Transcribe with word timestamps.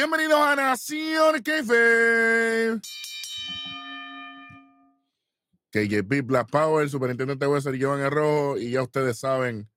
Bienvenidos 0.00 0.40
a 0.40 0.56
Nación 0.56 1.42
Keife. 1.42 2.80
KJP 5.70 6.22
Black 6.24 6.50
Power, 6.50 6.88
Superintendente 6.88 7.46
Wesser, 7.46 7.78
Joan 7.78 8.10
Rojo, 8.10 8.56
y 8.56 8.70
ya 8.70 8.82
ustedes 8.82 9.18
saben 9.18 9.68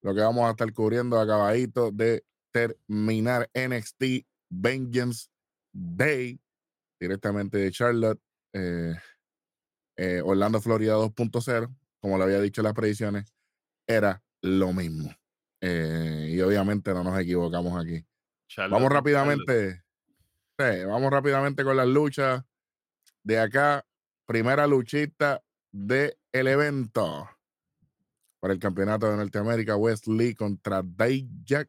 lo 0.00 0.14
que 0.14 0.22
vamos 0.22 0.48
a 0.48 0.52
estar 0.52 0.72
cubriendo 0.72 1.20
acabadito 1.20 1.90
de 1.90 2.24
terminar 2.50 3.50
NXT 3.52 4.26
Vengeance 4.48 5.28
Day 5.74 6.40
directamente 6.98 7.58
de 7.58 7.70
Charlotte, 7.70 8.20
eh, 8.54 8.94
eh, 9.98 10.22
Orlando, 10.24 10.62
Florida 10.62 10.94
2.0, 10.94 11.68
como 12.00 12.16
lo 12.16 12.24
había 12.24 12.40
dicho 12.40 12.62
en 12.62 12.64
las 12.64 12.72
predicciones, 12.72 13.30
era 13.86 14.22
lo 14.40 14.72
mismo. 14.72 15.14
Eh, 15.60 16.30
y 16.30 16.40
obviamente 16.40 16.94
no 16.94 17.04
nos 17.04 17.20
equivocamos 17.20 17.78
aquí. 17.78 18.02
Vamos 18.56 18.90
rápidamente, 18.90 19.82
vamos 20.58 21.10
rápidamente 21.10 21.64
con 21.64 21.76
las 21.76 21.88
luchas 21.88 22.42
de 23.22 23.38
acá. 23.38 23.84
Primera 24.26 24.66
luchita 24.66 25.42
del 25.72 26.16
el 26.32 26.46
evento 26.46 27.28
para 28.40 28.54
el 28.54 28.60
campeonato 28.60 29.10
de 29.10 29.16
Norteamérica, 29.16 29.76
Wesley 29.76 30.34
contra 30.34 30.82
Dijak. 30.82 31.68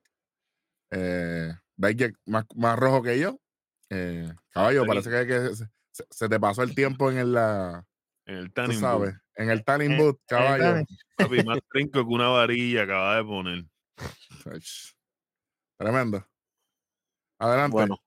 Eh, 0.92 1.54
Dijak 1.76 2.16
más, 2.26 2.46
más 2.56 2.78
rojo 2.78 3.02
que 3.02 3.20
yo. 3.20 3.40
Eh, 3.90 4.32
caballo, 4.50 4.86
parece 4.86 5.10
que, 5.28 5.52
se, 5.92 6.30
te 6.30 6.40
pasó 6.40 6.64
el 6.64 6.74
tiempo 6.74 7.12
en 7.12 7.18
el, 7.18 7.34
la, 7.34 7.86
en 8.26 8.36
el 8.36 8.54
tanning 8.54 8.80
sabes, 8.80 9.16
en 9.36 9.50
el 9.50 9.64
tanning 9.66 9.98
boot, 9.98 10.22
caballo. 10.26 10.86
Papi, 11.18 11.44
más 11.44 11.60
trinco 11.70 12.08
que 12.08 12.14
una 12.14 12.30
varilla 12.30 12.84
acaba 12.84 13.18
de 13.18 13.24
poner. 13.26 13.66
Tremendo. 15.78 16.26
Adelante. 17.42 17.72
Bueno, 17.72 17.98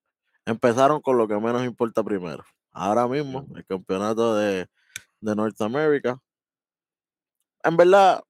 empezaron 0.47 1.01
con 1.01 1.19
lo 1.19 1.27
que 1.27 1.35
menos 1.35 1.65
importa 1.65 2.05
primero. 2.05 2.45
Ahora 2.71 3.09
mismo, 3.09 3.45
el 3.57 3.67
campeonato 3.67 4.37
de, 4.37 4.69
de 5.21 5.35
Norteamérica. 5.35 6.21
En 7.65 7.77
verdad, 7.77 8.23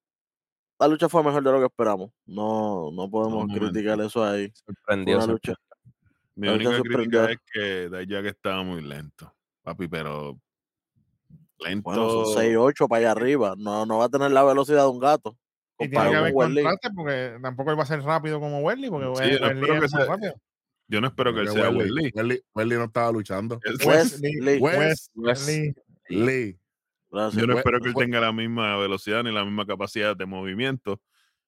la 0.79 0.89
lucha 0.89 1.11
fue 1.11 1.23
mejor 1.23 1.45
de 1.45 1.53
lo 1.53 1.59
que 1.59 1.67
esperamos. 1.67 2.11
No, 2.25 2.91
no 2.91 3.11
podemos 3.11 3.47
criticar 3.53 4.01
eso 4.01 4.25
ahí. 4.25 4.51
Sorprendió. 4.55 5.27
Lucha. 5.27 5.53
Mi 6.37 6.49
única 6.49 6.81
crítica 6.81 7.31
es 7.31 7.39
que 7.53 8.07
que 8.09 8.29
estaba 8.29 8.63
muy 8.63 8.81
lento, 8.81 9.31
papi, 9.63 9.87
pero 9.87 10.39
lento. 11.59 11.83
Bueno, 11.83 12.09
son 12.09 12.43
6-8 12.43 12.89
para 12.89 13.01
allá 13.01 13.11
arriba. 13.11 13.55
No, 13.59 13.85
no 13.85 13.99
va 13.99 14.07
a 14.07 14.09
tener 14.09 14.31
la 14.31 14.43
velocidad 14.43 14.85
de 14.85 14.89
un 14.89 15.01
gato. 15.01 15.37
Y 15.79 15.91
tiene 15.91 16.09
que 16.11 16.17
haber 16.17 16.33
contraste 16.33 16.89
porque 16.95 17.39
tampoco 17.43 17.71
él 17.73 17.79
va 17.79 17.83
a 17.83 17.87
ser 17.87 18.03
rápido 18.03 18.41
como 18.41 18.61
Welly, 18.61 18.89
porque 18.89 19.15
sí, 19.17 19.31
es 19.33 20.09
rápido. 20.09 20.35
Yo 20.87 21.01
no 21.01 21.09
espero 21.09 21.35
que 21.35 21.41
él 21.41 21.49
sea 21.49 21.71
Wesley. 21.71 22.13
Wesley. 22.15 22.79
no 22.79 22.85
estaba 22.85 23.13
luchando. 23.13 23.61
Wesley. 23.85 24.61
Wesley. 24.61 26.59
Yo 27.33 27.47
no 27.47 27.57
espero 27.57 27.81
que 27.81 27.89
él 27.89 27.95
tenga 27.95 28.21
la 28.21 28.33
misma 28.33 28.77
velocidad 28.77 29.23
ni 29.23 29.33
la 29.33 29.45
misma 29.45 29.67
capacidad 29.67 30.17
de 30.17 30.27
movimiento. 30.27 31.01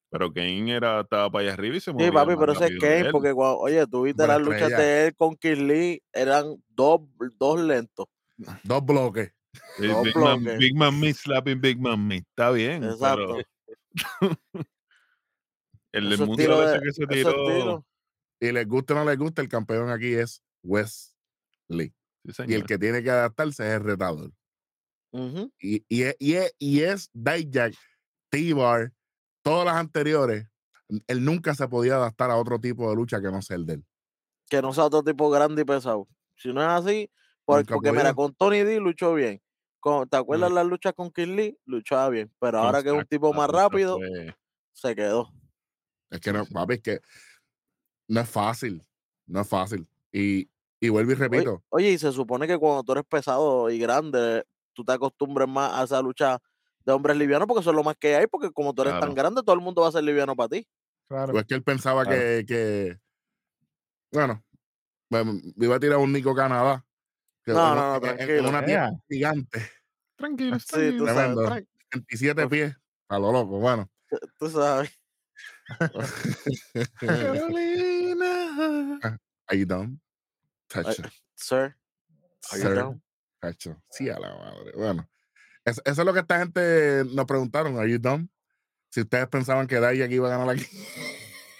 Pero 0.08 0.32
Kane 0.32 0.72
era, 0.74 1.00
estaba 1.00 1.30
para 1.30 1.42
allá 1.42 1.54
arriba 1.54 1.76
y 1.76 1.80
se 1.80 1.92
movía. 1.92 2.06
Sí, 2.06 2.12
papi, 2.12 2.34
pero 2.38 2.52
ese 2.52 2.66
es 2.66 2.78
Kane, 2.78 3.10
porque 3.10 3.32
oye, 3.34 3.86
tú 3.88 4.02
viste 4.02 4.26
las 4.26 4.40
luchas 4.40 4.70
de 4.70 5.06
él 5.06 5.16
con 5.16 5.34
Kirli, 5.36 6.00
eran 6.12 6.62
dos, 6.68 7.00
dos 7.38 7.60
lentos. 7.60 8.06
Dos 8.62 8.84
bloques. 8.84 9.32
Big, 9.78 10.16
Man, 10.16 10.44
Big 10.58 10.74
Man 10.74 11.00
Me 11.00 11.12
slapping 11.12 11.60
Big 11.60 11.80
Man 11.80 12.06
Me. 12.06 12.16
Está 12.16 12.50
bien. 12.50 12.84
Exacto. 12.84 13.38
el 15.92 16.18
mundo 16.18 16.66
de, 16.66 16.80
que 16.80 16.92
se 16.92 17.06
tiró. 17.06 17.84
Y 18.40 18.52
les 18.52 18.66
gusta 18.66 18.94
o 18.94 18.96
no 18.96 19.04
les 19.04 19.18
gusta, 19.18 19.42
el 19.42 19.48
campeón 19.48 19.90
aquí 19.90 20.14
es 20.14 20.42
Wesley. 20.62 21.94
y 22.46 22.54
el 22.54 22.64
que 22.64 22.78
tiene 22.78 23.02
que 23.02 23.10
adaptarse 23.10 23.66
es 23.66 23.74
el 23.74 23.84
retador. 23.84 24.32
y, 25.58 25.84
y, 25.88 26.04
y, 26.18 26.36
y, 26.58 26.80
es 26.80 27.08
Dijak, 27.14 27.74
T-Bar, 28.30 28.92
todas 29.42 29.64
las 29.64 29.76
anteriores. 29.76 30.46
Él 31.06 31.24
nunca 31.24 31.54
se 31.54 31.66
podía 31.66 31.96
adaptar 31.96 32.30
a 32.30 32.36
otro 32.36 32.60
tipo 32.60 32.88
de 32.90 32.96
lucha 32.96 33.20
que 33.20 33.30
no 33.30 33.42
sea 33.42 33.56
el 33.56 33.66
de 33.66 33.74
él. 33.74 33.84
Que 34.48 34.62
no 34.62 34.72
sea 34.72 34.84
otro 34.84 35.02
tipo 35.02 35.30
grande 35.30 35.62
y 35.62 35.64
pesado. 35.64 36.06
Si 36.36 36.52
no 36.52 36.60
es 36.60 36.68
así, 36.68 37.10
porque, 37.44 37.72
porque 37.72 37.92
mira, 37.92 38.12
con 38.14 38.34
Tony 38.34 38.62
D 38.62 38.78
luchó 38.78 39.14
bien. 39.14 39.40
¿Te 40.10 40.16
acuerdas 40.16 40.50
las 40.50 40.66
luchas 40.66 40.92
con 40.94 41.10
Kim 41.12 41.36
Lee? 41.36 41.56
Luchaba 41.64 42.08
bien. 42.08 42.32
Pero 42.40 42.58
ahora 42.58 42.82
que 42.82 42.88
es 42.88 42.94
un 42.94 43.06
tipo 43.06 43.32
más 43.32 43.48
rápido, 43.48 43.98
se 44.72 44.96
quedó. 44.96 45.32
Es 46.10 46.20
que 46.20 46.32
no, 46.32 46.44
papi, 46.44 46.74
es 46.74 46.82
que 46.82 47.00
no 48.08 48.20
es 48.20 48.28
fácil. 48.28 48.82
No 49.26 49.40
es 49.40 49.48
fácil. 49.48 49.86
Y, 50.12 50.48
y 50.80 50.88
vuelvo 50.88 51.12
y 51.12 51.14
repito. 51.14 51.62
Oye, 51.68 51.90
y 51.90 51.98
se 51.98 52.12
supone 52.12 52.46
que 52.46 52.58
cuando 52.58 52.82
tú 52.82 52.92
eres 52.92 53.04
pesado 53.04 53.70
y 53.70 53.78
grande, 53.78 54.44
tú 54.72 54.84
te 54.84 54.92
acostumbres 54.92 55.48
más 55.48 55.72
a 55.72 55.84
esa 55.84 56.00
lucha 56.00 56.38
de 56.84 56.92
hombres 56.92 57.16
livianos 57.16 57.48
porque 57.48 57.60
eso 57.60 57.70
es 57.70 57.76
lo 57.76 57.82
más 57.82 57.96
que 57.96 58.14
hay, 58.14 58.26
porque 58.28 58.52
como 58.52 58.72
tú 58.72 58.82
eres 58.82 59.00
tan 59.00 59.14
grande, 59.14 59.42
todo 59.42 59.56
el 59.56 59.60
mundo 59.60 59.82
va 59.82 59.88
a 59.88 59.92
ser 59.92 60.04
liviano 60.04 60.36
para 60.36 60.50
ti. 60.50 60.66
Claro. 61.08 61.32
Pues 61.32 61.42
es 61.42 61.48
que 61.48 61.54
él 61.54 61.62
pensaba 61.62 62.04
que, 62.04 62.44
que, 62.46 62.98
bueno, 64.12 64.44
iba 65.10 65.76
a 65.76 65.80
tirar 65.80 65.98
un 65.98 66.12
Nico 66.12 66.34
Canadá. 66.34 66.84
no, 67.46 67.74
no, 67.74 67.92
no, 67.92 68.00
tranquilo. 68.00 68.48
una 68.48 68.64
tierra 68.64 68.92
gigante. 69.08 69.70
Tranquilo, 70.16 70.58
sí, 70.60 70.96
tú 70.96 71.06
sabes. 71.06 71.66
27 71.92 72.48
pies, 72.48 72.76
a 73.08 73.18
lo 73.18 73.32
loco, 73.32 73.58
bueno. 73.58 73.90
Tú 74.38 74.48
sabes. 74.48 74.90
Ah, 79.02 79.18
are 79.48 79.58
you 79.58 79.66
done? 79.66 80.00
Tacho. 80.68 81.10
sir. 81.34 81.74
Are 82.52 82.58
you 82.58 82.74
done? 82.74 83.02
Tacho. 83.40 83.76
Sí, 83.90 84.08
a 84.08 84.18
la 84.18 84.34
madre. 84.34 84.72
Bueno, 84.74 85.08
eso, 85.64 85.82
es 85.84 85.98
lo 85.98 86.12
que 86.12 86.20
esta 86.20 86.38
gente 86.38 87.04
nos 87.12 87.26
preguntaron. 87.26 87.78
Are 87.78 87.90
you 87.90 87.98
done? 87.98 88.28
Si 88.90 89.02
ustedes 89.02 89.28
pensaban 89.28 89.66
que 89.66 89.78
Daya 89.78 90.06
iba 90.06 90.28
a 90.28 90.38
ganar 90.38 90.56
aquí. 90.56 90.66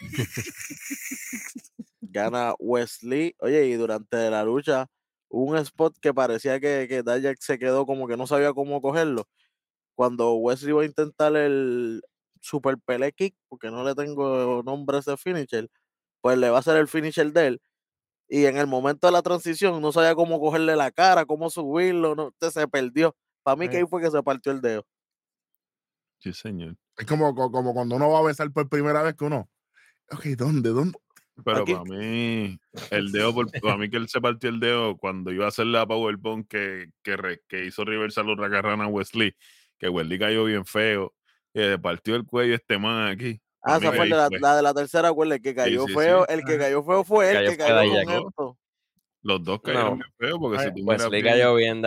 Gana 2.01 2.55
Wesley. 2.59 3.35
Oye, 3.41 3.67
y 3.67 3.75
durante 3.75 4.31
la 4.31 4.45
lucha 4.45 4.87
un 5.29 5.56
spot 5.59 5.99
que 6.01 6.15
parecía 6.15 6.61
que, 6.61 6.87
que 6.89 7.35
se 7.41 7.59
quedó 7.59 7.85
como 7.85 8.06
que 8.06 8.17
no 8.17 8.27
sabía 8.27 8.55
cómo 8.55 8.81
cogerlo. 8.81 9.29
Cuando 9.95 10.35
Wesley 10.35 10.71
iba 10.71 10.83
a 10.83 10.87
intentar 10.87 11.37
el, 11.37 12.01
super 12.47 12.79
pele 12.79 13.12
kick, 13.12 13.35
porque 13.49 13.71
no 13.71 13.85
le 13.85 13.95
tengo 13.95 14.62
nombre 14.62 14.97
a 14.97 15.01
ese 15.01 15.17
finisher, 15.17 15.69
pues 16.26 16.38
le 16.38 16.50
va 16.50 16.56
a 16.56 16.59
hacer 16.59 16.76
el 16.76 16.88
finisher 16.88 17.32
de 17.32 17.47
él. 17.47 17.62
Y 18.28 18.47
en 18.47 18.56
el 18.56 18.66
momento 18.66 19.06
de 19.06 19.12
la 19.12 19.22
transición 19.22 19.81
no 19.81 19.92
sabía 19.92 20.16
cómo 20.16 20.41
cogerle 20.41 20.75
la 20.75 20.91
cara, 20.91 21.25
cómo 21.25 21.50
subirlo, 21.50 22.16
no, 22.16 22.26
usted 22.26 22.50
se 22.50 22.66
perdió. 22.66 23.14
Para 23.44 23.54
mí 23.54 23.69
que 23.69 23.76
ahí 23.76 23.84
fue 23.88 24.03
que 24.03 24.10
se 24.10 24.20
partió 24.25 24.50
el 24.50 24.60
dedo. 24.60 24.84
Sí, 26.19 26.32
señor. 26.32 26.75
Es 26.97 27.06
como, 27.06 27.32
como 27.32 27.72
cuando 27.72 27.94
uno 27.94 28.10
va 28.10 28.19
a 28.19 28.22
besar 28.25 28.50
por 28.50 28.69
primera 28.69 29.04
vez 29.04 29.14
que 29.14 29.25
uno. 29.25 29.48
Ok, 30.10 30.25
¿dónde? 30.37 30.70
¿Dónde? 30.70 30.98
Pero 31.44 31.64
para 31.64 31.84
mí, 31.84 32.58
el 32.91 33.12
dedo, 33.12 33.32
para 33.62 33.76
mí 33.76 33.88
que 33.88 33.98
él 33.98 34.08
se 34.08 34.20
partió 34.20 34.50
el 34.50 34.58
dedo 34.58 34.97
cuando 34.97 35.31
iba 35.31 35.44
a 35.44 35.50
hacer 35.50 35.66
la 35.66 35.87
Powerbomb 35.87 36.48
que, 36.48 36.91
que, 37.04 37.41
que 37.47 37.66
hizo 37.66 37.84
Reversal 37.84 38.37
Racarrana 38.37 38.87
a 38.87 38.88
Wesley, 38.88 39.32
que 39.78 39.88
Wesley 39.88 40.19
cayó 40.19 40.43
bien 40.43 40.64
feo 40.64 41.14
que 41.54 41.78
partió 41.78 42.16
el 42.16 42.25
cuello 42.25 42.56
este 42.56 42.78
man 42.78 43.12
aquí. 43.12 43.41
Ah, 43.69 43.79
esa 43.79 43.93
fue 43.93 44.07
la, 44.07 44.29
de 44.29 44.63
la 44.63 44.75
tercera, 44.75 45.11
el 45.11 45.43
que 45.43 45.53
cayó 45.53 45.87
feo, 45.89 46.25
el 46.29 46.45
que 46.45 46.57
cayó 46.57 46.85
feo 46.85 47.03
fue 47.03 47.33
él 47.33 47.51
que 47.51 47.57
cayó 47.57 48.05
con 48.05 48.15
esto. 48.15 48.59
Los 49.23 49.43
dos 49.43 49.61
cayeron 49.61 49.99
bien 49.99 50.13
feo 50.19 50.39
porque 50.39 50.63
si 50.63 50.73
tú 50.73 50.85
pues 50.85 51.11
le 51.11 51.23
cayó 51.25 51.57
bien, 51.57 51.83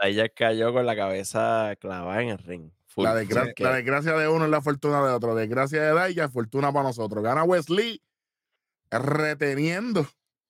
ella 0.00 0.28
cayó 0.28 0.72
con 0.72 0.84
la 0.84 0.96
cabeza 0.96 1.76
clavada 1.78 2.20
en 2.20 2.30
el 2.30 2.38
ring. 2.38 2.72
La, 2.96 3.14
desgracia 3.14 4.16
de 4.16 4.28
uno 4.28 4.46
es 4.46 4.50
la 4.50 4.60
fortuna 4.60 5.06
de 5.06 5.12
otro. 5.12 5.36
Desgracia 5.36 5.80
de 5.80 5.94
Daya, 5.94 6.28
fortuna 6.28 6.72
para 6.72 6.88
nosotros. 6.88 7.22
Gana 7.22 7.44
Wesley 7.44 8.02
reteniendo. 8.90 10.04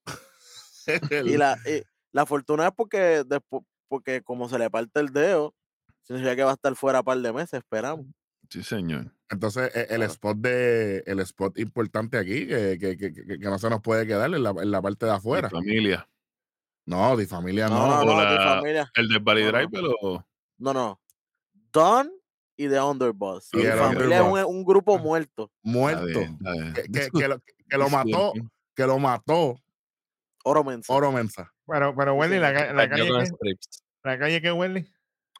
y, 1.26 1.36
la, 1.36 1.58
la 2.12 2.24
fortuna 2.24 2.68
es 2.68 2.72
porque 2.74 3.22
después, 3.26 3.62
porque 3.86 4.22
como 4.22 4.48
se 4.48 4.58
le 4.58 4.70
parte 4.70 4.98
el 5.00 5.12
dedo, 5.12 5.54
significa 6.04 6.34
que 6.34 6.44
va 6.44 6.52
a 6.52 6.54
estar 6.54 6.74
fuera 6.74 7.00
un 7.00 7.04
par 7.04 7.18
de 7.18 7.32
meses, 7.34 7.52
esperamos. 7.52 8.06
Sí, 8.50 8.64
señor. 8.64 9.12
Entonces, 9.28 9.70
e, 9.74 9.94
el 9.94 10.02
spot 10.02 10.38
de 10.38 11.04
el 11.06 11.20
spot 11.20 11.56
importante 11.58 12.18
aquí, 12.18 12.48
que, 12.48 12.78
que, 12.80 12.96
que, 12.96 13.12
que 13.12 13.38
no 13.38 13.58
se 13.58 13.70
nos 13.70 13.80
puede 13.80 14.06
quedar 14.06 14.34
en 14.34 14.42
la, 14.42 14.50
en 14.50 14.70
la 14.70 14.82
parte 14.82 15.06
de 15.06 15.12
afuera. 15.12 15.48
De 15.48 15.52
familia. 15.52 16.08
No, 16.84 17.16
de 17.16 17.26
familia 17.26 17.68
no. 17.68 17.86
No, 17.86 18.04
no, 18.04 18.20
de 18.20 18.36
familia. 18.38 18.90
El 18.96 19.08
de 19.08 19.18
Bali 19.20 19.44
Drive, 19.44 19.68
pero. 19.70 19.94
No, 20.58 20.74
no. 20.74 21.00
Don 21.72 22.10
y 22.56 22.68
The 22.68 22.80
Underboss. 22.80 23.50
Y, 23.52 23.62
familia 23.62 24.18
es 24.18 24.44
un, 24.44 24.64
grupo 24.64 24.98
muerto. 24.98 25.52
Muerto. 25.62 26.20
Que, 26.92 27.28
lo, 27.28 27.40
que, 27.68 27.78
lo, 27.78 27.88
mató. 27.88 28.32
Que 28.74 28.86
lo 28.86 28.98
mató. 28.98 29.60
Oro 30.42 30.64
Mensa. 30.64 30.92
Oro 30.92 31.12
Mensa. 31.12 31.52
Pero, 31.66 31.94
pero 31.94 32.14
Wendy, 32.14 32.38
la, 32.38 32.72
la, 32.72 32.88
calle. 32.88 33.08
¿La 34.02 34.18
calle 34.18 34.42
qué, 34.42 34.50
Wendy? 34.50 34.84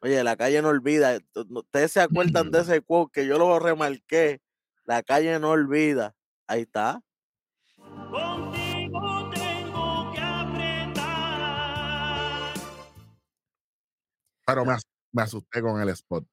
Oye, 0.03 0.23
la 0.23 0.35
calle 0.35 0.61
no 0.63 0.69
olvida. 0.69 1.19
Ustedes 1.33 1.91
se 1.91 2.01
acuerdan 2.01 2.49
de 2.49 2.61
ese 2.61 2.81
quote 2.81 3.11
que 3.13 3.27
yo 3.27 3.37
lo 3.37 3.59
remarqué. 3.59 4.41
La 4.85 5.03
calle 5.03 5.39
no 5.39 5.51
olvida. 5.51 6.15
Ahí 6.47 6.61
está. 6.61 7.03
Contigo 7.77 9.29
tengo 9.31 10.11
que 10.11 10.19
apretar. 10.19 11.03
Claro, 14.43 14.65
me, 14.65 15.21
asusté 15.21 15.61
con 15.61 15.79
el 15.79 15.89
spot. 15.89 16.25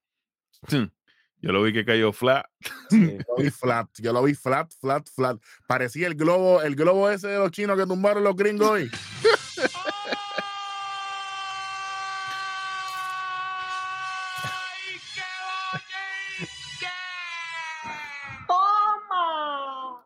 Yo 1.41 1.53
lo 1.53 1.61
vi 1.61 1.71
que 1.71 1.85
cayó 1.85 2.11
flat. 2.11 2.47
Yo 2.91 3.19
lo 3.37 3.43
vi 3.43 3.49
flat, 3.49 3.87
yo 3.99 4.11
lo 4.11 4.23
vi 4.23 4.33
flat, 4.33 4.73
flat, 4.81 5.07
flat. 5.07 5.39
Parecía 5.67 6.07
el 6.07 6.15
globo, 6.15 6.61
el 6.61 6.75
globo 6.75 7.09
ese 7.09 7.29
de 7.29 7.37
los 7.37 7.51
chinos 7.51 7.77
que 7.77 7.85
tumbaron 7.85 8.23
los 8.25 8.35
gringos 8.35 8.67
hoy. 8.67 8.91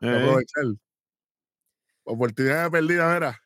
Eh, 0.04 0.10
aprovechar. 0.10 0.66
Oportunidad 2.04 2.70
perdida, 2.72 3.14
mira. 3.14 3.40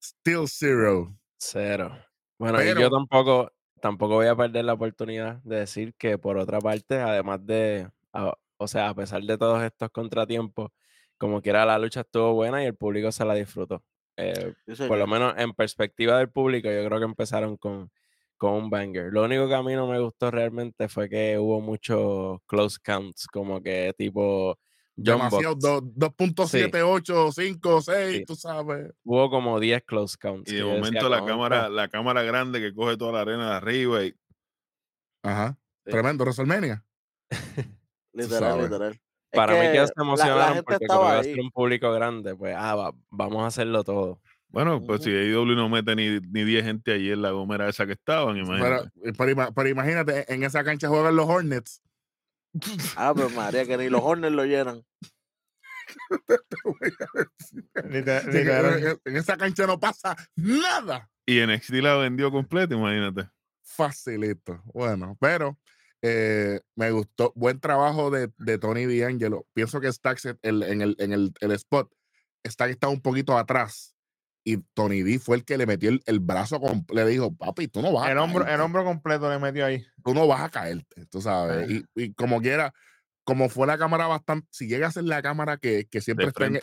Still 0.00 0.46
zero. 0.48 1.16
Cero. 1.38 1.96
Bueno, 2.38 2.60
y 2.62 2.66
Pero- 2.66 2.80
yo 2.82 2.90
tampoco, 2.90 3.52
tampoco 3.80 4.14
voy 4.14 4.26
a 4.26 4.36
perder 4.36 4.64
la 4.64 4.74
oportunidad 4.74 5.36
de 5.42 5.56
decir 5.56 5.94
que 5.94 6.18
por 6.18 6.36
otra 6.38 6.60
parte, 6.60 6.98
además 7.00 7.44
de, 7.44 7.88
a- 8.12 8.34
o 8.56 8.68
sea, 8.68 8.88
a 8.90 8.94
pesar 8.94 9.22
de 9.22 9.38
todos 9.38 9.62
estos 9.62 9.90
contratiempos, 9.90 10.70
como 11.18 11.40
quiera 11.42 11.64
la 11.64 11.78
lucha 11.78 12.00
estuvo 12.00 12.34
buena 12.34 12.62
y 12.62 12.66
el 12.66 12.74
público 12.76 13.10
se 13.12 13.24
la 13.24 13.34
disfrutó. 13.34 13.82
Eh, 14.16 14.54
por 14.88 14.98
lo 14.98 15.06
menos 15.06 15.34
en 15.38 15.52
perspectiva 15.54 16.18
del 16.18 16.30
público, 16.30 16.68
yo 16.70 16.84
creo 16.84 16.98
que 16.98 17.04
empezaron 17.04 17.56
con, 17.56 17.90
con 18.36 18.52
un 18.54 18.70
banger. 18.70 19.12
Lo 19.12 19.24
único 19.24 19.48
que 19.48 19.54
a 19.54 19.62
mí 19.62 19.74
no 19.74 19.86
me 19.86 19.98
gustó 20.00 20.30
realmente 20.30 20.88
fue 20.88 21.08
que 21.08 21.38
hubo 21.38 21.60
muchos 21.60 22.40
close 22.46 22.78
counts, 22.82 23.26
como 23.26 23.62
que 23.62 23.94
tipo 23.96 24.58
Demasiado, 24.94 25.54
Box. 25.54 25.60
do- 25.62 25.80
2.78, 25.94 27.32
5, 27.32 27.80
6, 27.82 28.16
Sí. 28.18 28.24
tú 28.26 28.34
sabes. 28.36 28.92
Hubo 29.04 29.30
como 29.30 29.58
10 29.58 29.82
close 29.84 30.16
counts. 30.18 30.50
y 30.52 30.56
de 30.56 30.62
decía, 30.62 30.74
momento 30.76 31.08
la 31.08 31.18
"Contra". 31.18 31.34
cámara, 31.34 31.68
la 31.68 31.88
cámara 31.88 32.22
grande 32.22 32.60
que 32.60 32.74
coge 32.74 32.96
toda 32.96 33.12
la 33.12 33.20
arena 33.22 33.50
de 33.50 33.56
arriba 33.56 34.04
y 34.04 34.14
Ajá. 35.24 35.56
Sí. 35.84 35.90
Tremendo, 35.92 36.24
WrestleMania. 36.24 36.84
Literal, 38.12 38.62
literal. 38.62 38.92
Es 38.92 39.00
Para 39.36 39.54
mí 39.54 39.60
que 39.72 39.86
se 39.86 39.92
la, 40.28 40.62
porque 40.62 40.86
como 40.86 41.00
iba 41.02 41.18
a 41.18 41.24
ser 41.24 41.40
un 41.40 41.50
público 41.50 41.90
grande, 41.92 42.36
pues 42.36 42.54
ah, 42.58 42.74
va- 42.74 42.92
vamos 43.10 43.42
a 43.44 43.46
hacerlo 43.46 43.82
todo. 43.84 44.20
bueno, 44.48 44.82
pues 44.84 45.02
si 45.02 45.10
AEW 45.10 45.54
no 45.56 45.70
mete 45.70 45.96
ni, 45.96 46.20
ni 46.20 46.44
10 46.44 46.64
gente 46.64 46.92
allí 46.92 47.10
en 47.10 47.22
la 47.22 47.30
gomera 47.30 47.66
esa 47.70 47.86
que 47.86 47.92
estaban, 47.92 48.36
imagínate. 48.36 48.90
pero 49.16 49.52
pero 49.54 49.68
imagínate, 49.70 50.30
en 50.32 50.42
esa 50.42 50.62
cancha 50.62 50.88
juegan 50.88 51.16
los 51.16 51.26
Hornets. 51.26 51.80
Ah, 52.96 53.12
pues 53.14 53.34
María, 53.34 53.64
que 53.66 53.76
ni 53.78 53.88
los 53.88 54.00
Hornets 54.02 54.34
lo 54.34 54.44
llenan. 54.44 54.84
En, 57.74 58.08
en 59.04 59.16
esa 59.16 59.36
cancha 59.36 59.66
no 59.66 59.78
pasa 59.78 60.16
nada. 60.36 61.10
Y 61.26 61.40
NXT 61.44 61.72
la 61.74 61.96
vendió 61.96 62.30
completa, 62.30 62.74
imagínate. 62.74 63.28
Facilito. 63.62 64.60
Bueno, 64.66 65.16
pero 65.20 65.58
eh, 66.02 66.60
me 66.76 66.90
gustó. 66.90 67.32
Buen 67.36 67.60
trabajo 67.60 68.10
de, 68.10 68.30
de 68.38 68.58
Tony 68.58 68.86
D'Angelo. 68.86 69.46
Pienso 69.54 69.80
que 69.80 69.92
Stacks 69.92 70.26
el- 70.42 70.62
en, 70.62 70.82
el, 70.82 70.96
en 70.98 71.12
el, 71.12 71.32
el 71.40 71.52
spot, 71.52 71.92
Stack 72.46 72.70
estaba 72.70 72.92
un 72.92 73.00
poquito 73.02 73.36
atrás. 73.38 73.91
Y 74.44 74.58
Tony 74.74 75.02
D 75.02 75.18
fue 75.18 75.36
el 75.36 75.44
que 75.44 75.56
le 75.56 75.66
metió 75.66 75.88
el, 75.90 76.02
el 76.06 76.18
brazo, 76.20 76.60
con, 76.60 76.84
le 76.92 77.06
dijo, 77.06 77.34
papi, 77.34 77.68
tú 77.68 77.80
no 77.80 77.92
vas 77.92 78.10
El 78.10 78.18
a 78.18 78.22
hombro, 78.24 78.46
el 78.46 78.60
hombro 78.60 78.84
completo 78.84 79.30
le 79.30 79.38
metió 79.38 79.64
ahí. 79.64 79.84
tú 80.04 80.14
no 80.14 80.26
vas 80.26 80.40
a 80.42 80.48
caerte, 80.50 81.06
tú 81.06 81.20
sabes. 81.20 81.70
Y, 81.70 81.84
y 81.94 82.12
como 82.14 82.40
quiera, 82.40 82.72
como 83.24 83.48
fue 83.48 83.66
la 83.68 83.78
cámara 83.78 84.08
bastante, 84.08 84.48
si 84.50 84.66
llega 84.66 84.88
a 84.88 84.92
ser 84.92 85.04
la 85.04 85.22
cámara 85.22 85.58
que, 85.58 85.86
que 85.88 86.00
siempre 86.00 86.26
está 86.26 86.46
en, 86.46 86.58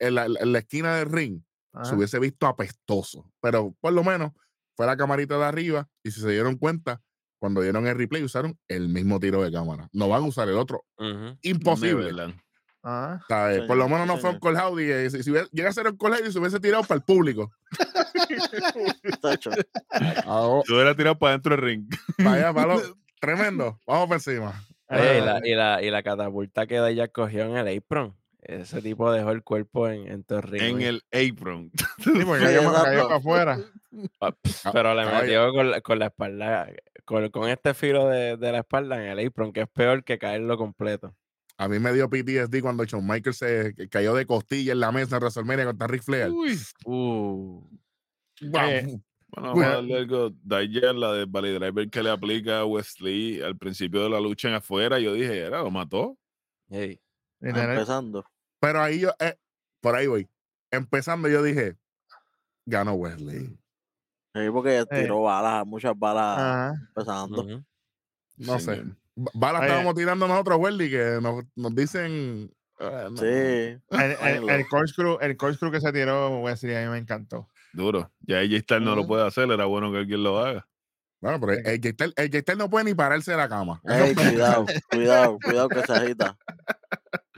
en- 0.00 0.14
la, 0.14 0.26
en 0.26 0.52
la 0.52 0.58
esquina 0.58 0.96
del 0.96 1.10
ring, 1.10 1.42
se 1.84 1.94
hubiese 1.94 2.18
visto 2.18 2.46
apestoso. 2.46 3.30
Pero 3.40 3.74
por 3.80 3.92
lo 3.92 4.02
menos 4.04 4.32
fue 4.76 4.86
la 4.86 4.96
camarita 4.96 5.38
de 5.38 5.44
arriba 5.44 5.88
y 6.02 6.10
si 6.10 6.20
se 6.20 6.28
dieron 6.30 6.56
cuenta, 6.58 7.00
cuando 7.38 7.60
dieron 7.60 7.86
el 7.86 7.96
replay 7.96 8.22
usaron 8.22 8.58
el 8.68 8.88
mismo 8.88 9.18
tiro 9.20 9.42
de 9.42 9.50
cámara. 9.52 9.88
No 9.92 10.08
van 10.08 10.22
a 10.22 10.26
usar 10.26 10.48
el 10.48 10.56
otro. 10.56 10.84
Ujú. 10.98 11.38
Imposible. 11.42 12.12
Ajá. 12.84 13.24
¿sabes? 13.28 13.62
por 13.62 13.76
lo 13.76 13.88
menos 13.88 14.02
sí, 14.02 14.08
no 14.08 14.18
fue 14.18 14.30
un 14.30 14.40
call 14.40 14.56
Howdy. 14.56 14.90
eh, 14.90 15.10
Si, 15.10 15.22
si 15.22 15.30
hubiera- 15.30 15.46
llega 15.52 15.68
a 15.68 15.72
ser 15.72 15.86
un 15.86 15.96
call 15.96 16.14
Howdy, 16.14 16.32
se 16.32 16.38
hubiese 16.38 16.58
tirado 16.60 16.82
para 16.82 16.96
el 16.98 17.04
público. 17.04 17.52
Ah, 20.26 20.60
Se 20.66 20.72
hubiera 20.72 20.94
tirado 20.94 21.18
para 21.18 21.30
adentro 21.32 21.54
del 21.56 21.64
ring. 21.64 21.88
para 22.18 22.32
allá, 22.32 22.52
para 22.54 22.74
lo- 22.74 22.82
Tremendo. 23.20 23.78
Vamos 23.86 24.06
por 24.08 24.16
encima. 24.16 24.64
Oye, 24.88 25.18
y, 25.18 25.20
Ah, 25.20 25.24
la, 25.24 25.40
y, 25.48 25.54
la, 25.54 25.82
y 25.82 25.90
la 25.90 26.02
catapulta 26.02 26.66
que 26.66 26.76
ella 26.88 27.08
cogió 27.08 27.44
en 27.44 27.56
el 27.56 27.78
apron. 27.78 28.16
Ese 28.42 28.82
tipo 28.82 29.12
dejó 29.12 29.30
el 29.30 29.44
cuerpo 29.44 29.88
en, 29.88 30.08
en 30.08 30.24
ring. 30.42 30.62
en 30.62 30.82
el 30.82 31.02
apron. 31.12 31.70
Sí, 32.02 32.10
porque 32.26 32.40
Sí, 32.40 32.46
cayó, 32.46 32.60
exacto. 32.62 32.82
cayó 32.84 33.02
para 33.04 33.16
afuera. 33.16 33.58
Pa- 34.18 34.36
Ah, 34.64 34.70
Pero 34.72 34.94
le 34.94 35.06
metió 35.06 35.52
con 35.52 35.70
la, 35.70 35.80
con 35.80 35.98
la 36.00 36.06
espalda, 36.06 36.68
con, 37.04 37.28
con 37.30 37.48
este 37.48 37.74
filo 37.74 38.08
de, 38.08 38.36
de 38.36 38.50
la 38.52 38.58
espalda 38.58 38.96
en 38.96 39.16
el 39.16 39.24
apron, 39.26 39.52
que 39.52 39.60
es 39.62 39.68
peor 39.68 40.02
que 40.02 40.18
caerlo 40.18 40.56
completo. 40.58 41.14
A 41.58 41.68
mí 41.68 41.78
me 41.78 41.92
dio 41.92 42.08
PTSD 42.08 42.60
cuando 42.60 42.84
Shawn 42.84 43.06
Michaels 43.06 43.36
se 43.36 43.88
cayó 43.88 44.14
de 44.14 44.26
costilla 44.26 44.72
en 44.72 44.80
la 44.80 44.90
mesa 44.90 45.16
en 45.16 45.20
WrestleMania 45.20 45.66
contra 45.66 45.86
Ric 45.86 46.02
Flair. 46.02 46.30
Uy. 46.30 46.58
Uh, 46.84 47.62
Wow. 48.42 48.50
Bueno, 48.50 49.02
vamos 49.36 49.64
a 49.64 49.68
darle 49.68 49.98
algo. 49.98 50.30
Daya, 50.42 50.92
la 50.92 51.12
de 51.12 51.24
Valley 51.26 51.54
Driver 51.54 51.88
que 51.90 52.02
le 52.02 52.10
aplica 52.10 52.60
a 52.60 52.64
Wesley 52.64 53.40
al 53.40 53.56
principio 53.56 54.02
de 54.02 54.10
la 54.10 54.20
lucha 54.20 54.48
en 54.48 54.54
afuera, 54.54 54.98
yo 54.98 55.14
dije, 55.14 55.38
era, 55.38 55.62
lo 55.62 55.70
mató. 55.70 56.18
hey. 56.68 57.00
Empezando. 57.40 58.24
Pero 58.60 58.80
ahí 58.80 59.00
yo, 59.00 59.10
eh, 59.18 59.36
por 59.80 59.96
ahí 59.96 60.06
voy. 60.06 60.28
Empezando, 60.70 61.28
yo 61.28 61.42
dije, 61.42 61.76
ganó 62.64 62.94
Wesley. 62.94 63.58
Sí, 64.34 64.40
porque 64.52 64.84
tiró 64.90 65.22
balas, 65.22 65.66
muchas 65.66 65.98
balas 65.98 66.38
Ajá. 66.38 66.74
empezando. 66.88 67.64
No 68.36 68.58
sé. 68.58 68.84
Ba- 69.14 69.30
Bala 69.34 69.58
Oye. 69.58 69.68
estábamos 69.68 69.94
tirando 69.94 70.26
nosotros, 70.28 70.58
Wesley, 70.58 70.90
que 70.90 71.18
nos, 71.20 71.44
nos 71.56 71.74
dicen. 71.74 72.50
no, 72.80 73.16
Sí. 73.16 73.24
El, 73.26 73.80
el, 73.90 74.48
el 74.50 74.66
corkscrew, 74.68 75.18
el 75.20 75.36
corkscrew 75.36 75.70
que 75.70 75.80
se 75.80 75.92
tiró 75.92 76.38
Wesley 76.40 76.74
a 76.76 76.84
mí 76.84 76.88
me 76.90 76.98
encantó. 76.98 77.48
Duro. 77.72 78.10
Ya 78.20 78.38
AJ 78.38 78.60
Styles 78.62 78.82
no 78.84 78.96
lo 78.96 79.06
puede 79.06 79.26
hacer, 79.26 79.50
era 79.50 79.64
bueno 79.66 79.90
que 79.92 79.98
alguien 79.98 80.22
lo 80.22 80.38
haga. 80.38 80.66
Bueno, 81.20 81.38
pero 81.40 81.52
el 81.52 81.80
Styles- 81.80 82.14
el 82.50 82.58
no 82.58 82.68
puede 82.68 82.86
ni 82.86 82.94
pararse 82.94 83.30
de 83.30 83.36
la 83.36 83.48
cama. 83.48 83.80
Ey, 83.84 84.14
cuidado, 84.14 84.66
cuidado, 84.90 85.38
cuidado 85.42 85.68
que 85.68 85.82
se 85.82 85.92
agita. 85.92 86.36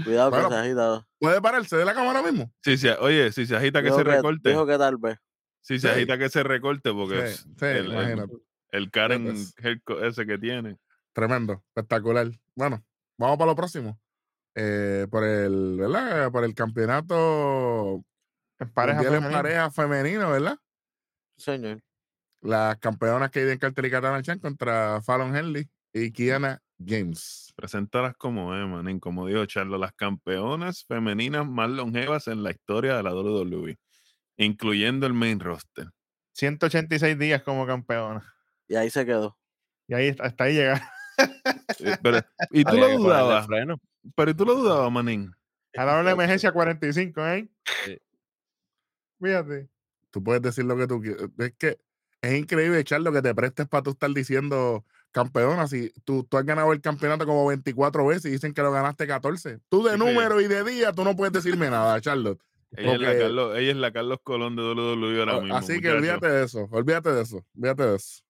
Cuidado 0.03 0.31
Bueno, 0.31 0.49
que 0.49 0.55
se 0.55 0.61
agita. 0.61 1.07
¿Puede 1.21 1.41
pararse 1.43 1.77
de 1.77 1.85
la 1.85 1.95
cama 1.95 2.07
ahora 2.09 2.23
mismo? 2.23 2.51
Si 2.63 2.77
se, 2.79 2.93
oye, 2.93 3.31
si 3.33 3.47
se 3.47 3.55
agita 3.57 3.83
que 3.83 3.91
se 3.91 4.03
recorte. 4.03 4.49
dijo 4.51 4.67
que 4.67 4.79
tal 4.79 4.97
vez. 4.97 5.19
Si 5.61 5.79
se 5.79 5.89
Sí. 5.89 5.95
agita 5.95 6.19
que 6.19 6.29
se 6.29 6.43
recorte, 6.43 6.93
porque 6.93 7.29
Sí, 7.29 7.43
sí, 7.59 7.65
el, 7.65 7.77
el, 7.77 7.93
imagínate. 7.93 8.33
el 8.73 8.91
Karen 8.91 9.25
pues. 9.25 9.55
haircut 9.63 10.03
ese 10.03 10.27
que 10.27 10.39
tiene. 10.39 10.77
Tremendo, 11.15 11.63
espectacular. 11.69 12.29
Bueno, 12.55 12.85
vamos 13.17 13.39
para 13.39 13.51
lo 13.53 13.57
próximo. 13.57 13.99
Eh, 14.55 15.07
por 15.11 15.25
el, 15.25 15.77
¿verdad? 15.79 16.31
Por 16.31 16.45
el 16.45 16.55
campeonato 16.55 18.05
En 18.59 18.71
pareja 18.73 19.03
femenina. 19.03 19.31
pareja 19.31 19.71
femenino, 19.71 20.31
¿verdad? 20.31 20.59
Señor. 21.37 21.81
Las 22.41 22.77
campeonas 22.79 23.31
que 23.31 23.51
en 23.51 23.59
Carter 23.59 23.87
y 23.87 23.91
Katana 23.91 24.23
Chan 24.23 24.39
contra 24.39 25.01
Fallon 25.03 25.35
Henley 25.35 25.69
y 25.93 26.11
Kiana 26.13 26.61
James. 26.85 27.53
Presentarlas 27.57 28.15
como 28.17 28.55
es, 28.55 28.67
manín. 28.67 28.99
Como 29.01 29.27
dijo 29.27 29.47
Charlo, 29.47 29.79
las 29.79 29.93
campeonas 29.93 30.85
femeninas 30.85 31.47
más 31.47 31.71
longevas 31.71 32.29
en 32.29 32.43
la 32.43 32.51
historia 32.51 32.97
de 32.97 33.03
la 33.03 33.15
WWE, 33.15 33.79
incluyendo 34.37 35.07
el 35.07 35.15
main 35.15 35.41
roster. 35.41 35.89
186 36.33 37.19
días 37.19 37.43
como 37.43 37.67
campeona. 37.67 38.35
Y 38.67 38.75
ahí 38.75 38.91
se 38.91 39.07
quedó. 39.07 39.39
Y 39.87 39.95
ahí 39.95 40.17
hasta 40.19 40.45
ahí 40.45 40.55
llega. 40.55 40.91
Pero- 42.03 42.21
y 42.51 42.65
tú 42.65 42.77
lo 42.77 42.89
dudabas, 42.99 43.47
pero 44.15 44.31
y 44.31 44.35
tú 44.35 44.45
lo 44.45 44.55
dudabas, 44.55 44.91
manín. 44.93 45.33
A 45.77 45.85
la 45.85 45.95
hora 45.95 46.05
de 46.05 46.11
emergencia 46.13 46.53
45, 46.53 47.27
¿eh? 47.27 47.49
Sí. 47.85 47.99
Fíjate. 49.21 49.69
Tú 50.11 50.23
puedes 50.23 50.43
decir 50.43 50.65
lo 50.65 50.77
que 50.77 50.87
tú 50.87 51.01
quieras. 51.01 51.29
Es 51.39 51.53
que 51.59 51.79
es 52.23 52.35
increíble 52.39 52.79
echar 52.79 53.01
lo 53.01 53.13
que 53.13 53.23
te 53.23 53.35
prestes 53.35 53.67
para 53.67 53.83
tú 53.83 53.91
estar 53.91 54.11
diciendo 54.11 54.85
campeona. 55.11 55.67
Si 55.67 55.91
tú, 56.05 56.25
tú 56.25 56.37
has 56.37 56.45
ganado 56.45 56.73
el 56.73 56.81
campeonato 56.81 57.27
como 57.27 57.47
24 57.47 58.07
veces 58.07 58.27
y 58.27 58.31
dicen 58.31 58.55
que 58.55 58.63
lo 58.63 58.71
ganaste 58.73 59.07
14. 59.07 59.59
Tú 59.69 59.83
de 59.83 59.93
Sí, 59.93 59.99
número 59.99 60.41
y 60.41 60.47
de 60.47 60.63
día, 60.65 60.93
tú 60.93 61.05
no 61.05 61.17
puedes 61.17 61.33
decirme 61.33 61.71
nada, 61.71 62.01
Charlotte. 62.01 62.41
Ella, 62.77 62.95
es 62.95 63.01
la 63.01 63.19
Carlos, 63.19 63.57
ella 63.57 63.71
es 63.71 63.77
la 63.77 63.93
Carlos 63.93 64.19
Colón 64.25 64.57
de 64.57 64.63
WWE 64.63 65.21
ahora 65.21 65.37
O- 65.37 65.43
mismo. 65.43 65.57
Así 65.57 65.75
que 65.81 65.89
muchacho. 65.93 65.97
olvídate 65.97 66.29
de 66.29 66.45
eso, 66.45 66.69
olvídate 66.73 67.13
de 67.13 67.23
eso, 67.23 67.47
olvídate 67.57 67.83
de 67.85 67.97
eso. 67.97 68.25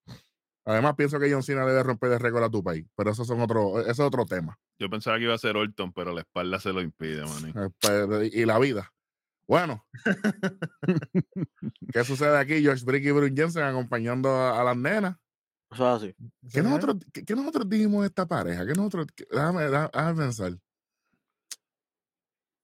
Además, 0.67 0.95
pienso 0.97 1.21
que 1.21 1.31
John 1.31 1.43
Cena 1.43 1.67
debe 1.67 1.83
romper 1.83 2.09
de 2.11 2.19
récord 2.19 2.43
a 2.45 2.51
tu 2.51 2.63
país, 2.65 2.87
pero 2.97 3.11
eso, 3.11 3.25
son 3.25 3.41
otro, 3.41 3.81
eso 3.81 3.91
es 3.91 4.01
otro 4.01 4.25
tema. 4.25 4.59
Yo 4.79 4.89
pensaba 4.89 5.19
que 5.19 5.25
iba 5.25 5.35
a 5.35 5.39
ser 5.39 5.57
Orton, 5.57 5.93
pero 5.93 6.13
la 6.15 6.23
espalda 6.23 6.59
se 6.59 6.73
lo 6.73 6.81
impide, 6.81 7.23
manín. 7.25 7.55
Eh, 7.83 8.31
y 8.33 8.45
la 8.47 8.59
vida. 8.59 8.91
Bueno, 9.47 9.85
¿qué 11.93 12.05
sucede 12.05 12.39
aquí? 12.39 12.63
George 12.63 12.85
Brick 12.85 13.05
y 13.05 13.11
Bruce 13.11 13.35
Jensen 13.37 13.65
acompañando 13.65 14.31
a, 14.31 14.61
a 14.61 14.65
las 14.65 14.77
nenas. 14.77 15.17
Eso 15.71 15.97
es 15.97 16.03
así. 16.03 16.15
¿Qué 16.53 16.63
nosotros, 16.63 16.97
qué, 17.13 17.25
qué 17.25 17.35
nosotros 17.35 17.69
dijimos 17.69 18.03
de 18.03 18.09
esta 18.09 18.27
pareja? 18.27 18.65
¿Qué 18.65 18.73
nosotros, 18.73 19.07
qué- 19.15 19.27
déjame, 19.31 19.63
déjame- 19.69 20.17
pensar. 20.17 20.53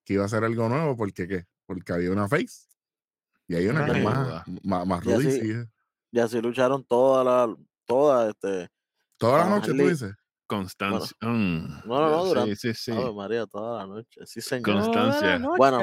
Que 0.05 0.15
iba 0.15 0.25
a 0.25 0.29
ser 0.29 0.45
algo 0.45 0.69
nuevo, 0.69 0.97
porque 0.97 1.29
qué? 1.29 1.47
Porque 1.67 1.93
había 1.93 2.11
una 2.13 2.29
face. 2.29 2.67
Y 3.47 3.57
hay 3.57 3.67
una 3.67 3.85
que 3.85 4.01
más, 4.03 4.27
ruda. 4.27 4.45
más, 4.63 4.87
más 4.87 5.07
Y 5.07 5.13
así- 5.13 5.25
rudísima. 5.29 5.71
Y 6.13 6.19
así 6.19 6.41
lucharon 6.41 6.85
toda 6.85 7.23
la, 7.25 7.57
todas. 7.95 8.29
Este, 8.31 8.69
Toda 9.19 9.39
la 9.45 9.51
noche, 9.51 9.67
tú 9.69 9.73
Henley- 9.77 9.89
dices. 9.91 10.15
Constancia. 10.47 11.17
mm, 11.21 11.83
no, 11.87 12.11
no, 12.11 12.23
sí, 12.23 12.29
durante- 12.29 12.57
Sí, 12.57 12.75
sí. 12.75 12.91
Ave 12.93 13.13
María, 13.15 13.47
toda 13.47 13.79
la 13.79 13.87
noche. 13.87 14.21
Sí, 14.27 14.41
señor. 14.41 14.65
Constancia. 14.65 15.39
Bueno, 15.57 15.81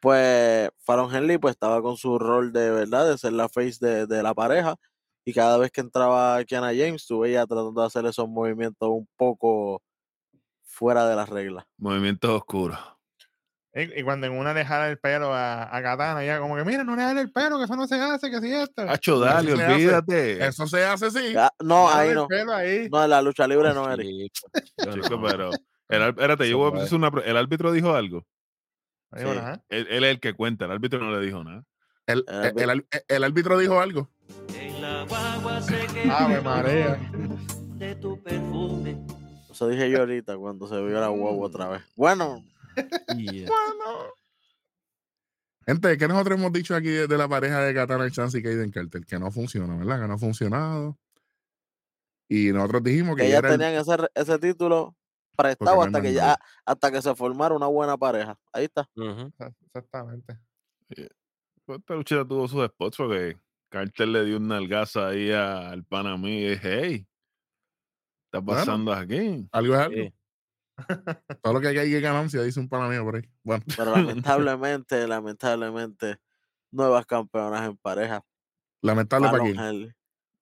pues 0.00 0.70
Fallon 0.84 1.14
Henley 1.14 1.38
pues 1.38 1.52
estaba 1.52 1.82
con 1.82 1.96
su 1.96 2.18
rol 2.18 2.52
de 2.52 2.70
verdad, 2.70 3.08
de 3.10 3.18
ser 3.18 3.32
la 3.32 3.48
face 3.48 3.78
de, 3.84 4.06
de 4.06 4.22
la 4.22 4.32
pareja. 4.34 4.76
Y 5.24 5.32
cada 5.34 5.58
vez 5.58 5.70
que 5.70 5.80
entraba 5.80 6.42
Kiana 6.44 6.68
James, 6.68 7.06
tú 7.06 7.20
veías 7.20 7.46
tratando 7.46 7.80
de 7.80 7.86
hacer 7.86 8.06
esos 8.06 8.28
movimientos 8.28 8.88
un 8.88 9.08
poco 9.16 9.82
fuera 10.62 11.06
de 11.08 11.16
las 11.16 11.28
reglas. 11.28 11.64
Movimientos 11.76 12.30
oscuros. 12.30 12.78
Y, 13.74 14.00
y 14.00 14.02
cuando 14.02 14.26
en 14.26 14.32
una 14.32 14.52
le 14.52 14.64
jala 14.64 14.88
el 14.90 14.98
pelo 14.98 15.32
a, 15.32 15.74
a 15.76 15.82
Katana, 15.82 16.24
ella 16.24 16.40
como 16.40 16.56
que, 16.56 16.64
mira, 16.64 16.82
no 16.82 16.96
le 16.96 17.02
jale 17.02 17.20
el 17.20 17.30
pelo, 17.30 17.56
que 17.58 17.64
eso 17.64 17.76
no 17.76 17.86
se 17.86 17.94
hace, 18.00 18.28
que 18.30 18.40
si 18.40 18.52
esto. 18.52 18.82
Hacho, 18.82 19.12
Eso 19.14 19.20
dale, 19.20 19.56
se 19.56 19.62
hace. 19.62 19.74
olvídate. 19.74 20.46
Eso 20.46 20.66
se 20.66 20.84
hace, 20.84 21.10
sí. 21.12 21.34
Ah, 21.36 21.52
no, 21.62 21.86
Jálale 21.86 22.08
ahí 22.08 22.14
no. 22.16 22.26
pelo 22.26 22.52
ahí. 22.54 22.88
No, 22.90 23.04
en 23.04 23.10
la 23.10 23.22
lucha 23.22 23.46
libre 23.46 23.72
no, 23.72 23.92
Eric. 23.92 24.32
Chico, 24.92 25.16
no. 25.16 25.22
pero. 25.22 25.50
El, 25.88 26.02
espérate, 26.02 26.48
yo 26.48 26.58
voy 26.58 26.80
a 26.80 26.82
hacer 26.82 26.98
una. 26.98 27.10
El 27.24 27.36
árbitro 27.36 27.70
dijo 27.72 27.94
algo. 27.94 28.26
No 29.12 29.18
Sí. 29.18 29.38
Él, 29.70 29.86
él 29.90 30.04
es 30.04 30.10
el 30.12 30.20
que 30.20 30.34
cuenta. 30.34 30.64
El 30.66 30.70
árbitro 30.72 31.00
no 31.00 31.10
le 31.12 31.24
dijo 31.24 31.42
nada. 31.42 31.64
El, 32.06 32.24
El 32.28 32.44
el, 32.44 32.70
el, 32.70 32.70
el- 32.70 32.86
el 33.08 33.24
árbitro 33.24 33.58
dijo 33.58 33.80
algo. 33.80 34.08
En 34.56 34.80
la 34.82 35.04
guagua 35.04 35.60
que 35.66 36.10
Ave 36.10 36.40
María. 36.40 36.98
de 37.74 37.94
tu 37.96 38.20
perfume. 38.22 38.96
Eso 39.50 39.68
dije 39.68 39.90
yo 39.90 39.98
ahorita 40.00 40.36
cuando 40.36 40.66
se 40.68 40.74
vio 40.80 41.00
la 41.00 41.08
guagua 41.08 41.46
otra 41.46 41.68
vez. 41.68 41.82
Bueno, 41.96 42.44
Yeah. 43.16 43.48
Gente, 45.66 45.98
¿qué 45.98 46.08
nosotros 46.08 46.38
hemos 46.38 46.52
dicho 46.52 46.74
aquí 46.74 46.88
de, 46.88 47.06
de 47.06 47.18
la 47.18 47.28
pareja 47.28 47.60
de 47.60 47.74
Katana 47.74 48.10
Chance 48.10 48.38
y 48.38 48.42
Kaden 48.42 48.70
Carter? 48.70 49.04
Que 49.04 49.18
no 49.18 49.30
funciona, 49.30 49.76
¿verdad? 49.76 50.00
Que 50.00 50.08
no 50.08 50.14
ha 50.14 50.18
funcionado. 50.18 50.98
Y 52.28 52.50
nosotros 52.52 52.82
dijimos 52.82 53.16
que 53.16 53.22
que 53.24 53.28
ya 53.30 53.38
ellas 53.38 53.52
el- 53.52 53.58
tenían 53.58 53.80
ese, 53.80 53.96
ese 54.14 54.38
título 54.38 54.96
prestado 55.36 55.82
hasta 55.82 56.00
que 56.00 56.12
ya, 56.12 56.38
hasta 56.64 56.90
que 56.90 57.02
se 57.02 57.14
formara 57.14 57.54
una 57.54 57.66
buena 57.66 57.96
pareja. 57.96 58.38
Ahí 58.52 58.64
está. 58.64 58.88
Exactamente. 59.66 60.38
Pues 61.64 61.78
esta 61.78 61.94
lucha 61.94 62.24
tuvo 62.24 62.48
sus 62.48 62.64
spots 62.66 62.96
porque 62.96 63.36
Carter 63.68 64.08
le 64.08 64.24
dio 64.24 64.38
un 64.38 64.48
nalgazo 64.48 65.04
ahí 65.04 65.30
a- 65.30 65.68
al 65.70 65.84
pana 65.84 66.16
mío 66.16 66.46
y 66.46 66.50
dije, 66.50 66.80
hey, 66.82 66.98
¿qué 66.98 67.06
está 68.26 68.38
Bueno. 68.40 68.60
pasando 68.60 68.92
aquí? 68.92 69.46
algo 69.52 69.74
es 69.74 69.80
algo. 69.80 69.94
Sí. 70.02 70.14
Todo 71.42 71.52
lo 71.54 71.60
que 71.60 71.68
hay 71.68 71.78
ahí 71.78 71.94
es 71.94 72.02
ganancia, 72.02 72.42
dice 72.42 72.60
un 72.60 72.68
pana 72.68 72.88
mío 72.88 73.04
por 73.04 73.16
ahí. 73.16 73.22
Bueno, 73.42 73.64
Pero 73.76 73.96
lamentablemente, 73.96 75.06
lamentablemente, 75.06 76.16
nuevas 76.70 77.06
campeonas 77.06 77.68
en 77.68 77.76
pareja. 77.76 78.22
lamentable 78.82 79.28
para 79.30 79.42
quién. 79.44 79.94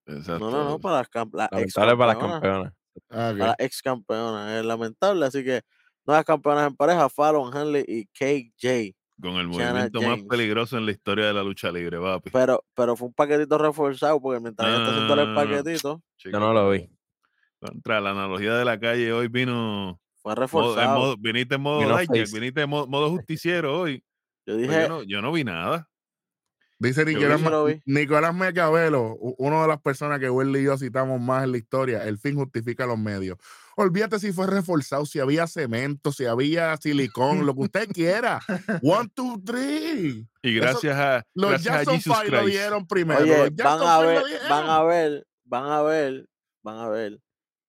Exacto. 0.07 0.39
No, 0.39 0.51
no, 0.51 0.65
no, 0.71 0.79
para 0.79 0.99
las, 0.99 1.11
cam- 1.11 1.31
las 1.35 1.49
ex 1.53 1.77
Lamentable 1.77 1.97
para 1.97 2.07
las 2.15 2.19
campeonas. 2.19 2.73
Ah. 2.73 2.75
Para 3.09 3.33
las 3.35 3.55
ex 3.59 3.83
campeonas. 3.83 4.53
Es 4.59 4.65
lamentable. 4.65 5.27
Así 5.27 5.45
que 5.45 5.63
nuevas 6.07 6.25
campeonas 6.25 6.67
en 6.69 6.77
pareja, 6.77 7.09
Fallon 7.09 7.55
Henley 7.57 7.85
y 7.87 8.07
KJ. 8.07 8.95
Con 9.21 9.35
el 9.35 9.49
movimiento 9.49 10.01
más 10.01 10.23
peligroso 10.23 10.79
en 10.79 10.87
la 10.87 10.93
historia 10.93 11.27
de 11.27 11.35
la 11.35 11.43
lucha 11.43 11.73
libre, 11.73 11.99
papi. 11.99 12.31
Pero, 12.31 12.65
pero 12.75 12.95
fue 12.97 13.09
un 13.09 13.15
paquetito 13.15 13.59
reforzado 13.59 14.21
porque 14.21 14.41
mientras 14.41 14.69
ella 14.69 15.01
está 15.03 15.13
el 15.15 15.21
Ah. 15.31 15.35
paquetito, 15.35 16.03
Chico, 16.17 16.33
Yo 16.33 16.41
no 16.41 16.53
lo 16.53 16.71
vi. 16.71 16.89
Contra 17.61 18.01
la 18.01 18.11
analogía 18.13 18.55
de 18.55 18.65
la 18.65 18.79
calle, 18.79 19.13
hoy 19.13 19.27
vino. 19.27 20.01
Fue 20.37 20.63
modo- 20.63 20.73
en 20.73 20.77
reforzado. 20.77 20.99
modo- 20.99 21.17
viniste 21.19 21.55
en 21.57 21.61
modo 21.61 21.79
viniste 22.33 22.61
en 22.63 22.71
modo, 22.71 22.87
modo 22.87 23.11
justiciero 23.17 23.81
hoy. 23.81 24.03
Yo 24.47 24.55
Pues 24.55 24.59
dije, 24.69 24.83
yo, 24.83 24.89
no, 24.89 25.03
yo 25.03 25.21
no 25.23 25.33
vi 25.33 25.45
nada. 25.45 25.89
Dice 26.81 27.05
Nicolás, 27.05 27.41
vi. 27.67 27.83
Nicolás 27.87 28.33
Mecabelo, 28.35 29.17
una 29.39 29.63
de 29.63 29.69
las 29.69 29.81
personas 29.83 30.21
que 30.21 30.31
Welly 30.31 30.61
y 30.61 30.65
yo 30.65 30.79
citamos 30.79 31.21
más 31.21 31.43
en 31.43 31.51
la 31.51 31.59
historia. 31.59 32.05
El 32.05 32.19
fin 32.19 32.37
justifica 32.37 32.87
los 32.87 32.97
medios. 32.97 33.37
Olvídate 33.77 34.21
si 34.21 34.33
fue 34.33 34.47
reforzado, 34.47 35.05
si 35.05 35.19
había 35.19 35.49
cemento, 35.49 36.13
si 36.13 36.25
había 36.27 36.77
silicón, 36.77 37.45
lo 37.47 37.55
que 37.57 37.63
usted 37.63 37.89
quiera. 37.89 38.39
One, 38.83 39.09
two, 39.13 39.43
three. 39.45 40.29
Y 40.41 40.57
Eso- 40.57 40.61
gracias 40.67 40.97
a, 40.97 41.25
Los 41.35 41.51
gracias 41.51 41.75
a 41.75 41.79
Jackson 41.79 41.95
Jesus 41.97 42.17
Five 42.21 42.31
lo 42.31 42.47
dieron 42.47 42.87
primero. 42.87 43.23
Oye, 43.23 43.51
van 43.51 43.83
a 43.83 43.99
ver, 43.99 44.23
van 44.49 44.71
a 44.71 44.83
ver, 44.85 45.27
van 45.45 45.65
a 45.67 45.83
ver, 45.83 46.29
van 46.63 46.77
a 46.79 46.89
ver 46.89 47.19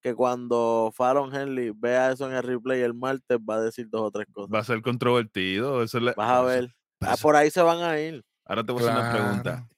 que 0.02 0.16
cuando 0.16 0.92
Fallon 0.96 1.34
Henley 1.36 1.72
vea 1.76 2.12
eso 2.12 2.28
en 2.30 2.36
el 2.36 2.44
replay 2.44 2.82
el 2.82 2.94
martes 2.94 3.38
va 3.40 3.56
a 3.56 3.62
decir 3.62 3.88
dos 3.90 4.02
o 4.02 4.12
tres 4.12 4.28
cosas. 4.32 4.54
Va 4.54 4.60
a 4.60 4.64
ser 4.64 4.82
controvertido. 4.82 5.84
eso 5.84 6.00
Vas 6.02 6.16
a 6.18 6.38
eso- 6.38 6.46
ver. 6.46 6.76
Ah, 7.02 7.14
eso- 7.14 7.22
por 7.22 7.36
ahí 7.36 7.50
se 7.52 7.62
van 7.62 7.80
a 7.82 8.00
ir. 8.00 8.24
Ahora 8.46 8.64
te 8.64 8.72
voy 8.72 8.84
a 8.84 8.88
hacer 8.88 9.00
una 9.00 9.12
pregunta. 9.12 9.70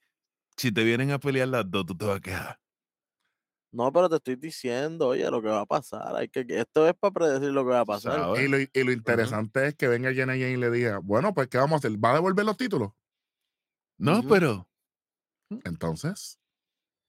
Si 0.57 0.71
te 0.71 0.83
vienen 0.83 1.11
a 1.11 1.19
pelear 1.19 1.47
las 1.47 1.69
dos, 1.69 1.85
tú 1.85 1.95
te 1.97 2.05
vas 2.05 2.17
a 2.17 2.21
quedar. 2.21 2.57
No, 3.73 3.91
pero 3.93 4.09
te 4.09 4.17
estoy 4.17 4.35
diciendo, 4.35 5.07
oye, 5.07 5.29
lo 5.31 5.41
que 5.41 5.47
va 5.47 5.61
a 5.61 5.65
pasar. 5.65 6.13
Hay 6.15 6.27
que, 6.27 6.45
esto 6.49 6.87
es 6.87 6.93
para 6.93 7.13
predecir 7.13 7.51
lo 7.51 7.63
que 7.63 7.71
va 7.71 7.79
a 7.79 7.85
pasar. 7.85 8.37
Y 8.37 8.47
lo, 8.49 8.59
y 8.59 8.69
lo 8.83 8.91
interesante 8.91 9.67
es 9.67 9.75
que 9.75 9.87
venga 9.87 10.13
Jenna 10.13 10.33
Jane 10.33 10.51
y 10.51 10.57
le 10.57 10.69
diga, 10.69 10.99
bueno, 11.01 11.33
pues 11.33 11.47
¿qué 11.47 11.57
vamos 11.57 11.75
a 11.75 11.87
hacer? 11.87 11.97
¿Va 12.03 12.11
a 12.11 12.15
devolver 12.15 12.45
los 12.45 12.57
títulos? 12.57 12.91
No, 13.97 14.21
pero. 14.27 14.67
Entonces, 15.63 16.37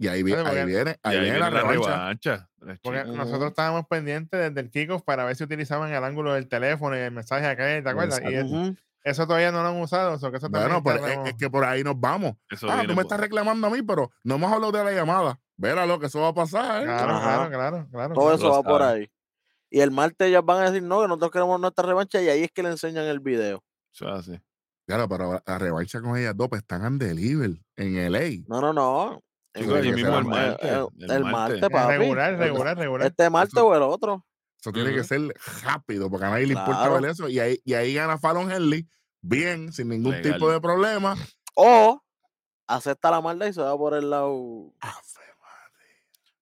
y 0.04 0.08
ahí, 0.08 0.22
vi- 0.22 0.32
ahí 0.34 0.64
viene, 0.66 0.96
ahí 1.02 1.20
viene 1.20 1.38
la 1.38 1.50
revancha. 1.50 1.90
revancha. 1.90 2.48
La 2.60 2.78
Porque 2.82 3.04
nosotros 3.04 3.50
estábamos 3.50 3.86
pendientes 3.88 4.38
desde 4.38 4.60
el 4.60 4.70
kickoff 4.70 5.02
para 5.02 5.24
ver 5.24 5.36
si 5.36 5.44
utilizaban 5.44 5.92
el 5.92 6.02
ángulo 6.04 6.34
del 6.34 6.48
teléfono 6.48 6.96
y 6.96 7.00
el 7.00 7.10
mensaje 7.12 7.46
aquel, 7.46 7.82
¿te 7.82 7.90
acuerdas? 7.90 8.20
Y 8.24 8.76
eso 9.04 9.26
todavía 9.26 9.50
no 9.50 9.62
lo 9.62 9.68
han 9.70 9.80
usado. 9.80 10.14
eso 10.14 10.30
que 10.30 10.36
eso 10.36 10.48
Bueno, 10.48 10.80
pues 10.82 10.96
está 10.96 11.28
es, 11.28 11.34
que 11.34 11.50
por 11.50 11.64
ahí 11.64 11.82
nos 11.82 11.98
vamos. 11.98 12.34
Eso 12.48 12.68
ah, 12.70 12.74
viene 12.74 12.84
tú 12.84 12.90
me 12.90 12.94
por- 12.96 13.04
estás 13.04 13.20
reclamando 13.20 13.66
a 13.66 13.70
mí, 13.70 13.82
pero 13.82 14.10
no 14.22 14.36
hemos 14.36 14.52
hablado 14.52 14.70
de 14.72 14.84
la 14.84 14.92
llamada. 14.92 15.40
Verá 15.56 15.86
lo 15.86 15.98
que 15.98 16.06
eso 16.06 16.20
va 16.20 16.28
a 16.28 16.34
pasar. 16.34 16.84
Claro, 16.84 17.20
claro, 17.20 17.50
claro, 17.50 17.88
claro. 17.90 18.14
Todo 18.14 18.24
claro. 18.30 18.36
eso 18.36 18.50
va 18.50 18.62
por 18.62 18.82
ahí. 18.82 19.10
Y 19.70 19.80
el 19.80 19.90
martes 19.90 20.28
ellas 20.28 20.42
van 20.44 20.58
a 20.62 20.70
decir, 20.70 20.82
no, 20.82 21.00
que 21.00 21.08
nosotros 21.08 21.30
queremos 21.32 21.58
nuestra 21.60 21.84
revancha 21.86 22.20
y 22.22 22.28
ahí 22.28 22.42
es 22.44 22.50
que 22.52 22.62
le 22.62 22.68
enseñan 22.70 23.04
el 23.06 23.20
video. 23.20 23.64
Eso 23.92 24.08
es 24.08 24.20
así. 24.20 24.40
Claro, 24.86 25.08
pero 25.08 25.40
la 25.46 25.58
revancha 25.58 26.00
con 26.00 26.16
ellas 26.16 26.36
dos 26.36 26.48
pues, 26.48 26.60
están 26.62 26.84
en 26.84 26.98
deliver 26.98 27.52
en 27.76 27.96
LA. 28.12 28.44
No, 28.48 28.60
no, 28.60 28.72
no. 28.72 29.22
Chicos, 29.54 29.78
el- 29.80 29.94
mismo 29.94 30.18
el 30.18 30.24
martes, 30.24 30.70
eh, 30.70 30.86
el 31.00 31.10
El, 31.10 31.24
martes. 31.24 31.60
martes, 31.60 31.70
papi. 31.70 31.92
regular, 31.98 32.38
regular, 32.38 32.76
regular. 32.78 33.06
Este 33.06 33.28
martes 33.30 33.56
o 33.62 33.74
el 33.76 33.82
otro. 33.82 34.24
Eso 34.60 34.72
tiene 34.72 34.94
que 34.94 35.04
ser 35.04 35.20
rápido, 35.62 36.08
porque 36.08 36.24
a 36.26 36.30
nadie 36.30 36.46
le 36.46 36.52
importa 36.54 36.80
Claro. 36.86 37.00
ver 37.00 37.10
eso. 37.10 37.28
Y 37.28 37.38
ahí, 37.40 37.58
y 37.64 37.74
ahí 37.74 37.92
gana 37.94 38.16
Fallon 38.16 38.50
Henley, 38.50 38.88
bien, 39.20 39.72
sin 39.72 39.88
ningún 39.88 40.12
Legal. 40.12 40.32
tipo 40.34 40.50
de 40.50 40.60
problema. 40.60 41.16
O 41.54 42.00
acepta 42.68 43.10
la 43.10 43.20
maldad 43.20 43.46
y 43.48 43.52
se 43.52 43.60
va 43.60 43.76
por 43.76 43.94
el 43.94 44.08
lado. 44.08 44.72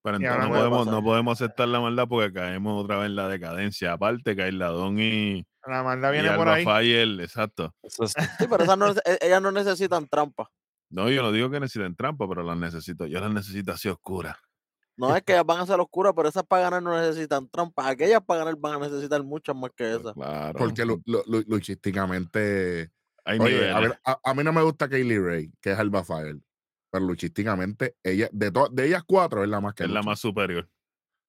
Pero 0.02 0.16
entonces 0.16 0.42
no 0.48 0.48
podemos, 0.54 0.86
no 0.86 1.02
podemos 1.02 1.40
aceptar 1.40 1.68
la 1.68 1.80
maldad 1.80 2.06
porque 2.08 2.32
caemos 2.32 2.82
otra 2.84 2.96
vez 2.96 3.06
en 3.06 3.16
la 3.16 3.28
decadencia. 3.28 3.92
Aparte, 3.92 4.34
Ladón 4.52 4.98
y, 4.98 5.44
La 5.66 5.82
maldad 5.82 6.10
y 6.10 6.12
viene 6.12 6.30
por 6.36 6.48
Alba 6.48 6.76
ahí. 6.76 6.86
Fire, 6.86 7.20
exacto. 7.20 7.74
Sí, 8.38 8.46
pero 8.48 8.64
esas 8.64 8.78
no, 8.78 8.90
e- 8.92 9.18
ellas 9.20 9.42
no 9.42 9.52
necesitan 9.52 10.06
trampa. 10.08 10.50
No, 10.90 11.08
yo 11.08 11.22
no 11.22 11.30
digo 11.32 11.50
que 11.50 11.60
necesiten 11.60 11.94
trampa, 11.94 12.28
pero 12.28 12.42
las 12.42 12.56
necesito. 12.56 13.06
Yo 13.06 13.20
las 13.20 13.32
necesito 13.32 13.72
así 13.72 13.88
oscuras. 13.88 14.36
No 14.96 15.14
es 15.16 15.22
que 15.22 15.32
ellas 15.32 15.46
van 15.46 15.60
a 15.60 15.66
ser 15.66 15.80
oscuras, 15.80 16.12
pero 16.14 16.28
esas 16.28 16.42
para 16.44 16.64
ganar 16.64 16.82
no 16.82 16.98
necesitan 17.00 17.48
trampa. 17.48 17.88
Aquellas 17.88 18.20
para 18.22 18.40
ganar 18.40 18.56
van 18.58 18.74
a 18.82 18.86
necesitar 18.86 19.22
muchas 19.22 19.56
más 19.56 19.70
que 19.74 19.94
esas. 19.94 20.12
Claro. 20.12 20.58
Porque 20.58 20.84
lu- 20.84 21.00
luchísticamente. 21.46 22.90
hay 23.24 23.38
Oye, 23.38 23.70
a, 23.70 23.80
ver, 23.80 24.00
a, 24.04 24.18
a 24.22 24.34
mí 24.34 24.42
no 24.44 24.52
me 24.52 24.62
gusta 24.62 24.88
Kaylee 24.88 25.18
Ray, 25.18 25.52
que 25.60 25.72
es 25.72 25.78
Alba 25.78 26.04
Fire. 26.04 26.38
Pero 26.90 27.04
luchísticamente, 27.06 27.96
ella, 28.02 28.28
de, 28.32 28.50
to- 28.50 28.68
de 28.70 28.86
ellas 28.88 29.04
cuatro, 29.06 29.44
es 29.44 29.48
la 29.48 29.60
más 29.60 29.74
que 29.74 29.84
es 29.84 29.90
la 29.90 30.02
más 30.02 30.18
superior. 30.18 30.68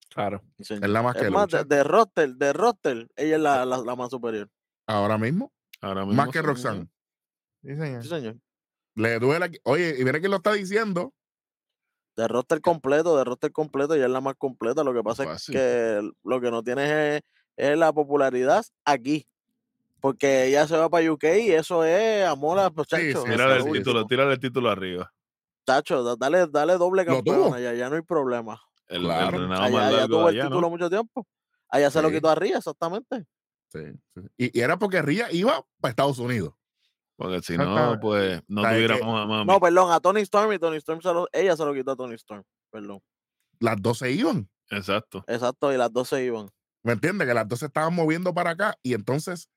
Claro. 0.10 0.44
Sí. 0.60 0.74
Es 0.74 0.89
la 0.89 1.01
más 1.03 1.15
que 1.15 1.25
Es 1.25 1.32
más, 1.32 1.48
de, 1.48 1.60
lucha. 1.60 1.75
de 1.75 1.84
roster, 1.84 2.30
de 2.36 2.53
roster, 2.53 3.08
ella 3.15 3.36
es 3.36 3.41
la, 3.41 3.65
la, 3.65 3.77
la 3.77 3.96
más 3.96 4.10
superior. 4.10 4.50
Ahora 4.88 5.18
mismo, 5.18 5.53
Ahora 5.80 6.01
mismo 6.06 6.15
más 6.22 6.30
que. 6.32 6.41
Roxanne. 6.41 6.89
Sí, 7.62 7.75
señor. 7.75 8.03
Sí, 8.03 8.10
señor. 8.10 8.36
Le 8.95 9.19
duele. 9.19 9.60
Oye, 9.63 9.95
y 10.00 10.03
mira 10.03 10.19
quién 10.19 10.31
lo 10.31 10.38
está 10.38 10.53
diciendo. 10.53 11.13
De 12.15 12.27
roster 12.27 12.60
completo, 12.62 13.17
de 13.17 13.24
roster 13.24 13.51
completo, 13.51 13.93
ella 13.95 14.05
es 14.05 14.12
la 14.12 14.21
más 14.21 14.36
completa. 14.38 14.83
Lo 14.83 14.93
que 14.93 15.01
pasa 15.01 15.24
es 15.33 15.45
que 15.48 16.01
lo 16.24 16.41
que 16.41 16.51
no 16.51 16.62
tiene 16.62 17.15
es, 17.17 17.21
es 17.55 17.77
la 17.77 17.93
popularidad 17.93 18.63
aquí. 18.86 19.27
Porque 20.01 20.45
ella 20.45 20.67
se 20.67 20.75
va 20.75 20.89
para 20.89 21.10
UK 21.12 21.24
y 21.41 21.51
eso 21.51 21.83
es 21.86 22.25
amor 22.25 22.60
a 22.60 22.69
muchachos. 22.69 23.24
sí, 23.24 23.29
Tírale 23.31 23.57
el 23.63 23.71
título, 23.71 24.05
tírale 24.07 24.33
el 24.33 24.39
título 24.39 24.69
arriba. 24.69 25.13
Chacho, 25.65 26.03
da- 26.03 26.15
dale, 26.17 26.48
dale 26.48 26.74
doble 26.77 27.05
campeona, 27.05 27.60
ya, 27.60 27.74
ya 27.75 27.88
no 27.89 27.95
hay 27.95 28.01
problema. 28.01 28.60
El, 28.88 29.03
Claro. 29.03 29.38
el 29.38 29.43
Allá, 29.51 29.69
más 29.69 29.93
allá 29.93 30.07
tuvo 30.07 30.29
el 30.29 30.36
título 30.41 30.62
¿no? 30.62 30.69
mucho 30.71 30.89
tiempo. 30.89 31.25
Allá 31.69 31.91
se 31.91 32.01
lo 32.01 32.10
Sí. 32.10 32.15
quitó 32.15 32.29
a 32.29 32.36
Ría, 32.36 32.57
exactamente. 32.57 33.25
Sí, 33.71 33.79
sí. 34.15 34.21
Y, 34.38 34.57
y 34.60 34.62
era 34.62 34.77
porque 34.77 35.01
Ría 35.03 35.31
iba 35.31 35.63
para 35.79 35.91
Estados 35.91 36.17
Unidos. 36.19 36.53
Porque 37.18 37.41
si 37.41 37.58
no, 37.58 38.00
pues 38.01 38.41
no 38.48 38.63
¿Sabes 38.63 38.80
qué? 38.80 38.88
tuviéramos 38.88 39.22
a 39.22 39.25
mami. 39.27 39.46
No, 39.46 39.60
perdón, 39.60 39.91
a 39.91 40.00
Tony 40.00 40.22
Storm 40.22 40.53
y 40.53 40.60
Tony 40.60 40.77
Storm 40.77 41.01
se 41.01 41.13
lo, 41.13 41.27
ella 41.32 41.56
se 41.56 41.65
lo 41.65 41.74
quitó 41.74 41.91
a 41.91 41.96
Tony 41.96 42.15
Storm. 42.15 42.44
Perdón. 42.72 43.00
Las 43.60 43.82
dos 43.82 44.00
se 44.00 44.12
iban. 44.12 44.50
Exacto. 44.70 45.24
Exacto, 45.27 45.72
y 45.74 45.77
las 45.77 45.91
dos 45.94 46.08
se 46.10 46.24
iban. 46.24 46.48
¿Me 46.84 46.94
entiendes? 46.94 47.27
Que 47.27 47.34
las 47.34 47.48
dos 47.48 47.60
se 47.60 47.68
estaban 47.68 47.94
moviendo 47.94 48.34
para 48.34 48.51
acá 48.51 48.75
y 48.82 48.94
entonces, 48.96 49.50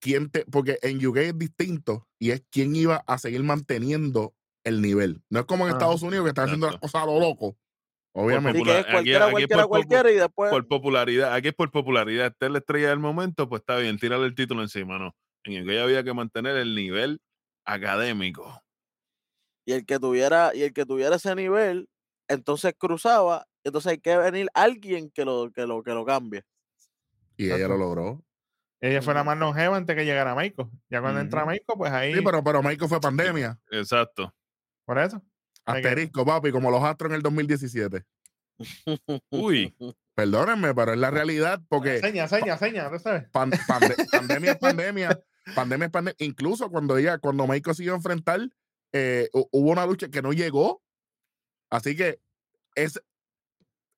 ¿quién 0.00 0.30
te.? 0.30 0.44
Porque 0.46 0.78
en 0.82 1.04
UK 1.06 1.16
es 1.18 1.38
distinto 1.38 2.08
y 2.18 2.30
es 2.32 2.42
quién 2.50 2.74
iba 2.74 3.04
a 3.06 3.18
seguir 3.18 3.42
manteniendo 3.44 4.34
el 4.64 4.82
nivel. 4.82 5.22
No 5.30 5.40
es 5.40 5.46
como 5.46 5.64
en 5.64 5.70
Ajá. 5.70 5.78
Estados 5.78 6.02
Unidos 6.02 6.24
que 6.24 6.30
están 6.30 6.46
haciendo 6.46 6.66
las 6.66 6.80
cosas 6.80 7.02
a 7.02 7.06
lo 7.06 7.20
loco. 7.20 7.56
Obviamente. 8.12 8.58
Así 8.58 8.64
que 8.64 8.72
es 8.72 8.78
Aquí- 8.84 8.90
cualquiera, 8.92 9.24
aquí 9.26 9.32
cualquiera, 9.32 9.62
por 9.62 9.68
cualquiera 9.68 10.10
y 10.10 10.14
después. 10.16 10.50
Por 10.50 10.66
popularidad, 10.66 11.32
aquí 11.34 11.48
es 11.48 11.54
por 11.54 11.70
popularidad. 11.70 12.26
Esta 12.26 12.46
es 12.46 12.52
la 12.52 12.58
estrella 12.58 12.88
del 12.88 12.98
momento, 12.98 13.48
pues 13.48 13.60
está 13.60 13.76
bien, 13.76 13.98
tírale 13.98 14.26
el 14.26 14.34
título 14.34 14.62
encima, 14.62 14.98
¿no? 14.98 15.14
En 15.44 15.62
aquella 15.62 15.84
había 15.84 16.04
que 16.04 16.12
mantener 16.14 16.56
el 16.56 16.74
nivel 16.74 17.20
académico. 17.64 18.62
Y 19.66 19.72
el 19.72 19.86
que 19.86 19.98
tuviera, 19.98 20.52
y 20.54 20.62
el 20.62 20.72
que 20.72 20.84
tuviera 20.86 21.16
ese 21.16 21.34
nivel, 21.34 21.88
entonces 22.28 22.74
cruzaba, 22.76 23.46
entonces 23.64 23.92
hay 23.92 23.98
que 23.98 24.16
venir 24.16 24.48
alguien 24.54 25.10
que 25.10 25.24
lo, 25.24 25.50
que 25.52 25.66
lo, 25.66 25.82
que 25.82 25.92
lo 25.92 26.04
cambie. 26.04 26.42
Y 27.36 27.50
ella 27.50 27.68
lo 27.68 27.76
logró. 27.76 28.22
Ella 28.82 29.02
fue 29.02 29.12
la 29.14 29.22
más 29.24 29.36
longeva 29.38 29.76
antes 29.76 29.94
que 29.94 30.04
llegara 30.06 30.34
Michael. 30.34 30.68
Ya 30.88 31.00
cuando 31.02 31.20
entra 31.20 31.42
Ujú. 31.42 31.50
Michael, 31.50 31.78
pues 31.78 31.92
ahí. 31.92 32.14
Sí, 32.14 32.20
pero, 32.24 32.42
pero 32.42 32.62
Michael 32.62 32.88
fue 32.88 33.00
pandemia. 33.00 33.58
Exacto. 33.70 34.34
Por 34.86 34.98
eso. 34.98 35.20
Que- 35.20 35.72
Asterisco, 35.72 36.24
papi, 36.24 36.50
como 36.50 36.70
los 36.70 36.82
astros 36.82 37.10
en 37.10 37.16
el 37.16 37.22
2017. 37.22 38.04
Uy, 39.30 39.74
Perdónenme, 40.14 40.74
pero 40.74 40.92
es 40.92 40.98
la 40.98 41.10
realidad 41.10 41.62
porque 41.68 41.98
Seña, 41.98 42.28
seña, 42.28 42.58
seña, 42.58 42.90
¿tú 42.90 42.98
sabes? 42.98 43.28
pan- 43.30 43.50
pande- 43.66 43.96
pandemia 44.10 44.52
es 44.52 44.58
pandemia. 44.58 45.08
Pandemia 45.54 45.86
es 45.86 45.92
pandemia. 45.92 46.16
Incluso 46.18 46.70
cuando 46.70 46.96
ella, 46.96 47.18
cuando 47.18 47.46
Michael 47.46 47.74
se 47.76 47.84
iba 47.84 47.94
a 47.94 47.96
enfrentar, 47.96 48.40
eh, 48.92 49.28
hu- 49.32 49.48
hubo 49.52 49.70
una 49.70 49.86
lucha 49.86 50.08
que 50.08 50.22
no 50.22 50.32
llegó. 50.32 50.82
Así 51.70 51.96
que 51.96 52.20
es, 52.74 53.00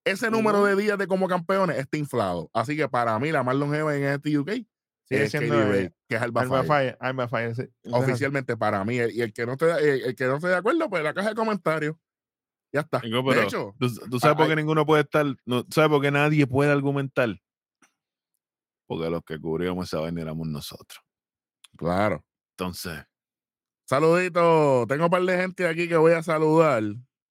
ese 0.05 0.31
número 0.31 0.65
de 0.65 0.77
días 0.77 0.99
de 0.99 1.07
como 1.07 1.29
campeones 1.29 1.79
está 1.79 1.97
inflado. 1.97 2.51
Así 2.53 2.77
que 2.77 2.89
para 2.89 3.19
mí, 3.19 3.31
la 3.33 3.43
más 3.43 3.57
longeva 3.57 3.97
en 3.97 4.05
este 4.05 4.37
UK 4.39 4.51
Sigue 5.09 5.25
es 5.25 5.31
siendo 5.31 5.55
Katie 5.57 5.69
eh, 5.69 5.73
Ray, 5.73 5.91
que 6.09 6.17
es 6.17 6.23
Alba 6.23 6.41
Alba 6.43 6.65
Fire. 6.65 6.97
Fire. 6.99 6.99
Alba 7.01 7.55
sí. 7.55 7.63
Oficialmente 7.91 8.57
para 8.57 8.85
mí. 8.85 8.97
Y 8.97 9.21
el 9.21 9.33
que 9.33 9.47
no 9.47 9.53
esté, 9.53 9.71
el, 9.73 10.03
el 10.05 10.15
que 10.17 10.25
no 10.27 10.37
esté 10.37 10.49
de 10.49 10.57
acuerdo, 10.57 10.89
pues 10.89 11.03
la 11.03 11.13
caja 11.15 11.31
de 11.31 11.35
comentarios. 11.35 11.97
Ya 12.75 12.81
está. 12.81 13.01
Digo, 13.01 13.23
de 13.35 13.43
hecho, 13.43 13.75
¿tú, 13.79 13.93
tú 14.11 14.19
sabes 14.19 14.37
por 14.37 14.45
hay- 14.45 14.51
qué 14.51 14.57
ninguno 14.57 14.87
puede 14.87 15.03
estar, 15.03 15.27
no, 15.45 15.63
¿tú 15.65 15.73
sabes 15.73 15.91
por 15.91 16.01
qué 16.01 16.11
nadie 16.11 16.47
puede 16.47 16.71
argumentar? 16.71 17.29
Porque 18.87 19.11
los 19.11 19.23
que 19.25 19.39
cubríamos 19.39 19.87
esa 19.89 20.01
vaina 20.01 20.23
éramos 20.23 20.47
nosotros. 20.49 21.01
Claro. 21.77 22.25
Entonces, 22.57 23.05
Saludito. 23.85 24.87
Tengo 24.89 25.05
un 25.05 25.11
par 25.11 25.23
de 25.23 25.37
gente 25.37 25.67
aquí 25.67 25.89
que 25.89 25.97
voy 25.97 26.13
a 26.13 26.23
saludar. 26.23 26.83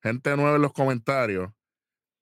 Gente 0.04 0.36
nueva 0.36 0.58
en 0.58 0.62
los 0.62 0.74
comentarios. 0.74 1.50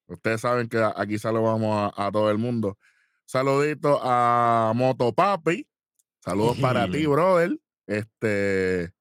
Ustedes 0.07 0.41
saben 0.41 0.69
que 0.69 0.81
aquí 0.95 1.19
saludamos 1.19 1.93
a, 1.97 2.07
a 2.07 2.11
todo 2.11 2.31
el 2.31 2.38
mundo. 2.38 2.77
Saludito 3.25 3.99
a 4.01 4.71
Motopapi. 4.75 5.67
Saludos 6.23 6.57
para 6.59 6.89
ti, 6.89 7.05
brother. 7.05 7.59
Este 7.85 8.93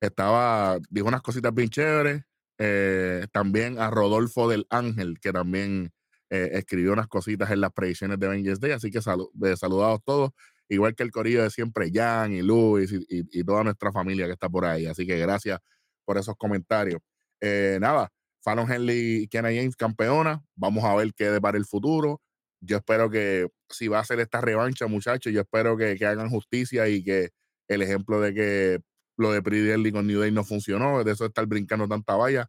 estaba, 0.00 0.78
dijo 0.90 1.08
unas 1.08 1.22
cositas 1.22 1.52
bien 1.52 1.68
chéveres. 1.68 2.22
Eh, 2.58 3.26
también 3.32 3.80
a 3.80 3.90
Rodolfo 3.90 4.48
del 4.48 4.66
Ángel, 4.70 5.18
que 5.20 5.32
también 5.32 5.92
eh, 6.30 6.50
escribió 6.52 6.92
unas 6.92 7.08
cositas 7.08 7.50
en 7.50 7.60
las 7.60 7.72
predicciones 7.72 8.18
de 8.20 8.26
Avengers 8.26 8.60
Day. 8.60 8.72
Así 8.72 8.90
que 8.90 9.00
salu- 9.00 9.30
de 9.32 9.56
saludados 9.56 10.00
todos 10.04 10.30
igual 10.68 10.94
que 10.94 11.02
el 11.02 11.10
corillo 11.10 11.42
de 11.42 11.50
siempre, 11.50 11.90
Jan 11.92 12.32
y 12.32 12.42
Luis 12.42 12.92
y, 12.92 12.96
y- 13.08 13.40
y 13.40 13.44
toda 13.44 13.64
nuestra 13.64 13.92
familia 13.92 14.26
que 14.26 14.32
está 14.32 14.48
por 14.48 14.64
ahí. 14.66 14.86
Así 14.86 15.06
que 15.06 15.18
gracias 15.18 15.58
por 16.04 16.18
esos 16.18 16.34
comentarios. 16.36 17.00
Eh, 17.40 17.78
nada, 17.80 18.10
Fallon 18.42 18.70
Henley 18.70 19.22
y 19.24 19.28
Kenna 19.28 19.48
James 19.48 19.76
campeona. 19.76 20.42
Vamos 20.56 20.84
a 20.84 20.94
ver 20.94 21.12
qué 21.14 21.40
para 21.40 21.58
el 21.58 21.66
futuro. 21.66 22.20
Yo 22.60 22.76
espero 22.78 23.10
que 23.10 23.48
si 23.70 23.88
va 23.88 23.98
a 24.00 24.04
ser 24.04 24.20
esta 24.20 24.40
revancha, 24.40 24.86
muchachos, 24.86 25.32
yo 25.32 25.40
espero 25.42 25.76
que, 25.76 25.96
que 25.96 26.06
hagan 26.06 26.30
justicia 26.30 26.88
y 26.88 27.02
que 27.04 27.30
el 27.68 27.82
ejemplo 27.82 28.20
de 28.20 28.34
que 28.34 28.80
lo 29.16 29.32
de 29.32 29.42
Pretty 29.42 29.92
con 29.92 30.06
New 30.06 30.20
Day 30.20 30.32
no 30.32 30.44
funcionó, 30.44 31.04
de 31.04 31.12
eso 31.12 31.26
estar 31.26 31.46
brincando 31.46 31.86
tanta 31.88 32.16
valla, 32.16 32.48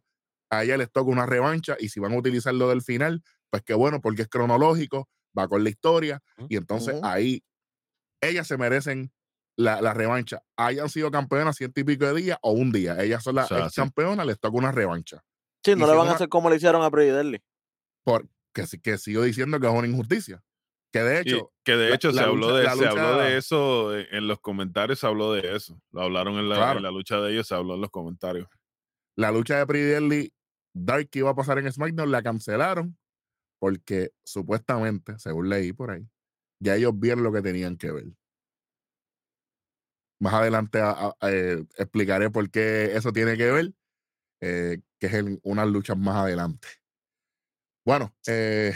a 0.50 0.64
ella 0.64 0.76
les 0.76 0.90
toca 0.90 1.10
una 1.10 1.26
revancha 1.26 1.76
y 1.78 1.88
si 1.90 2.00
van 2.00 2.12
a 2.12 2.18
utilizar 2.18 2.54
lo 2.54 2.68
del 2.68 2.82
final, 2.82 3.22
pues 3.50 3.62
qué 3.62 3.74
bueno, 3.74 4.00
porque 4.00 4.22
es 4.22 4.28
cronológico, 4.28 5.08
va 5.38 5.48
con 5.48 5.62
la 5.64 5.70
historia 5.70 6.20
y 6.48 6.56
entonces 6.56 6.94
ahí 7.02 7.42
ellas 8.20 8.46
se 8.46 8.56
merecen 8.56 9.12
la, 9.58 9.80
la 9.80 9.94
revancha. 9.94 10.42
Hayan 10.56 10.88
sido 10.88 11.10
campeonas 11.10 11.56
ciento 11.56 11.80
y 11.80 11.84
pico 11.84 12.04
de 12.06 12.14
días 12.20 12.38
o 12.42 12.52
un 12.52 12.72
día. 12.72 13.02
Ellas 13.02 13.22
son 13.22 13.36
las 13.36 13.50
O 13.50 13.54
sea, 13.56 13.64
ex 13.66 13.74
sí. 13.74 13.80
campeonas, 13.80 14.26
les 14.26 14.38
toca 14.38 14.56
una 14.58 14.72
revancha. 14.72 15.22
Sí, 15.64 15.74
no 15.74 15.86
le 15.86 15.92
van 15.92 16.02
una- 16.02 16.12
a 16.12 16.14
hacer 16.14 16.28
como 16.28 16.50
le 16.50 16.56
hicieron 16.56 16.82
a 16.82 16.90
Pretty 16.90 17.10
Deadly. 17.10 17.42
Porque 18.04 18.66
sí- 18.66 18.78
que 18.80 18.98
sigo 18.98 19.22
diciendo 19.22 19.58
que 19.60 19.66
es 19.66 19.72
una 19.72 19.86
injusticia. 19.88 20.42
Que 20.92 21.00
de 21.02 21.16
y 21.16 21.18
hecho, 21.32 21.52
que 21.64 21.76
de 21.76 21.92
hecho 21.94 22.08
la 22.12 22.22
se, 22.22 22.28
habló 22.28 22.50
lucha- 22.50 22.54
de, 22.74 22.78
se 22.78 22.86
habló 22.88 23.18
de 23.18 23.36
eso 23.36 23.96
en, 23.96 24.06
en 24.14 24.28
los 24.28 24.40
comentarios, 24.40 25.00
se 25.00 25.06
habló 25.06 25.32
de 25.32 25.56
eso. 25.56 25.80
Lo 25.90 26.02
hablaron 26.02 26.34
en 26.38 26.48
la, 26.48 26.54
en 26.54 26.60
Claro. 26.62 26.80
la 26.80 26.90
lucha 26.90 27.20
de 27.20 27.32
ellos, 27.32 27.48
se 27.48 27.54
habló 27.54 27.74
en 27.74 27.80
los 27.80 27.90
comentarios. 27.90 28.48
la 29.18 29.30
lucha 29.32 29.64
de 29.64 29.82
Deadly 29.82 30.32
Dark 30.74 31.08
que 31.10 31.20
iba 31.20 31.30
a 31.30 31.34
pasar 31.34 31.58
en 31.58 31.70
SmackDown 31.72 32.10
la 32.10 32.22
cancelaron 32.22 32.96
porque 33.58 34.10
supuestamente, 34.24 35.18
según 35.18 35.48
leí 35.48 35.72
por 35.72 35.90
ahí, 35.90 36.06
ya 36.58 36.76
ellos 36.76 36.92
vieron 36.98 37.22
lo 37.24 37.32
que 37.32 37.42
tenían 37.42 37.76
que 37.76 37.90
ver. 37.92 38.04
Más 40.20 40.32
adelante 40.34 40.80
a- 40.80 41.14
a- 41.20 41.30
eh, 41.30 41.64
explicaré 41.76 42.30
por 42.30 42.50
qué 42.50 42.96
eso 42.96 43.12
tiene 43.12 43.36
que 43.36 43.50
ver, 43.50 43.72
eh, 44.40 44.80
que 44.98 45.06
es 45.06 45.14
en 45.14 45.38
unas 45.42 45.68
luchas 45.68 45.96
más 45.98 46.16
adelante. 46.16 46.68
Bueno, 47.84 48.14
eh, 48.26 48.74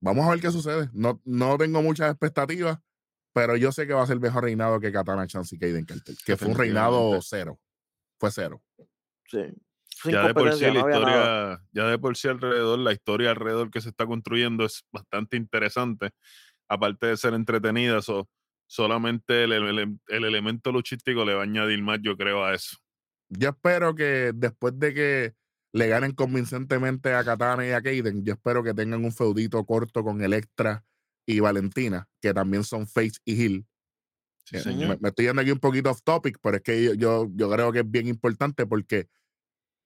vamos 0.00 0.26
a 0.26 0.30
ver 0.30 0.40
qué 0.40 0.50
sucede. 0.50 0.90
No, 0.92 1.20
no 1.24 1.56
tengo 1.56 1.82
muchas 1.82 2.10
expectativas, 2.10 2.78
pero 3.32 3.56
yo 3.56 3.70
sé 3.72 3.86
que 3.86 3.94
va 3.94 4.02
a 4.02 4.06
ser 4.06 4.18
mejor 4.20 4.44
reinado 4.44 4.80
que 4.80 4.92
Katana 4.92 5.26
Chance 5.26 5.54
y 5.54 5.58
Kaden 5.58 5.84
Carter, 5.84 6.14
que 6.26 6.36
fue 6.36 6.48
un 6.48 6.56
reinado 6.58 7.20
cero. 7.22 7.58
Fue 8.18 8.30
cero. 8.30 8.62
Sí. 9.26 9.38
Ya 10.10 10.26
de 10.26 10.34
por 10.34 10.52
sí 10.52 10.64
la 10.64 10.72
no 10.72 10.80
historia, 10.80 11.62
ya 11.72 11.84
de 11.86 11.98
por 11.98 12.16
sí 12.16 12.26
alrededor, 12.28 12.78
la 12.78 12.92
historia 12.92 13.30
alrededor 13.30 13.70
que 13.70 13.80
se 13.80 13.90
está 13.90 14.06
construyendo 14.06 14.64
es 14.64 14.82
bastante 14.90 15.36
interesante. 15.36 16.10
Aparte 16.70 17.06
de 17.08 17.16
ser 17.16 17.34
entretenida, 17.34 18.00
so- 18.00 18.28
solamente 18.68 19.44
el, 19.44 19.52
ele- 19.52 19.96
el 20.08 20.24
elemento 20.24 20.70
luchístico 20.70 21.24
le 21.24 21.34
va 21.34 21.40
a 21.40 21.44
añadir 21.44 21.82
más, 21.82 21.98
yo 22.00 22.16
creo, 22.16 22.44
a 22.44 22.54
eso. 22.54 22.76
yo 23.28 23.48
espero 23.50 23.94
que 23.94 24.30
después 24.34 24.78
de 24.78 24.94
que 24.94 25.34
le 25.72 25.88
ganen 25.88 26.12
convincentemente 26.12 27.12
a 27.14 27.24
Katana 27.24 27.66
y 27.66 27.70
a 27.72 27.82
Kaden, 27.82 28.24
yo 28.24 28.32
espero 28.34 28.62
que 28.62 28.72
tengan 28.74 29.04
un 29.04 29.12
feudito 29.12 29.64
corto 29.64 30.02
con 30.04 30.22
Electra 30.22 30.84
y 31.26 31.40
Valentina, 31.40 32.08
que 32.20 32.32
también 32.32 32.64
son 32.64 32.86
face 32.86 33.18
y. 33.24 33.34
Sí, 34.44 34.56
Eh, 34.56 34.60
señor. 34.60 34.88
Me, 34.90 34.96
me 35.00 35.08
estoy 35.10 35.26
yendo 35.26 35.42
aquí 35.42 35.50
un 35.52 35.60
poquito 35.60 35.90
off 35.90 36.02
topic, 36.02 36.38
pero 36.42 36.56
es 36.56 36.62
que 36.62 36.84
yo, 36.84 36.94
yo, 36.94 37.28
yo 37.34 37.50
creo 37.50 37.72
que 37.72 37.80
es 37.80 37.90
bien 37.90 38.08
importante 38.08 38.66
porque 38.66 39.08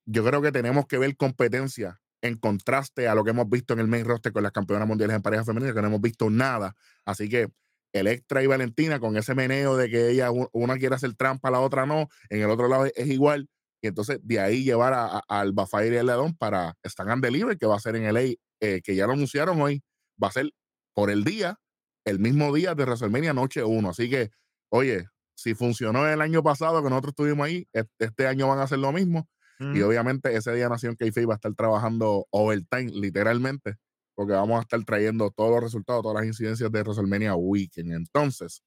yo 0.07 0.23
creo 0.23 0.41
que 0.41 0.51
tenemos 0.51 0.85
que 0.87 0.97
ver 0.97 1.15
competencia 1.17 1.99
en 2.27 2.37
contraste 2.37 3.07
a 3.07 3.15
lo 3.15 3.23
que 3.23 3.31
hemos 3.31 3.49
visto 3.49 3.73
en 3.73 3.79
el 3.79 3.87
main 3.87 4.05
roster 4.05 4.31
con 4.33 4.43
las 4.43 4.51
campeonas 4.51 4.87
mundiales 4.87 5.15
en 5.15 5.21
pareja 5.21 5.43
femenina, 5.45 5.73
que 5.73 5.81
no 5.81 5.87
hemos 5.87 6.01
visto 6.01 6.29
nada. 6.29 6.75
Así 7.05 7.29
que 7.29 7.49
Electra 7.93 8.43
y 8.43 8.47
Valentina, 8.47 8.99
con 8.99 9.15
ese 9.17 9.35
meneo 9.35 9.77
de 9.77 9.89
que 9.89 10.09
ella, 10.09 10.29
una 10.51 10.77
quiere 10.77 10.95
hacer 10.95 11.13
trampa, 11.15 11.49
la 11.49 11.61
otra 11.61 11.85
no, 11.85 12.09
en 12.29 12.41
el 12.41 12.49
otro 12.49 12.67
lado 12.67 12.85
es, 12.93 13.07
igual. 13.07 13.47
Y 13.81 13.87
entonces 13.87 14.19
de 14.23 14.39
ahí 14.39 14.63
llevar 14.63 14.93
a, 14.93 15.05
a, 15.05 15.21
a 15.29 15.45
y 15.45 15.97
al 15.97 16.05
Ledón 16.05 16.35
para 16.35 16.75
Stand 16.83 17.11
and 17.11 17.23
Deliver, 17.23 17.57
que 17.57 17.65
va 17.67 17.75
a 17.77 17.79
ser 17.79 17.95
en 17.95 18.03
LA, 18.05 18.35
eh, 18.59 18.81
que 18.83 18.95
ya 18.95 19.07
lo 19.07 19.13
anunciaron 19.13 19.61
hoy, 19.61 19.81
va 20.21 20.27
a 20.27 20.31
ser 20.31 20.51
por 20.93 21.09
el 21.09 21.23
día, 21.23 21.57
el 22.05 22.19
mismo 22.19 22.53
día 22.53 22.75
de 22.75 22.83
WrestleMania 22.83 23.33
Noche 23.33 23.63
1. 23.63 23.89
Así 23.89 24.09
que, 24.09 24.31
oye, 24.69 25.05
si 25.35 25.53
funcionó 25.53 26.07
el 26.07 26.21
año 26.21 26.43
pasado 26.43 26.83
que 26.83 26.89
nosotros 26.89 27.11
estuvimos 27.11 27.45
ahí, 27.45 27.67
es- 27.73 27.85
este 27.99 28.27
año 28.27 28.47
van 28.47 28.59
a 28.59 28.63
hacer 28.63 28.79
lo 28.79 28.91
mismo. 28.91 29.27
Y 29.59 29.81
obviamente 29.81 30.35
ese 30.35 30.53
día 30.53 30.67
Nación 30.67 30.95
Kayfabe 30.95 31.27
va 31.27 31.33
a 31.33 31.37
estar 31.37 31.53
trabajando 31.55 32.27
overtime, 32.29 32.91
literalmente, 32.91 33.77
porque 34.13 34.33
vamos 34.33 34.57
a 34.57 34.61
estar 34.61 34.83
trayendo 34.83 35.31
todos 35.31 35.51
los 35.51 35.63
resultados, 35.63 36.01
todas 36.03 36.15
las 36.17 36.25
incidencias 36.25 36.69
de 36.71 36.81
WrestleMania 36.81 37.35
Weekend. 37.35 37.93
Entonces, 37.93 38.61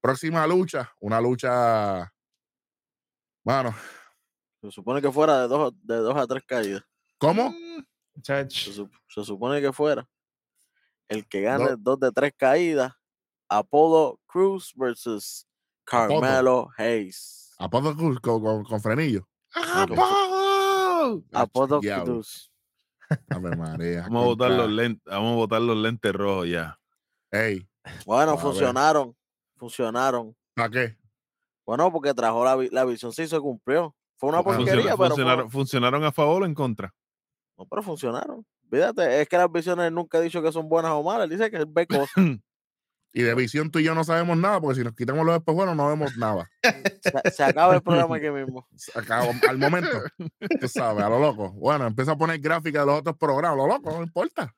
próxima 0.00 0.46
lucha, 0.46 0.90
una 1.00 1.20
lucha, 1.20 2.12
bueno, 3.44 3.74
Se 4.62 4.70
supone 4.70 5.02
que 5.02 5.10
fuera 5.10 5.42
de 5.42 5.48
dos, 5.48 5.74
de 5.82 5.96
dos 5.96 6.16
a 6.16 6.26
tres 6.26 6.44
caídas. 6.46 6.82
¿cómo? 7.18 7.52
Chach. 8.22 8.50
Se, 8.52 8.70
sup- 8.72 8.92
se 9.08 9.24
supone 9.24 9.60
que 9.60 9.72
fuera. 9.72 10.08
El 11.08 11.26
que 11.28 11.40
gane 11.42 11.64
No. 11.72 11.76
dos 11.76 11.98
de 12.00 12.10
tres 12.12 12.32
caídas. 12.36 12.92
Apollo 13.48 14.18
Cruz 14.26 14.72
versus 14.76 15.46
Apollo. 15.86 16.20
Carmelo 16.20 16.68
Hayes. 16.78 17.54
Apolo 17.58 17.94
Cruz 17.94 18.20
con, 18.20 18.40
con, 18.42 18.64
con 18.64 18.80
frenillo. 18.80 19.28
Apollo 21.32 21.80
diablo. 21.80 22.04
Cruz. 22.14 22.50
Ave 23.30 23.56
María. 23.56 24.02
Vamos 24.08 24.22
a 24.22 24.26
botar 24.26 24.50
los 24.52 24.70
lentes, 24.70 25.02
vamos 25.04 25.32
a 25.32 25.36
botar 25.36 25.60
los 25.60 25.76
lentes 25.76 26.12
rojos 26.12 26.48
ya. 26.48 26.78
Ey, 27.30 27.66
Bueno, 28.06 28.32
A 28.32 28.34
ver. 28.34 28.42
funcionaron. 28.42 29.16
Funcionaron. 29.56 30.34
¿para 30.54 30.70
qué? 30.70 30.96
Bueno, 31.64 31.90
porque 31.92 32.12
trajo 32.14 32.44
la, 32.44 32.56
la 32.70 32.84
visión, 32.84 33.12
sí 33.12 33.26
se 33.28 33.38
cumplió. 33.40 33.94
Fue 34.16 34.28
una 34.28 34.38
Ah, 34.38 34.42
Funciona- 34.42 34.64
porquería, 34.66 34.82
pero, 34.84 34.96
fue- 34.96 35.08
funcionaron, 35.08 35.50
funcionaron 35.50 36.04
a 36.04 36.12
favor 36.12 36.42
o 36.42 36.46
en 36.46 36.54
contra. 36.54 36.94
no, 37.58 37.66
pero 37.66 37.82
funcionaron. 37.82 38.44
Fíjate, 38.70 39.20
es 39.20 39.28
que 39.28 39.36
las 39.36 39.52
visiones 39.52 39.92
nunca 39.92 40.18
he 40.18 40.22
dicho 40.22 40.42
que 40.42 40.50
son 40.50 40.68
buenas 40.68 40.92
o 40.92 41.02
malas, 41.02 41.24
él 41.24 41.30
dice 41.38 41.50
que 41.50 41.64
ve 41.68 41.86
cosas. 42.08 42.14
Y 43.14 43.22
de 43.22 43.34
visión 43.34 43.70
tú 43.70 43.78
y 43.78 43.84
yo 43.84 43.94
no 43.94 44.04
sabemos 44.04 44.38
nada, 44.38 44.58
porque 44.60 44.78
si 44.78 44.84
nos 44.84 44.94
quitamos 44.94 45.26
los 45.26 45.36
espejuelos 45.36 45.76
no 45.76 45.86
vemos 45.88 46.16
nada. 46.16 46.50
Se, 47.02 47.30
se 47.32 47.42
acaba 47.44 47.74
el 47.74 47.82
programa 47.82 48.16
aquí 48.16 48.30
mismo. 48.30 48.66
Acá, 48.94 49.22
al 49.48 49.58
momento, 49.58 50.02
tú 50.60 50.68
sabes, 50.68 51.02
a 51.04 51.08
lo 51.08 51.18
loco. 51.18 51.50
Bueno, 51.52 51.86
empieza 51.88 52.12
a 52.12 52.16
poner 52.16 52.38
gráfica 52.40 52.80
de 52.80 52.86
los 52.86 53.00
otros 53.00 53.16
programas, 53.18 53.56
lo 53.58 53.66
loco, 53.66 53.90
no 53.90 54.02
importa. 54.02 54.54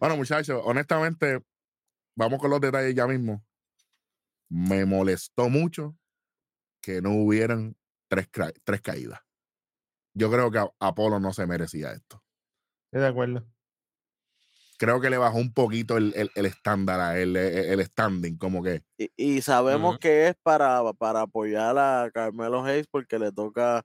Bueno, 0.00 0.16
muchachos, 0.16 0.60
honestamente, 0.64 1.44
vamos 2.16 2.40
con 2.40 2.50
los 2.50 2.60
detalles 2.60 2.94
ya 2.94 3.06
mismo. 3.06 3.44
Me 4.48 4.84
molestó 4.86 5.48
mucho 5.50 5.96
que 6.82 7.00
no 7.02 7.10
hubieran 7.12 7.76
tres, 8.08 8.28
tres 8.64 8.80
caídas. 8.80 9.20
Yo 10.14 10.30
creo 10.30 10.50
que 10.50 10.58
a- 10.58 10.70
Apolo 10.80 11.20
no 11.20 11.32
se 11.32 11.46
merecía 11.46 11.92
esto. 11.92 12.24
Estoy 12.86 13.02
de 13.02 13.06
acuerdo. 13.08 13.46
Creo 14.80 14.98
que 14.98 15.10
le 15.10 15.18
bajó 15.18 15.36
un 15.36 15.52
poquito 15.52 15.98
el, 15.98 16.14
el, 16.16 16.30
el 16.34 16.46
estándar 16.46 16.98
a 17.00 17.18
él, 17.20 17.36
el, 17.36 17.78
el 17.78 17.84
standing, 17.84 18.38
como 18.38 18.62
que 18.62 18.82
Y, 18.96 19.10
y 19.14 19.42
sabemos 19.42 19.98
que 19.98 20.28
es 20.28 20.34
para, 20.42 20.80
para 20.94 21.20
apoyar 21.20 21.76
a 21.76 22.10
Carmelo 22.14 22.64
Hayes 22.64 22.86
porque 22.90 23.18
le 23.18 23.30
toca 23.30 23.84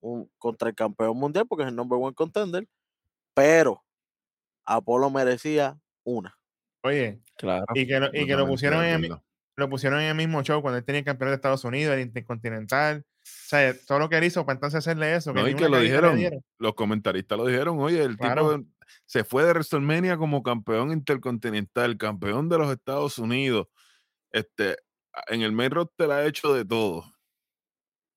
un, 0.00 0.28
contra 0.38 0.68
el 0.70 0.74
campeón 0.74 1.16
mundial 1.16 1.46
porque 1.48 1.62
es 1.62 1.68
el 1.68 1.76
number 1.76 1.98
one 2.02 2.14
contender. 2.14 2.66
Pero 3.32 3.84
Apolo 4.64 5.08
merecía 5.08 5.78
una. 6.04 6.36
Oye, 6.82 7.20
Claro. 7.36 7.64
y 7.74 7.86
que 7.86 8.00
lo, 8.00 8.06
y 8.12 8.26
que 8.26 8.36
lo 8.36 8.46
pusieron 8.46 8.84
en 8.84 9.04
el, 9.04 9.16
lo 9.56 9.68
pusieron 9.70 10.00
en 10.00 10.08
el 10.08 10.14
mismo 10.16 10.42
show 10.42 10.60
cuando 10.62 10.78
él 10.78 10.84
tenía 10.84 10.98
el 11.00 11.04
campeón 11.04 11.30
de 11.30 11.36
Estados 11.36 11.64
Unidos, 11.64 11.94
el 11.94 12.00
Intercontinental. 12.00 13.04
O 13.06 13.26
sea, 13.26 13.74
todo 13.86 13.98
lo 14.00 14.08
que 14.10 14.18
él 14.18 14.24
hizo 14.24 14.44
para 14.44 14.56
entonces 14.56 14.78
hacerle 14.78 15.14
eso. 15.14 15.32
No, 15.32 15.42
ni 15.44 15.52
y 15.52 15.54
que 15.54 15.68
lo 15.68 15.80
dijeron, 15.80 16.20
los 16.58 16.74
comentaristas 16.74 17.38
lo 17.38 17.46
dijeron, 17.46 17.78
oye, 17.80 18.02
el 18.02 18.16
Claro. 18.18 18.58
tipo 18.58 18.70
se 19.06 19.24
fue 19.24 19.44
de 19.44 19.50
WrestleMania 19.50 20.16
como 20.18 20.42
campeón 20.42 20.92
intercontinental, 20.92 21.96
campeón 21.98 22.48
de 22.48 22.58
los 22.58 22.70
Estados 22.72 23.18
Unidos. 23.18 23.66
Este, 24.32 24.76
en 25.28 25.42
el 25.42 25.52
main 25.52 25.70
roster 25.70 26.10
ha 26.12 26.26
hecho 26.26 26.54
de 26.54 26.64
todo. 26.64 27.04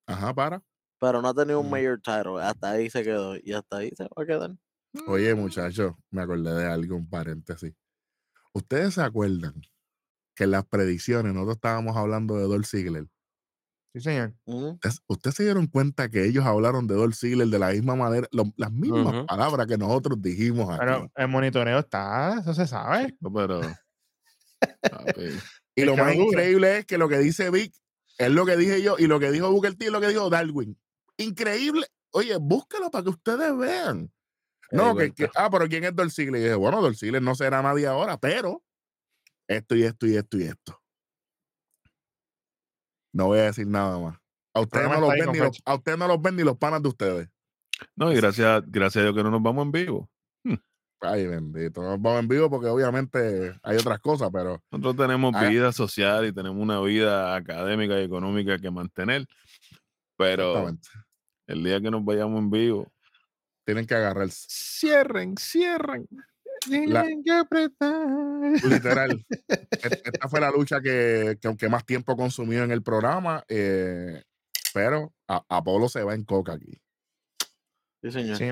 Ajá, 0.08 0.34
para. 0.34 0.64
Pero 1.00 1.22
no 1.22 1.30
ha 1.30 1.34
tenido 1.34 1.60
un 1.60 1.68
Mm. 1.68 1.72
mayor 1.72 2.02
title. 2.02 2.42
Hasta 2.42 2.72
ahí 2.72 2.90
se 2.90 3.04
quedó. 3.04 3.36
Y 3.38 3.54
hasta 3.54 3.78
ahí 3.78 3.92
se 3.96 4.04
va 4.04 4.24
a 4.24 4.26
quedar. 4.26 4.52
Oye, 5.08 5.36
muchachos, 5.36 5.94
me 6.10 6.22
acordé 6.22 6.54
de 6.56 6.66
algo, 6.66 6.96
un 6.96 7.10
paréntesis. 7.10 7.74
¿Ustedes 8.54 8.96
se 8.96 9.02
acuerdan 9.04 9.54
que 10.36 10.46
en 10.46 10.52
las 10.52 10.66
predicciones 10.68 11.34
nosotros 11.34 11.58
estábamos 11.58 11.98
hablando 11.98 12.38
de 12.38 12.44
Dolph 12.46 12.66
Ziggler? 12.68 13.08
Sí, 13.94 14.02
señor. 14.02 14.34
¿Ustedes, 14.74 15.00
ustedes 15.08 15.36
se 15.36 15.44
dieron 15.44 15.66
cuenta 15.68 16.10
que 16.10 16.26
ellos 16.26 16.46
hablaron 16.46 16.86
de 16.88 16.96
Dolph 16.96 17.16
Ziggler 17.16 17.48
de 17.48 17.58
la 17.60 17.70
misma 17.72 17.96
manera, 17.96 18.28
lo- 18.32 18.54
las 18.56 18.72
mismas 18.72 19.26
palabras 19.26 19.66
que 19.68 19.78
nosotros 19.78 20.22
dijimos 20.22 20.70
aquí? 20.70 20.80
Pero 20.80 21.12
el 21.16 21.28
monitoreo 21.30 21.80
está, 21.80 22.40
eso 22.42 22.54
se 22.54 22.68
sabe. 22.68 23.16
Pero, 23.34 23.62
y 25.76 25.84
lo 25.86 25.96
más 25.98 26.16
increíble 26.28 26.78
es 26.80 26.86
que 26.86 26.98
lo 26.98 27.10
que 27.10 27.18
dice 27.20 27.50
Vic 27.50 27.74
es 28.18 28.30
lo 28.32 28.46
que 28.46 28.58
dije 28.58 28.82
yo 28.82 28.96
y 29.00 29.08
lo 29.08 29.20
que 29.20 29.32
dijo 29.32 29.52
Booker 29.52 29.76
T 29.76 29.86
es 29.86 29.92
lo 29.92 30.02
que 30.02 30.08
dijo 30.10 30.30
Darwin. 30.30 30.78
Increíble. 31.18 31.88
Oye, 32.12 32.36
búscalo 32.38 32.90
para 32.92 33.04
que 33.04 33.10
ustedes 33.12 33.56
vean. 33.58 34.12
No, 34.72 34.96
que, 34.96 35.14
que- 35.14 35.30
ah, 35.36 35.50
pero 35.50 35.68
¿quién 35.68 35.84
es 35.86 35.96
Dolph 35.96 36.12
Ziggler? 36.14 36.42
Y 36.42 36.44
dije, 36.46 36.56
bueno, 36.56 36.82
Dolph 36.82 36.98
Ziggler 36.98 37.22
no 37.22 37.36
será 37.36 37.62
nadie 37.62 37.88
ahora, 37.88 38.18
pero 38.18 38.64
esto 39.48 39.76
y 39.76 39.84
esto 39.84 40.06
y 40.08 40.16
esto 40.18 40.38
y 40.38 40.44
esto. 40.44 40.82
No 43.18 43.26
voy 43.26 43.40
a 43.40 43.46
decir 43.46 43.66
nada 43.66 43.98
más. 43.98 44.20
A 44.54 44.62
ustedes, 44.62 44.88
no 44.88 45.02
los 45.02 45.10
ven 45.10 45.32
ni 45.32 45.40
los, 45.40 45.60
a 45.66 45.74
ustedes 45.74 45.98
no 45.98 46.08
los 46.08 46.22
ven 46.22 46.36
ni 46.36 46.44
los 46.44 46.56
panas 46.56 46.84
de 46.84 46.90
ustedes. 46.90 47.30
no, 47.96 48.12
y 48.12 48.16
gracias, 48.16 48.62
gracias 48.68 49.02
a 49.02 49.06
Dios 49.06 49.16
que 49.16 49.24
no 49.24 49.32
nos 49.32 49.42
vamos 49.42 49.66
en 49.66 49.72
vivo. 49.72 50.10
Ay, 51.02 51.26
bendito. 51.26 51.82
No 51.82 51.90
nos 51.90 52.02
vamos 52.02 52.20
en 52.22 52.28
vivo 52.28 52.48
porque 52.48 52.68
obviamente 52.68 53.56
hay 53.64 53.78
otras 53.78 54.00
cosas, 54.00 54.30
pero 54.32 54.62
Nosotros 54.72 54.96
tenemos 54.96 55.34
vida 55.50 55.72
social 55.72 56.28
y 56.28 56.32
tenemos 56.32 56.62
una 56.62 56.80
vida 56.80 57.36
académica 57.36 58.00
y 58.00 58.04
económica 58.04 58.60
que 58.60 58.70
mantener. 58.70 59.26
Pero 60.16 60.70
el 61.48 61.64
día 61.64 61.82
que 61.82 61.90
nos 61.90 62.06
vayamos 62.06 62.40
en 62.40 62.52
vivo, 62.52 62.92
tienen 63.66 63.88
que 63.88 63.96
agarrarse. 63.96 64.46
cierren, 64.48 65.36
cierren. 65.38 66.08
La- 66.88 67.06
que 67.24 67.32
apretar. 67.32 68.08
Literal. 68.64 69.26
Et- 69.48 70.02
Esta 70.06 70.28
fue 70.28 70.40
la 70.42 70.52
lucha 70.52 70.82
que, 70.82 71.38
que 71.42 71.48
aunque 71.48 71.70
más 71.70 71.86
tiempo 71.86 72.16
consumió 72.18 72.64
en 72.64 72.72
el 72.72 72.82
programa, 72.84 73.44
eh, 73.48 74.24
pero 74.74 75.14
a- 75.28 75.44
Apolo 75.50 75.88
se 75.90 76.04
va 76.04 76.14
en 76.14 76.24
coca 76.26 76.54
aquí. 76.54 76.80
Sí, 78.02 78.12
señor. 78.12 78.38
Sí. 78.38 78.46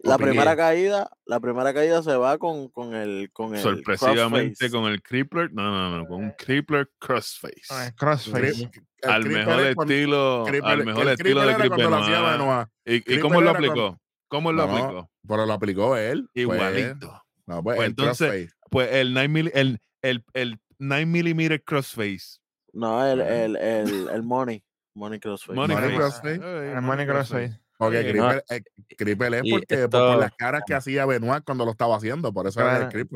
La 0.00 0.14
Opinión. 0.14 0.30
primera 0.36 0.56
caída, 0.56 1.10
la 1.24 1.40
primera 1.40 1.74
caída 1.74 2.04
se 2.04 2.14
va 2.16 2.38
con, 2.38 2.68
con 2.68 2.94
el 2.94 3.30
con 3.32 3.56
el 3.56 3.60
Sorpresivamente 3.60 4.50
crossface. 4.56 4.70
con 4.70 4.84
el 4.92 5.02
Crippler, 5.02 5.52
no, 5.52 5.62
no, 5.72 5.98
no, 5.98 6.06
con 6.06 6.22
un 6.22 6.30
Crippler 6.38 6.88
Crossface. 7.00 7.62
Ah, 7.70 7.90
Crossface. 7.96 8.70
El 9.02 9.10
al 9.10 9.24
mejor 9.26 9.60
es 9.66 9.74
cuando- 9.74 9.92
estilo, 9.92 10.46
al 10.64 10.84
mejor 10.84 11.02
el 11.02 11.08
estilo 11.08 11.40
de. 11.40 11.56
Benoit. 11.56 12.68
¿Y, 12.84 13.18
cómo 13.18 13.40
lo 13.40 13.50
aplicó? 13.50 13.98
¿Cómo 14.28 14.52
lo 14.52 14.66
No, 14.68 14.72
aplicó? 14.76 15.10
Pero 15.26 15.46
lo 15.46 15.52
aplicó 15.52 15.96
él. 15.96 16.28
pues, 16.32 16.42
Igualito. 16.44 17.20
No, 17.48 17.62
pues, 17.62 17.76
Pues 17.76 17.86
el 17.86 17.90
entonces, 17.90 18.28
crossface. 18.30 18.50
Pues 18.70 18.92
el 18.92 19.12
9 19.14 19.28
mil- 19.28 19.50
el, 19.54 19.78
el, 20.02 20.24
el 20.34 20.60
9 20.78 21.06
mm 21.06 21.58
crossface. 21.64 22.38
No, 22.72 23.04
el, 23.04 23.20
el, 23.20 23.56
el, 23.56 24.08
el 24.08 24.22
money. 24.22 24.62
Money 24.94 25.18
crossface. 25.18 25.54
Money 25.56 25.76
Money 25.76 25.96
crossface. 25.96 26.38
crossface. 26.38 26.64
Ay, 26.68 26.76
El 26.76 26.82
Money 26.82 27.06
Crossface. 27.06 27.60
Porque 27.78 28.02
Sí, 28.02 28.08
Creeper, 28.10 28.44
eh, 28.50 28.62
Creeper 28.96 29.34
es 29.34 29.42
porque 29.50 29.66
por, 29.66 29.84
esto- 29.84 30.08
por 30.08 30.18
las 30.18 30.32
caras 30.36 30.62
que 30.66 30.74
hacía 30.74 31.06
Benoit 31.06 31.44
cuando 31.44 31.64
lo 31.64 31.70
estaba 31.70 31.96
haciendo. 31.96 32.32
Por 32.32 32.46
eso 32.48 32.60
era 32.60 32.88
el. 32.92 33.06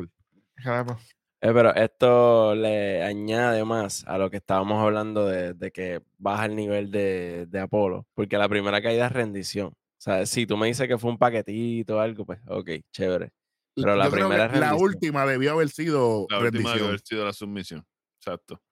Claro. 0.56 0.96
Eh, 1.40 1.50
pero 1.52 1.74
esto 1.74 2.54
le 2.54 3.02
añade 3.02 3.64
más 3.64 4.04
a 4.06 4.16
lo 4.16 4.30
que 4.30 4.36
estábamos 4.36 4.80
hablando 4.80 5.26
de, 5.26 5.54
de 5.54 5.72
que 5.72 6.00
baja 6.16 6.44
el 6.46 6.54
nivel 6.54 6.92
de, 6.92 7.46
de 7.48 7.58
Apolo, 7.58 8.06
porque 8.14 8.38
la 8.38 8.48
primera 8.48 8.80
caída 8.80 9.06
es 9.06 9.12
rendición. 9.12 9.68
O 9.70 9.74
sea, 9.98 10.24
si 10.26 10.46
tú 10.46 10.56
me 10.56 10.68
dices 10.68 10.86
que 10.86 10.98
fue 10.98 11.10
un 11.10 11.18
paquetito 11.18 11.96
o 11.96 12.00
algo, 12.00 12.24
pues 12.24 12.38
ok, 12.46 12.70
chévere. 12.92 13.30
Pero 13.74 13.96
la 13.96 14.10
primera 14.10 14.48
rendición. 14.48 14.80
última 14.80 15.26
debió 15.26 15.52
haber 15.52 15.70
sido 15.70 16.26
La 16.28 16.38
última 16.38 16.50
debió 16.50 16.50
rendición. 16.50 16.88
haber 16.88 17.00
sido 17.00 17.24
la 17.24 17.32
submisión. 17.32 17.86
Exacto. 18.18 18.62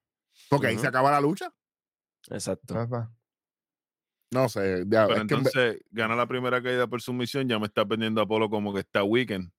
Porque 0.48 0.66
ahí 0.68 0.78
se 0.78 0.86
acaba 0.86 1.10
la 1.10 1.20
lucha. 1.20 1.52
Exacto. 2.28 2.74
No 4.32 4.48
sé. 4.48 4.84
ya, 4.86 5.06
Pero 5.06 5.14
que 5.14 5.20
entonces 5.22 5.80
gana 5.90 6.14
la 6.14 6.26
primera 6.26 6.62
caída 6.62 6.86
por 6.86 7.00
submisión, 7.02 7.48
ya 7.48 7.58
me 7.58 7.66
está 7.66 7.84
pendiendo 7.84 8.20
Apolo 8.20 8.48
como 8.48 8.72
que 8.72 8.80
está 8.80 9.02
weekend. 9.02 9.50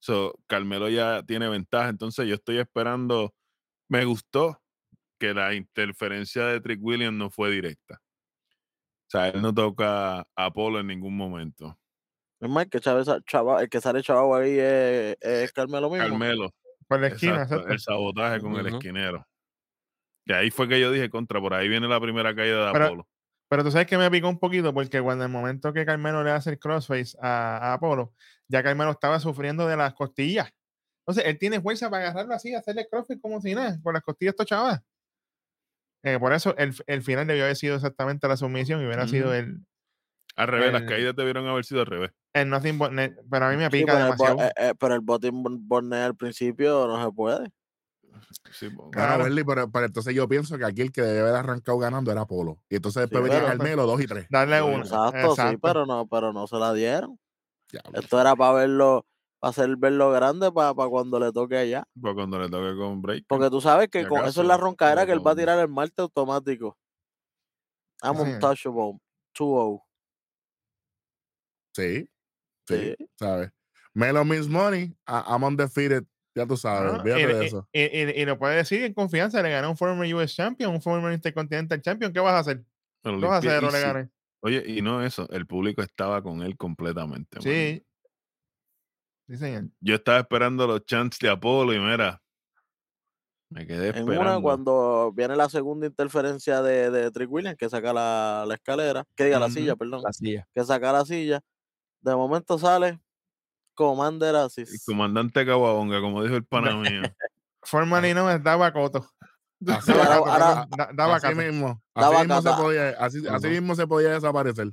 So, 0.00 0.34
Carmelo 0.46 0.88
ya 0.88 1.22
tiene 1.24 1.48
ventaja. 1.48 1.88
Entonces 1.88 2.26
yo 2.28 2.34
estoy 2.34 2.58
esperando. 2.58 3.34
Me 3.88 4.04
gustó 4.04 4.62
que 5.18 5.34
la 5.34 5.54
interferencia 5.54 6.46
de 6.46 6.60
Trick 6.60 6.80
Williams 6.82 7.16
no 7.16 7.30
fue 7.30 7.50
directa. 7.50 8.00
O 8.02 9.10
sea, 9.10 9.28
él 9.28 9.42
no 9.42 9.52
toca 9.52 10.20
a 10.20 10.26
Apolo 10.36 10.78
en 10.78 10.86
ningún 10.86 11.16
momento. 11.16 11.79
Es 12.40 12.48
más, 12.48 12.66
que 12.68 12.80
Chávez, 12.80 13.06
Chava- 13.26 13.60
el 13.62 13.68
que 13.68 13.80
sale 13.80 14.02
chavo 14.02 14.34
ahí 14.34 14.56
es, 14.58 15.16
es 15.20 15.52
Carmelo 15.52 15.90
mismo. 15.90 16.08
Carmelo. 16.08 16.50
Por 16.88 17.00
la 17.00 17.08
esquina, 17.08 17.34
exacto, 17.34 17.54
exacto. 17.56 17.72
el 17.74 17.80
sabotaje 17.80 18.40
con 18.40 18.54
el 18.56 18.66
esquinero. 18.66 19.26
Y 20.26 20.32
ahí 20.32 20.50
fue 20.50 20.68
que 20.68 20.80
yo 20.80 20.90
dije 20.90 21.08
contra, 21.10 21.40
por 21.40 21.54
ahí 21.54 21.68
viene 21.68 21.86
la 21.86 22.00
primera 22.00 22.34
caída 22.34 22.66
de 22.66 22.72
Pero- 22.72 22.84
Apolo. 22.86 23.08
Pero 23.48 23.64
tú 23.64 23.70
sabes 23.72 23.88
que 23.88 23.98
me 23.98 24.08
picó 24.12 24.28
un 24.28 24.38
poquito 24.38 24.72
porque 24.72 25.00
cuando 25.02 25.24
el 25.24 25.30
momento 25.30 25.72
que 25.72 25.84
Carmelo 25.84 26.22
le 26.22 26.30
hace 26.30 26.50
el 26.50 26.58
crossface 26.60 27.16
a, 27.20 27.56
a 27.58 27.72
Apolo, 27.74 28.14
ya 28.48 28.62
Carmelo 28.62 28.92
estaba 28.92 29.18
sufriendo 29.18 29.66
de 29.66 29.76
las 29.76 29.92
costillas. 29.94 30.52
Entonces, 31.04 31.24
él 31.28 31.36
tiene 31.36 31.60
fuerza 31.60 31.90
para 31.90 32.04
agarrarlo 32.04 32.32
así, 32.34 32.54
hacerle 32.54 32.86
crossface 32.88 33.20
como 33.20 33.40
si 33.40 33.54
nada, 33.56 33.76
con 33.82 33.92
las 33.94 34.04
costillas 34.04 34.36
tochadas. 34.36 34.80
Eh, 36.04 36.16
por 36.20 36.32
eso 36.32 36.56
el, 36.56 36.72
el 36.86 37.02
final 37.02 37.26
debió 37.26 37.42
haber 37.42 37.56
sido 37.56 37.74
exactamente 37.74 38.28
la 38.28 38.36
sumisión 38.36 38.80
y 38.80 38.86
hubiera 38.86 39.08
sido 39.08 39.34
el, 39.34 39.58
Al 40.40 40.48
revés, 40.48 40.72
las 40.72 40.82
el- 40.82 40.88
caídas 40.88 41.16
debieron 41.16 41.46
haber 41.46 41.64
sido 41.64 41.80
al 41.80 41.86
revés. 41.86 42.10
el 42.32 42.48
nothing 42.48 42.78
but 42.78 42.90
net, 42.92 43.14
Pero 43.30 43.46
a 43.46 43.50
mí 43.50 43.56
me 43.56 43.64
Sí, 43.66 43.70
pica 43.70 43.92
pero, 43.92 43.98
el 44.06 44.16
bo- 44.16 44.24
demasiado. 44.24 44.50
eh, 44.50 44.52
eh, 44.70 44.74
pero 44.78 44.94
el 44.94 45.00
botting 45.00 45.68
borne 45.68 45.96
al 45.96 46.16
principio 46.16 46.86
no 46.86 47.04
se 47.04 47.12
puede. 47.12 47.52
Sí. 48.52 48.68
Bueno, 48.68 48.90
Claro. 48.90 49.24
Pero, 49.46 49.70
pero 49.70 49.86
entonces 49.86 50.14
yo 50.14 50.28
pienso 50.28 50.58
que 50.58 50.64
aquí 50.64 50.82
el 50.82 50.92
que 50.92 51.02
debe 51.02 51.20
haber 51.20 51.34
arrancado 51.36 51.78
ganando 51.78 52.10
era 52.12 52.24
Polo. 52.26 52.58
Y 52.68 52.76
entonces 52.76 53.02
después 53.02 53.22
Sí, 53.22 53.28
venía 53.30 53.46
pero- 53.46 53.58
Carmelo, 53.58 53.86
dos 53.86 54.00
y 54.00 54.06
tres. 54.06 54.26
Darle 54.30 54.62
uno. 54.62 54.78
Exacto, 54.78 55.34
sí, 55.36 55.56
pero 55.62 55.86
no, 55.86 56.06
pero 56.06 56.32
no 56.32 56.46
se 56.46 56.56
la 56.56 56.72
dieron. 56.72 57.18
Esto 57.94 58.20
era 58.20 58.34
para 58.36 58.52
verlo, 58.54 59.06
para 59.38 59.50
hacer 59.50 59.76
verlo 59.76 60.10
grande 60.10 60.50
para, 60.52 60.74
cuando 60.74 61.18
le 61.20 61.32
toque 61.32 61.56
allá. 61.56 61.84
Para 62.00 62.14
cuando 62.14 62.38
le 62.38 62.48
toque 62.50 62.76
con 62.76 63.00
break. 63.00 63.24
Porque 63.28 63.48
tú 63.50 63.60
sabes 63.60 63.88
que 63.88 64.06
con 64.06 64.24
eso 64.26 64.42
es 64.42 64.46
la 64.48 64.56
roncadera 64.56 65.02
pero 65.02 65.06
que 65.06 65.12
él 65.18 65.26
va 65.26 65.30
a 65.32 65.36
tirar 65.36 65.58
el 65.58 65.68
Marte 65.68 66.02
automático. 66.02 66.76
I'm 68.02 68.16
Sí. 68.16 68.22
untouchable. 68.22 68.98
2-0. 69.34 69.82
Sí, 71.74 72.08
sí, 72.68 72.94
Sí. 72.98 73.06
¿sabes? 73.18 73.50
Melo 73.94 74.24
means 74.24 74.48
money, 74.48 74.84
I- 75.08 75.22
I'm 75.28 75.42
undefeated. 75.44 76.04
Ya 76.34 76.46
tú 76.46 76.56
sabes, 76.56 76.92
Ah, 76.92 76.96
olvídate 77.00 77.22
y, 77.22 77.26
de 77.26 77.42
y- 77.44 77.46
eso. 77.46 77.68
y- 77.72 77.80
y- 77.82 78.22
y 78.22 78.24
lo 78.24 78.38
puede 78.38 78.56
decir 78.56 78.84
en 78.84 78.94
confianza, 78.94 79.42
le 79.42 79.50
ganó 79.50 79.70
un 79.70 79.76
former 79.76 80.14
US 80.14 80.34
Champion, 80.34 80.72
un 80.72 80.80
former 80.80 81.12
Intercontinental 81.12 81.80
Champion, 81.82 82.12
¿qué 82.12 82.20
vas 82.20 82.34
a 82.34 82.38
hacer? 82.38 82.64
Pero 83.02 83.18
¿Qué 83.18 83.26
vas 83.26 83.34
a 83.44 83.48
hacer 83.48 83.64
o 83.64 83.70
le 83.70 83.80
gané? 83.80 84.10
Oye, 84.42 84.62
y 84.66 84.80
no 84.80 85.04
eso, 85.04 85.28
el 85.30 85.46
público 85.46 85.82
estaba 85.82 86.22
con 86.22 86.42
él 86.42 86.56
completamente. 86.56 87.40
Sí. 87.42 87.84
Sí, 89.28 89.36
señor. 89.36 89.64
Yo 89.80 89.94
estaba 89.96 90.18
esperando 90.20 90.66
los 90.66 90.84
chants 90.86 91.18
de 91.18 91.28
Apolo 91.30 91.72
y 91.74 91.78
mira, 91.78 92.20
Me 93.52 93.66
quedé 93.66 93.88
En 93.88 93.96
esperando. 93.96 94.20
una, 94.20 94.40
cuando 94.40 95.12
viene 95.12 95.34
la 95.34 95.48
segunda 95.48 95.86
interferencia 95.88 96.62
de, 96.62 96.88
de 96.90 97.10
Trick 97.10 97.30
Williams, 97.30 97.56
que 97.58 97.68
saca 97.68 97.92
la, 97.92 98.44
la 98.46 98.54
escalera, 98.54 99.04
que 99.16 99.24
diga 99.24 99.40
la 99.40 99.50
silla, 99.50 99.74
perdón, 99.74 100.02
La 100.04 100.12
silla. 100.12 100.46
que 100.54 100.64
saca 100.64 100.92
la 100.92 101.04
silla. 101.04 101.40
De 102.00 102.14
momento 102.16 102.58
sale 102.58 103.00
Commander 103.74 104.30
El 104.30 104.36
Assist. 104.42 104.86
comandante 104.86 105.44
Caguabonga, 105.46 106.00
como 106.00 106.22
dijo 106.22 106.36
el 106.36 106.44
pana 106.44 106.74
mío. 106.76 107.02
Forman 107.62 108.04
y 108.06 108.14
no 108.14 108.30
es 108.30 108.42
daba 108.42 108.72
coto. 108.72 109.06
Así, 109.66 109.92
Ahora- 109.92 110.04
Bacato, 110.20 110.30
ahora- 110.30 110.54
Bacato, 110.54 110.76
Da- 110.76 110.90
Daba 110.94 111.16
así 111.16 111.34
mismo, 111.34 111.82
Daba 111.94 112.16
así 112.20 112.26
mismo 112.28 112.42
se 112.42 112.62
podía, 112.62 112.88
así, 112.98 113.48
mismo 113.48 113.74
se 113.74 113.86
podía 113.86 114.08
desaparecer. 114.10 114.70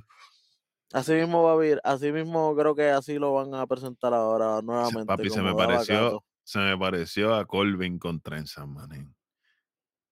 Así 0.94 1.12
mismo 1.12 1.42
va 1.42 1.52
a 1.52 1.56
vir, 1.56 1.78
así 1.84 2.10
mismo 2.10 2.56
creo 2.56 2.74
que 2.74 2.88
así 2.88 3.18
lo 3.18 3.34
van 3.34 3.54
a 3.54 3.66
presentar 3.66 4.14
ahora 4.14 4.62
nuevamente. 4.62 5.04
papi, 5.04 5.28
se 5.28 5.42
me 5.42 5.54
pareció-. 5.54 6.24
Se 6.42 6.58
me 6.60 6.78
pareció 6.78 7.34
a 7.34 7.44
Colvin 7.44 7.98
con 7.98 8.22
trenzas, 8.22 8.66
manín. 8.66 9.14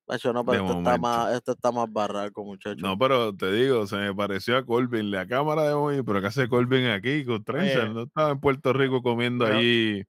Macho, 0.09 0.33
no, 0.33 0.45
de 0.45 0.53
pero 0.53 0.67
este 0.67 0.79
está, 0.79 0.99
más, 0.99 1.35
este 1.35 1.53
está 1.53 1.73
más 1.73 1.93
barraco, 1.93 2.45
muchacho. 2.45 2.77
No, 2.81 2.97
pero 2.97 3.35
te 3.35 3.51
digo, 3.51 3.87
se 3.89 3.97
me 3.97 4.15
pareció 4.15 4.57
a 4.57 4.65
Colvin, 4.65 5.11
la 5.11 5.27
cámara 5.27 5.63
de 5.65 5.73
hoy, 5.73 6.03
pero 6.05 6.21
¿qué 6.21 6.29
hace 6.29 6.49
Colvin 6.49 6.87
aquí 6.87 7.25
con 7.25 7.43
trenzas? 7.43 7.85
Oye. 7.85 7.95
No 7.95 8.03
estaba 8.05 8.31
en 8.31 8.41
Puerto 8.41 8.73
Rico 8.73 9.03
comiendo 9.03 9.45
Pero- 9.45 9.59
allí. 9.59 10.05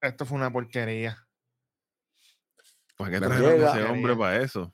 Esto 0.00 0.24
fue 0.24 0.38
una 0.38 0.50
porquería. 0.50 1.18
¿Para 2.96 3.10
qué 3.10 3.20
trajeron 3.20 3.62
a 3.64 3.70
ese 3.70 3.84
hombre 3.84 4.16
para 4.16 4.36
eso? 4.38 4.72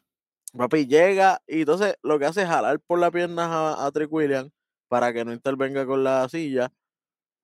Papi 0.56 0.86
llega 0.86 1.42
y 1.46 1.60
entonces 1.60 1.96
lo 2.02 2.18
que 2.18 2.26
hace 2.26 2.42
es 2.42 2.48
jalar 2.48 2.78
por 2.80 2.98
las 3.00 3.10
piernas 3.10 3.48
a, 3.50 3.86
a 3.86 3.90
Trick 3.90 4.12
Williams 4.12 4.52
para 4.88 5.12
que 5.12 5.24
no 5.24 5.32
intervenga 5.32 5.84
con 5.84 6.04
la 6.04 6.28
silla. 6.28 6.72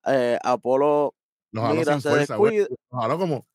Eh, 0.06 0.38
Apolo 0.42 1.14
Los 1.50 1.74
mira, 1.74 2.00
se 2.00 2.08
fuerza, 2.08 2.34
descuida, 2.36 2.66
Los 2.90 3.18
como, 3.18 3.46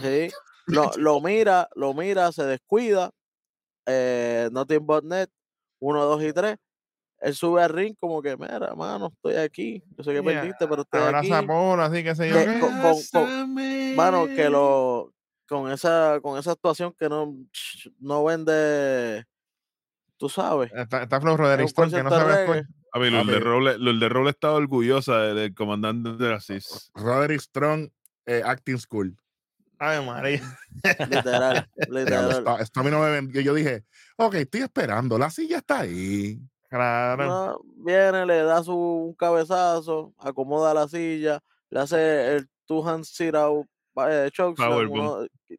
sí, 0.00 0.30
lo, 0.66 0.90
lo 0.96 1.20
mira, 1.20 1.68
lo 1.74 1.94
mira, 1.94 2.30
se 2.32 2.44
descuida. 2.44 3.10
Eh, 3.86 4.48
Nothing 4.52 4.86
but 4.86 5.04
net, 5.04 5.28
uno, 5.80 6.04
dos 6.04 6.22
y 6.22 6.32
tres. 6.32 6.56
Él 7.20 7.34
sube 7.34 7.62
al 7.62 7.70
ring 7.70 7.94
como 7.98 8.20
que, 8.20 8.36
mira, 8.36 8.74
mano, 8.74 9.10
estoy 9.14 9.36
aquí. 9.36 9.82
Yo 9.96 10.04
sé 10.04 10.10
que 10.12 10.22
Yeah, 10.22 10.40
perdiste, 10.42 10.66
pero 10.68 10.82
estoy 10.82 11.00
aquí. 11.00 11.08
Abraza 11.32 11.38
a 11.38 11.42
Polo, 11.46 11.82
así 11.82 12.04
que 12.04 12.14
se 12.14 12.28
yo. 12.28 12.34
Que- 12.34 12.44
qué. 12.44 12.60
con- 12.60 12.80
con- 12.82 13.02
con- 13.12 13.54
Mano, 13.96 14.26
que 14.26 14.50
lo 14.50 15.12
con 15.48 15.70
esa 15.70 16.18
con 16.22 16.38
esa 16.38 16.52
actuación 16.52 16.94
que 16.98 17.08
no, 17.08 17.34
no 18.00 18.24
vende, 18.24 19.24
tú 20.18 20.28
sabes. 20.28 20.70
Está, 20.74 21.02
está 21.02 21.20
Flow 21.20 21.36
Roderick 21.36 21.68
que 21.74 22.02
no 22.02 22.10
de 22.10 22.16
sabe. 22.16 22.64
Papi, 22.92 23.10
Lourdes 23.10 23.34
Papi. 23.34 23.44
Robles, 23.44 23.78
Lourdes 23.78 24.08
Robles 24.10 24.34
estaba 24.34 24.54
orgullosa 24.54 25.18
de- 25.20 25.34
del 25.34 25.54
comandante 25.54 26.12
de 26.12 26.30
la 26.30 26.40
CIS. 26.40 26.90
Roderick 26.94 27.40
Strong 27.40 27.90
eh, 28.26 28.42
Acting 28.44 28.78
School. 28.78 29.16
Ay, 29.86 30.04
María. 30.06 30.40
Literal, 31.10 31.68
literal. 31.88 32.30
esto, 32.30 32.58
esto 32.58 32.80
a 32.80 32.82
mí 32.82 32.90
no 32.90 33.00
me 33.00 33.10
vendió. 33.10 33.40
Yo 33.40 33.54
dije, 33.54 33.84
ok, 34.16 34.34
estoy 34.36 34.62
esperando, 34.62 35.18
la 35.18 35.30
silla 35.30 35.58
está 35.58 35.80
ahí. 35.80 36.38
Claro. 36.68 37.24
No, 37.26 37.60
viene, 37.76 38.24
le 38.26 38.42
da 38.42 38.62
su 38.62 38.74
un 38.76 39.14
cabezazo, 39.14 40.14
acomoda 40.18 40.72
la 40.74 40.88
silla, 40.88 41.40
le 41.70 41.80
hace 41.80 42.36
el 42.36 42.48
two 42.66 42.86
hand 42.86 43.04
sit 43.04 43.34
out 43.34 43.66
eh, 44.08 44.30
uno- 44.88 45.24
y, 45.48 45.58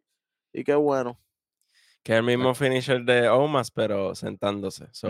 y 0.54 0.64
qué 0.64 0.76
bueno. 0.76 1.18
Que 2.04 2.14
es 2.14 2.18
el 2.20 2.24
mismo 2.26 2.54
finisher 2.54 3.04
de 3.04 3.30
Omas, 3.30 3.72
pero 3.72 4.14
sentándose. 4.14 4.88
So. 4.92 5.08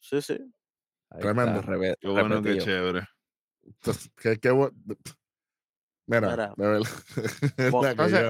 Sí, 0.00 0.20
sí. 0.20 0.32
ahí 0.34 0.40
está, 0.40 1.20
Tremendo. 1.20 1.62
rebe- 1.62 1.96
Qué 2.00 2.08
bueno, 2.08 2.42
qué 2.42 2.58
chévere. 2.58 3.06
Entonces, 3.64 4.10
qué- 4.16 4.38
qué 4.38 4.50
bu- 4.52 4.72
Mira, 6.08 6.30
Mira. 6.30 6.54
de 6.56 6.66
verdad. 6.66 6.90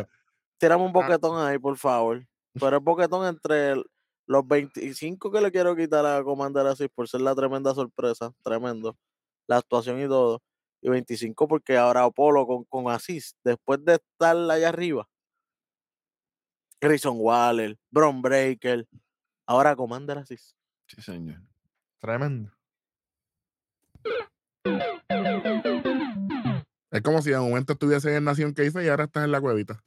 Que 0.58 0.66
Tírame 0.66 0.84
un 0.84 0.90
Ah. 0.90 0.92
boquetón 0.92 1.46
ahí, 1.46 1.58
por 1.58 1.76
favor. 1.76 2.26
Pero 2.54 2.76
el 2.76 2.82
boquetón 2.82 3.26
entre 3.26 3.72
el- 3.72 3.84
los 4.26 4.46
25 4.46 5.30
que 5.30 5.40
le 5.40 5.52
quiero 5.52 5.76
quitar 5.76 6.04
a 6.06 6.22
Commander 6.24 6.66
Asís 6.66 6.88
por 6.94 7.08
ser 7.08 7.20
la 7.20 7.34
tremenda 7.34 7.74
sorpresa, 7.74 8.32
tremendo, 8.42 8.96
la 9.46 9.58
actuación 9.58 10.00
y 10.00 10.06
todo. 10.08 10.40
Y 10.82 10.88
25 10.90 11.46
porque 11.46 11.76
ahora 11.76 12.04
Apolo 12.04 12.46
con, 12.46 12.64
con 12.64 12.90
Asís, 12.90 13.34
después 13.44 13.84
de 13.84 13.94
estar 13.94 14.36
allá 14.36 14.68
arriba, 14.68 15.06
Grayson 16.80 17.16
Waller, 17.18 17.76
Bron 17.90 18.20
Breaker, 18.22 18.86
ahora 19.46 19.76
Commander 19.76 20.18
Asís. 20.18 20.54
Sí, 20.88 21.02
señor. 21.02 21.40
Tremendo. 22.00 22.50
Es 26.92 27.02
como 27.02 27.20
si 27.20 27.30
de 27.30 27.38
momento 27.38 27.72
estuviese 27.74 28.16
en 28.16 28.24
Nación 28.24 28.54
Keife 28.54 28.84
y 28.84 28.88
ahora 28.88 29.04
estás 29.04 29.24
en 29.24 29.32
la 29.32 29.40
cuevita. 29.40 29.82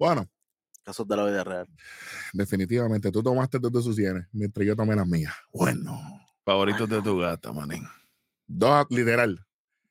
Bueno, 0.00 0.26
Casos 0.82 1.06
de 1.06 1.14
la 1.14 1.26
vida 1.26 1.44
real. 1.44 1.68
definitivamente 2.32 3.12
tú 3.12 3.22
tomaste 3.22 3.60
tus 3.60 3.70
decisiones 3.70 4.26
mientras 4.32 4.66
yo 4.66 4.74
tomé 4.74 4.96
las 4.96 5.06
mías. 5.06 5.34
Bueno, 5.52 6.00
Favoritos 6.42 6.88
de 6.88 7.02
tu 7.02 7.18
gata, 7.18 7.52
manín. 7.52 7.86
dos 8.46 8.70
a- 8.70 8.86
literal. 8.88 9.44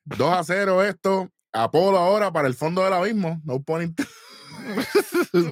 2 0.05 0.33
a 0.33 0.43
0 0.43 0.83
esto. 0.83 1.29
Apolo 1.53 1.99
ahora 1.99 2.31
para 2.33 2.47
el 2.47 2.55
fondo 2.55 2.83
del 2.83 2.93
abismo. 2.93 3.39
No 3.45 3.61
pone 3.61 3.93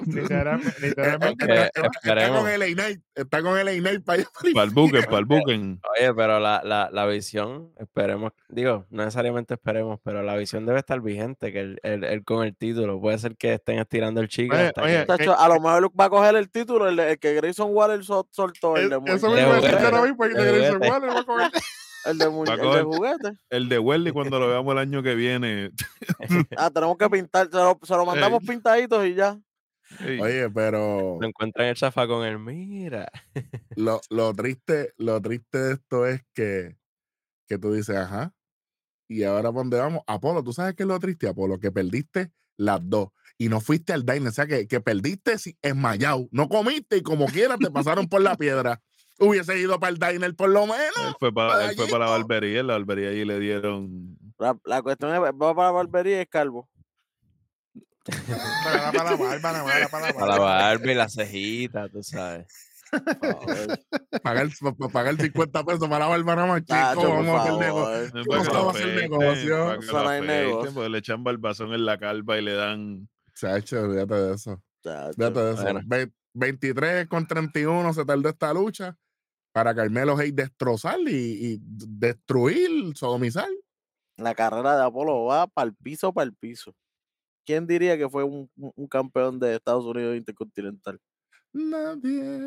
Literal- 0.06 0.60
literalmente. 0.80 1.44
Eh, 1.48 1.70
está, 1.74 1.82
está 2.02 2.28
con 2.30 2.48
el 2.48 2.74
Knight. 2.74 3.00
Está 3.14 3.42
con 3.42 3.58
el 3.58 3.80
Knight 3.80 4.04
para 4.04 4.22
el 4.22 4.70
buque, 4.70 5.02
para 5.02 5.18
el 5.18 5.24
buque. 5.24 5.54
Oye, 5.54 6.14
pero 6.14 6.40
la, 6.40 6.62
la, 6.64 6.88
la 6.92 7.06
visión, 7.06 7.72
esperemos, 7.78 8.32
digo, 8.48 8.86
no 8.90 9.04
necesariamente 9.04 9.54
esperemos, 9.54 10.00
pero 10.02 10.22
la 10.22 10.36
visión 10.36 10.66
debe 10.66 10.78
estar 10.78 11.00
vigente, 11.00 11.52
que 11.52 11.60
él, 11.60 11.80
él- 11.82 12.04
él 12.04 12.24
con 12.24 12.44
el 12.44 12.56
título, 12.56 13.00
puede 13.00 13.18
ser 13.18 13.36
que 13.36 13.54
estén 13.54 13.78
estirando 13.78 14.20
el 14.20 14.28
chico 14.28 14.54
Oye, 14.54 14.66
hasta 14.68 14.82
oye, 14.82 14.98
que... 15.00 15.04
Tacho, 15.06 15.38
a 15.38 15.48
lo 15.48 15.54
mejor 15.60 15.90
va 15.98 16.04
a 16.06 16.10
coger 16.10 16.36
el 16.36 16.50
título, 16.50 16.88
el, 16.88 16.96
de- 16.96 17.12
el 17.12 17.18
que 17.18 17.34
Grayson 17.34 17.70
Waller 17.72 18.04
sol- 18.04 18.26
soltó, 18.30 18.76
el 18.76 18.90
de, 18.90 18.96
Eso 19.06 19.30
mismo 19.30 19.54
es 19.56 19.64
ahora 19.84 20.02
mismo. 20.02 20.24
dice, 20.26 20.40
juguete. 20.50 20.88
"Bueno, 20.88 21.06
va 21.14 21.20
a 21.20 21.24
coger". 21.24 21.50
El 22.10 22.18
de, 22.18 22.24
el 22.24 22.60
de 22.74 22.82
juguete. 22.82 23.32
El 23.50 23.68
de 23.68 23.78
Welly 23.78 24.12
cuando 24.12 24.38
lo 24.38 24.48
veamos 24.48 24.72
el 24.72 24.78
año 24.78 25.02
que 25.02 25.14
viene. 25.14 25.70
Ah, 26.56 26.70
tenemos 26.70 26.96
que 26.96 27.08
pintar, 27.08 27.48
se 27.50 27.56
lo, 27.56 27.78
se 27.82 27.94
lo 27.94 28.04
mandamos 28.04 28.42
pintaditos 28.44 29.06
y 29.06 29.14
ya. 29.14 29.38
Ey, 30.00 30.20
Oye, 30.20 30.50
pero 30.50 31.16
Lo 31.20 31.26
encuentran 31.26 31.64
en 31.66 31.70
el 31.70 31.76
chafa 31.76 32.06
con 32.06 32.24
él, 32.26 32.38
mira. 32.38 33.10
lo, 33.76 34.00
lo 34.10 34.34
triste, 34.34 34.92
lo 34.98 35.20
triste 35.22 35.58
de 35.58 35.72
esto 35.74 36.06
es 36.06 36.22
que, 36.34 36.76
que 37.46 37.58
tú 37.58 37.72
dices, 37.72 37.96
ajá. 37.96 38.34
Y 39.08 39.22
ahora 39.24 39.50
¿pa' 39.50 39.58
dónde 39.58 39.78
vamos? 39.78 40.02
Apolo, 40.06 40.42
¿tú 40.42 40.52
sabes 40.52 40.74
qué 40.74 40.82
es 40.82 40.86
lo 40.88 40.98
triste, 41.00 41.28
Apolo? 41.28 41.58
Que 41.58 41.72
perdiste 41.72 42.30
las 42.58 42.80
dos. 42.82 43.08
Y 43.38 43.48
no 43.48 43.60
fuiste 43.60 43.92
al 43.94 44.04
diner. 44.04 44.28
O 44.28 44.32
sea, 44.32 44.46
que, 44.46 44.66
que 44.66 44.80
perdiste 44.80 45.38
si- 45.38 45.56
esmayado. 45.62 46.28
No 46.32 46.48
comiste 46.48 46.98
y 46.98 47.02
como 47.02 47.24
quieras 47.26 47.58
te 47.58 47.70
pasaron 47.70 48.06
por 48.08 48.20
la 48.20 48.36
piedra. 48.36 48.82
Hubiese 49.18 49.58
ido 49.58 49.80
para 49.80 49.90
el 49.90 49.98
diner 49.98 50.34
por 50.36 50.48
lo 50.50 50.62
menos. 50.66 50.96
él 51.06 51.14
fue 51.18 51.32
para, 51.32 51.68
él 51.70 51.76
fue 51.76 51.88
para 51.88 52.04
la 52.06 52.10
barbería. 52.12 52.60
En 52.60 52.66
la 52.68 52.74
barbería 52.74 53.08
allí 53.10 53.24
le 53.24 53.38
dieron. 53.40 54.16
La, 54.38 54.56
la 54.64 54.82
cuestión 54.82 55.12
es, 55.14 55.20
va 55.20 55.32
para 55.54 55.68
la 55.68 55.72
barbería 55.72 56.18
y 56.18 56.20
es 56.20 56.28
calvo. 56.28 56.68
Era 58.06 58.92
para 58.92 59.10
la 59.10 59.16
barba, 59.16 59.38
nada 59.38 59.64
más, 59.64 59.76
era 59.76 59.88
para 59.88 60.06
la 60.06 60.12
Para 60.14 60.26
la 60.26 60.38
barba. 60.38 60.54
barba 60.62 60.92
y 60.92 60.94
la 60.94 61.08
cejita, 61.08 61.88
tú 61.88 62.02
sabes. 62.02 62.46
Pagar, 64.22 64.48
pa- 64.60 64.72
pa- 64.74 64.88
pagar 64.88 65.16
50 65.16 65.64
pesos 65.64 65.88
para 65.88 65.98
la 65.98 66.06
barba 66.06 66.36
nada 66.36 66.48
más, 66.48 66.60
chico. 66.64 67.02
Vamos 67.12 67.28
a 67.28 67.42
hacer 67.42 67.52
negocio. 67.54 67.84
favor. 67.84 67.94
Es 68.04 68.12
¿Cómo 68.12 68.24
para 68.24 68.38
que 68.40 68.44
se 68.46 68.52
lo 68.54 68.64
va 68.64 68.70
a 68.70 68.74
hacer 68.74 68.94
negocio? 68.94 69.56
para 69.66 69.78
Eso 69.80 69.92
no 70.02 70.08
hay 70.08 70.20
negocio. 70.22 70.74
porque 70.74 70.88
le 70.88 70.98
echan 70.98 71.24
barbazón 71.24 71.74
en 71.74 71.84
la 71.84 71.98
calva 71.98 72.38
y 72.38 72.42
le 72.42 72.54
dan. 72.54 73.08
Chacho, 73.34 73.82
olvídate 73.82 74.14
de 74.14 74.34
eso. 74.34 74.62
Fíjate 74.82 75.40
de 75.40 75.52
eso. 75.52 75.62
Bueno. 75.62 75.80
Ve- 75.84 76.10
23 76.34 77.08
con 77.08 77.26
31 77.26 77.92
se 77.92 78.04
tardó 78.04 78.28
esta 78.28 78.52
lucha 78.54 78.96
para 79.58 79.74
Carmelo 79.74 80.16
Hayes 80.16 80.36
destrozar 80.36 81.00
y, 81.06 81.54
y 81.54 81.58
destruir, 81.60 82.96
sodomizar. 82.96 83.48
La 84.16 84.34
carrera 84.34 84.76
de 84.76 84.84
Apolo 84.84 85.24
va 85.24 85.46
para 85.48 85.68
el 85.68 85.74
piso, 85.74 86.12
para 86.12 86.24
el 86.26 86.34
piso. 86.34 86.74
¿Quién 87.46 87.66
diría 87.66 87.98
que 87.98 88.08
fue 88.08 88.24
un, 88.24 88.50
campeón 88.90 89.38
de 89.40 89.56
Estados 89.56 89.84
Unidos 89.84 90.16
intercontinental? 90.16 90.98
Nadie. 91.52 92.40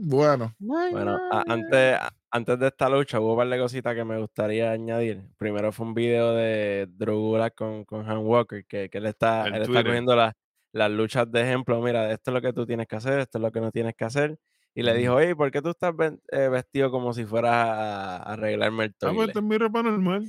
Bueno, 0.00 0.54
Bueno, 0.90 1.16
a- 1.30 1.44
antes, 1.46 1.98
antes 2.30 2.58
de 2.58 2.66
esta 2.68 2.88
lucha 2.88 3.20
hubo 3.20 3.32
un 3.32 3.38
par 3.38 3.48
de 3.48 3.58
cositas 3.58 3.94
que 3.94 4.04
me 4.04 4.18
gustaría 4.18 4.72
añadir. 4.72 5.22
Primero 5.36 5.72
fue 5.72 5.86
un 5.86 5.94
video 5.94 6.34
de 6.34 6.86
Drew 6.90 7.18
Gulak 7.18 7.54
con, 7.54 7.84
con 7.84 8.08
Han 8.08 8.18
Walker, 8.26 8.64
que, 8.66 8.90
que 8.90 8.98
él 8.98 9.06
está, 9.06 9.46
él 9.48 9.62
está 9.62 9.84
cogiendo 9.84 10.16
las- 10.16 10.34
las 10.72 10.90
luchas 10.90 11.30
de 11.30 11.42
ejemplo. 11.42 11.80
Mira, 11.82 12.10
esto 12.12 12.30
es 12.30 12.34
lo 12.34 12.42
que 12.42 12.52
tú 12.52 12.66
tienes 12.66 12.86
que 12.88 12.96
hacer, 12.96 13.20
esto 13.20 13.38
es 13.38 13.42
lo 13.42 13.52
que 13.52 13.60
no 13.60 13.70
tienes 13.72 13.94
que 13.96 14.04
hacer. 14.04 14.38
Y 14.78 14.82
le 14.84 14.94
dijo, 14.94 15.14
oye, 15.14 15.34
¿por 15.34 15.50
qué 15.50 15.60
tú 15.60 15.70
estás 15.70 15.92
eh, 16.30 16.48
vestido 16.48 16.92
como 16.92 17.12
si 17.12 17.24
fueras 17.24 17.52
a, 17.52 18.16
a 18.18 18.32
arreglarme 18.34 18.84
el 18.84 18.90
Ah, 18.90 18.96
pues 19.00 19.12
toile? 19.16 19.24
esta 19.26 19.38
es 19.40 19.44
mi 19.44 19.58
ropa 19.58 19.82
normal. 19.82 20.24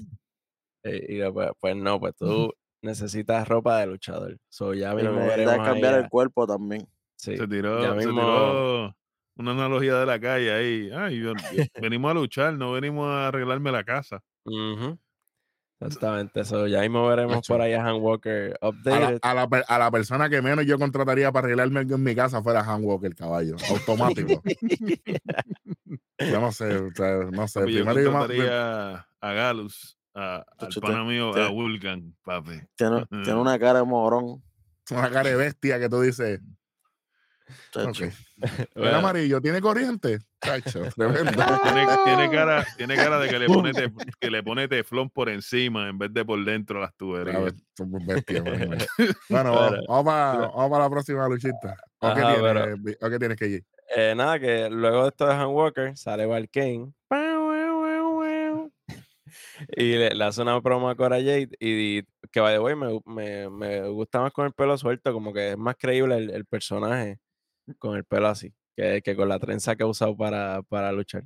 Y 0.83 1.17
yo, 1.17 1.31
pues, 1.31 1.51
pues 1.59 1.75
no, 1.75 1.99
pues 1.99 2.15
tú 2.15 2.51
necesitas 2.81 3.47
ropa 3.47 3.77
de 3.79 3.85
luchador. 3.85 4.37
So, 4.49 4.73
ya 4.73 4.93
Y 4.93 4.95
mismo 4.95 5.11
me 5.19 5.27
veremos 5.27 5.55
cambiar 5.63 5.99
el 5.99 6.09
cuerpo 6.09 6.47
también. 6.47 6.87
sí, 7.15 7.37
Se 7.37 7.47
tiró, 7.47 7.79
ya 7.83 7.89
se 7.91 8.07
mismo- 8.07 8.21
tiró 8.21 8.95
una 9.37 9.51
analogía 9.51 9.99
de 9.99 10.05
la 10.07 10.19
calle 10.19 10.51
ahí. 10.51 10.89
Ay, 10.95 11.19
yo- 11.21 11.33
venimos 11.79 12.09
a 12.09 12.13
luchar, 12.15 12.53
no 12.55 12.71
venimos 12.71 13.05
a 13.05 13.27
arreglarme 13.27 13.71
la 13.71 13.83
casa. 13.83 14.19
Ujú. 14.45 14.97
Exactamente, 15.81 16.41
eso. 16.41 16.67
Ya 16.67 16.81
mismo 16.81 17.07
veremos 17.07 17.47
por 17.47 17.61
ahí 17.61 17.73
a 17.73 17.85
Han 17.85 18.01
Walker 18.01 18.53
A 18.61 18.65
la, 18.65 18.69
updated. 18.69 19.19
a 19.21 19.33
la 19.33 19.43
a 19.67 19.79
la 19.79 19.91
persona 19.91 20.29
que 20.29 20.41
menos 20.41 20.65
yo 20.65 20.77
contrataría 20.77 21.31
para 21.31 21.45
arreglarme 21.45 21.79
algo 21.79 21.95
en 21.95 22.03
mi 22.03 22.13
casa 22.15 22.43
fuera 22.43 22.59
Han 22.61 22.83
Walker, 22.83 23.15
caballo. 23.15 23.55
Automático. 23.69 24.43
yo 26.19 26.41
no 26.41 26.51
sé, 26.51 26.75
o 26.77 26.91
sea, 26.93 27.15
no 27.31 27.47
sé. 27.47 27.61
Papi, 27.61 27.71
yo 27.73 27.85
Primero 27.85 28.01
yo 28.01 28.11
ma- 28.11 28.19
contrataría 28.19 29.07
a 29.21 29.33
Galus, 29.33 29.97
a, 30.13 30.43
al 30.57 30.69
pana 30.81 30.95
te- 30.99 31.03
mío, 31.05 31.31
te- 31.31 31.43
a 31.43 31.47
Vulcan, 31.49 32.13
papi. 32.23 32.59
Tiene, 32.75 33.05
tiene 33.09 33.35
una 33.35 33.57
cara 33.57 33.79
de 33.79 33.85
morón. 33.85 34.43
una 34.91 35.09
cara 35.09 35.29
de 35.29 35.35
bestia 35.35 35.79
que 35.79 35.87
tú 35.89 36.01
dices. 36.01 36.41
Chacho. 37.71 38.05
Ok. 38.05 38.13
Mira, 38.37 38.67
Bueno, 38.75 38.97
amarillo, 38.97 39.41
¿tiene 39.41 39.59
corriente? 39.61 40.19
Chacho, 40.41 40.81
tremendo. 40.95 41.43
Tiene, 41.63 41.85
tiene 42.05 42.29
cara, 42.31 42.65
tiene 42.77 42.95
cara 42.95 43.19
de 43.19 43.29
que 43.29 43.39
le 43.39 43.47
pone 43.47 43.71
tef- 43.71 44.13
que 44.19 44.31
le 44.31 44.43
pone 44.43 44.67
teflón 44.67 45.09
por 45.09 45.29
encima 45.29 45.89
en 45.89 45.97
vez 45.97 46.13
de 46.13 46.23
por 46.23 46.43
dentro 46.45 46.79
las 46.79 46.95
tuberías. 46.95 47.41
ver, 47.43 47.53
somos 47.77 48.05
bestias, 48.05 48.43
bueno, 48.43 48.75
Bueno, 49.29 49.53
vamos, 49.53 49.79
vamos 49.87 50.05
para, 50.05 50.31
vamos 50.47 50.69
para 50.69 50.83
la 50.85 50.89
próxima 50.89 51.27
luchita. 51.27 51.75
¿O 51.99 52.13
qué 52.13 52.21
tienes, 52.21 52.41
pero- 52.41 52.75
o 53.01 53.09
qué 53.09 53.19
tienes, 53.19 53.37
KJ? 53.37 53.65
eh, 53.95 54.13
nada, 54.15 54.39
que 54.39 54.69
luego 54.69 55.03
de 55.03 55.09
esto 55.09 55.25
de 55.27 55.33
Han 55.33 55.47
Walker 55.47 55.97
sale 55.97 56.25
Valkane. 56.25 56.93
Y 59.75 59.93
le, 59.95 60.09
le 60.15 60.23
hace 60.23 60.41
una 60.41 60.59
promo 60.61 60.89
a 60.89 60.95
Cora 60.95 61.17
Jade 61.17 61.49
y, 61.59 62.01
que 62.31 62.39
by 62.39 62.53
the 62.55 62.59
way 62.59 62.75
me, 62.75 62.99
me, 63.05 63.49
me 63.49 63.87
gusta 63.89 64.21
más 64.21 64.31
con 64.31 64.45
el 64.45 64.53
pelo 64.53 64.77
suelto, 64.77 65.11
como 65.13 65.33
que 65.33 65.51
es 65.51 65.57
más 65.57 65.75
creíble 65.77 66.17
el, 66.17 66.29
el 66.31 66.45
personaje 66.45 67.19
con 67.77 67.95
el 67.97 68.03
pelo 68.05 68.27
así, 68.27 68.53
que, 68.75 69.01
que 69.01 69.15
con 69.15 69.29
la 69.29 69.39
trenza 69.39 69.75
que 69.75 69.83
ha 69.83 69.87
usado 69.87 70.15
para, 70.17 70.61
para 70.63 70.91
luchar. 70.91 71.23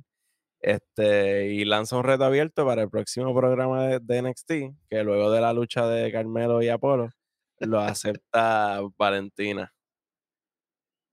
Este, 0.60 1.48
y 1.52 1.64
lanza 1.64 1.96
un 1.96 2.04
reto 2.04 2.24
abierto 2.24 2.64
para 2.64 2.82
el 2.82 2.88
próximo 2.90 3.34
programa 3.34 3.86
de, 3.86 4.00
de 4.00 4.22
NXT, 4.22 4.52
que 4.88 5.04
luego 5.04 5.30
de 5.30 5.40
la 5.40 5.52
lucha 5.52 5.86
de 5.86 6.10
Carmelo 6.10 6.62
y 6.62 6.68
Apolo, 6.70 7.10
lo 7.60 7.80
acepta 7.80 8.80
Valentina. 8.96 9.72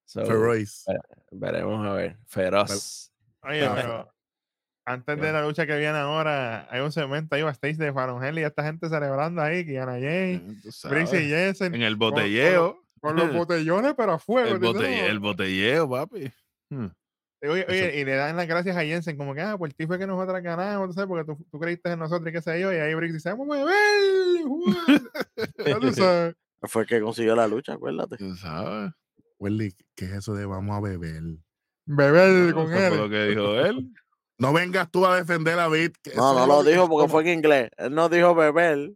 So, 0.06 0.26
Feroz. 0.26 0.86
veremos 1.32 1.86
a 1.88 1.94
ver. 1.94 2.18
Feroz. 2.28 3.12
Oye, 3.44 3.70
pero 3.76 4.14
antes 4.86 5.20
de 5.22 5.32
la 5.32 5.42
lucha 5.42 5.66
que 5.66 5.78
viene 5.78 5.98
ahora, 5.98 6.68
hay 6.70 6.82
un 6.82 6.92
segmento 6.92 7.36
ahí 7.36 7.44
backstage 7.44 7.78
de 7.78 7.94
Fallon 7.94 8.38
y 8.38 8.42
esta 8.42 8.64
gente 8.64 8.90
celebrando 8.90 9.42
ahí, 9.42 9.66
Kiana 9.66 9.94
Jay, 10.00 10.42
sabes, 10.72 11.10
Brixie 11.10 11.28
Jensen, 11.30 11.76
En 11.76 11.82
el 11.84 11.98
con- 11.98 12.10
con 12.12 12.20
los- 12.22 12.22
botelleo. 12.30 12.78
Con 13.02 13.16
los 13.16 13.34
botellones, 13.36 13.94
pero 13.98 14.14
a 14.14 14.20
fuego. 14.20 14.56
El, 14.56 15.20
botelleo, 15.20 15.90
papi. 15.90 16.32
Hmm. 16.70 16.88
Oye, 17.44 18.00
y 18.00 18.06
le 18.06 18.16
dan 18.16 18.38
las 18.38 18.48
gracias 18.48 18.78
a 18.78 18.82
Jensen, 18.84 19.18
como 19.18 19.34
que, 19.34 19.42
ah, 19.42 19.58
por 19.58 19.74
ti 19.74 19.88
fue 19.88 19.98
que 19.98 20.06
nosotros 20.06 20.42
ganamos, 20.44 20.90
tú 20.90 20.94
sabes, 20.94 21.08
porque 21.08 21.26
tú, 21.26 21.44
tú 21.52 21.60
creíste 21.60 21.92
en 21.92 21.98
nosotros 22.00 22.30
y 22.30 22.32
qué 22.32 22.42
sé 22.42 22.60
yo, 22.62 22.72
y 22.72 22.76
ahí 22.76 22.94
Briggs 22.94 23.16
dice, 23.16 23.32
vamos 23.32 23.50
a 23.58 23.64
beber, 23.64 24.44
Juan". 24.46 25.10
Ya 25.66 25.80
tú 25.80 25.92
sabes. 25.94 26.36
Fue 26.62 26.84
el 26.84 26.88
que 26.88 27.02
consiguió 27.02 27.36
la 27.36 27.48
lucha, 27.48 27.74
acuérdate. 27.74 28.18
Tú 28.18 28.36
sabes. 28.36 28.92
Welly, 29.40 29.76
¿qué 29.96 30.06
es 30.06 30.12
eso 30.12 30.36
de 30.36 30.46
vamos 30.46 30.78
a 30.78 30.82
beber? 30.82 31.24
Beber 31.88 32.54
No, 32.54 32.54
con 32.54 32.72
lo 32.72 33.06
él. 33.06 33.10
que 33.10 33.26
dijo 33.26 33.56
él. 33.56 33.92
No 34.38 34.54
vengas 34.54 34.92
tú 34.92 35.06
a 35.08 35.16
defender 35.16 35.58
a 35.60 35.68
Bit. 35.68 35.96
No, 36.16 36.34
no 36.36 36.46
lo 36.46 36.64
dijo 36.64 36.88
porque 36.88 37.10
fue 37.10 37.24
en 37.24 37.40
inglés. 37.40 37.72
Él 37.78 37.96
no 37.96 38.08
dijo 38.08 38.36
beber. 38.36 38.92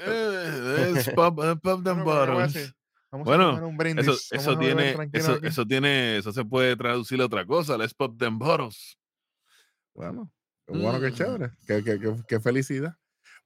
Eh, 0.00 0.92
es 0.96 1.10
pop, 1.10 1.40
eh, 1.42 1.56
pop 1.62 1.80
Vamos 3.12 3.26
Bueno, 3.26 3.48
a 3.56 3.66
un 3.66 3.76
brindis. 3.76 4.06
Eso, 4.06 4.12
eso 4.36 4.58
tiene, 4.58 4.94
eso, 5.12 5.42
eso 5.42 5.66
tiene, 5.66 6.18
eso 6.18 6.32
se 6.32 6.44
puede 6.44 6.76
traducir 6.76 7.20
a 7.20 7.26
otra 7.26 7.44
cosa. 7.44 7.76
Let's 7.76 7.92
pop 7.94 8.16
them 8.18 8.38
bottles. 8.38 8.96
Bueno, 9.94 10.30
qué 10.66 10.78
bueno, 10.78 11.00
qué 11.00 11.10
Mm. 11.10 11.14
chévere. 11.14 11.50
Qué, 11.66 11.82
qué- 11.82 11.98
qué- 11.98 12.22
qué 12.28 12.40
felicidad. 12.40 12.94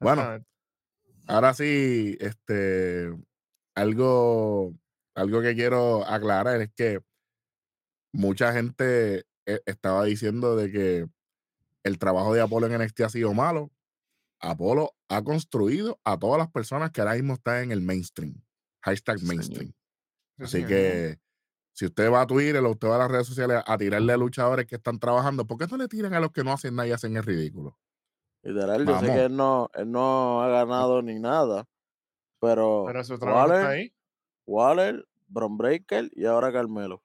Bueno, 0.01 0.45
ahora 1.27 1.55
sí, 1.55 2.17
este, 2.21 3.11
algo, 3.75 4.75
algo 5.15 5.41
que 5.41 5.55
quiero 5.55 6.07
aclarar 6.07 6.61
es 6.61 6.71
que 6.75 7.01
mucha 8.13 8.53
gente 8.53 9.25
eh, 9.47 9.61
estaba 9.67 10.05
diciendo 10.05 10.57
de 10.57 10.71
que 10.73 11.07
el 11.83 11.99
trabajo 11.99 12.33
de 12.35 12.41
Apolo 12.41 12.67
en 12.67 12.73
NXT 12.81 13.01
ha 13.05 13.09
sido 13.11 13.33
malo. 13.35 13.71
Apolo 14.41 14.95
ha 15.09 15.23
construido 15.23 15.99
a 16.05 16.19
todas 16.19 16.39
las 16.39 16.51
personas 16.51 16.91
que 16.91 17.01
ahora 17.01 17.15
mismo 17.15 17.35
están 17.35 17.65
en 17.65 17.73
el 17.73 17.81
mainstream. 17.81 18.35
Hashtag 18.85 19.23
mainstream. 19.23 19.73
Sí, 20.39 20.43
Así 20.45 20.67
que 20.67 21.19
si 21.73 21.87
usted 21.87 22.11
va 22.13 22.23
a 22.23 22.27
Twitter 22.27 22.63
o 22.63 22.71
usted 22.71 22.89
va 22.89 22.97
a 22.97 22.99
las 22.99 23.11
redes 23.11 23.27
sociales 23.27 23.63
a 23.67 23.79
tirarle 23.79 24.13
a 24.13 24.17
luchadores 24.17 24.67
que 24.67 24.77
están 24.77 24.99
trabajando, 24.99 25.47
¿por 25.47 25.59
qué 25.59 25.67
no 25.67 25.77
le 25.77 25.89
tiran 25.89 26.13
a 26.15 26.21
los 26.21 26.33
que 26.33 26.45
no 26.45 26.53
hacen 26.53 26.75
nada 26.75 26.89
y 26.89 26.93
hacen 26.93 27.17
el 27.17 27.23
ridículo? 27.23 27.79
Literal, 28.43 28.85
yo 28.87 28.99
sé 29.01 29.07
Vamos. 29.07 29.11
que 29.17 29.25
él 29.25 29.37
no, 29.37 29.71
él 29.75 29.91
no 29.91 30.43
ha 30.43 30.49
ganado 30.49 31.01
ni 31.03 31.19
nada. 31.19 31.67
Pero, 32.41 32.85
Pero 32.87 33.05
su 33.05 33.19
trabajo 33.19 33.47
está 33.55 33.55
Waller, 33.69 33.71
ahí. 33.81 33.95
Waller, 34.47 35.09
Bron 35.29 35.57
Breaker 35.57 36.11
y 36.15 36.27
ahora 36.27 36.53
Carmelo. 36.53 37.03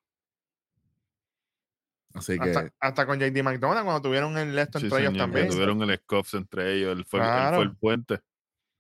Así 2.14 2.38
que 2.40 2.50
Hasta, 2.50 2.74
hasta 2.80 3.06
con 3.06 3.20
JD 3.20 3.44
McDonald, 3.44 3.86
cuando 3.86 4.02
tuvieron 4.02 4.38
el 4.38 4.58
esto 4.58 4.80
Sí, 4.80 4.86
entre 4.88 5.00
ellos 5.00 5.12
señor, 5.14 5.26
también. 5.28 5.48
tuvieron 5.50 5.82
el 5.84 5.98
scuffs 6.00 6.34
entre 6.34 6.74
ellos. 6.76 6.92
Él 6.98 7.06
fue, 7.06 7.20
él 7.20 7.26
fue 7.26 7.32
Claro. 7.34 7.62
el 7.62 7.78
puente. 7.78 8.20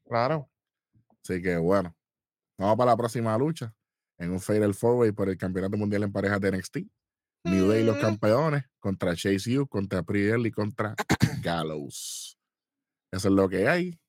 Claro. 0.05 0.49
Así 1.23 1.41
que 1.41 1.55
bueno, 1.57 1.95
vamos 2.59 2.77
para 2.77 2.91
la 2.91 2.97
próxima 2.97 3.37
lucha 3.37 3.73
en 4.17 4.31
un 4.31 4.39
Fatal 4.39 4.73
Four 4.73 4.95
Way 4.97 5.11
por 5.13 5.29
el 5.29 5.37
Campeonato 5.37 5.77
Mundial 5.77 6.03
en 6.03 6.11
Parejas 6.11 6.39
de 6.41 6.51
NXT. 6.51 6.77
New 7.45 7.69
Day 7.69 7.85
los 7.85 7.97
Mm. 7.97 8.01
campeones 8.01 8.65
contra 8.79 9.15
Chase 9.15 9.57
U, 9.57 9.67
contra 9.67 10.03
Priel 10.03 10.45
y 10.45 10.51
contra 10.51 10.93
Gallows. 11.41 12.37
Eso 13.11 13.27
es 13.29 13.33
lo 13.33 13.47
que 13.47 13.67
hay. 13.67 13.99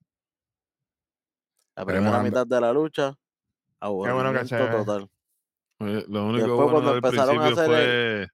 La 1.77 1.87
primera 1.87 2.23
mitad 2.23 2.47
de 2.47 2.61
la 2.61 2.73
lucha, 2.73 3.15
bueno 3.81 4.33
que 4.33 4.45
total. 4.45 5.09
Lo 5.79 6.27
único 6.27 6.47
Después, 6.49 6.71
bueno 6.73 6.93
del 6.93 7.01
principio 7.01 7.43
hacer 7.43 7.67
fue 7.67 8.29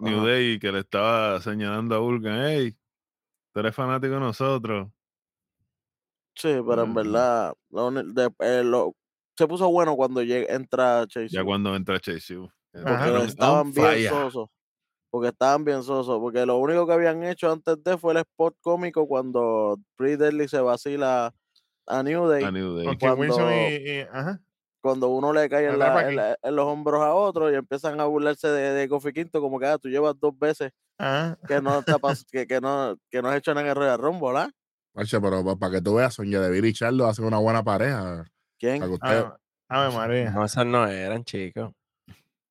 New 0.00 0.18
Ajá. 0.18 0.26
Day 0.26 0.58
que 0.58 0.72
le 0.72 0.80
estaba 0.80 1.40
señalando 1.40 1.94
a 1.94 1.98
Vulcan, 1.98 2.38
hey, 2.44 2.76
tú 3.52 3.60
eres 3.60 3.74
fanático 3.74 4.14
de 4.14 4.20
nosotros. 4.20 4.88
Sí, 6.36 6.54
pero 6.68 6.82
en 6.82 6.94
verdad, 6.94 7.54
lo 7.70 7.88
uni- 7.88 8.12
de- 8.14 8.30
eh, 8.40 8.62
lo- 8.62 8.94
se 9.38 9.46
puso 9.46 9.68
bueno 9.70 9.96
cuando 9.96 10.22
llega, 10.22 10.54
entra 10.54 11.06
Chase. 11.06 11.28
Ya 11.30 11.44
cuando 11.44 11.74
entra 11.74 11.98
Chase 11.98 12.36
Ajá. 12.84 13.06
porque 13.10 13.24
estaban 13.26 13.66
"On 13.68 13.72
bien 13.72 13.86
fire". 13.86 14.08
sosos. 14.10 14.48
Porque 15.10 15.28
estaban 15.28 15.64
bien 15.64 15.82
sosos. 15.82 16.18
Porque 16.20 16.44
lo 16.44 16.58
único 16.58 16.86
que 16.86 16.92
habían 16.92 17.22
hecho 17.24 17.50
antes 17.50 17.82
de 17.82 17.96
fue 17.96 18.12
el 18.12 18.18
spot 18.18 18.54
cómico 18.60 19.06
cuando 19.08 19.78
Pretty 19.96 20.16
Deadly 20.16 20.46
se 20.48 20.60
vacila 20.60 21.32
a 21.86 22.02
New 22.02 22.26
Day. 22.28 22.44
A 22.44 22.50
New 22.50 22.76
Day. 22.76 22.86
Con 22.86 22.96
Kim 22.98 23.18
Wilson 23.18 23.42
cuando- 23.44 23.52
y, 23.70 23.90
y- 23.90 24.00
ajá. 24.12 24.40
Cuando 24.82 25.08
uno 25.08 25.32
le 25.32 25.48
cae 25.48 25.64
en, 25.64 25.74
Atrás 25.74 25.88
la- 25.88 25.94
pa' 25.94 26.00
en 26.02 26.06
aquí. 26.06 26.16
la- 26.16 26.38
en 26.42 26.56
los 26.56 26.66
hombros 26.66 27.02
a 27.02 27.14
otro 27.14 27.50
y 27.50 27.54
empiezan 27.54 27.98
a 28.00 28.04
burlarse 28.04 28.46
de, 28.48 28.72
de 28.72 28.88
Kofi 28.88 29.12
Quinto, 29.12 29.40
como 29.40 29.58
que 29.58 29.66
ah, 29.66 29.78
tú 29.78 29.88
llevas 29.88 30.14
dos 30.20 30.38
veces 30.38 30.70
Ajá. 30.98 31.38
que 31.48 31.60
no, 31.62 31.82
te 31.82 31.92
pas- 31.94 32.24
que, 32.30 32.46
que 32.46 32.60
no, 32.60 32.96
que 33.10 33.20
no 33.22 33.28
has 33.28 33.36
hecho 33.38 33.52
nada 33.54 33.62
en 33.62 33.70
el 33.70 33.76
Royal 33.76 33.98
Rumble, 33.98 34.28
¿verdad? 34.28 34.50
Macho, 34.96 35.20
pero 35.20 35.58
para 35.58 35.72
que 35.72 35.80
tú 35.82 35.94
veas, 35.96 36.14
Sonia 36.14 36.40
Deville 36.40 36.68
y 36.68 36.72
Charlo 36.72 37.06
hacen 37.06 37.24
una 37.26 37.38
buena 37.38 37.62
pareja. 37.62 38.24
¿Quién? 38.58 38.80
Que 38.80 38.88
usted, 38.88 39.24
Ave 39.68 39.94
María. 39.94 40.30
No, 40.30 40.44
esas 40.44 40.64
no 40.66 40.86
eran, 40.88 41.22
chicos. 41.24 41.72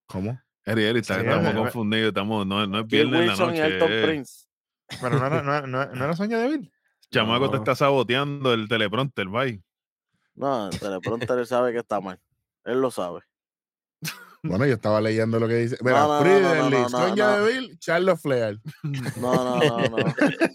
¿Cómo? 0.06 0.40
Eri, 0.64 0.84
Eri, 0.84 1.04
Sí, 1.04 1.14
estamos 1.14 1.54
confundidos. 1.54 2.10
Estamos, 2.10 2.46
no, 2.46 2.66
no 2.68 2.80
es 2.82 2.88
viernes 2.88 3.22
en 3.22 3.28
la 3.28 3.32
Wilson 3.34 3.56
y 3.56 3.60
noche. 3.60 3.74
Elton 3.74 3.92
eh. 3.92 4.04
Prince. 4.06 4.46
Pero 5.02 5.20
no 5.20 5.26
era, 5.26 5.42
no, 5.44 5.56
era- 5.58 5.68
no 5.68 5.82
era- 5.82 5.92
no 5.94 6.06
era 6.06 6.16
sueño 6.16 6.38
débil. 6.40 6.72
Chamaco 7.12 7.50
te 7.50 7.58
No. 7.58 7.64
está 7.64 7.76
saboteando 7.76 8.54
el 8.54 8.68
teleprompter, 8.68 9.28
bye. 9.28 9.64
No, 10.36 10.70
el 10.70 10.80
teleprompter 10.80 11.40
él 11.40 11.48
sabe 11.48 11.72
que 11.72 11.80
está 11.80 12.00
mal. 12.00 12.20
Él 12.66 12.80
lo 12.82 12.92
sabe. 12.92 13.22
Bueno, 14.44 14.66
yo 14.68 14.74
estaba 14.76 15.02
leyendo 15.02 15.40
lo 15.40 15.48
que 15.48 15.56
dice. 15.56 15.78
Mira, 15.82 16.02
no, 16.02 16.18
no, 16.18 16.22
Pretty 16.24 16.42
no, 16.42 16.48
no, 16.50 16.54
Deadly, 16.56 16.76
no, 16.78 16.82
no, 16.82 16.90
Sonia 16.90 17.26
no. 17.28 17.46
Deville, 17.46 17.78
Charlo 17.80 18.16
Flair. 18.18 18.60
No, 19.20 19.34
no, 19.34 19.60
no, 19.60 19.78
no. 19.88 19.98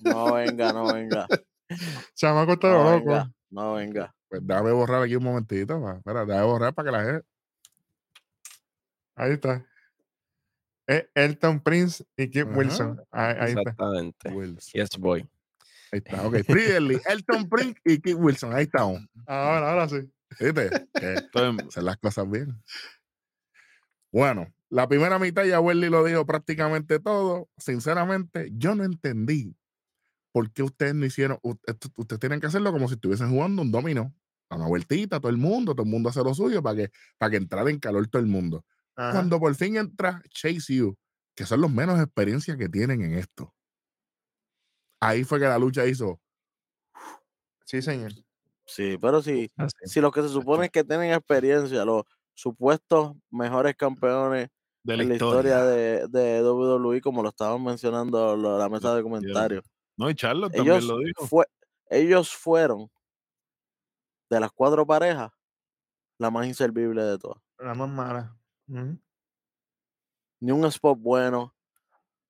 No 0.03 0.35
venga, 0.35 0.73
no 0.73 0.93
venga. 0.93 1.27
Chamaco 2.15 2.53
está 2.53 2.69
No 2.69 2.85
loco. 2.85 3.07
venga, 3.07 3.33
no 3.51 3.75
venga. 3.75 4.15
Pues 4.31 4.47
déjame 4.47 4.71
borrar 4.71 5.03
aquí 5.03 5.17
un 5.17 5.25
momentito. 5.25 5.83
pa. 5.83 5.97
Espera, 5.97 6.25
déjame 6.25 6.47
borrar 6.47 6.73
para 6.73 6.87
que 6.87 6.93
la 6.97 7.05
gente. 7.05 7.27
Ahí 9.17 9.33
está. 9.33 9.67
Es 10.87 11.09
Elton 11.15 11.61
Prince 11.61 12.05
y 12.17 12.29
Kim 12.31 12.49
Ajá. 12.49 12.59
Wilson. 12.59 13.03
Ahí, 13.11 13.37
ahí 13.41 13.49
está. 13.49 13.61
Exactamente. 13.63 14.29
Wilson. 14.31 14.71
Yes, 14.73 14.91
boy. 14.99 15.29
Ahí 15.93 15.99
está, 16.05 16.25
ok. 16.27 16.35
Deadly, 16.49 17.01
Elton 17.07 17.49
Prince 17.49 17.81
y 17.85 18.01
Kid 18.01 18.15
Wilson. 18.15 18.55
Ahí 18.55 18.65
estamos. 18.65 19.01
Ahora, 19.27 19.71
ahora 19.73 19.89
sí. 19.89 20.09
¿Viste? 20.39 20.89
Hacer 20.95 21.83
las 21.83 21.97
cosas 21.97 22.31
bien. 22.31 22.63
Bueno, 24.13 24.47
la 24.69 24.87
primera 24.89 25.19
mitad 25.19 25.45
ya 25.45 25.59
Welly 25.59 25.89
lo 25.89 26.05
dijo 26.05 26.25
prácticamente 26.25 27.01
todo. 27.01 27.49
Sinceramente, 27.59 28.51
yo 28.53 28.77
no 28.77 28.85
entendí 28.85 29.57
por 30.33 30.53
qué 30.53 30.63
ustedes 30.63 30.95
no 30.95 31.05
hicieron. 31.07 31.39
Ustedes 31.43 32.21
tienen 32.21 32.41
que 32.41 32.47
hacerlo 32.47 32.73
como 32.73 32.89
si 32.89 32.95
estuviesen 32.95 33.31
jugando 33.31 33.63
un 33.63 33.71
dominó. 33.73 34.15
A 34.53 34.57
una 34.57 34.67
vueltita, 34.67 35.21
todo 35.21 35.31
el 35.31 35.37
mundo, 35.39 35.75
todo 35.75 35.85
el 35.85 35.91
mundo 35.91 36.09
hace 36.09 36.25
lo 36.25 36.35
suyo 36.35 36.61
para 36.63 36.75
que, 36.77 36.91
para 37.19 37.31
que 37.31 37.37
entrara 37.37 37.71
en 37.71 37.79
calor 37.79 38.09
todo 38.09 38.21
el 38.21 38.27
mundo. 38.29 38.65
Ajá. 38.97 39.13
Cuando 39.13 39.39
por 39.39 39.55
fin 39.55 39.77
entra 39.77 40.21
Chase 40.31 40.83
U 40.83 40.97
que 41.37 41.47
son 41.47 41.61
los 41.61 41.71
menos 41.73 42.01
experiencia 42.01 42.57
que 42.57 42.69
tienen 42.69 43.01
en 43.03 43.15
esto. 43.15 43.55
Ahí 45.01 45.25
fue 45.25 45.39
que 45.39 45.47
la 45.47 45.59
lucha 45.59 45.87
hizo. 45.87 46.21
Sí, 47.65 47.81
señor. 47.81 48.13
Sí, 48.67 48.99
pero 49.01 49.23
si, 49.23 49.51
Así. 49.57 49.73
si 49.85 50.01
los 50.01 50.13
que 50.13 50.23
se 50.23 50.29
supone 50.29 50.69
que 50.69 50.85
tienen 50.85 51.13
experiencia, 51.13 51.85
los 51.85 52.03
supuestos 52.35 53.13
mejores 53.31 53.75
campeones 53.77 54.49
De 54.83 54.97
la 54.97 55.03
en 55.05 55.09
la 55.11 55.15
historia. 55.15 55.51
historia 55.59 55.65
de, 55.65 56.09
de 56.09 56.43
WWE, 56.43 57.01
como 57.01 57.23
lo 57.23 57.31
estaban 57.31 57.63
mencionando 57.65 58.37
lo- 58.37 58.59
la 58.59 58.69
mesa 58.69 58.95
de 58.95 59.03
comentarios, 59.03 59.65
No, 60.01 60.09
y 60.09 60.15
Charlotte 60.15 60.53
también 60.55 60.77
ellos, 60.77 60.89
lo 60.89 60.99
dijo. 60.99 61.27
fue, 61.27 61.45
ellos 61.91 62.35
fueron 62.35 62.91
de 64.31 64.41
las 64.41 64.51
cuatro 64.51 64.87
parejas 64.87 65.31
la 66.19 66.31
más 66.31 66.47
inservible 66.47 67.03
de 67.03 67.19
todas. 67.19 67.39
La 67.59 67.75
más 67.75 67.89
mala. 67.91 68.35
Ni 70.41 70.53
un 70.53 70.65
spot 70.65 70.99
bueno, 70.99 71.55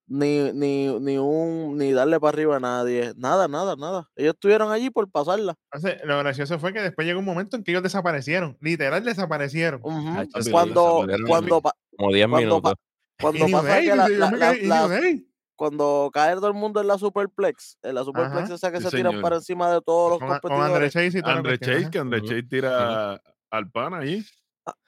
ni, 0.09 0.51
ni, 0.53 0.89
ni 0.99 1.17
un 1.19 1.77
ni 1.79 1.93
darle 1.93 2.19
para 2.19 2.31
arriba 2.31 2.57
a 2.57 2.61
nadie, 2.61 3.13
nada, 3.17 3.47
nada, 3.47 3.77
nada. 3.77 4.11
Ellos 4.17 4.35
estuvieron 4.35 4.73
allí 4.73 4.91
por 4.91 5.09
pasarla. 5.09 5.55
Entonces, 5.73 6.01
lo 6.05 6.19
gracioso 6.19 6.59
fue 6.59 6.73
que 6.73 6.81
después 6.81 7.07
llegó 7.07 7.21
un 7.21 7.25
momento 7.25 7.57
en 7.57 7.63
que 7.63 7.71
ellos 7.71 7.85
desaparecieron. 7.85 8.59
Literal 8.61 9.05
desaparecieron. 9.05 9.81
Sí, 10.41 10.51
Cuando, 10.51 11.07
cuando, 11.29 11.61
pa- 11.63 11.77
Como 11.97 12.13
10 12.13 12.27
cuando, 12.29 12.49
minutos. 12.49 12.75
cuando 13.21 13.47
pasa 13.53 13.81
que 13.81 13.87
la, 13.95 14.09
la- 14.09 14.31
me 14.33 14.39
la- 14.39 14.91
cuando 15.61 16.09
cae 16.11 16.35
todo 16.37 16.49
el 16.49 16.55
mundo 16.55 16.81
en 16.81 16.87
la 16.87 16.97
superplex, 16.97 17.77
en 17.83 17.95
la 17.95 18.03
superplex 18.03 18.45
Ajá. 18.45 18.55
esa 18.55 18.73
que 18.73 18.79
Sí, 18.79 18.85
se 18.85 18.97
tiran 18.97 19.13
señor. 19.13 19.23
para 19.23 19.37
encima 19.37 19.71
de 19.71 19.83
todos 19.83 20.13
los 20.13 20.19
Con, 20.19 20.29
con 20.29 20.53
Andre 20.53 20.89
competidores, 20.89 20.93
Chase 20.95 21.19
y 21.19 21.23
cuestión, 21.23 21.59
Chase, 21.59 21.91
que 21.91 21.99
Andre 21.99 22.19
Ujú. 22.21 22.29
Chase 22.29 22.43
tira 22.45 23.23
al 23.51 23.71
pan 23.71 23.93
ahí. 23.93 24.25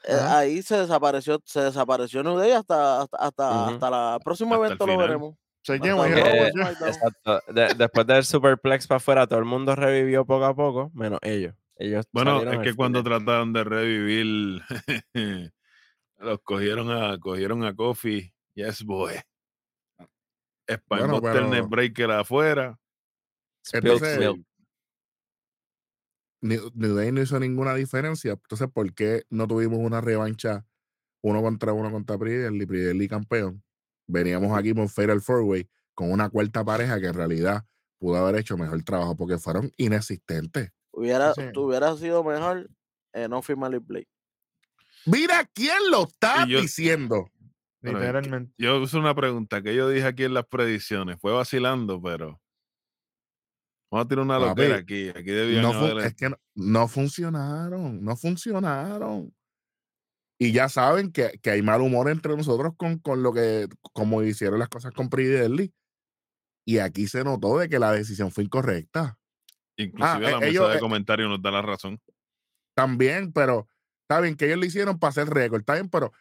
eh, 0.05 0.15
Ajá. 0.15 0.39
ahí 0.39 0.63
se 0.63 0.79
desapareció, 0.79 1.43
se 1.45 1.61
desapareció 1.61 2.23
New 2.23 2.39
Day 2.39 2.53
hasta, 2.53 3.03
hasta, 3.03 3.67
hasta, 3.67 3.91
la 3.91 4.19
próximo 4.25 4.55
Hasta 4.55 4.65
el 4.65 4.71
evento 4.73 4.87
lo 4.87 4.97
veremos. 4.97 5.35
Luego, 5.69 6.05
Eh. 6.07 6.51
Exacto. 6.87 7.41
De- 7.53 7.75
después 7.75 8.07
del 8.07 8.25
Superplex 8.25 8.87
para 8.87 8.97
afuera, 8.97 9.27
todo 9.27 9.41
el 9.41 9.45
mundo 9.45 9.77
revivió 9.77 10.25
poco 10.25 10.47
a 10.47 10.55
poco, 10.57 10.91
menos 10.95 11.19
ellos. 11.23 11.55
Ellos 11.77 12.07
Bueno, 12.13 12.41
es 12.51 12.59
que 12.61 12.75
cuando 12.75 13.03
final. 13.03 13.19
trataron 13.25 13.53
de 13.53 13.63
revivir, 13.65 14.63
los 16.17 16.41
cogieron 16.43 16.91
a, 16.91 17.19
cogieron 17.19 17.63
a 17.63 17.75
Kofi. 17.77 18.33
Yes, 18.55 18.83
boy. 18.85 19.13
Bueno, 20.89 21.05
Spinebuster 21.07 21.33
pero- 21.33 21.49
Neckbreaker 21.49 22.11
afuera. 22.13 22.79
Entonces. 23.73 24.19
New, 26.41 26.73
Day 26.75 27.13
no 27.13 27.23
hizo 27.23 27.39
ninguna 27.39 27.75
diferencia. 27.75 28.33
Entonces, 28.33 28.69
¿por 28.73 28.93
qué 28.95 29.25
no 29.31 29.47
tuvimos 29.47 29.79
una 29.79 30.01
revancha 30.01 30.67
uno 31.23 31.41
contra 31.41 31.73
uno 31.73 31.91
contra 31.91 32.19
Pridelli, 32.19 32.67
Pridelli 32.67 33.09
campeón? 33.09 33.63
Veníamos 34.09 34.57
aquí 34.59 34.75
por 34.75 34.89
Fatal 34.89 35.21
Four 35.21 35.43
Way 35.43 35.69
con 35.95 36.11
una 36.11 36.29
cuarta 36.29 36.65
pareja 36.65 37.01
que 37.01 37.07
en 37.07 37.15
realidad 37.15 37.65
pudo 37.99 38.17
haber 38.17 38.41
hecho 38.41 38.57
mejor 38.57 38.83
trabajo 38.83 39.17
porque 39.17 39.39
fueron 39.39 39.71
inexistentes. 39.77 40.73
Hubiera, 40.91 41.33
Sí. 41.35 41.43
hubiera 41.57 41.97
sido 41.97 42.25
mejor 42.25 42.69
eh, 43.13 43.29
no 43.29 43.41
firmar 43.43 43.73
el 43.75 43.81
Blade. 43.81 44.09
Mira 45.07 45.49
quién 45.55 45.91
lo 45.91 46.05
está 46.05 46.45
yo- 46.47 46.61
diciendo. 46.61 47.31
Literalmente. 47.83 48.55
Yo 48.59 48.81
hice 48.81 48.97
una 48.97 49.15
pregunta 49.15 49.61
que 49.63 49.75
yo 49.75 49.89
dije 49.89 50.07
aquí 50.07 50.25
en 50.25 50.35
las 50.35 50.47
predicciones. 50.47 51.19
Fue 51.21 51.33
vacilando, 51.33 52.01
pero. 52.01 52.41
Vamos 53.91 54.07
a 54.07 54.09
tirar 54.09 54.25
una 54.25 54.39
loquera 54.39 54.77
aquí. 54.77 55.09
Aquí 55.11 55.31
No 55.61 56.01
es 56.01 56.15
que 56.15 56.31
no, 56.31 56.37
no 56.55 56.89
funcionaron, 56.89 58.03
no 58.03 58.17
funcionaron. 58.17 59.35
Y 60.39 60.53
ya 60.53 60.69
saben 60.69 61.13
que, 61.13 61.39
que 61.43 61.51
hay 61.51 61.63
mal 61.63 61.83
humor 61.83 62.09
entre 62.09 62.37
nosotros 62.37 62.73
con, 62.77 62.99
con 62.99 63.23
lo 63.23 63.33
que, 63.33 63.69
como 63.93 64.23
hicieron 64.23 64.59
las 64.59 64.69
cosas 64.69 64.93
con 64.93 65.11
Pridelli. 65.11 65.73
Y 66.65 66.79
aquí 66.79 67.07
se 67.07 67.23
notó 67.23 67.59
de 67.59 67.69
que 67.69 67.79
la 67.79 67.93
decisión 67.93 68.31
fue 68.31 68.45
incorrecta. 68.45 69.19
Inclusive 69.77 70.27
ah, 70.27 70.31
la 70.31 70.41
mesa 70.41 70.47
ellos, 70.47 70.71
de 70.71 70.77
eh, 70.77 70.81
comentarios 70.81 71.29
nos 71.29 71.43
da 71.43 71.51
la 71.51 71.63
razón. 71.63 72.01
También, 72.75 73.33
pero 73.33 73.69
está 74.03 74.21
bien 74.21 74.37
que 74.37 74.47
ellos 74.47 74.59
lo 74.59 74.65
hicieron 74.65 74.99
para 74.99 75.11
hacer 75.11 75.29
récord, 75.29 75.61
está 75.61 75.75
bien, 75.75 75.89
pero 75.89 76.13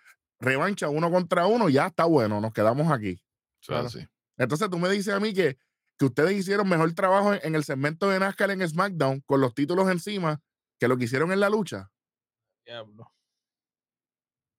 revancha 0.41 0.89
uno 0.89 1.09
contra 1.09 1.45
uno, 1.45 1.69
ya 1.69 1.87
está 1.87 2.05
bueno, 2.05 2.41
nos 2.41 2.51
quedamos 2.51 2.91
aquí. 2.91 3.21
Claro. 3.65 3.87
Entonces 4.37 4.69
tú 4.69 4.79
me 4.79 4.89
dices 4.89 5.13
a 5.13 5.19
mí 5.19 5.33
que, 5.33 5.57
que 5.97 6.05
ustedes 6.05 6.33
hicieron 6.33 6.67
mejor 6.67 6.91
trabajo 6.93 7.33
en, 7.33 7.39
en 7.43 7.55
el 7.55 7.63
segmento 7.63 8.09
de 8.09 8.19
NASCAR 8.19 8.51
en 8.51 8.67
SmackDown 8.67 9.21
con 9.21 9.39
los 9.39 9.53
títulos 9.53 9.89
encima 9.89 10.41
que 10.79 10.87
lo 10.87 10.97
que 10.97 11.05
hicieron 11.05 11.31
en 11.31 11.39
la 11.39 11.49
lucha. 11.49 11.91
Diablo. 12.65 13.13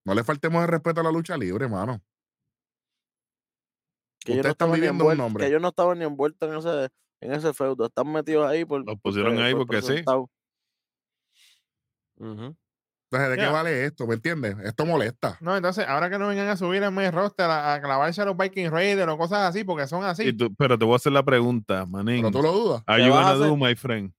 No 0.04 0.14
le 0.14 0.24
faltemos 0.24 0.62
el 0.62 0.68
respeto 0.68 1.00
a 1.00 1.04
la 1.04 1.12
lucha 1.12 1.36
libre, 1.36 1.64
hermano. 1.64 2.00
Que 4.24 4.34
ellos, 4.34 4.38
Ustedes 4.38 4.44
no 4.44 4.50
están 4.50 4.50
estaban 4.50 4.72
ni 4.72 4.80
viviendo 4.80 5.06
un 5.06 5.16
nombre. 5.16 5.44
que 5.44 5.48
ellos 5.48 5.62
no 5.62 5.68
estaban 5.68 5.98
ni 5.98 6.04
envueltos 6.04 6.48
en 6.48 6.58
ese, 6.58 6.92
en 7.20 7.32
ese 7.32 7.52
feudo. 7.52 7.86
Están 7.86 8.10
metidos 8.12 8.48
ahí 8.48 8.64
por. 8.64 8.84
Los 8.84 9.00
pusieron 9.00 9.38
ahí 9.38 9.54
porque 9.54 9.82
sí. 9.82 10.04
Ujú. 12.18 12.56
Entonces, 13.12 13.36
¿de 13.36 13.44
qué 13.44 13.52
vale 13.52 13.84
esto? 13.84 14.06
¿Me 14.06 14.14
entiendes? 14.14 14.56
Esto 14.64 14.86
molesta. 14.86 15.36
No, 15.42 15.54
entonces, 15.54 15.86
ahora 15.86 16.08
que 16.08 16.18
no 16.18 16.28
vengan 16.28 16.48
a 16.48 16.56
subir 16.56 16.82
en 16.82 16.94
mi 16.94 17.10
roster 17.10 17.44
a, 17.44 17.74
a 17.74 17.82
clavarse 17.82 18.22
a 18.22 18.24
los 18.24 18.34
Viking 18.38 18.70
Raiders 18.70 19.12
o 19.12 19.18
cosas 19.18 19.40
así, 19.50 19.64
porque 19.64 19.86
son 19.86 20.02
así. 20.02 20.28
Y 20.28 20.32
tú- 20.32 20.54
pero 20.56 20.78
te 20.78 20.86
voy 20.86 20.94
a 20.94 20.96
hacer 20.96 21.12
la 21.12 21.22
pregunta, 21.22 21.84
manín. 21.84 22.22
Pero 22.22 22.30
tú 22.30 22.42
lo 22.42 22.52
dudas. 22.52 22.82
Are 22.86 23.02
¿Qué 23.02 23.06
you 23.08 23.12
gonna 23.14 23.34
do, 23.34 23.54
my 23.54 23.74
friend? 23.74 24.14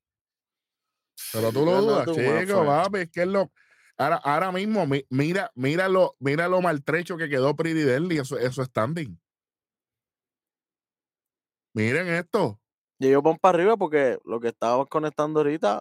Pero 1.32 1.52
tú 1.52 1.66
lo 1.66 1.82
dudas, 1.82 2.06
chico, 2.06 2.66
papi. 2.66 3.00
Es 3.00 3.10
que 3.10 3.22
es 3.24 3.28
lo. 3.28 3.52
Ahora, 3.98 4.18
ahora 4.18 4.52
mismo, 4.52 4.86
mi- 4.86 5.06
mira, 5.10 5.52
mira 5.56 5.90
lo, 5.90 6.16
mira 6.20 6.48
lo 6.48 6.62
maltrecho 6.62 7.18
que 7.18 7.30
quedó 7.30 7.56
Pretty 7.56 7.82
Deadly 7.82 8.20
en 8.20 8.26
su, 8.26 8.38
en 8.38 8.52
su 8.52 8.64
standing. 8.64 9.20
Miren 11.76 12.08
esto. 12.10 12.60
Y 13.00 13.08
ellos 13.08 13.24
van 13.24 13.38
para 13.38 13.58
arriba 13.58 13.76
porque 13.76 14.20
lo 14.24 14.40
que 14.40 14.50
estábamos 14.50 14.88
conectando 14.88 15.40
ahorita, 15.40 15.80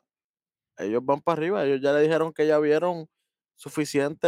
ellos 0.78 1.04
van 1.04 1.20
para 1.20 1.38
arriba. 1.38 1.64
Ellos 1.64 1.80
ya 1.80 1.92
le 1.92 2.00
dijeron 2.02 2.32
que 2.32 2.46
ya 2.46 2.58
vieron 2.58 3.08
suficiente 3.54 4.26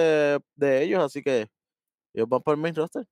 de 0.55 0.82
ellos, 0.82 1.03
así 1.03 1.22
que 1.22 1.49
ellos 2.12 2.28
van 2.28 2.42
para 2.42 2.55
el 2.57 2.61
main 2.62 2.74
roster. 2.74 3.07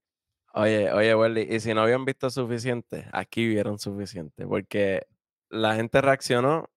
Oye, 0.54 0.92
oye, 0.92 1.14
Welly, 1.14 1.46
y 1.50 1.60
si 1.60 1.72
no 1.74 1.82
habían 1.82 2.04
visto 2.04 2.28
suficiente, 2.30 3.08
aquí 3.12 3.46
vieron 3.48 3.78
suficiente, 3.78 4.46
porque 4.46 5.06
la 5.48 5.74
gente 5.74 6.00
reaccionó 6.00 6.68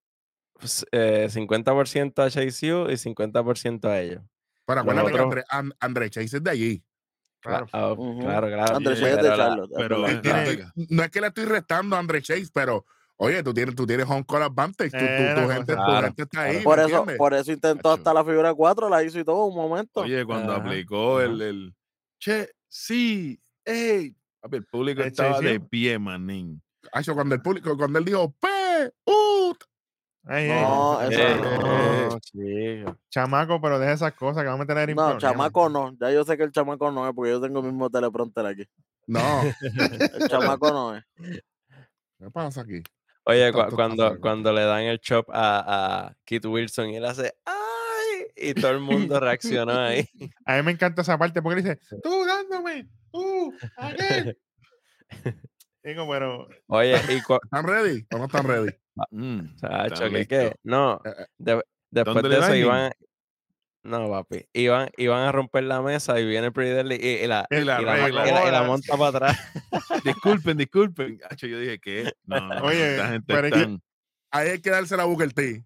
pues, 0.53 0.85
eh, 0.93 1.27
50% 1.29 2.23
a 2.23 2.29
Chase 2.29 2.73
U 2.73 2.89
y 2.89 2.95
50% 2.97 3.89
a 3.89 3.99
ellos. 4.01 4.21
Pero 4.65 4.79
acuérdate 4.81 5.11
que 5.11 5.17
André, 5.19 5.43
An- 5.49 5.73
André 5.81 6.09
Chase 6.09 6.37
es 6.37 6.43
de 6.43 6.49
allí. 6.49 6.83
Claro. 7.41 7.67
Ah, 7.73 7.91
Ujú. 7.91 8.19
Claro, 8.21 8.47
claro. 8.47 8.75
André 8.77 8.93
Chase 8.95 9.09
es 9.11 9.17
de 9.17 9.27
Charlotte. 9.27 9.71
pero- 9.77 9.97
no 10.89 11.03
es 11.03 11.11
que 11.11 11.21
le 11.21 11.27
estoy 11.27 11.45
restando 11.45 11.95
a 11.95 11.99
André 11.99 12.21
Chase, 12.21 12.47
pero 12.53 12.85
oye, 13.17 13.43
tú 13.43 13.53
tienes, 13.53 13.75
tú 13.75 13.85
tienes 13.85 14.05
home 14.09 14.25
court 14.25 14.43
advantage. 14.43 14.91
Tu, 14.91 14.97
tu- 14.97 15.03
Eh, 15.03 15.47
gente, 15.53 15.73
tu 15.75 16.21
está 16.23 16.41
ahí. 16.43 16.63
por, 16.63 16.77
¿me 16.77 16.83
eso, 16.85 16.89
entiendes? 16.97 17.17
por 17.17 17.33
eso 17.33 17.51
intentó 17.51 17.91
hasta 17.91 18.13
la 18.13 18.23
figura 18.25 18.53
4, 18.53 18.89
la 18.89 19.03
hizo 19.03 19.19
y 19.19 19.23
todo 19.23 19.45
un 19.45 19.55
momento. 19.55 20.01
Oye, 20.01 20.25
cuando 20.25 20.53
Ajá, 20.53 20.61
aplicó 20.65 21.17
ajá. 21.17 21.25
el, 21.25 21.41
el 21.41 21.75
che, 22.19 22.49
sí, 22.67 23.39
ey. 23.63 24.15
Papi, 24.41 24.57
el 24.57 24.65
público 24.65 25.01
El 25.01 25.07
estaba 25.07 25.39
de 25.41 25.59
pie, 25.59 25.97
manín. 25.99 26.61
Hacho, 26.91 27.13
cuando 27.15 27.35
el 27.35 27.41
público, 27.41 27.75
cuando 27.77 27.97
él 27.99 28.05
dijo 28.05 28.31
P, 28.39 28.47
U, 29.05 29.55
Ey, 30.27 30.49
ey, 30.49 30.65
No, 30.65 31.01
Eh, 31.01 31.07
eso 31.07 31.57
no. 31.59 32.09
no, 32.11 32.19
chico. 32.19 32.97
Chamaco, 33.11 33.61
pero 33.61 33.77
deja 33.79 33.93
esas 33.93 34.13
cosas 34.13 34.41
que 34.43 34.47
vamos 34.49 34.61
a 34.61 34.65
meter 34.73 34.89
en 34.89 34.95
no, 34.95 35.17
chamaco 35.19 35.69
no. 35.69 35.95
Ya 35.99 36.11
yo 36.11 36.23
sé 36.23 36.35
que 36.35 36.43
el 36.43 36.51
chamaco 36.51 36.91
no 36.91 37.07
es 37.07 37.13
porque 37.15 37.31
yo 37.31 37.39
tengo 37.41 37.59
el 37.59 37.65
mismo 37.67 37.89
teleprompter 37.89 38.45
aquí. 38.45 38.67
no. 39.07 39.41
El 40.13 40.27
chamaco 40.27 40.71
no 40.71 40.95
es. 40.95 41.03
¿Qué 42.19 42.31
pasa 42.31 42.61
aquí? 42.61 42.81
Oye, 43.25 43.51
cuando, 43.51 44.19
cuando 44.19 44.53
le 44.53 44.61
dan 44.63 44.81
el 44.83 44.99
chop 44.99 45.29
a, 45.31 46.05
a 46.07 46.17
Kit 46.25 46.45
Wilson 46.45 46.89
y 46.91 46.97
él 46.97 47.05
hace 47.05 47.33
¡ay! 47.45 48.25
Y 48.37 48.53
todo 48.53 48.71
el 48.71 48.79
mundo 48.79 49.19
reaccionó 49.19 49.73
ahí. 49.79 50.07
A 50.45 50.57
mí 50.57 50.63
me 50.63 50.71
encanta 50.71 51.01
esa 51.01 51.17
parte 51.17 51.41
porque 51.41 51.61
dice, 51.61 51.79
tú 52.03 52.25
dándome, 52.25 52.87
tú, 53.11 53.53
aquel. 53.77 54.37
Digo, 55.83 56.07
pero 56.09 56.47
Oye, 56.67 56.93
y 57.09 57.13
¿Están 57.17 57.63
ready 57.67 58.05
o 58.11 58.17
no 58.17 58.25
están 58.25 58.47
ready? 58.47 58.71
Mm, 59.11 59.55
Chacho, 59.57 59.93
están 59.93 60.09
¿qué, 60.11 60.17
listos. 60.17 60.27
qué? 60.39 60.55
No, 60.63 61.01
Eh, 61.05 61.09
eh. 61.19 61.25
de- 61.37 61.63
después 61.91 62.15
¿Dónde 62.15 62.29
de 62.29 62.37
eso 62.41 62.55
iban. 62.55 62.91
No, 63.85 64.09
papi. 64.09 64.47
Iban, 64.53 64.89
iban 64.97 65.21
a 65.21 65.31
romper 65.31 65.63
la 65.65 65.79
mesa 65.81 66.19
y 66.19 66.25
viene 66.25 66.51
Pretty 66.51 66.71
Deadly 66.73 66.95
y, 66.95 67.23
y 67.23 67.27
la, 67.27 67.45
Y 67.51 67.61
la 67.61 67.79
y 67.81 67.85
la, 67.85 68.09
y 68.09 68.11
la- 68.11 68.27
y 68.27 68.31
la 68.31 68.41
Jodas. 68.41 68.67
monta 68.67 68.97
para 68.97 69.09
atrás. 69.09 69.39
Disculpen, 70.03 70.57
disculpen. 70.57 71.19
Yo 71.37 71.59
dije 71.59 71.79
que 71.79 72.11
no, 72.25 72.39
no, 72.41 72.63
Oye, 72.65 72.91
esta 72.95 73.09
gente 73.09 73.25
pero 73.33 73.47
es 73.47 73.53
que- 73.53 73.59
están- 73.59 73.81
Ahí 74.31 74.49
hay 74.49 74.59
que 74.59 74.69
darse 74.71 74.97
la 74.97 75.05
Booker 75.05 75.31
T. 75.33 75.63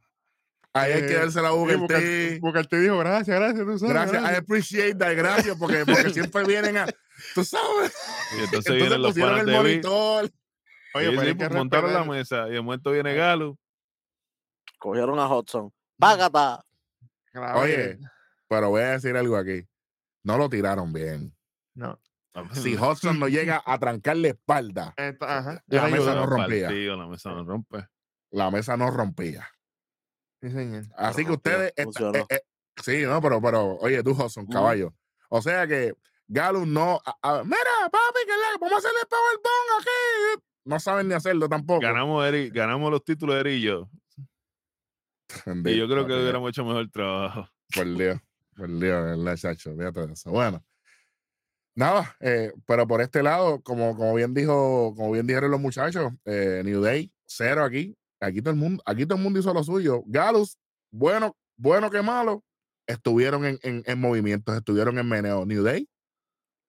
Ahí 0.74 0.92
hay 0.92 1.02
que 1.08 1.14
Eh, 1.14 1.18
darse 1.18 1.42
la 1.42 1.52
Booker 1.52 1.80
T. 1.88 2.40
Booker 2.42 2.68
te 2.68 2.80
dijo, 2.82 2.98
gracias, 3.00 3.40
gracias, 3.40 3.66
tú 3.66 3.80
sabes. 3.80 3.94
Gracias, 3.94 4.18
I 4.18 4.22
gracias". 4.22 4.40
appreciate 4.42 4.96
that, 4.96 5.16
gracias, 5.16 5.58
porque, 5.58 5.86
porque 5.86 6.10
siempre 6.14 6.44
vienen 6.44 6.78
a, 6.78 6.86
tú 7.34 7.44
sabes, 7.46 7.94
Y 8.38 8.44
entonces, 8.44 8.52
entonces 8.52 8.76
vienen 8.76 9.02
los 9.02 9.12
pusieron 9.12 9.32
panas 9.40 9.48
el 9.48 9.54
monitor. 9.56 10.30
Oye, 10.94 11.10
pero 11.12 11.22
sí, 11.24 11.34
pues, 11.36 11.52
montaron 11.52 11.94
la 11.94 12.04
mesa 12.04 12.48
y 12.50 12.52
de 12.52 12.62
momento 12.62 12.92
viene 12.92 13.14
Galo. 13.16 13.58
Cogieron 14.78 15.18
a 15.20 15.28
Hudson. 15.34 15.72
¡Págata! 15.98 16.64
Claro 17.32 17.60
Oye, 17.60 17.76
que- 17.76 18.00
pero 18.48 18.70
voy 18.70 18.82
a 18.82 18.92
decir 18.92 19.16
algo 19.16 19.38
aquí. 19.38 19.68
No 20.24 20.38
lo 20.38 20.50
tiraron 20.50 20.92
bien. 20.94 21.36
No. 21.76 22.00
si 22.54 22.76
Hudson 22.76 23.20
no 23.20 23.28
llega 23.28 23.62
a 23.66 23.78
trancar 23.80 24.18
la 24.18 24.30
espalda, 24.30 24.94
Esto- 24.98 25.26
ajá, 25.26 25.64
La 25.68 25.88
mesa 25.88 26.16
no 26.16 26.26
rompía. 26.26 26.68
Partido, 26.68 26.98
la 26.98 27.08
mesa 27.08 27.30
no 27.32 27.44
rompe. 27.46 27.88
la 28.32 28.52
mesa 28.52 28.78
no 28.78 28.92
rompía. 28.92 29.48
Sí, 30.42 30.50
señor. 30.52 30.84
Así 30.96 31.26
que 31.26 31.32
ustedes. 31.34 31.74
eh, 31.76 31.86
eh, 32.30 32.42
sí, 32.82 33.02
no, 33.04 33.22
pero, 33.22 33.42
pero, 33.42 33.76
oye, 33.78 34.02
tú, 34.04 34.12
Hudson, 34.12 34.46
caballo. 34.48 34.94
O 35.30 35.42
sea 35.42 35.68
que 35.68 35.94
Galus 36.28 36.66
no. 36.68 37.02
a- 37.06 37.18
a- 37.22 37.44
mira, 37.44 37.58
papi, 37.92 38.20
que 38.26 38.32
la, 38.32 38.58
vamos 38.60 38.74
a 38.74 38.78
hacerle 38.78 39.00
Powerbomb 39.10 39.80
aquí. 39.80 40.44
No 40.66 40.80
saben 40.80 41.08
ni 41.08 41.14
hacerlo 41.16 41.50
tampoco. 41.50 41.82
Ganamos, 41.82 42.24
Eri- 42.26 42.52
ganamos 42.54 42.90
los 42.92 43.04
títulos 43.04 43.36
de 43.36 43.42
Eri 43.42 43.54
y 43.56 43.62
yo. 43.62 43.90
Y 45.66 45.78
yo 45.78 45.88
creo 45.88 46.06
que 46.06 46.14
Dios. 46.14 46.22
hubiéramos 46.22 46.50
hecho 46.50 46.66
mejor 46.66 46.90
trabajo. 46.90 47.50
Por 47.74 47.88
Dios, 47.98 48.20
por 48.56 48.70
Dios, 48.70 48.82
¿verdad, 49.18 49.38
chacho? 49.38 49.76
Fíjate 49.76 50.08
de 50.08 50.14
eso. 50.14 50.32
Bueno, 50.32 50.64
nada, 51.76 52.16
eh, 52.20 52.52
pero 52.66 52.88
por 52.88 53.02
este 53.02 53.24
lado, 53.24 53.62
como, 53.62 53.96
como 53.96 54.14
bien 54.16 54.34
dijo, 54.34 54.94
como 54.96 55.12
bien 55.12 55.28
dijeron 55.28 55.52
los 55.52 55.60
muchachos, 55.62 56.12
eh, 56.26 56.62
New 56.66 56.82
Day, 56.82 57.12
cero 57.26 57.64
aquí. 57.64 57.96
Aquí 58.22 58.42
todo 58.42 58.52
el 58.52 58.58
mundo, 58.60 58.84
aquí 58.86 59.06
todo 59.06 59.18
el 59.18 59.24
mundo 59.24 59.40
hizo 59.40 59.54
lo 59.54 59.64
suyo. 59.64 60.04
Galus, 60.06 60.58
bueno, 60.92 61.38
bueno 61.58 61.90
que 61.90 62.02
malo, 62.02 62.44
estuvieron 62.86 63.46
en, 63.46 63.60
en, 63.64 63.84
en 63.86 64.00
movimientos, 64.02 64.58
estuvieron 64.58 64.98
en 65.00 65.08
meneo. 65.08 65.46
New 65.46 65.64
Day, 65.64 65.88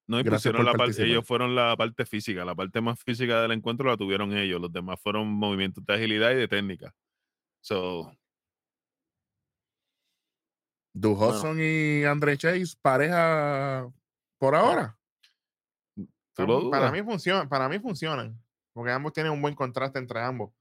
No, 0.06 0.20
y 0.20 0.24
pusieron 0.24 0.64
la 0.64 0.74
parte, 0.74 1.04
ellos 1.04 1.26
fueron 1.26 1.56
la 1.56 1.76
parte 1.76 2.04
física, 2.06 2.44
la 2.44 2.54
parte 2.54 2.80
más 2.80 3.02
física 3.02 3.42
del 3.42 3.50
encuentro 3.52 3.88
la 3.88 3.96
tuvieron 3.96 4.32
ellos, 4.36 4.60
los 4.60 4.72
demás 4.72 5.00
fueron 5.00 5.26
movimientos 5.28 5.84
de 5.84 5.94
agilidad 5.94 6.30
y 6.32 6.36
de 6.36 6.46
técnica. 6.46 6.94
So, 7.60 8.12
Du 10.92 11.14
Bueno. 11.14 11.32
Hudson 11.34 11.58
y 11.60 12.04
Andre 12.04 12.36
Chase, 12.36 12.74
pareja 12.82 13.88
por 14.38 14.54
ahora. 14.54 14.96
¿tú 16.34 16.46
lo 16.46 16.70
Para 16.70 16.90
mí 16.90 17.02
funciona, 17.02 17.48
para 17.48 17.68
mí 17.68 17.78
funcionan, 17.78 18.40
porque 18.72 18.90
ambos 18.92 19.12
tienen 19.12 19.32
un 19.32 19.42
buen 19.42 19.54
contraste 19.54 19.98
entre 19.98 20.20
ambos. 20.20 20.52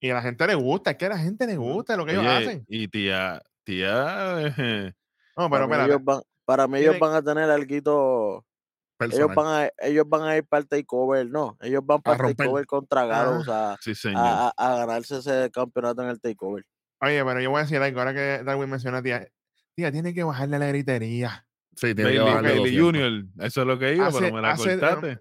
Y 0.00 0.10
a 0.10 0.14
la 0.14 0.22
gente 0.22 0.46
le 0.46 0.54
gusta, 0.54 0.90
es 0.92 0.96
que 0.96 1.06
a 1.06 1.10
la 1.10 1.18
gente 1.18 1.46
le 1.46 1.56
gusta 1.56 1.96
lo 1.96 2.04
que 2.04 2.12
ellos 2.12 2.26
hacen. 2.26 2.64
Y 2.68 2.88
tía, 2.88 3.40
tía, 3.64 4.46
eh, 4.58 4.92
No, 5.36 5.48
para, 5.48 5.66
pero 5.66 5.68
mí 5.68 5.72
espérate, 5.72 5.92
ellos 5.92 6.04
van, 6.04 6.22
para 6.44 6.68
mí 6.68 6.78
ellos 6.78 6.98
van 6.98 7.14
a 7.14 7.22
tener 7.22 7.50
algo. 7.50 8.44
Ellos 8.98 9.34
van, 9.34 9.46
a, 9.64 9.70
ellos 9.78 10.04
van 10.08 10.22
a 10.22 10.36
ir 10.36 10.44
para 10.46 10.60
el 10.60 10.68
takeover, 10.68 11.28
no. 11.28 11.56
Ellos 11.60 11.82
van 11.84 12.02
para 12.02 12.28
el 12.28 12.36
takeover 12.36 12.66
contra 12.66 13.06
Gallows 13.06 13.48
Ah. 13.48 13.76
sí, 13.80 13.92
a- 14.14 14.52
a 14.56 14.76
ganarse 14.76 15.18
ese 15.18 15.50
campeonato 15.52 16.02
en 16.02 16.08
el 16.10 16.20
takeover. 16.20 16.64
Oye, 17.02 17.24
pero 17.24 17.40
yo 17.40 17.50
voy 17.50 17.58
a 17.58 17.62
decir 17.62 17.78
algo, 17.78 17.98
ahora 17.98 18.14
que 18.14 18.42
Darwin 18.44 18.70
menciona 18.70 18.98
a 18.98 19.02
tía, 19.02 19.28
tía, 19.74 19.90
tiene 19.90 20.14
que 20.14 20.22
bajarle 20.22 20.58
la 20.58 20.68
gritería. 20.68 21.46
Sí, 21.74 21.94
tiene 21.94 22.12
que 22.12 22.18
Bailey, 22.18 22.24
bajarle 22.24 22.48
Bailey 22.60 22.76
200. 22.76 23.02
Junior, 23.02 23.46
eso 23.46 23.60
es 23.62 23.66
lo 23.66 23.78
que 23.78 23.94
iba, 23.96 24.06
Hace- 24.06 24.18
pero 24.20 24.34
me 24.36 24.40
la 24.42 24.50
hace- 24.52 24.70
cortaste. 24.78 25.18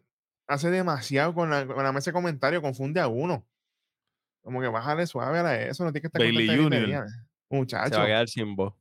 Hace 0.48 0.70
demasiado 0.70 1.34
con 1.34 1.50
la, 1.50 1.66
con 1.66 1.84
la 1.84 1.92
mesa 1.92 2.12
de 2.12 2.14
comentario, 2.14 2.62
confunde 2.62 3.00
a 3.00 3.08
uno. 3.08 3.48
Como 4.44 4.60
que 4.62 4.68
bájale 4.68 5.08
suave 5.08 5.40
a 5.40 5.68
eso, 5.68 5.84
no 5.86 5.92
tiene 5.92 6.02
que 6.02 6.08
estar 6.08 6.20
con 6.22 6.26
Bailey 6.28 6.48
Junior. 6.48 6.70
gritería. 6.70 7.08
Se 7.08 7.56
Muchacho, 7.56 7.98
va 7.98 8.04
a 8.04 8.08
quedar 8.08 8.28
sin 8.30 8.56
voz. 8.56 8.74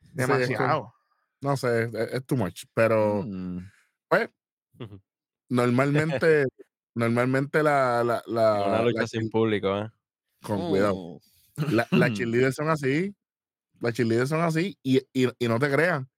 que- 0.00 0.08
demasiado. 0.14 0.94
No 1.40 1.56
sé, 1.56 1.84
es, 1.84 1.94
es 1.94 2.26
too 2.26 2.36
much. 2.36 2.64
Pero 2.74 3.22
Mm, 3.24 3.58
normalmente, 5.48 6.46
normalmente 6.94 7.62
la, 7.62 8.02
la, 8.04 8.22
la, 8.26 8.52
Una 8.66 8.76
la 8.78 8.82
lucha 8.82 9.06
sin 9.06 9.22
cheer- 9.22 9.30
público, 9.30 9.78
¿eh? 9.78 9.90
con 10.42 10.68
cuidado. 10.70 11.20
Mm, 11.56 11.72
La, 11.74 11.86
las 11.90 12.12
cheerleaders 12.12 12.54
son 12.54 12.68
así. 12.70 13.14
Las 13.80 13.94
cheerleaders 13.94 14.30
son 14.30 14.40
así. 14.40 14.78
Y, 14.82 14.98
y, 15.12 15.28
y 15.38 15.48
no 15.48 15.58
te 15.58 15.70
crean. 15.70 16.08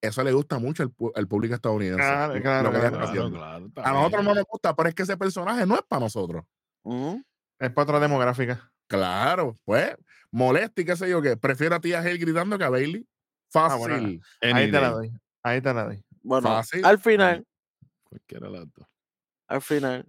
Eso 0.00 0.22
le 0.22 0.32
gusta 0.32 0.58
mucho 0.58 0.82
al, 1.14 1.26
público 1.28 1.54
estadounidense. 1.54 2.02
Claro, 2.02 2.40
claro, 2.42 2.68
A 2.68 3.92
nosotros 3.92 4.24
no 4.24 4.34
nos 4.34 4.44
gusta, 4.44 4.76
pero 4.76 4.88
es 4.90 4.94
que 4.94 5.02
ese 5.04 5.16
personaje 5.16 5.64
no 5.64 5.76
es 5.76 5.82
para 5.88 6.00
nosotros. 6.00 6.44
ujú. 6.82 7.22
Es 7.58 7.70
para 7.70 7.84
otra 7.84 8.00
demográfica. 8.00 8.70
Claro, 8.86 9.58
pues, 9.64 9.96
molesta 10.30 10.82
y 10.82 10.84
qué 10.84 10.96
sé 10.96 11.08
yo 11.08 11.22
qué. 11.22 11.36
Prefiero 11.38 11.76
a 11.76 11.80
Tía 11.80 12.00
Hale 12.00 12.18
gritando 12.18 12.58
que 12.58 12.64
a 12.64 12.68
Bailey. 12.68 13.06
Fácil. 13.50 13.72
Ah, 13.72 13.76
bueno, 13.76 13.96
Any 13.96 14.20
Ahí 14.42 14.70
te 14.70 14.80
la 14.80 14.90
doy. 14.90 15.12
Ahí 15.42 15.60
te 15.62 15.72
la 15.72 15.84
doy. 15.84 16.04
Bueno, 16.22 16.48
Fácil. 16.48 16.84
al 16.84 16.98
final, 16.98 17.46
Cualquiera 18.02 18.50
de 18.50 18.66
al 19.46 19.62
final, 19.62 20.06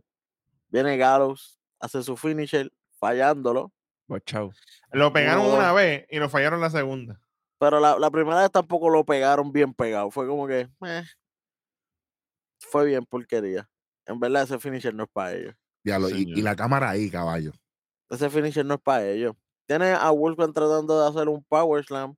viene 0.69 0.97
Gallows, 0.97 1.59
hace 1.79 2.01
su 2.03 2.15
finisher, 2.17 2.71
fallándolo. 2.99 3.71
Bochao. 4.07 4.51
Lo 4.91 5.11
pegaron 5.11 5.45
Uno, 5.45 5.55
una 5.55 5.73
vez 5.73 6.05
y 6.09 6.19
lo 6.19 6.29
fallaron 6.29 6.61
la 6.61 6.69
segunda. 6.69 7.19
Pero 7.59 7.79
la, 7.79 7.97
la 7.97 8.11
primera 8.11 8.41
vez 8.41 8.51
tampoco 8.51 8.89
lo 8.89 9.03
pegaron 9.05 9.51
bien 9.51 9.73
pegado. 9.73 10.11
Fue 10.11 10.27
como 10.27 10.47
que. 10.47 10.69
eh, 10.85 11.03
fue 12.59 12.85
bien 12.85 13.05
porquería. 13.05 13.69
En 14.05 14.19
verdad, 14.19 14.43
ese 14.43 14.59
finisher 14.59 14.93
no 14.93 15.03
es 15.03 15.09
para 15.11 15.33
ellos. 15.33 15.55
Diablo, 15.83 16.09
y, 16.09 16.41
la 16.41 16.55
cámara 16.55 16.89
ahí, 16.89 17.09
caballo. 17.09 17.51
Ese 18.09 18.29
finisher 18.29 18.65
no 18.65 18.75
es 18.75 18.81
para 18.81 19.07
ellos. 19.07 19.35
Tiene 19.67 19.91
a 19.91 20.09
Wolfgang 20.11 20.53
tratando 20.53 21.01
de 21.01 21.09
hacer 21.09 21.27
un 21.29 21.43
power 21.43 21.83
slam. 21.83 22.15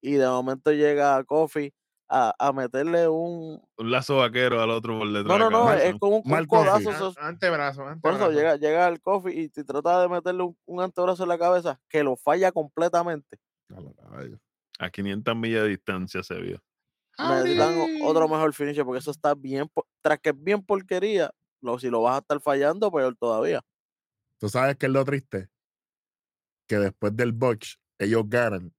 Y 0.00 0.14
de 0.14 0.26
momento 0.26 0.72
llega 0.72 1.22
Kofi 1.24 1.72
a, 2.16 2.34
a 2.38 2.52
meterle 2.52 3.08
un. 3.08 3.60
Un 3.76 3.90
lazo 3.90 4.18
vaquero 4.18 4.60
al 4.62 4.70
otro 4.70 4.98
por 4.98 5.08
detrás. 5.12 5.38
No, 5.38 5.50
no, 5.50 5.64
no. 5.64 5.72
Es 5.72 5.94
con 5.98 6.12
un, 6.14 6.22
un 6.24 6.46
codazo. 6.46 6.90
Eso- 6.90 7.14
Antebrazo, 7.18 7.80
Por 7.82 7.88
antebrazo. 7.88 8.24
eso 8.30 8.32
llega, 8.32 8.56
llega 8.56 8.86
el 8.88 9.00
Kofi 9.00 9.30
y, 9.32 9.48
te 9.48 9.64
trata 9.64 10.00
de 10.02 10.08
meterle 10.08 10.44
un, 10.44 10.56
un 10.66 10.80
antebrazo 10.80 11.24
en 11.24 11.28
la 11.30 11.38
cabeza 11.38 11.80
que 11.88 12.04
lo 12.04 12.16
falla 12.16 12.52
completamente. 12.52 13.38
A 14.78 14.90
500 14.90 15.36
millas 15.36 15.62
de 15.62 15.68
distancia 15.70 16.22
se 16.22 16.34
vio. 16.40 16.62
Necesitan 17.18 17.74
otro 18.04 18.28
mejor 18.28 18.52
finisher 18.54 18.84
porque 18.84 18.98
eso 18.98 19.10
está 19.10 19.34
bien. 19.34 19.70
Tras 20.02 20.18
que 20.20 20.30
es 20.30 20.42
bien 20.42 20.62
porquería, 20.64 21.30
lo, 21.60 21.78
si 21.78 21.88
lo 21.90 22.02
vas 22.02 22.16
a 22.16 22.18
estar 22.18 22.40
fallando, 22.40 22.90
peor 22.90 23.16
todavía. 23.16 23.60
¿Tú 24.40 24.48
sabes 24.48 24.76
qué 24.76 24.86
es 24.86 24.92
lo 24.92 25.04
triste? 25.04 25.48
Que 26.68 26.78
después 26.78 27.16
del 27.16 27.32
botch, 27.32 27.76
ellos 27.98 28.24
ganan 28.26 28.74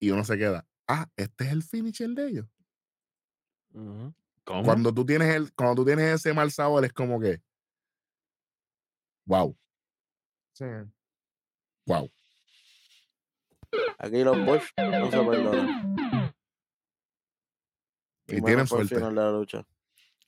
y 0.00 0.10
uno 0.10 0.24
se 0.24 0.38
queda. 0.38 0.64
Ah, 0.88 1.08
este 1.16 1.44
es 1.44 1.50
el 1.52 1.62
finisher 1.64 2.10
de 2.10 2.28
ellos. 2.28 2.46
¿Cómo? 4.44 4.62
Cuando 4.62 4.92
tú 4.94 5.04
tienes 5.04 5.34
el, 5.34 5.52
cuando 5.54 5.74
tú 5.76 5.84
tienes 5.84 6.06
ese 6.14 6.32
mal 6.32 6.50
sabor, 6.50 6.84
es 6.84 6.92
como 6.92 7.20
que. 7.20 7.40
Wow, 9.26 9.56
Sí. 10.52 10.64
wow. 11.86 12.10
Aquí 13.98 14.22
los 14.22 14.38
Bush 14.46 14.64
no 14.78 15.10
se 15.10 15.18
perdonan. 15.18 16.32
Y 18.28 18.32
menos 18.34 18.44
tienen 18.46 18.66
suerte. 18.66 18.94
final 18.94 19.14
de 19.14 19.20
la 19.20 19.30
lucha. 19.32 19.66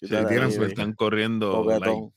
Sí, 0.00 0.08
tienen 0.08 0.52
suerte. 0.52 0.72
Están 0.74 0.92
corriendo. 0.94 1.64
like, 1.64 2.10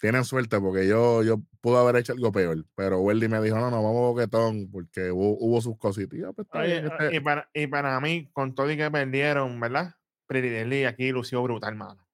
Tienen 0.00 0.24
suerte 0.24 0.58
porque 0.58 0.88
yo, 0.88 1.22
yo 1.22 1.42
pude 1.60 1.76
haber 1.78 1.96
hecho 1.96 2.14
algo 2.14 2.32
peor. 2.32 2.64
Pero 2.74 3.00
Weldy 3.00 3.28
me 3.28 3.40
dijo, 3.42 3.56
no, 3.58 3.70
no, 3.70 3.82
vamos 3.82 4.14
boquetón, 4.14 4.70
porque 4.72 5.10
hubo, 5.10 5.36
hubo 5.38 5.60
sus 5.60 5.76
cositas. 5.76 6.18
Y 6.18 6.22
yo, 6.22 6.32
pues, 6.32 6.48
Oye, 6.52 6.78
este- 6.78 7.16
y, 7.16 7.20
para, 7.20 7.50
y 7.52 7.66
para 7.66 8.00
mí, 8.00 8.30
con 8.32 8.54
todo 8.54 8.70
y 8.70 8.78
que 8.78 8.90
perdieron, 8.90 9.60
¿verdad? 9.60 9.94
Pretty 10.26 10.84
aquí 10.84 11.10
lució 11.10 11.42
brutal, 11.42 11.76
mano. 11.76 12.06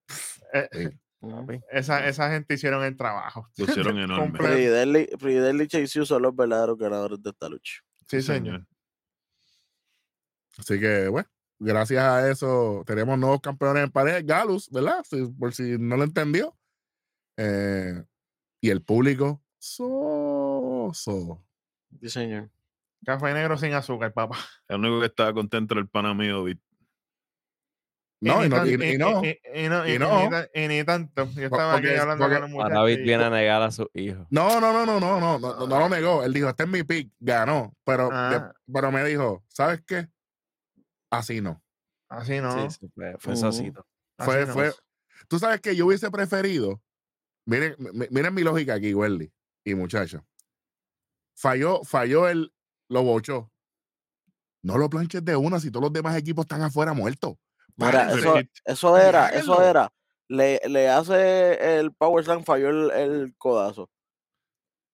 Eh, 0.52 0.68
sí. 0.72 0.88
Ujú. 1.20 1.46
esa, 1.70 2.06
esa 2.06 2.30
gente 2.30 2.54
hicieron 2.54 2.84
el 2.84 2.96
trabajo. 2.96 3.48
Lucieron 3.56 3.98
enorme. 3.98 4.38
Deadly 4.38 5.08
y 5.64 5.66
Chase 5.68 6.00
U 6.00 6.06
son 6.06 6.22
los 6.22 6.34
verdaderos 6.34 6.76
ganadores 6.78 7.22
de 7.22 7.30
esta 7.30 7.48
lucha. 7.48 7.82
Sí, 8.08 8.20
señor. 8.20 8.66
Así 10.58 10.80
que, 10.80 11.08
bueno, 11.08 11.28
gracias 11.58 12.02
a 12.02 12.30
eso 12.30 12.82
tenemos 12.86 13.18
nuevos 13.18 13.40
campeones 13.40 13.84
en 13.84 13.90
pareja. 13.90 14.20
Galus, 14.22 14.70
¿verdad? 14.70 15.04
Si- 15.08 15.26
por 15.38 15.54
si 15.54 15.76
no 15.78 15.96
lo 15.96 16.04
entendió. 16.04 16.56
Eh, 17.36 18.02
y 18.60 18.70
el 18.70 18.82
público, 18.82 19.42
so, 19.58 20.90
so. 20.94 21.44
Sí, 22.00 22.08
señor. 22.08 22.50
Café 23.04 23.32
negro 23.34 23.56
sin 23.56 23.72
azúcar, 23.74 24.12
papá. 24.12 24.36
El 24.68 24.78
único 24.78 25.00
que 25.00 25.06
estaba 25.06 25.32
contento 25.32 25.74
era 25.74 25.80
el 25.80 25.88
pana 25.88 26.14
mío, 26.14 26.44
Vic. 26.44 26.58
No, 28.18 28.44
y, 28.44 28.48
no, 28.48 28.66
y, 28.66 28.76
no, 28.96 29.22
y, 29.24 29.98
no, 29.98 30.26
y 30.54 30.68
ni 30.68 30.84
tanto. 30.84 31.28
Yo 31.32 31.44
estaba 31.44 31.76
aquí 31.76 31.88
hablando 31.88 32.24
porque, 32.24 32.40
con 32.40 32.54
un 32.54 32.68
David 32.68 33.02
viene 33.02 33.24
a 33.24 33.30
negar 33.30 33.62
a 33.62 33.70
su 33.70 33.90
hijo. 33.92 34.26
No, 34.30 34.58
no, 34.58 34.72
no, 34.72 34.86
no, 34.86 34.98
no, 34.98 35.20
no, 35.20 35.38
no, 35.38 35.66
no 35.66 35.78
lo 35.78 35.88
negó. 35.90 36.24
Él 36.24 36.32
dijo, 36.32 36.48
este 36.48 36.62
es 36.62 36.68
mi 36.68 36.82
pick, 36.82 37.12
ganó. 37.20 37.76
Pero, 37.84 38.08
ah. 38.10 38.54
pero 38.72 38.90
me 38.90 39.04
dijo, 39.04 39.44
¿sabes 39.48 39.82
qué? 39.86 40.08
Así 41.10 41.42
no. 41.42 41.62
Así 42.08 42.40
no. 42.40 42.70
Sí, 42.70 42.78
sí, 42.80 42.90
fue, 42.94 43.16
fue 43.18 43.34
uh, 43.34 43.46
así. 43.46 43.72
Fue, 44.18 44.46
fue. 44.46 44.72
Tú 45.28 45.38
sabes 45.38 45.60
que 45.60 45.76
yo 45.76 45.86
hubiese 45.86 46.10
preferido 46.10 46.80
Miren, 47.46 47.76
mi- 47.78 48.06
miren 48.10 48.34
mi 48.34 48.42
lógica 48.42 48.74
aquí, 48.74 48.92
Welly 48.92 49.32
y 49.64 49.74
muchachos. 49.74 50.20
Falló, 51.36 51.82
falló 51.84 52.28
el, 52.28 52.52
lo 52.88 53.02
bochó. 53.02 53.50
No 54.62 54.78
lo 54.78 54.90
planches 54.90 55.24
de 55.24 55.36
una 55.36 55.60
si 55.60 55.70
todos 55.70 55.84
los 55.84 55.92
demás 55.92 56.16
equipos 56.16 56.44
están 56.44 56.62
afuera 56.62 56.92
muertos. 56.92 57.34
Mira, 57.76 58.10
eso, 58.12 58.40
eso 58.64 58.98
era, 58.98 59.28
eso 59.28 59.62
era. 59.62 59.92
Le, 60.28 60.60
le 60.68 60.88
hace 60.88 61.78
el 61.78 61.92
Power 61.92 62.24
Slam, 62.24 62.42
falló 62.42 62.70
el, 62.70 62.90
el 62.90 63.34
codazo. 63.36 63.88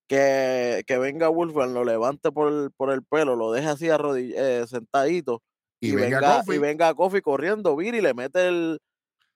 Que, 0.07 0.83
que 0.85 0.97
venga 0.99 1.29
Wolfgang, 1.29 1.73
lo 1.73 1.83
levante 1.85 2.31
por 2.31 2.51
el, 2.51 2.71
por 2.71 2.91
el 2.91 3.03
pelo, 3.03 3.35
lo 3.35 3.51
deje 3.51 3.67
así 3.69 3.85
arrodill- 3.87 4.33
eh, 4.35 4.67
sentadito 4.67 5.41
y, 5.79 5.91
y, 5.91 5.95
venga, 5.95 6.19
venga, 6.19 6.43
y 6.53 6.57
venga 6.59 6.93
Kofi 6.93 7.21
corriendo, 7.21 7.75
vira 7.75 7.97
y 7.97 8.01
le 8.01 8.13
mete 8.13 8.47
el, 8.47 8.79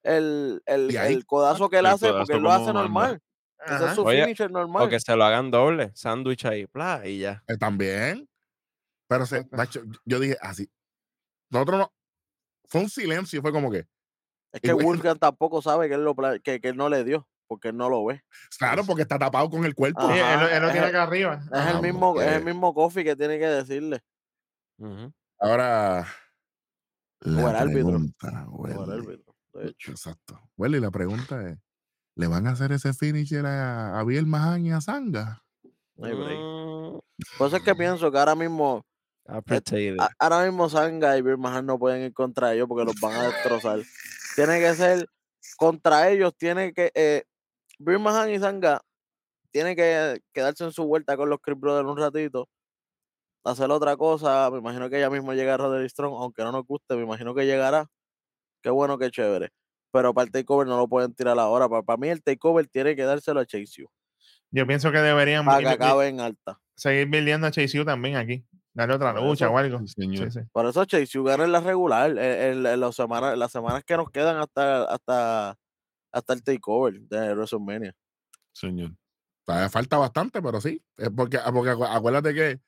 el, 0.08 0.62
el, 0.66 0.92
Y 0.92 0.98
ahí- 0.98 1.14
el 1.14 1.26
codazo 1.26 1.70
que 1.70 1.78
él 1.80 1.86
El 1.86 1.92
hace 1.94 2.12
porque 2.14 2.34
él 2.34 2.42
lo 2.44 2.52
hace 2.52 2.74
normal. 2.74 3.22
Ese 3.66 3.86
es 3.86 3.96
su 3.96 4.04
Oye, 4.04 4.24
finisher 4.24 4.52
normal. 4.52 4.84
O 4.84 4.90
que 4.90 5.00
se 5.00 5.16
lo 5.16 5.24
hagan 5.26 5.50
doble, 5.52 5.92
sándwich 5.96 6.46
ahí, 6.46 6.66
bla, 6.72 7.02
y 7.06 7.20
ya. 7.20 7.44
eh, 7.48 7.58
también. 7.58 8.30
Pero 9.10 9.26
se, 9.26 9.48
macho, 9.52 9.82
yo 10.06 10.20
dije 10.20 10.38
así. 10.42 10.70
Nosotros 11.50 11.80
no. 11.80 11.94
Fue 12.70 12.82
un 12.82 12.90
silencio, 12.90 13.42
fue 13.42 13.52
como 13.52 13.72
que. 13.72 13.88
Es 14.54 14.62
que 14.62 14.74
Wolfgang 14.74 15.18
tampoco 15.20 15.62
sabe 15.62 15.88
que 15.90 15.96
él, 15.96 16.04
lo, 16.04 16.16
que, 16.44 16.60
que 16.62 16.68
él 16.70 16.78
no 16.78 16.88
le 16.90 17.04
dio, 17.04 17.28
porque 17.48 17.70
él 17.70 17.78
no 17.78 17.90
lo 17.90 18.06
ve. 18.06 18.22
Claro, 18.58 18.84
porque 18.86 19.02
está 19.04 19.18
tapado 19.18 19.50
con 19.50 19.66
el 19.66 19.74
cuerpo. 19.76 20.02
Ajá, 20.02 20.14
Sí, 20.14 20.20
él, 20.20 20.40
lo- 20.40 20.48
él 20.50 20.62
lo 20.62 20.68
es 20.68 20.72
tiene 20.74 20.88
el- 20.90 20.96
acá 20.96 21.04
arriba. 21.04 21.40
Es 21.44 21.50
Ah, 21.52 21.72
el 21.72 21.82
mismo, 21.82 22.22
es 22.22 22.32
el 22.32 22.44
mismo 22.46 22.74
Kofi 22.74 23.04
que 23.04 23.16
tiene 23.16 23.40
que 23.40 23.48
decirle. 23.48 24.02
Ahora. 25.40 26.06
La 27.22 27.42
el 27.50 27.56
árbitro. 27.56 27.72
pregunta, 27.74 28.46
de 29.58 29.70
hecho. 29.70 29.92
Exacto. 29.92 30.40
Welly, 30.58 30.80
la 30.80 30.92
pregunta 30.92 31.48
es: 31.50 31.58
¿le 32.16 32.28
van 32.28 32.48
a 32.48 32.52
hacer 32.52 32.72
ese 32.72 32.94
finisher 32.94 33.46
a, 33.46 34.00
a 34.00 34.04
Biel 34.04 34.26
Mahan 34.28 34.66
y 34.66 34.72
a 34.72 34.82
Zanga? 34.82 35.44
No. 35.96 36.08
Mm, 36.96 37.00
Por 37.38 37.48
eso 37.48 37.58
es 37.58 37.64
que 37.64 37.76
pienso 37.76 38.12
que 38.12 38.18
ahora 38.20 38.36
mismo, 38.36 38.86
appreciated. 39.28 39.98
a- 40.00 40.12
ahora 40.20 40.46
mismo 40.46 40.70
Sanga 40.70 41.18
y 41.18 41.22
Bill 41.22 41.38
Mahan 41.38 41.66
no 41.66 41.80
pueden 41.80 42.04
ir 42.04 42.14
contra 42.14 42.54
ellos 42.54 42.68
porque 42.68 42.86
los 42.86 43.00
van 43.02 43.14
a 43.16 43.24
destrozar. 43.28 43.80
Tiene 44.36 44.60
que 44.60 44.74
ser 44.76 45.08
contra 45.58 46.10
ellos, 46.10 46.34
tiene 46.38 46.74
que 46.74 46.92
eh, 46.94 47.24
Bill 47.80 48.00
Mahan 48.00 48.30
y 48.32 48.40
Sanga 48.40 48.82
tiene 49.52 49.76
que 49.76 50.22
quedarse 50.34 50.64
en 50.66 50.72
su 50.74 50.86
vuelta 50.86 51.18
con 51.18 51.30
los 51.30 51.40
Creep 51.42 51.60
Brothers 51.60 51.88
un 51.90 51.98
ratito, 51.98 52.50
hacer 53.44 53.72
otra 53.72 53.98
cosa. 53.98 54.50
Me 54.52 54.60
imagino 54.60 54.90
que 54.90 55.00
ya 55.00 55.10
mismo 55.10 55.34
llega 55.34 55.58
Roderick 55.58 55.90
Strong, 55.90 56.14
aunque 56.22 56.44
no 56.44 56.52
nos 56.52 56.66
guste, 56.66 56.96
me 56.96 57.04
imagino 57.04 57.34
que 57.36 57.46
llegará. 57.46 57.88
Qué 58.68 58.72
bueno, 58.72 58.98
qué 58.98 59.10
chévere. 59.10 59.50
Pero 59.94 60.14
para 60.14 60.26
el 60.26 60.32
takeover 60.34 60.68
no 60.68 60.76
lo 60.76 60.90
pueden 60.90 61.14
tirar 61.14 61.40
ahora. 61.40 61.70
Para, 61.70 61.84
para 61.84 61.96
mí 61.96 62.10
el 62.10 62.22
takeover 62.22 62.68
tiene 62.68 62.98
que 62.98 63.04
dárselo 63.04 63.40
a 63.40 63.46
Chase 63.46 63.84
U. 63.84 63.88
Yo 64.52 64.68
pienso 64.68 64.92
que 64.92 64.98
deberían 64.98 65.46
Para 65.46 65.60
que 65.60 65.64
ir- 65.64 65.70
acabe 65.70 66.10
en 66.10 66.20
alta. 66.20 66.60
seguir 66.76 67.08
buildiendo 67.08 67.48
a 67.48 67.52
Chase 67.52 67.80
U 67.80 67.86
también 67.86 68.18
aquí. 68.18 68.46
Darle 68.74 68.96
otra 68.96 69.14
lucha 69.14 69.46
eso, 69.46 69.54
o 69.54 69.58
algo. 69.58 69.80
Sí, 69.80 69.88
señor. 69.88 70.30
Sí, 70.34 70.42
sí. 70.42 70.46
Por 70.52 70.66
eso 70.66 70.84
Chase 70.84 71.18
U 71.18 71.24
gana 71.24 71.46
en 71.46 71.54
la 71.54 71.62
regular, 71.62 72.12
en, 72.12 72.18
en- 72.20 72.66
en 72.66 72.80
las 72.82 72.94
semanas, 72.94 73.38
las 73.38 73.54
semanas 73.54 73.86
que 73.86 73.96
nos 73.96 74.10
quedan 74.12 74.36
hasta, 74.36 74.84
hasta, 74.84 75.58
hasta 76.12 76.34
el 76.34 76.44
takeover 76.44 77.00
de 77.00 77.34
WrestleMania. 77.34 77.96
Señor. 78.52 78.92
Todavía 79.46 79.70
falta 79.70 79.98
bastante, 79.98 80.42
pero 80.42 80.60
sí. 80.60 80.84
Es 80.98 81.10
porque, 81.16 81.38
ah, 81.38 81.54
porque 81.54 81.72
acu- 81.72 81.88
acuérdate 81.90 82.34
que 82.34 82.60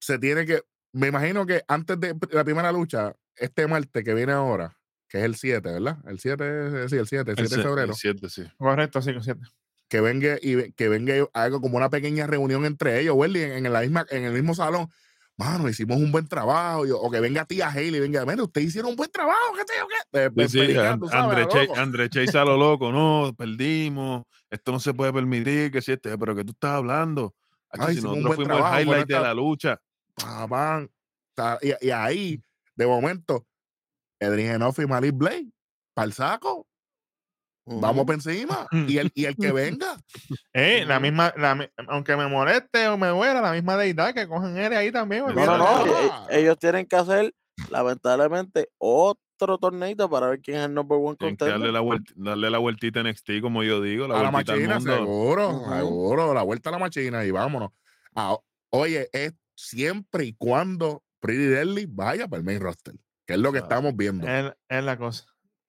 se 0.00 0.18
tiene 0.18 0.44
que. 0.44 0.62
Me 0.92 1.08
imagino 1.08 1.44
que 1.46 1.62
antes 1.68 1.98
de 2.00 2.14
la 2.30 2.44
primera 2.44 2.72
lucha, 2.72 3.14
este 3.36 3.66
martes 3.66 4.02
que 4.04 4.14
viene 4.14 4.32
ahora, 4.32 4.76
que 5.08 5.18
es 5.18 5.24
el 5.24 5.34
7, 5.36 5.70
¿verdad? 5.72 5.98
El 6.06 6.18
7, 6.18 6.84
es- 6.84 6.90
sí, 6.90 6.96
el 6.96 7.06
7, 7.06 7.30
el 7.32 7.36
7 7.36 7.56
de 7.56 7.62
febrero. 7.62 7.94
siete, 7.94 8.28
sí. 8.30 8.44
Correcto, 8.58 9.02
sí, 9.02 9.12
siete. 9.20 9.40
que 9.88 10.00
venga 10.00 10.36
y 10.42 10.72
que 10.72 10.88
venga 10.88 11.14
algo 11.32 11.60
como 11.60 11.76
una 11.76 11.88
pequeña 11.90 12.26
reunión 12.26 12.64
entre 12.64 12.98
ellos, 13.00 13.14
Welly, 13.16 13.40
en, 13.42 13.66
en 13.66 13.72
la 13.72 13.82
misma, 13.82 14.04
en 14.10 14.24
el 14.24 14.32
mismo 14.32 14.52
salón. 14.54 14.88
Mano, 15.36 15.68
hicimos 15.68 15.98
un 15.98 16.10
buen 16.10 16.26
trabajo. 16.26 16.86
y- 16.86 16.90
o 16.90 17.08
que 17.10 17.20
venga 17.20 17.44
tía 17.44 17.68
Haley 17.68 18.00
venga, 18.00 18.24
mira, 18.26 18.42
ustedes 18.42 18.68
hicieron 18.68 18.90
un 18.92 18.96
buen 18.96 19.10
trabajo, 19.12 19.52
¿qué 19.54 19.60
sé 19.60 19.78
yo 19.78 19.86
qué? 19.86 20.18
De- 20.18 20.30
de 20.30 20.48
Sí, 20.48 20.66
sí, 20.72 20.98
tú 20.98 21.08
sabes, 21.08 21.12
André, 21.12 21.46
Chase, 21.46 21.66
loco. 21.66 21.78
André 21.78 22.08
Chase 22.10 22.38
a 22.38 22.44
lo 22.44 22.56
loco, 22.56 22.90
no, 22.90 23.32
perdimos, 23.36 24.24
esto 24.50 24.72
no 24.72 24.80
se 24.80 24.92
puede 24.94 25.12
permitir, 25.12 25.70
que 25.70 25.80
si 25.82 25.92
este, 25.92 26.16
pero 26.18 26.34
que 26.34 26.42
tú 26.42 26.50
estás 26.52 26.72
hablando. 26.72 27.34
Hacho, 27.70 27.82
Ay, 27.86 27.92
si 27.94 27.98
hicimos 27.98 28.16
un 28.16 28.22
nosotros 28.24 28.36
buen 28.36 28.48
fuimos 28.48 28.56
trabajo, 28.70 28.76
el 28.76 28.82
highlight 28.88 29.06
de 29.08 29.20
la 29.20 29.34
lucha. 29.34 29.80
Pa, 30.16 30.48
pam. 30.48 30.88
Y, 31.62 31.86
y 31.86 31.90
ahí, 31.90 32.40
de 32.74 32.86
momento, 32.86 33.46
Edrin 34.18 34.50
Enoff 34.52 34.78
y 34.78 34.86
Malik 34.86 35.14
Blade, 35.14 35.46
para 35.94 36.06
el 36.06 36.12
saco, 36.12 36.66
vamos 37.66 38.06
para 38.06 38.14
encima. 38.16 38.66
Y 38.72 38.98
el, 38.98 39.10
y 39.14 39.26
el 39.26 39.36
que 39.36 39.52
venga. 39.52 39.96
Eh, 40.54 40.84
la 40.86 40.98
misma, 41.00 41.32
la 41.36 41.68
aunque 41.88 42.16
me 42.16 42.26
moleste 42.28 42.88
o 42.88 42.96
me 42.96 43.12
muera, 43.12 43.40
la 43.42 43.52
misma 43.52 43.76
deidad 43.76 44.14
que 44.14 44.26
cogen 44.26 44.56
él 44.56 44.72
ahí 44.72 44.90
también. 44.90 45.26
No, 45.26 45.34
no, 45.34 45.58
no. 45.58 45.86
e- 45.86 46.08
Ah. 46.10 46.26
Ellos 46.30 46.58
tienen 46.58 46.86
que 46.86 46.96
hacer, 46.96 47.34
lamentablemente, 47.70 48.70
otro 48.78 49.58
torneito 49.58 50.08
para 50.08 50.28
ver 50.28 50.40
quién 50.40 50.56
es 50.58 50.64
el 50.66 50.72
number 50.74 50.96
one 50.98 51.16
que 51.18 51.26
darle 51.26 51.36
contender. 51.36 51.72
la, 51.72 51.80
vuelt- 51.82 52.12
darle 52.16 52.50
la 52.50 52.58
vueltita 52.58 53.00
en 53.00 53.08
NXT, 53.08 53.40
como 53.42 53.62
yo 53.62 53.82
digo, 53.82 54.08
la 54.08 54.14
a 54.18 54.22
la 54.22 54.28
al 54.28 54.32
machina, 54.32 54.76
mundo. 54.78 54.94
seguro, 54.96 55.64
seguro, 55.76 56.32
la 56.34 56.42
vuelta 56.42 56.70
a 56.70 56.72
la 56.72 56.78
machina 56.78 57.24
y 57.24 57.30
vámonos. 57.30 57.70
Ah, 58.14 58.36
oye, 58.70 59.10
es 59.12 59.34
siempre 59.56 60.24
y 60.26 60.32
cuando 60.34 61.02
Pretty 61.20 61.46
Deadly 61.46 61.86
vaya 61.88 62.28
para 62.28 62.38
el 62.38 62.44
main 62.44 62.60
roster, 62.60 62.94
que 63.26 63.34
es 63.34 63.38
lo 63.40 63.50
que 63.52 63.58
Claro. 63.58 63.74
estamos 63.74 63.96
viendo. 63.96 64.28
Es, 64.28 64.84
la 64.84 64.96
cosa. 64.96 65.24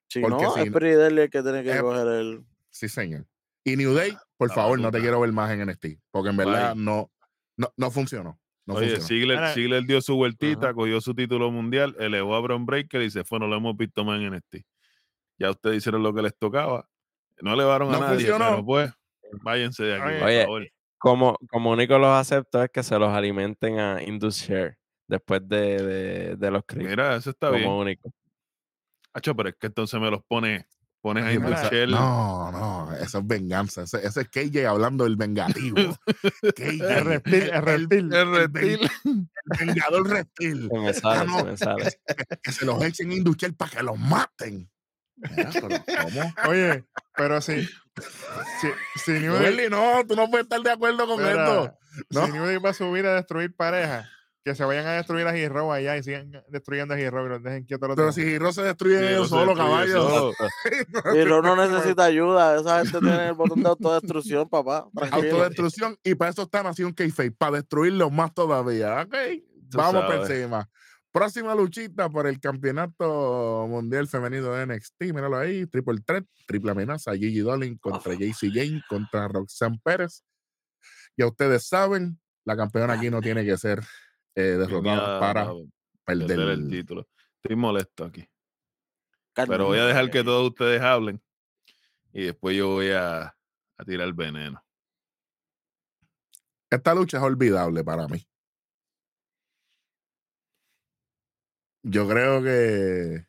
Si 0.09 0.19
porque 0.21 0.43
no, 0.43 0.53
si 0.53 0.59
es 0.61 0.71
Pretty 0.71 0.95
Deadly 0.95 1.21
el 1.21 1.29
que 1.29 1.41
tiene 1.41 1.63
que 1.63 1.71
es- 1.71 1.81
coger 1.81 2.07
el. 2.07 2.43
Sí, 2.69 2.87
señor. 2.89 3.25
Y 3.63 3.75
New 3.75 3.93
Day, 3.93 4.15
por 4.37 4.49
la 4.49 4.55
favor, 4.55 4.79
no 4.79 4.91
te 4.91 4.99
quiero 4.99 5.19
ver 5.19 5.31
más 5.31 5.51
en 5.51 5.61
NXT, 5.67 5.99
porque 6.11 6.29
en 6.29 6.37
verdad 6.37 6.75
no, 6.75 7.11
no, 7.57 7.73
no 7.75 7.91
funcionó. 7.91 8.39
No 8.65 8.75
Oye. 8.75 8.99
Ziggler, 9.01 9.53
Ziggler 9.53 9.83
dio 9.85 10.01
su 10.01 10.15
vueltita, 10.15 10.67
Ajá. 10.67 10.73
cogió 10.73 10.99
su 11.01 11.13
título 11.15 11.49
mundial, 11.51 11.95
elevó 11.99 12.35
a 12.35 12.41
Bron 12.41 12.65
Breaker 12.65 13.01
y 13.01 13.09
se 13.09 13.23
fue, 13.23 13.39
no 13.39 13.47
lo 13.47 13.55
hemos 13.57 13.75
visto 13.77 14.03
más 14.05 14.19
en 14.21 14.27
NXT. 14.33 14.57
Ya 15.39 15.51
ustedes 15.51 15.77
hicieron 15.77 16.03
lo 16.03 16.13
que 16.13 16.21
les 16.21 16.37
tocaba. 16.37 16.87
No 17.41 17.53
elevaron 17.53 17.89
a 17.89 17.91
No 17.93 17.99
nadie, 18.01 18.15
funcionó. 18.25 18.49
pero 18.51 18.65
pues, 18.65 18.91
váyanse 19.43 19.83
de 19.85 19.95
aquí, 19.95 20.03
Oye. 20.03 20.19
por 20.19 20.43
favor. 20.45 20.67
Como, 20.97 21.37
como 21.49 21.71
único 21.71 21.97
los 21.97 22.09
acepto 22.09 22.63
es 22.63 22.69
que 22.71 22.83
se 22.83 22.97
los 22.97 23.09
alimenten 23.09 23.79
a 23.79 24.01
Indus 24.01 24.35
Share 24.37 24.77
después 25.07 25.47
de, 25.47 25.81
de, 25.81 26.35
de 26.35 26.51
los 26.51 26.63
clips. 26.65 26.89
Mira, 26.89 27.15
eso 27.15 27.29
está 27.29 27.47
como 27.47 27.59
bien. 27.59 27.71
único. 27.71 28.11
Hacho, 29.13 29.35
pero 29.35 29.49
es 29.49 29.55
que 29.55 29.67
entonces 29.67 29.99
me 29.99 30.11
los 30.11 30.21
pones, 30.27 30.65
pones 31.01 31.23
ahí 31.23 31.39
Michelle. 31.39 31.87
No, 31.91 32.51
no, 32.51 32.95
eso 32.97 33.19
es 33.19 33.27
venganza. 33.27 33.83
Ese, 33.83 34.05
ese 34.05 34.21
es 34.21 34.29
KJ 34.29 34.67
hablando 34.67 35.05
del 35.05 35.15
vengativo. 35.15 35.77
KJ, 36.55 36.83
El 36.83 37.05
reptil, 37.05 37.43
el 37.43 37.61
reptil. 37.61 38.13
El 38.13 38.31
reptil. 38.35 38.89
el 39.03 39.67
vengador 39.67 40.09
reptil. 40.09 40.69
Se 40.69 40.79
me 40.79 40.93
sale, 40.93 41.25
no. 41.31 41.39
se 41.39 41.45
me 41.45 41.57
sale. 41.57 41.91
Que 42.43 42.51
se 42.51 42.65
los 42.65 42.83
echen 42.83 43.11
industrial 43.11 43.55
para 43.55 43.71
que 43.71 43.83
los 43.83 43.97
maten. 43.97 44.69
Mira, 45.15 45.49
pero 45.51 45.67
¿Cómo? 46.03 46.33
Oye, 46.47 46.85
pero 47.15 47.41
si, 47.41 47.67
si, 48.61 48.67
si 48.99 49.11
New 49.19 49.33
Day, 49.33 49.43
Welly, 49.43 49.69
no, 49.69 50.05
tú 50.07 50.15
no 50.15 50.29
puedes 50.29 50.45
estar 50.45 50.61
de 50.61 50.71
acuerdo 50.71 51.07
con 51.07 51.25
esto. 51.25 51.73
¿no? 52.09 52.25
si 52.25 52.31
New 52.31 52.45
Day 52.45 52.57
va 52.57 52.69
a 52.71 52.73
subir 52.73 53.05
a 53.05 53.15
destruir 53.15 53.55
parejas, 53.55 54.07
que 54.43 54.55
se 54.55 54.63
vayan 54.63 54.85
a 54.87 54.93
destruir 54.93 55.27
a 55.27 55.35
Hero 55.35 55.73
allá 55.73 55.97
y 55.97 56.03
sigan 56.03 56.31
destruyendo 56.47 56.93
a 56.93 56.99
Hero 56.99 57.25
y 57.25 57.29
los 57.29 57.43
dejen 57.43 57.65
quietos 57.65 57.89
los 57.89 57.97
Pero 57.97 58.11
si 58.13 58.21
Hiro 58.21 58.53
se 58.53 58.61
destruye 58.63 59.11
ellos 59.11 59.27
solo, 59.27 59.47
destruye 59.53 59.69
caballo. 59.69 60.09
solo. 60.09 60.33
Y 61.15 61.23
Ro 61.25 61.41
no 61.41 61.55
necesita 61.55 62.05
ayuda. 62.05 62.57
Esa 62.59 62.85
gente 62.85 62.99
tiene 62.99 63.27
el 63.27 63.33
botón 63.33 63.61
de 63.61 63.69
autodestrucción, 63.69 64.47
papá. 64.47 64.87
Tranquilo. 64.95 65.33
Autodestrucción 65.33 65.97
y 66.03 66.15
para 66.15 66.31
eso 66.31 66.43
está 66.43 66.63
Nación 66.63 66.93
Keife, 66.93 67.29
para 67.31 67.57
destruirlos 67.57 68.09
más 68.11 68.33
todavía. 68.33 69.01
Ok, 69.01 69.15
vamos 69.73 70.05
por 70.05 70.13
sabes. 70.13 70.29
encima. 70.29 70.69
Próxima 71.11 71.55
luchita 71.55 72.09
por 72.09 72.27
el 72.27 72.39
campeonato 72.39 73.65
mundial 73.67 74.07
femenino 74.07 74.51
de 74.51 74.67
NXT. 74.67 75.13
Míralo 75.13 75.37
ahí, 75.37 75.65
triple 75.65 75.99
threat, 76.05 76.25
triple 76.45 76.71
amenaza. 76.71 77.13
Gigi 77.13 77.39
Dolin 77.39 77.77
contra 77.77 78.13
JC 78.13 78.51
Jane 78.53 78.83
contra 78.87 79.27
Roxanne 79.27 79.79
Pérez. 79.83 80.23
Ya 81.15 81.25
ustedes 81.25 81.67
saben, 81.67 82.19
la 82.45 82.55
campeona 82.55 82.93
aquí 82.93 83.09
no 83.09 83.21
tiene 83.21 83.43
que 83.43 83.57
ser 83.57 83.83
eh, 84.35 84.41
derrotada 84.59 85.19
para 85.19 85.45
perder 86.05 86.27
perder. 86.27 86.49
el 86.49 86.69
título. 86.69 87.07
Estoy 87.41 87.55
molesto 87.55 88.05
aquí. 88.05 88.27
Pero 89.33 89.65
voy 89.65 89.79
a 89.79 89.85
dejar 89.85 90.09
que 90.09 90.23
todos 90.23 90.49
ustedes 90.49 90.81
hablen 90.81 91.21
y 92.11 92.25
después 92.25 92.55
yo 92.57 92.69
voy 92.69 92.89
a, 92.91 93.35
a 93.77 93.85
tirar 93.85 94.11
veneno. 94.13 94.63
Esta 96.69 96.93
lucha 96.93 97.17
es 97.17 97.23
olvidable 97.23 97.83
para 97.83 98.07
mí. 98.07 98.27
Yo 101.89 102.07
creo 102.07 102.43
que 102.43 103.25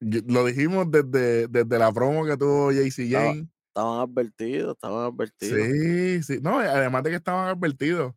yo- 0.00 0.20
lo 0.26 0.44
dijimos 0.44 0.90
desde, 0.90 1.48
desde 1.48 1.78
la 1.78 1.92
promo 1.92 2.24
que 2.26 2.36
tuvo 2.36 2.72
JC 2.72 3.04
Estaba- 3.04 3.26
Jane. 3.26 3.48
Estaban 3.68 4.00
advertidos, 4.08 4.72
estaban 4.74 5.12
advertidos. 5.12 5.58
Sí, 5.68 6.22
sí. 6.22 6.38
No, 6.42 6.58
además 6.60 7.02
de 7.02 7.10
que 7.10 7.16
estaban 7.16 7.48
advertidos. 7.48 8.14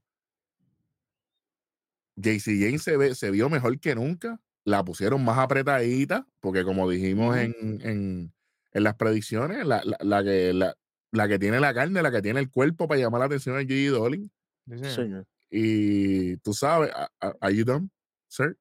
JC 2.15 2.57
Jane 2.59 2.79
se, 2.79 2.97
ve, 2.97 3.13
se 3.13 3.29
vio 3.31 3.49
mejor 3.49 3.77
que 3.79 3.93
nunca. 3.95 4.39
La 4.65 4.83
pusieron 4.83 5.23
más 5.23 5.37
apretadita, 5.37 6.27
porque 6.41 6.63
como 6.63 6.89
dijimos 6.89 7.37
en, 7.37 7.55
en, 7.81 8.33
en 8.71 8.83
las 8.83 8.95
predicciones, 8.95 9.65
la, 9.65 9.81
la, 9.83 9.97
la 10.01 10.23
que, 10.23 10.53
la, 10.53 10.75
la 11.11 11.27
que 11.27 11.39
tiene 11.39 11.59
la 11.59 11.73
carne, 11.73 12.01
la 12.01 12.11
que 12.11 12.21
tiene 12.21 12.39
el 12.39 12.49
cuerpo 12.49 12.87
para 12.87 12.99
llamar 12.99 13.19
la 13.19 13.25
atención 13.25 13.57
es 13.59 13.67
Gigi 13.67 13.87
Dolin. 13.87 14.31
Sí, 14.67 14.89
señor. 14.91 15.25
Y 15.49 16.37
tú 16.37 16.53
sabes, 16.53 16.91
are 17.19 17.55
you 17.55 17.65
done, 17.65 17.89
sir? 18.27 18.57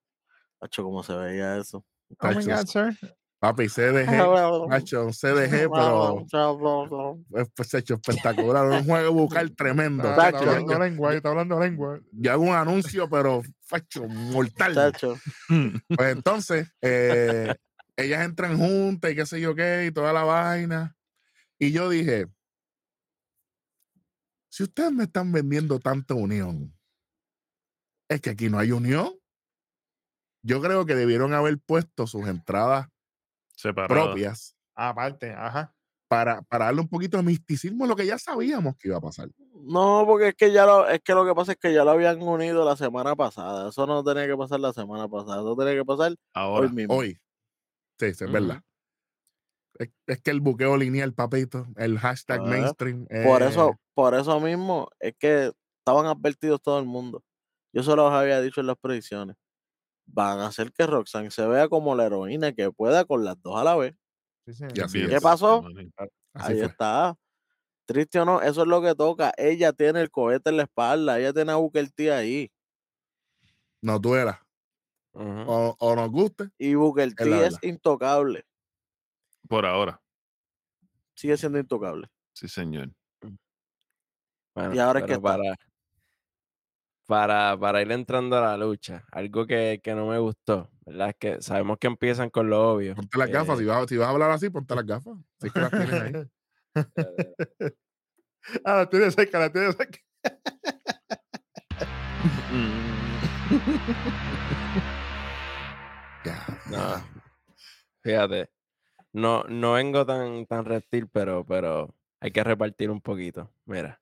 Hacho, 0.60 0.82
cómo 0.82 1.02
se 1.02 1.14
veía 1.14 1.58
eso. 1.58 1.84
Oh 2.20 2.28
my 2.28 2.44
God, 2.44 2.66
sir. 2.66 2.96
Papi, 3.40 3.68
CDG, 3.68 4.68
macho, 4.68 5.06
un 5.06 5.12
CDG, 5.12 5.70
pero 5.70 6.26
es 7.36 7.48
pues, 7.54 7.74
hecho 7.74 7.94
espectacular. 7.94 8.66
Un 8.66 8.84
juego 8.84 9.12
bucal 9.12 9.54
tremendo. 9.56 10.08
Está, 10.10 10.28
hablando 10.28 10.78
lengua, 10.78 11.14
está 11.14 11.28
hablando 11.28 11.60
lengua. 11.60 12.00
Ya 12.12 12.32
hago 12.32 12.42
un 12.42 12.54
anuncio, 12.54 13.08
pero 13.08 13.42
facho, 13.62 14.08
mortal. 14.08 14.92
Pues 15.88 16.16
entonces, 16.16 16.68
eh, 16.82 17.54
ellas 17.96 18.24
entran 18.24 18.58
juntas 18.58 19.12
y 19.12 19.14
qué 19.14 19.26
sé 19.26 19.40
yo 19.40 19.54
qué, 19.54 19.86
y 19.86 19.92
toda 19.92 20.12
la 20.12 20.24
vaina. 20.24 20.96
Y 21.60 21.70
yo 21.70 21.88
dije, 21.88 22.26
si 24.48 24.64
ustedes 24.64 24.90
me 24.90 25.04
están 25.04 25.30
vendiendo 25.30 25.78
tanta 25.78 26.14
unión, 26.14 26.76
es 28.08 28.20
que 28.20 28.30
aquí 28.30 28.48
no 28.48 28.58
hay 28.58 28.72
unión. 28.72 29.12
Yo 30.42 30.60
creo 30.60 30.86
que 30.86 30.94
debieron 30.94 31.34
haber 31.34 31.58
puesto 31.58 32.06
sus 32.06 32.26
entradas 32.26 32.88
Separado. 33.56 34.06
propias 34.06 34.56
Aparte, 34.74 35.32
ajá. 35.32 35.74
para, 36.06 36.42
para 36.42 36.66
darle 36.66 36.80
un 36.82 36.88
poquito 36.88 37.16
de 37.16 37.24
misticismo 37.24 37.84
a 37.84 37.88
lo 37.88 37.96
que 37.96 38.06
ya 38.06 38.16
sabíamos 38.16 38.76
que 38.76 38.88
iba 38.88 38.96
a 38.96 39.00
pasar. 39.00 39.28
No, 39.52 40.04
porque 40.06 40.28
es 40.28 40.34
que 40.36 40.52
ya 40.52 40.64
lo, 40.64 40.88
es 40.88 41.00
que 41.02 41.14
lo 41.14 41.26
que 41.26 41.34
pasa 41.34 41.52
es 41.52 41.58
que 41.58 41.74
ya 41.74 41.84
lo 41.84 41.90
habían 41.90 42.22
unido 42.22 42.64
la 42.64 42.76
semana 42.76 43.16
pasada. 43.16 43.70
Eso 43.70 43.86
no 43.86 44.04
tenía 44.04 44.26
que 44.28 44.36
pasar 44.36 44.60
la 44.60 44.72
semana 44.72 45.08
pasada. 45.08 45.40
Eso 45.40 45.56
tenía 45.56 45.74
que 45.74 45.84
pasar 45.84 46.14
Ahora. 46.32 46.68
hoy 46.68 46.72
mismo. 46.72 46.94
Hoy. 46.94 47.18
Sí, 47.98 48.14
sí, 48.14 48.24
es 48.24 48.32
verdad. 48.32 48.62
Es, 49.74 49.90
es 50.06 50.22
que 50.22 50.30
el 50.30 50.40
buqueo 50.40 50.76
lineal, 50.76 51.12
papito, 51.12 51.66
el 51.76 51.98
hashtag 51.98 52.42
mainstream. 52.42 53.06
Por 53.24 53.42
eh, 53.42 53.48
eso, 53.48 53.76
por 53.94 54.14
eso 54.14 54.38
mismo, 54.38 54.88
es 55.00 55.14
que 55.18 55.52
estaban 55.80 56.06
advertidos 56.06 56.62
todo 56.62 56.78
el 56.78 56.86
mundo. 56.86 57.24
Yo 57.72 57.82
se 57.82 57.94
los 57.94 58.12
había 58.12 58.40
dicho 58.40 58.60
en 58.60 58.66
las 58.66 58.76
predicciones. 58.76 59.36
Van 60.06 60.38
a 60.40 60.46
hacer 60.46 60.72
que 60.72 60.86
Roxanne 60.86 61.30
se 61.30 61.46
vea 61.46 61.68
como 61.68 61.94
la 61.94 62.06
heroína 62.06 62.52
que 62.52 62.70
pueda 62.70 63.04
con 63.04 63.24
las 63.24 63.40
dos 63.42 63.56
a 63.58 63.64
la 63.64 63.76
vez. 63.76 63.94
Sí, 64.46 64.54
sí. 64.54 64.64
Y 64.74 64.80
así 64.80 64.98
Bien, 64.98 65.10
es. 65.10 65.16
¿Qué 65.16 65.20
pasó? 65.20 65.66
así 65.66 66.52
Ahí 66.52 66.58
fue. 66.58 66.66
está. 66.66 67.14
Triste 67.84 68.20
o 68.20 68.24
no, 68.24 68.40
eso 68.40 68.62
es 68.62 68.68
lo 68.68 68.80
que 68.82 68.94
toca. 68.94 69.32
Ella 69.36 69.72
tiene 69.72 70.00
el 70.00 70.10
cohete 70.10 70.50
en 70.50 70.58
la 70.58 70.62
espalda, 70.64 71.18
ella 71.18 71.32
tiene 71.32 71.52
a 71.52 71.56
Booker 71.56 71.90
T 71.90 72.12
ahí. 72.12 72.50
Nos 73.80 74.00
duela. 74.00 74.44
O, 75.12 75.74
o 75.78 75.96
nos 75.96 76.10
guste. 76.10 76.50
Y 76.58 76.74
Booker 76.74 77.14
T 77.14 77.46
es 77.46 77.58
intocable. 77.62 78.44
Por 79.48 79.64
ahora. 79.66 80.00
Sigue 81.14 81.36
siendo 81.36 81.58
intocable. 81.58 82.08
Sí, 82.34 82.46
señor. 82.48 82.90
Bueno, 84.54 84.74
¿Y 84.74 84.78
ahora 84.78 85.00
qué 85.00 85.18
pero 85.18 85.42
está? 85.44 85.67
Para, 87.08 87.58
para, 87.58 87.80
ir 87.80 87.90
entrando 87.90 88.36
a 88.36 88.42
la 88.42 88.56
lucha, 88.58 89.06
algo 89.12 89.46
que, 89.46 89.80
que 89.82 89.94
no 89.94 90.06
me 90.08 90.18
gustó, 90.18 90.68
¿verdad? 90.84 91.08
Es 91.08 91.16
que 91.18 91.42
sabemos 91.42 91.78
que 91.78 91.86
empiezan 91.86 92.28
con 92.28 92.50
lo 92.50 92.74
obvio. 92.74 92.94
Ponte 92.94 93.16
las 93.18 93.30
gafas. 93.30 93.58
Si 93.58 93.64
vas, 93.64 93.88
si 93.88 93.96
vas 93.96 94.08
a 94.08 94.10
hablar 94.10 94.30
así, 94.30 94.50
ponte 94.50 94.74
las 94.74 94.84
gafas. 94.84 95.16
Si 95.40 95.46
es 95.46 95.52
que 95.54 95.60
las 95.60 95.70
tienes 95.70 95.94
ahí. 95.94 96.12
ah, 98.64 98.76
la 98.76 98.90
tiene 98.90 99.10
cerca, 99.10 99.38
la 99.38 99.50
tiene 99.50 99.72
cerca. 99.72 99.98
Ya, 106.24 106.46
No, 106.66 107.02
fíjate, 108.02 108.50
no, 109.14 109.44
no 109.44 109.72
vengo 109.72 110.04
tan, 110.04 110.44
tan 110.44 110.66
reptil, 110.66 111.08
pero, 111.08 111.46
pero 111.46 111.94
hay 112.20 112.30
que 112.32 112.44
repartir 112.44 112.90
un 112.90 113.00
poquito. 113.00 113.50
Mira, 113.64 113.98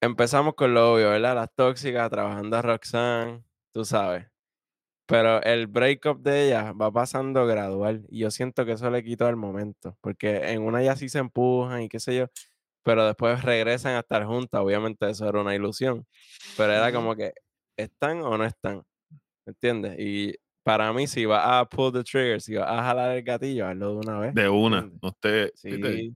empezamos 0.00 0.54
con 0.54 0.74
lo 0.74 0.94
obvio, 0.94 1.10
¿verdad? 1.10 1.34
Las 1.34 1.54
tóxicas, 1.54 2.10
trabajando 2.10 2.56
a 2.56 2.62
Roxanne, 2.62 3.42
tú 3.72 3.84
sabes. 3.84 4.26
Pero 5.06 5.42
el 5.42 5.66
breakup 5.66 6.20
de 6.20 6.48
ella 6.48 6.72
va 6.72 6.92
pasando 6.92 7.46
gradual 7.46 8.04
y 8.10 8.20
yo 8.20 8.30
siento 8.30 8.66
que 8.66 8.72
eso 8.72 8.90
le 8.90 9.02
quitó 9.02 9.28
el 9.28 9.36
momento, 9.36 9.96
porque 10.02 10.52
en 10.52 10.62
una 10.62 10.82
ya 10.82 10.96
sí 10.96 11.08
se 11.08 11.18
empujan 11.18 11.82
y 11.82 11.88
qué 11.88 11.98
sé 11.98 12.14
yo, 12.14 12.26
pero 12.82 13.06
después 13.06 13.42
regresan 13.42 13.94
a 13.94 14.00
estar 14.00 14.24
juntas, 14.26 14.60
obviamente 14.60 15.08
eso 15.08 15.26
era 15.26 15.40
una 15.40 15.54
ilusión, 15.54 16.06
pero 16.58 16.74
era 16.74 16.92
como 16.92 17.16
que, 17.16 17.32
¿están 17.76 18.20
o 18.20 18.36
no 18.36 18.44
están? 18.44 18.82
¿Me 19.46 19.52
entiendes? 19.52 19.98
Y 19.98 20.34
para 20.62 20.92
mí, 20.92 21.06
si 21.06 21.24
va 21.24 21.58
a 21.58 21.66
pull 21.66 21.90
the 21.90 22.04
trigger, 22.04 22.42
si 22.42 22.54
va 22.54 22.78
a 22.78 22.82
jalar 22.82 23.16
el 23.16 23.22
gatillo, 23.22 23.66
hazlo 23.66 23.92
de 23.92 23.96
una 23.96 24.18
vez. 24.18 24.34
De 24.34 24.50
una. 24.50 24.90
Usted. 25.00 25.50
¿viste? 25.64 25.96
Sí. 25.96 26.14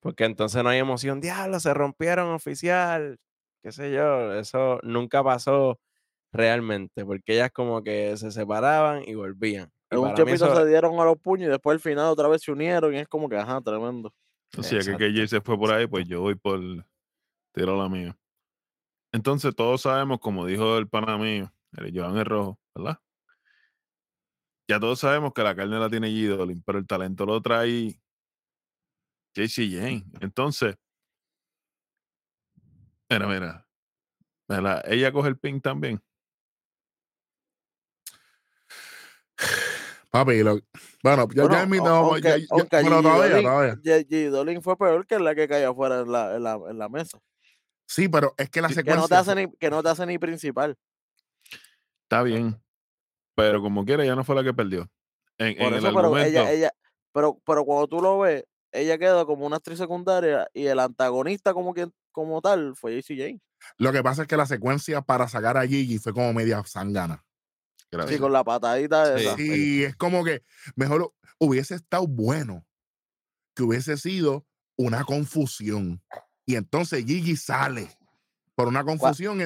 Porque 0.00 0.24
entonces 0.24 0.62
no 0.62 0.68
hay 0.70 0.78
emoción. 0.78 1.20
Diablo, 1.20 1.58
se 1.60 1.74
rompieron 1.74 2.28
oficial. 2.30 3.18
Qué 3.62 3.72
sé 3.72 3.92
yo. 3.92 4.34
Eso 4.34 4.78
nunca 4.82 5.24
pasó 5.24 5.80
realmente. 6.32 7.04
Porque 7.04 7.34
ellas 7.34 7.50
como 7.52 7.82
que 7.82 8.16
se 8.16 8.30
separaban 8.30 9.02
y 9.06 9.14
volvían. 9.14 9.70
En 9.90 9.98
un 9.98 10.14
tiempito 10.14 10.44
eso- 10.46 10.56
se 10.56 10.66
dieron 10.66 10.98
a 11.00 11.04
los 11.04 11.18
puños 11.18 11.48
y 11.48 11.50
después 11.50 11.74
al 11.74 11.80
final 11.80 12.06
otra 12.06 12.28
vez 12.28 12.42
se 12.42 12.52
unieron 12.52 12.94
y 12.94 12.98
es 12.98 13.08
como 13.08 13.28
que, 13.28 13.36
ajá, 13.36 13.60
tremendo. 13.60 14.12
O 14.56 14.62
sea, 14.62 14.80
que. 14.80 14.96
KJ 14.96 15.26
se 15.28 15.40
fue 15.40 15.58
por 15.58 15.72
ahí, 15.72 15.86
pues 15.86 16.06
yo 16.06 16.20
voy 16.20 16.34
por 16.34 16.60
tiro 17.52 17.76
la 17.76 17.88
mía. 17.88 18.16
Entonces, 19.12 19.54
todos 19.56 19.82
sabemos, 19.82 20.20
como 20.20 20.44
dijo 20.46 20.76
el 20.76 20.86
pana 20.88 21.16
mío, 21.16 21.50
el 21.76 21.98
Joan 21.98 22.18
el 22.18 22.26
Rojo, 22.26 22.58
¿verdad? 22.74 22.98
Ya 24.68 24.78
todos 24.78 25.00
sabemos 25.00 25.32
que 25.32 25.42
la 25.42 25.56
carne 25.56 25.78
la 25.78 25.88
tiene 25.88 26.08
G-Dolin, 26.10 26.62
pero 26.64 26.78
el 26.78 26.86
talento 26.86 27.24
lo 27.24 27.40
trae 27.40 27.98
JC 29.38 29.70
Jane. 29.70 30.04
Entonces, 30.20 30.74
mira, 33.08 33.26
mira. 33.28 33.66
mira, 34.48 34.82
Ella 34.86 35.12
coge 35.12 35.28
el 35.28 35.38
ping 35.38 35.60
también. 35.60 36.02
Papi, 40.10 40.42
lo- 40.42 40.60
bueno, 41.02 41.28
ya, 41.32 41.42
Bueno, 41.42 41.54
ya 41.58 41.66
mi- 41.66 41.78
o- 41.78 41.84
no, 41.84 41.90
aunque- 41.94 42.22
ya- 42.22 42.38
ya- 42.38 42.44
aunque 42.50 42.80
bueno, 42.82 43.02
todavía, 43.02 43.42
todavía. 43.42 43.74
G-. 43.76 44.30
Dolin 44.30 44.62
fue 44.62 44.76
peor 44.76 45.06
que 45.06 45.18
la 45.18 45.34
que 45.34 45.46
cayó 45.46 45.70
afuera 45.70 46.00
en 46.00 46.10
la, 46.10 46.34
en 46.36 46.42
la, 46.42 46.54
en 46.68 46.78
la 46.78 46.88
mesa. 46.88 47.18
Sí, 47.86 48.08
pero 48.08 48.34
es 48.36 48.50
que 48.50 48.60
la 48.60 48.68
Sí, 48.68 48.74
Que 48.74 48.80
secuencia. 48.80 49.00
no, 49.02 49.08
te 49.08 49.14
hace 49.14 49.34
ni, 49.34 49.52
que 49.56 49.70
no 49.70 49.82
te 49.82 49.88
hace 49.90 50.04
ni 50.06 50.18
principal. 50.18 50.76
Está 52.02 52.22
bien. 52.22 52.60
Pero 53.36 53.62
como 53.62 53.84
quiera, 53.84 54.04
ya 54.04 54.16
no 54.16 54.24
fue 54.24 54.34
la 54.34 54.42
que 54.42 54.52
perdió. 54.52 54.90
En, 55.38 55.56
Por 55.56 55.66
en 55.68 55.72
el 55.74 55.78
eso, 55.78 55.86
pero 55.88 55.98
argumento. 56.00 56.28
ella, 56.28 56.50
ella, 56.52 56.72
pero, 57.12 57.40
pero 57.46 57.64
cuando 57.64 57.86
tú 57.86 58.00
lo 58.00 58.18
ves, 58.18 58.44
ella 58.72 58.98
quedó 58.98 59.26
como 59.26 59.46
una 59.46 59.56
actriz 59.56 59.78
secundaria 59.78 60.48
y 60.52 60.66
el 60.66 60.78
antagonista 60.78 61.54
como 61.54 61.72
quien, 61.74 61.92
como 62.12 62.40
tal 62.40 62.74
fue 62.76 62.96
JC 63.00 63.16
Jane. 63.16 63.40
Lo 63.76 63.92
que 63.92 64.02
pasa 64.02 64.22
es 64.22 64.28
que 64.28 64.36
la 64.36 64.46
secuencia 64.46 65.02
para 65.02 65.28
sacar 65.28 65.56
a 65.56 65.66
Gigi 65.66 65.98
fue 65.98 66.12
como 66.12 66.32
media 66.32 66.62
sangana. 66.64 67.24
Gracias. 67.90 68.16
Sí, 68.16 68.20
con 68.20 68.32
la 68.32 68.44
patadita 68.44 69.16
Sí. 69.18 69.24
esa. 69.24 69.36
Sí, 69.36 69.84
es 69.84 69.96
como 69.96 70.22
que 70.24 70.42
mejor 70.76 71.12
hubiese 71.38 71.74
estado 71.74 72.06
bueno 72.06 72.66
que 73.54 73.62
hubiese 73.62 73.96
sido 73.96 74.46
una 74.76 75.04
confusión. 75.04 76.02
Y 76.46 76.56
entonces 76.56 77.04
Gigi 77.04 77.36
sale 77.36 77.88
por 78.54 78.68
una 78.68 78.84
confusión, 78.84 79.40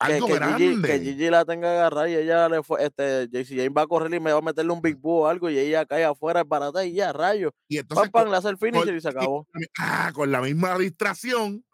es 0.00 0.06
Que, 0.06 0.14
algo 0.14 0.26
que 0.28 0.32
Gigi, 0.34 0.66
grande. 0.66 0.88
que 0.88 1.00
Gigi 1.00 1.30
la 1.30 1.44
tenga 1.44 1.70
agarrada 1.72 2.08
y 2.08 2.14
ella 2.14 2.48
le 2.48 2.62
fue, 2.62 2.84
este, 2.84 3.28
JC 3.28 3.48
Jane 3.56 3.68
va 3.70 3.82
a 3.82 3.86
correr 3.86 4.14
y 4.14 4.20
me 4.20 4.32
va 4.32 4.38
a 4.38 4.42
meterle 4.42 4.72
un 4.72 4.80
Big 4.80 4.96
Boo 4.96 5.22
o 5.22 5.26
algo 5.26 5.50
y 5.50 5.58
ella 5.58 5.84
cae 5.86 6.04
afuera 6.04 6.44
barata 6.44 6.84
y 6.84 6.92
ya, 6.94 7.12
rayo. 7.12 7.50
y 7.68 7.76
Pam, 7.78 7.82
entonces 7.82 8.10
pam, 8.10 8.22
con, 8.24 8.30
le 8.32 8.36
hace 8.38 8.48
el 8.48 8.58
finisher 8.58 8.86
con- 8.86 8.96
y 8.96 9.00
se 9.00 9.08
acabó. 9.08 9.46
ah, 9.78 10.10
con 10.14 10.30
la 10.30 10.40
misma 10.40 10.78
distracción, 10.78 11.64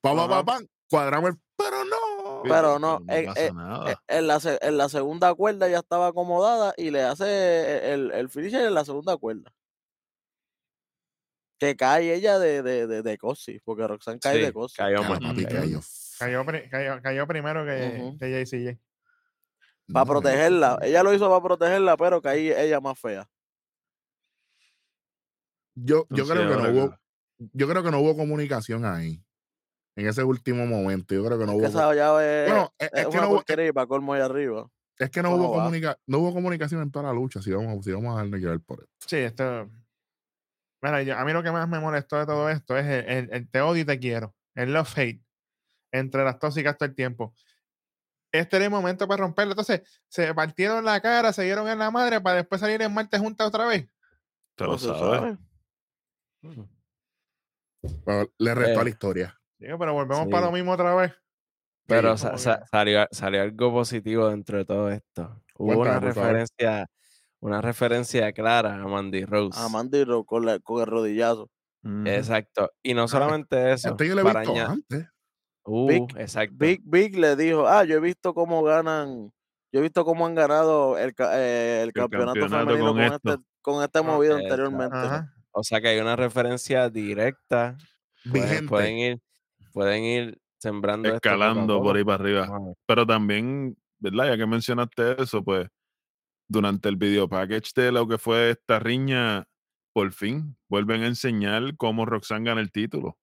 pa, 0.00 0.14
pa, 0.14 0.28
pa, 0.28 0.34
Ajá. 0.34 0.44
pam, 0.44 0.66
cuadramos 0.88 1.30
el, 1.30 1.36
pero 1.56 1.84
no. 1.84 2.42
pero 2.44 2.78
no, 2.78 3.00
no 3.00 3.12
eh, 3.12 3.28
eh. 3.36 3.50
Eh, 3.88 3.94
En 4.08 4.26
la, 4.26 4.40
en 4.60 4.76
la 4.78 4.88
segunda 4.88 5.34
cuerda 5.34 5.68
ya 5.68 5.78
estaba 5.78 6.08
acomodada 6.08 6.74
y 6.76 6.90
le 6.90 7.02
hace 7.02 7.92
el, 7.92 8.10
el 8.12 8.28
finisher 8.28 8.66
en 8.66 8.74
la 8.74 8.84
segunda 8.84 9.16
cuerda. 9.16 9.52
Que 11.58 11.76
cae 11.76 12.14
ella 12.14 12.38
de, 12.40 12.62
de, 12.62 12.86
de, 12.88 13.02
de 13.02 13.18
cosi, 13.18 13.60
porque 13.64 13.86
Roxanne 13.86 14.18
cae 14.18 14.36
Sí, 14.36 14.42
de 14.42 14.52
cosi. 14.52 14.76
cayó 14.76 15.02
papi, 15.06 15.44
cayó 15.44 15.80
cayó. 16.24 16.44
Cayó, 16.44 16.46
pri- 16.46 16.68
cayó, 16.70 17.02
cayó 17.02 17.26
primero 17.26 17.64
que, 17.64 17.98
Ujú. 18.00 18.18
que 18.18 18.30
JCJ. 18.44 18.78
Para 19.92 20.06
protegerla. 20.06 20.78
Ella 20.82 21.02
lo 21.02 21.12
hizo 21.12 21.28
para 21.28 21.42
protegerla, 21.42 21.96
pero 21.96 22.22
caí 22.22 22.50
ella 22.50 22.80
más 22.80 22.98
fea. 22.98 23.28
Yo, 25.74 26.06
yo 26.10 26.22
Entonces, 26.24 26.36
creo 26.36 26.48
que 26.48 26.62
no 26.62 26.70
hubo, 26.84 26.98
yo 27.38 27.68
creo 27.68 27.82
que 27.82 27.90
no 27.90 27.98
hubo 28.00 28.16
comunicación 28.16 28.84
ahí. 28.84 29.22
En 29.96 30.06
ese 30.08 30.22
último 30.24 30.64
momento. 30.66 31.14
Yo 31.14 31.24
creo 31.24 31.38
que 31.38 31.44
no 31.46 31.52
Que 31.52 31.58
hubo. 31.58 31.66
esa 31.66 31.90
es, 31.90 32.50
Bueno, 32.50 32.72
es, 32.78 32.86
es 32.92 33.00
es 33.00 33.06
que 33.08 33.18
una 33.18 33.20
no 33.22 33.28
hubo, 33.30 33.44
y 33.62 33.72
para 33.72 33.86
colmo 33.86 34.12
ahí 34.14 34.22
arriba. 34.22 34.66
es 34.98 35.10
que 35.10 35.22
no 35.22 35.30
¿Cómo 35.32 35.44
hubo, 35.48 35.54
comunica- 35.54 35.98
no 36.06 36.18
hubo 36.18 36.32
comunicación 36.32 36.80
en 36.82 36.90
toda 36.90 37.06
la 37.06 37.12
lucha. 37.12 37.42
Si 37.42 37.50
vamos, 37.52 37.84
si 37.84 37.92
vamos 37.92 38.14
a 38.14 38.18
darle 38.18 38.40
que 38.40 38.46
ver 38.46 38.60
por 38.60 38.80
esto. 38.80 38.92
Sí, 39.06 39.16
esto. 39.16 39.68
Mira, 40.80 41.02
yo- 41.02 41.16
a 41.18 41.24
mí 41.24 41.32
lo 41.32 41.42
que 41.42 41.52
más 41.52 41.68
me 41.68 41.78
molestó 41.80 42.18
de 42.18 42.26
todo 42.26 42.48
esto 42.48 42.76
es 42.76 42.86
el, 42.86 43.04
el- 43.08 43.28
el 43.32 43.50
te 43.50 43.60
odio 43.60 43.82
y 43.82 43.84
te 43.84 43.98
quiero. 43.98 44.34
El 44.54 44.72
love 44.72 44.96
hate. 44.98 45.22
Entre 45.92 46.24
las 46.24 46.38
tóxicas 46.38 46.76
todo 46.76 46.88
el 46.88 46.94
tiempo. 46.94 47.34
Este 48.32 48.56
era 48.56 48.64
el 48.64 48.70
momento 48.70 49.06
para 49.06 49.22
romperlo. 49.22 49.52
Entonces, 49.52 49.82
se 50.08 50.32
partieron 50.34 50.84
la 50.84 51.00
cara, 51.02 51.32
se 51.34 51.42
dieron 51.42 51.68
en 51.68 51.78
la 51.78 51.90
madre 51.90 52.20
para 52.20 52.36
después 52.36 52.60
salir 52.60 52.80
en 52.80 52.92
martes 52.94 53.20
juntas 53.20 53.46
otra 53.46 53.66
vez. 53.66 53.86
Te 54.56 54.64
lo 54.64 54.78
se 54.78 54.86
sabes. 54.86 55.38
le 58.38 58.54
restó 58.54 58.78
a 58.78 58.82
Eh. 58.82 58.84
la 58.84 58.90
historia. 58.90 59.40
Digo, 59.58 59.78
pero 59.78 59.92
volvemos 59.92 60.24
Sí. 60.24 60.30
para 60.30 60.46
lo 60.46 60.52
mismo 60.52 60.72
otra 60.72 60.94
vez. 60.94 61.12
Pero 61.86 62.16
Sí, 62.16 62.22
sa- 62.22 62.28
como 62.28 62.38
sa- 62.38 62.58
que- 62.60 62.66
salió, 62.70 63.06
salió 63.10 63.42
algo 63.42 63.72
positivo 63.72 64.28
dentro 64.28 64.58
de 64.58 64.64
todo 64.64 64.90
esto. 64.90 65.42
Hubo 65.56 65.74
Cuéntame, 65.74 65.90
una 65.90 66.00
referencia, 66.00 66.86
una 67.40 67.60
referencia 67.60 68.32
clara 68.32 68.74
a 68.76 68.86
Mandy 68.86 69.24
Rose. 69.24 69.58
A 69.60 69.68
Mandy 69.68 70.04
Rose 70.04 70.24
con, 70.26 70.46
la- 70.46 70.58
con 70.60 70.80
el 70.80 70.86
rodillazo. 70.86 71.50
Ujú. 71.84 72.04
Exacto. 72.06 72.70
Y 72.82 72.94
no 72.94 73.08
solamente 73.08 73.72
eso. 73.72 73.90
Esto 73.90 74.04
yo 74.04 74.14
lo 74.14 74.20
he 74.22 74.24
visto 74.34 74.54
antes. 74.56 75.08
Uh, 75.64 75.88
Big- 75.88 76.16
exacto. 76.16 76.56
Big 76.58 76.82
Big 76.84 77.18
le 77.18 77.36
dijo, 77.36 77.66
ah, 77.66 77.84
yo 77.84 77.96
he 77.96 78.00
visto 78.00 78.34
cómo 78.34 78.62
ganan, 78.62 79.32
yo 79.72 79.80
he 79.80 79.82
visto 79.82 80.04
cómo 80.04 80.26
han 80.26 80.34
ganado 80.34 80.98
el, 80.98 81.14
eh, 81.18 81.80
el 81.84 81.92
campeonato, 81.92 82.40
campeonato 82.40 82.70
femenino 82.70 82.86
con 82.86 82.96
con, 82.96 83.32
este, 83.32 83.44
con 83.60 83.84
esta 83.84 84.02
movida 84.02 84.34
anteriormente. 84.36 84.96
Ajá. 84.96 85.32
O 85.52 85.62
sea 85.62 85.80
que 85.80 85.88
hay 85.88 86.00
una 86.00 86.16
referencia 86.16 86.88
directa. 86.88 87.76
Pueden, 88.30 88.66
pueden 88.66 88.96
ir, 88.98 89.20
pueden 89.72 90.04
ir 90.04 90.38
sembrando 90.58 91.08
esto 91.08 91.16
Escalando 91.16 91.82
por 91.82 91.96
ahí 91.96 92.04
para 92.04 92.22
arriba. 92.22 92.48
Pero 92.86 93.06
también, 93.06 93.76
¿verdad? 93.98 94.28
Ya 94.28 94.36
que 94.36 94.46
mencionaste 94.46 95.22
eso, 95.22 95.42
pues 95.42 95.68
durante 96.48 96.88
el 96.88 96.96
video 96.96 97.28
package 97.28 97.72
de 97.74 97.92
lo 97.92 98.06
que 98.06 98.18
fue 98.18 98.50
esta 98.50 98.78
riña, 98.78 99.44
por 99.92 100.12
fin 100.12 100.56
vuelven 100.68 101.02
a 101.02 101.06
enseñar 101.06 101.76
cómo 101.76 102.06
Roxanne 102.06 102.48
gana 102.48 102.60
el 102.60 102.70
título. 102.70 103.18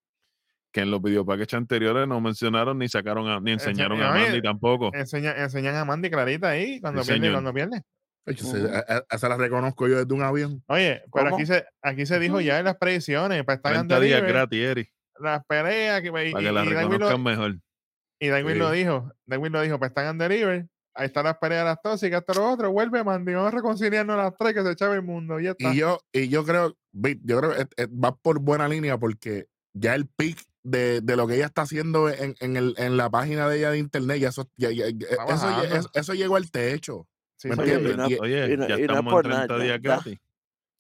Que 0.72 0.82
en 0.82 0.92
los 0.92 1.02
video 1.02 1.26
packages 1.26 1.56
anteriores 1.56 2.08
no 2.08 2.22
mencionaron 2.22 2.78
ni 2.78 2.88
sacaron 2.88 3.28
a- 3.28 3.40
ni 3.40 3.52
Ense- 3.54 3.70
enseñaron 3.70 4.02
a 4.04 4.12
oye, 4.14 4.24
Mandy 4.26 4.42
tampoco. 4.42 4.92
Enseña- 4.94 5.36
enseñan 5.38 5.76
a 5.76 5.86
Mandy 5.86 6.10
clarita 6.12 6.50
ahí 6.50 6.80
cuando 6.80 7.02
Sí, 7.04 7.08
pierde, 7.08 7.22
señor. 7.22 7.34
cuando 7.36 7.54
pierde. 7.54 7.82
Sé, 8.38 8.58
Ujú. 8.64 8.68
a- 8.76 8.80
a- 8.98 9.04
esa 9.16 9.30
la 9.30 9.38
reconozco 9.38 9.88
yo 9.88 9.98
desde 9.98 10.14
un 10.14 10.22
avión. 10.22 10.64
Oye, 10.68 11.02
pero 11.12 11.26
¿Cómo? 11.26 11.36
aquí 11.38 11.46
se, 11.48 11.66
aquí 11.82 12.06
se 12.06 12.20
dijo 12.20 12.40
ya 12.42 12.60
en 12.60 12.66
las 12.66 12.78
predicciones, 12.78 13.44
para 13.44 13.56
estar 13.56 13.74
30 13.74 14.00
días 14.00 14.22
gratis, 14.22 14.60
Eri, 14.64 14.90
las 15.20 15.44
peleas, 15.48 16.02
que, 16.02 16.08
y, 16.10 16.12
para 16.12 16.22
que 16.24 16.30
y- 16.30 16.34
la 16.34 16.50
y 16.52 16.54
Darwin 16.54 16.74
lo, 16.76 16.82
reconozcan 17.10 17.24
mejor. 17.24 17.56
y 18.20 18.28
Darwin 18.28 18.60
lo 18.60 18.72
Sí. 18.72 18.78
dijo, 18.78 19.12
Darwin 19.26 19.52
lo 19.52 19.62
dijo, 19.62 19.80
para 19.80 19.88
estar 19.88 20.06
en 20.06 20.18
deliver, 20.20 20.68
ahí 20.94 21.06
están 21.08 21.24
las 21.24 21.38
peleas 21.40 21.66
las 21.66 21.82
tóxicas, 21.82 22.20
esto 22.20 22.34
lo 22.40 22.52
otro, 22.52 22.72
vuelve 22.72 23.04
Mandy, 23.04 23.34
vamos 23.34 23.52
a 23.52 23.56
reconciliarnos 23.56 24.16
las 24.16 24.36
tres 24.38 24.54
que 24.54 24.62
se 24.62 24.72
echaba 24.74 24.94
el 24.94 25.02
mundo, 25.02 25.40
y 25.40 25.46
ya 25.46 25.52
está. 25.52 25.74
Y 25.74 25.78
yo, 25.78 26.00
y 26.14 26.28
yo 26.30 26.46
creo, 26.46 26.76
yo 26.94 27.40
creo 27.40 27.54
va 27.88 28.16
por 28.16 28.40
buena 28.40 28.68
línea 28.68 29.00
porque 29.00 29.48
ya 29.74 29.96
el 29.96 30.06
pic 30.08 30.38
de, 30.64 31.02
de 31.02 31.16
lo 31.16 31.28
que 31.28 31.36
ella 31.36 31.46
está 31.46 31.62
haciendo 31.64 32.10
en, 32.10 32.36
en, 32.40 32.58
el, 32.58 32.76
en 32.78 32.98
la 32.98 33.10
página 33.10 33.48
de 33.48 33.58
ella 33.60 33.72
de 33.72 33.80
internet, 33.80 34.20
ya 34.20 34.30
eso, 34.30 34.50
ya- 34.58 34.72
eso, 35.94 36.14
llegó 36.14 36.36
al 36.36 36.52
techo. 36.52 37.08
Sí, 37.38 37.48
¿me 37.50 37.56
sí, 37.56 37.62
entiendes? 37.62 37.94
y 37.94 37.98
no- 37.98 38.10
Y- 38.10 38.20
Oye, 38.20 38.54
y 38.54 38.58
no- 38.58 38.68
ya 38.68 38.76
y 38.76 38.78
no 38.80 38.84
es 38.84 38.90
estamos 38.90 39.14
por 39.14 39.26
en 39.26 39.32
nada, 39.32 39.48
30 39.48 39.58
ya- 39.58 39.64
días 39.64 39.82
gratis. 39.82 40.20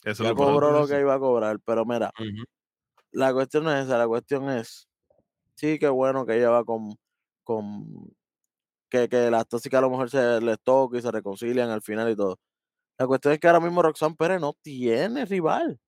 Eso 0.03 0.23
Ya 0.23 0.29
lo 0.29 0.35
cobró 0.35 0.71
lo 0.71 0.87
que 0.87 0.99
iba 0.99 1.13
a 1.13 1.19
cobrar, 1.19 1.59
pero 1.65 1.85
mira, 1.85 2.11
la 3.11 3.33
cuestión 3.33 3.63
no 3.63 3.73
es 3.75 3.85
esa, 3.85 3.97
la 3.97 4.07
cuestión 4.07 4.49
es, 4.49 4.87
sí, 5.55 5.79
qué 5.79 5.87
bueno 5.89 6.25
que 6.25 6.37
ella 6.37 6.49
va 6.49 6.63
con, 6.65 6.93
con 7.43 7.85
que, 8.89 9.07
que 9.09 9.31
las 9.31 9.47
tóxicas 9.47 9.77
a 9.77 9.81
lo 9.81 9.89
mejor 9.89 10.09
se 10.09 10.41
les 10.41 10.59
toca 10.61 10.97
y 10.97 11.01
se 11.01 11.11
reconcilian 11.11 11.69
al 11.69 11.81
final 11.81 12.09
y 12.11 12.15
todo. 12.15 12.37
La 12.97 13.07
cuestión 13.07 13.33
es 13.33 13.39
que 13.39 13.47
ahora 13.47 13.61
mismo 13.61 13.81
Roxanne 13.81 14.15
Pérez 14.15 14.41
no 14.41 14.53
tiene 14.61 15.23
rival. 15.25 15.79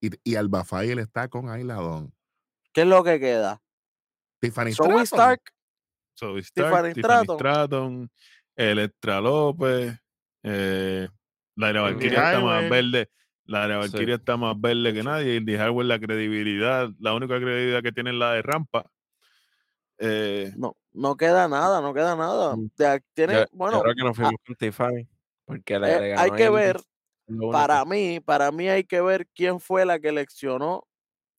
Y, 0.00 0.10
y 0.22 0.36
Alba 0.36 0.64
Fayel 0.64 1.00
está 1.00 1.26
con 1.28 1.48
Ailadón. 1.48 2.12
¿Qué 2.74 2.82
es 2.82 2.86
lo 2.86 3.02
que 3.04 3.18
queda? 3.20 3.62
Tiffany 4.40 4.72
Zoe. 4.72 5.02
Stark, 5.04 5.40
Zoe 6.18 6.40
Stark, 6.40 6.70
Tiffany 6.70 6.92
Tiffany 6.92 7.22
Stratton. 7.24 7.36
Stratton, 7.38 8.10
Electra 8.56 9.20
López, 9.20 9.98
eh, 10.42 11.08
Laira 11.56 11.80
Valkyria 11.82 12.32
está 12.32 12.40
más 12.40 12.68
verde. 12.68 13.08
Laira 13.46 13.82
Sí. 13.84 13.92
Valkyria 13.92 14.14
está 14.16 14.36
más 14.36 14.60
verde 14.60 14.92
que 14.92 15.02
nadie. 15.02 15.36
Indy 15.36 15.54
Hartwell, 15.56 15.88
la 15.88 15.98
credibilidad, 16.00 16.88
la 16.98 17.14
única 17.14 17.36
credibilidad 17.38 17.82
que 17.82 17.92
tiene 17.92 18.10
es 18.10 18.16
la 18.16 18.32
de 18.32 18.42
Rampa. 18.42 18.90
Eh, 19.98 20.52
no, 20.56 20.76
no 20.92 21.16
queda 21.16 21.46
nada, 21.46 21.80
no 21.80 21.94
queda 21.94 22.16
nada. 22.16 22.56
Mm. 22.56 22.70
De 22.76 22.86
ac- 22.86 23.04
tiene, 23.14 23.34
yo 23.34 23.44
bueno, 23.52 23.80
creo 23.82 23.94
que 23.94 24.02
nos 24.02 24.16
fuimos 24.16 24.34
con 24.44 24.56
Tiffany. 24.56 25.08
Porque 25.44 25.78
le, 25.78 26.10
eh, 26.10 26.14
hay 26.16 26.30
que 26.32 26.50
ver, 26.50 26.80
para 27.52 27.84
mí, 27.84 28.18
para 28.20 28.50
mí 28.50 28.68
hay 28.68 28.82
que 28.84 29.00
ver 29.00 29.26
quién 29.34 29.60
fue 29.60 29.84
la 29.86 29.98
que 30.00 30.08
eleccionó 30.08 30.86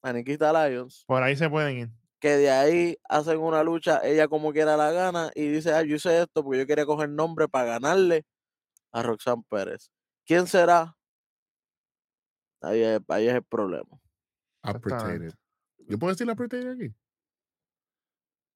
a 0.06 0.14
Nikita 0.14 0.54
Lyons. 0.54 1.04
por 1.08 1.24
ahí 1.24 1.36
se 1.36 1.50
pueden 1.50 1.78
ir. 1.78 1.90
que 2.20 2.38
de 2.38 2.52
ahí 2.52 2.98
hacen 3.10 3.40
una 3.40 3.64
lucha, 3.64 4.02
ella 4.04 4.28
como 4.28 4.54
quiera 4.54 4.78
la 4.78 4.92
gana 4.92 5.32
y 5.34 5.48
dice, 5.48 5.74
ah, 5.74 5.82
yo 5.82 5.96
hice 5.96 6.22
esto 6.22 6.44
porque 6.44 6.60
yo 6.60 6.68
quería 6.68 6.86
coger 6.86 7.10
nombre 7.10 7.48
para 7.48 7.66
ganarle 7.66 8.24
a 8.92 9.02
Roxanne 9.02 9.44
Pérez. 9.50 9.90
¿Quién 10.26 10.46
será? 10.46 10.96
Ahí 12.62 12.82
es, 12.82 13.02
ahí 13.08 13.28
es 13.28 13.34
el 13.34 13.44
problema. 13.44 14.00
Appreciated. 14.62 15.34
¿Yo 15.88 15.98
puedo 15.98 16.14
decir 16.14 16.30
appreciated 16.30 16.72
aquí? 16.72 16.96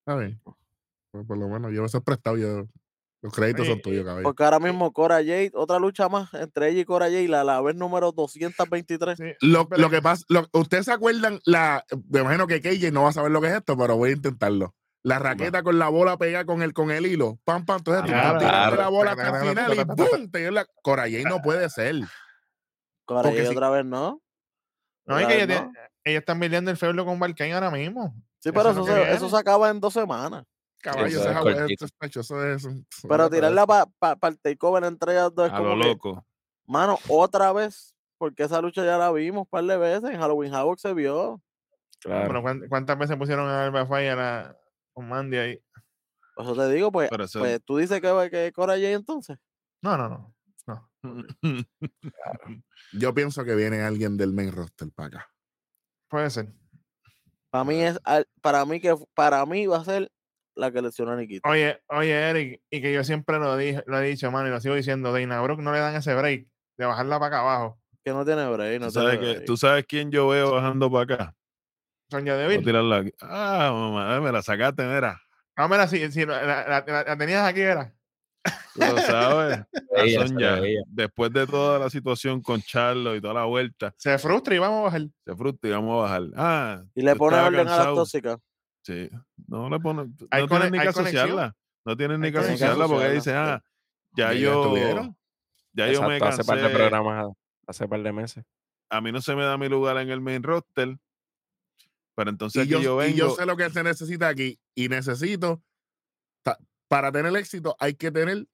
A 0.06 0.16
ver. 0.16 0.40
Pues 1.12 1.26
por 1.26 1.38
lo 1.38 1.48
menos 1.48 1.74
yo 1.74 1.84
eso 1.84 1.98
he 1.98 2.02
prestado. 2.02 2.38
Yo, 2.38 2.68
los 3.22 3.34
créditos 3.34 3.68
son 3.68 3.82
tuyos, 3.82 4.06
caballo. 4.06 4.24
Porque 4.24 4.44
ahora 4.44 4.60
mismo 4.60 4.94
Cora 4.94 5.16
Jade, 5.18 5.52
otra 5.54 5.78
lucha 5.80 6.08
más 6.08 6.34
entre 6.34 6.70
ella 6.70 6.82
y 6.82 6.86
Cora 6.86 7.08
Jade, 7.08 7.28
la, 7.28 7.44
la 7.44 7.60
vez 7.62 7.76
número 7.76 8.12
223. 8.14 9.18
Sí, 9.18 9.24
Lo, 9.42 9.68
que 9.68 10.02
pasa, 10.02 10.24
lo- 10.30 10.48
ustedes 10.54 10.86
se 10.86 10.94
acuerdan, 10.94 11.40
la, 11.46 11.84
me 12.10 12.22
imagino 12.22 12.48
que 12.48 12.62
KJ 12.62 12.92
no 12.92 13.04
va 13.04 13.10
a 13.10 13.14
saber 13.14 13.32
lo 13.32 13.42
que 13.42 13.48
es 13.48 13.54
esto, 13.56 13.78
pero 13.78 13.98
voy 13.98 14.12
a 14.12 14.14
intentarlo. 14.14 14.74
La 15.02 15.18
raqueta 15.20 15.64
con 15.64 15.80
la 15.80 15.88
bola 15.90 16.18
pegada 16.18 16.44
con 16.46 16.62
el, 16.62 16.74
con 16.74 16.92
el 16.92 17.06
hilo. 17.06 17.40
Pam, 17.46 17.66
pam. 17.66 17.78
Entonces 17.78 18.04
tú 18.04 18.10
Claro, 18.10 18.76
la 18.76 18.90
bola 18.90 19.12
hasta 19.12 19.30
el 19.42 19.48
final 19.50 19.74
y 19.74 19.84
¡boom! 19.84 20.30
Te 20.30 20.52
la. 20.52 20.66
Corayay 20.84 21.24
no 21.24 21.42
puede 21.42 21.70
ser. 21.70 21.96
Cora 23.06 23.24
Jade 23.30 23.46
si- 23.48 23.52
otra 23.56 23.70
vez 23.70 23.86
no. 23.86 24.22
No, 25.06 25.18
es 25.18 25.26
que 25.28 25.42
ella, 25.44 25.64
no. 25.64 25.72
ella 26.04 26.20
está 26.20 26.38
peleando 26.38 26.70
el 26.70 26.78
feudo 26.78 27.06
con 27.06 27.18
Balkain 27.18 27.54
ahora 27.54 27.72
mismo. 27.72 28.14
Sí, 28.40 28.52
pero 28.52 28.70
eso, 28.72 28.86
se, 28.86 29.12
eso 29.14 29.30
se 29.30 29.38
acaba 29.38 29.70
en 29.70 29.80
dos 29.80 29.94
semanas. 29.94 30.44
Caballo, 30.82 31.06
es 31.08 31.16
eso 31.16 32.44
es. 32.46 32.68
Pero 33.08 33.30
tirarla 33.30 33.66
para 33.68 34.18
el 34.30 34.40
takeover 34.40 34.84
entre 34.86 35.14
ellas 35.14 35.34
dos 35.34 35.48
es 35.48 35.54
a 35.54 35.60
lo 35.60 35.70
como 35.70 35.82
que, 35.82 35.88
loco. 35.90 36.26
mano, 36.66 36.98
otra 37.08 37.52
vez, 37.54 37.94
porque 38.18 38.44
esa 38.44 38.62
lucha 38.62 38.84
ya 38.86 38.98
la 38.98 39.12
vimos 39.12 39.42
un 39.42 39.50
par 39.50 39.64
de 39.66 39.78
veces, 39.78 40.10
en 40.10 40.20
Halloween 40.20 40.54
Havoc 40.54 40.80
se 40.80 40.94
vio. 40.94 41.42
Claro. 42.00 42.26
Bueno, 42.26 42.42
¿cuán- 42.42 42.68
¿cuántas 42.70 42.98
veces 42.98 43.18
pusieron 43.18 43.48
a 43.50 43.66
Alba 43.66 43.86
Fire 43.86 44.12
a 44.12 44.16
la, 44.16 44.58
con 44.94 45.08
Mandy 45.10 45.38
ahí? 45.38 45.62
Por 46.36 46.46
eso 46.46 46.56
te 46.56 46.70
digo, 46.74 46.92
pues, 46.92 47.10
eso- 47.12 47.40
pues 47.40 47.62
tú 47.66 47.78
dices 47.78 48.00
que, 48.00 48.30
que 48.32 48.52
Cora 48.54 48.74
Jade 48.74 48.94
entonces. 48.94 49.38
No, 49.82 49.98
no, 49.98 50.08
no. 50.10 50.36
no. 50.68 50.90
Yo 52.94 53.14
pienso 53.14 53.44
que 53.44 53.56
viene 53.56 53.82
alguien 53.82 54.18
del 54.18 54.34
main 54.34 54.52
roster 54.52 54.90
para 54.94 55.08
acá. 55.08 55.32
Puede 56.10 56.30
ser. 56.30 56.54
Para 57.50 57.64
mí 57.64 57.82
es 57.82 58.00
para 58.42 58.64
mí 58.66 58.80
que 58.80 58.96
para 59.16 59.46
mí 59.46 59.66
va 59.66 59.78
a 59.78 59.84
ser 59.86 60.12
la 60.60 60.72
que 60.72 60.82
lesionó 60.82 61.12
a 61.12 61.16
Nikita. 61.16 61.50
Oye, 61.50 61.82
oye, 61.88 62.12
Eric, 62.30 62.62
y 62.70 62.82
que 62.82 62.94
yo 62.94 63.04
siempre 63.04 63.40
lo, 63.40 63.56
dije, 63.58 63.84
lo 63.88 64.00
he 64.00 64.08
dicho, 64.08 64.30
mano, 64.32 64.48
y 64.48 64.52
lo 64.52 64.60
sigo 64.62 64.76
diciendo, 64.76 65.12
Dana 65.14 65.42
Brooke 65.42 65.62
no 65.64 65.72
le 65.72 65.80
dan 65.80 65.96
ese 65.96 66.14
break 66.14 66.48
de 66.78 66.86
bajarla 66.86 67.20
para 67.20 67.28
acá 67.28 67.40
abajo. 67.42 67.80
Que 68.04 68.12
no 68.12 68.24
tiene 68.26 68.48
break, 68.48 68.80
no 68.82 68.88
¿Tú, 68.88 68.94
tiene 68.94 69.08
sabes 69.08 69.20
que, 69.20 69.32
break. 69.34 69.46
¿Tú 69.46 69.58
sabes 69.58 69.86
quién 69.88 70.12
yo 70.12 70.28
veo 70.28 70.52
bajando 70.54 70.92
para 70.92 71.04
acá? 71.16 71.36
Sonia 72.12 72.36
Deville. 72.36 72.64
tirarla 72.64 72.98
aquí. 72.98 73.12
Ah, 73.22 73.70
mamá, 73.74 74.16
eh, 74.18 74.22
me 74.22 74.32
la 74.32 74.42
sacaste, 74.42 74.84
mira. 74.84 75.22
Ah, 75.56 75.68
mira, 75.68 75.88
si, 75.88 76.12
si 76.12 76.26
la, 76.26 76.42
la- 76.44 76.84
la- 76.88 77.04
la 77.04 77.18
tenías 77.18 77.46
aquí, 77.48 77.62
era. 77.62 77.94
Tú 78.74 78.80
lo 78.82 78.98
sabes. 79.00 79.60
La 79.92 80.04
Ella, 80.06 80.28
Sonia, 80.28 80.62
después 80.88 81.32
de 81.34 81.46
toda 81.46 81.78
la 81.78 81.90
situación 81.90 82.42
con 82.42 82.62
Charlo 82.62 83.14
y 83.16 83.20
toda 83.22 83.34
la 83.34 83.44
vuelta, 83.46 83.94
Se 83.98 84.18
frustra 84.18 84.56
y 84.56 84.60
vamos 84.60 84.80
a 84.80 84.84
bajar. 84.84 85.02
se 85.26 85.36
frustra 85.36 85.70
y 85.70 85.74
vamos 85.74 85.98
a 86.00 86.02
bajar. 86.04 86.22
Ah, 86.38 86.84
y 86.96 87.02
le 87.02 87.16
pone 87.18 87.36
orden 87.38 87.60
a 87.60 87.64
las 87.64 87.76
cansado. 87.78 87.96
tóxicas. 87.96 88.38
Sí, 88.90 89.08
no 89.48 89.70
le 89.70 89.80
pone, 89.80 90.12
Hay 90.32 90.42
no 90.42 90.48
tienen 90.48 90.72
ni 90.72 90.80
que 90.80 90.88
asociarla. 90.88 91.56
No 91.86 91.96
tienen 91.96 92.22
ni 92.22 92.32
que 92.32 92.40
asociarla 92.40 92.88
porque 92.88 93.06
asociarla, 93.06 93.14
dice, 93.14 93.30
sí. 93.30 93.36
ah, 93.38 93.64
ya 94.18 94.34
yo, 94.34 95.14
ya 95.74 95.92
yo 95.92 96.02
me 96.08 96.16
Exacto, 96.18 96.26
hace 96.26 96.44
par 96.44 96.58
de 96.58 96.64
cansé. 96.64 96.76
programas 96.76 97.28
hace 97.68 97.88
par 97.88 98.02
de 98.02 98.12
meses. 98.12 98.44
A 98.90 99.00
mí 99.00 99.12
no 99.12 99.22
se 99.22 99.36
me 99.36 99.44
da 99.44 99.60
mi 99.60 99.70
lugar 99.70 99.96
en 99.98 100.10
el 100.10 100.22
main 100.22 100.42
roster. 100.42 100.98
Pero 102.16 102.32
entonces 102.32 102.68
yo, 102.68 102.82
yo 102.82 103.04
y 103.06 103.14
yo 103.14 103.26
vengo. 103.26 103.36
sé 103.36 103.46
lo 103.46 103.56
que 103.56 103.70
se 103.70 103.84
necesita 103.84 104.28
aquí. 104.28 104.60
Y 104.74 104.90
necesito, 104.90 105.62
ta- 106.42 106.58
para 106.88 107.12
tener 107.12 107.36
éxito, 107.38 107.76
hay 107.80 107.94
que 107.94 108.10
tener 108.12 108.48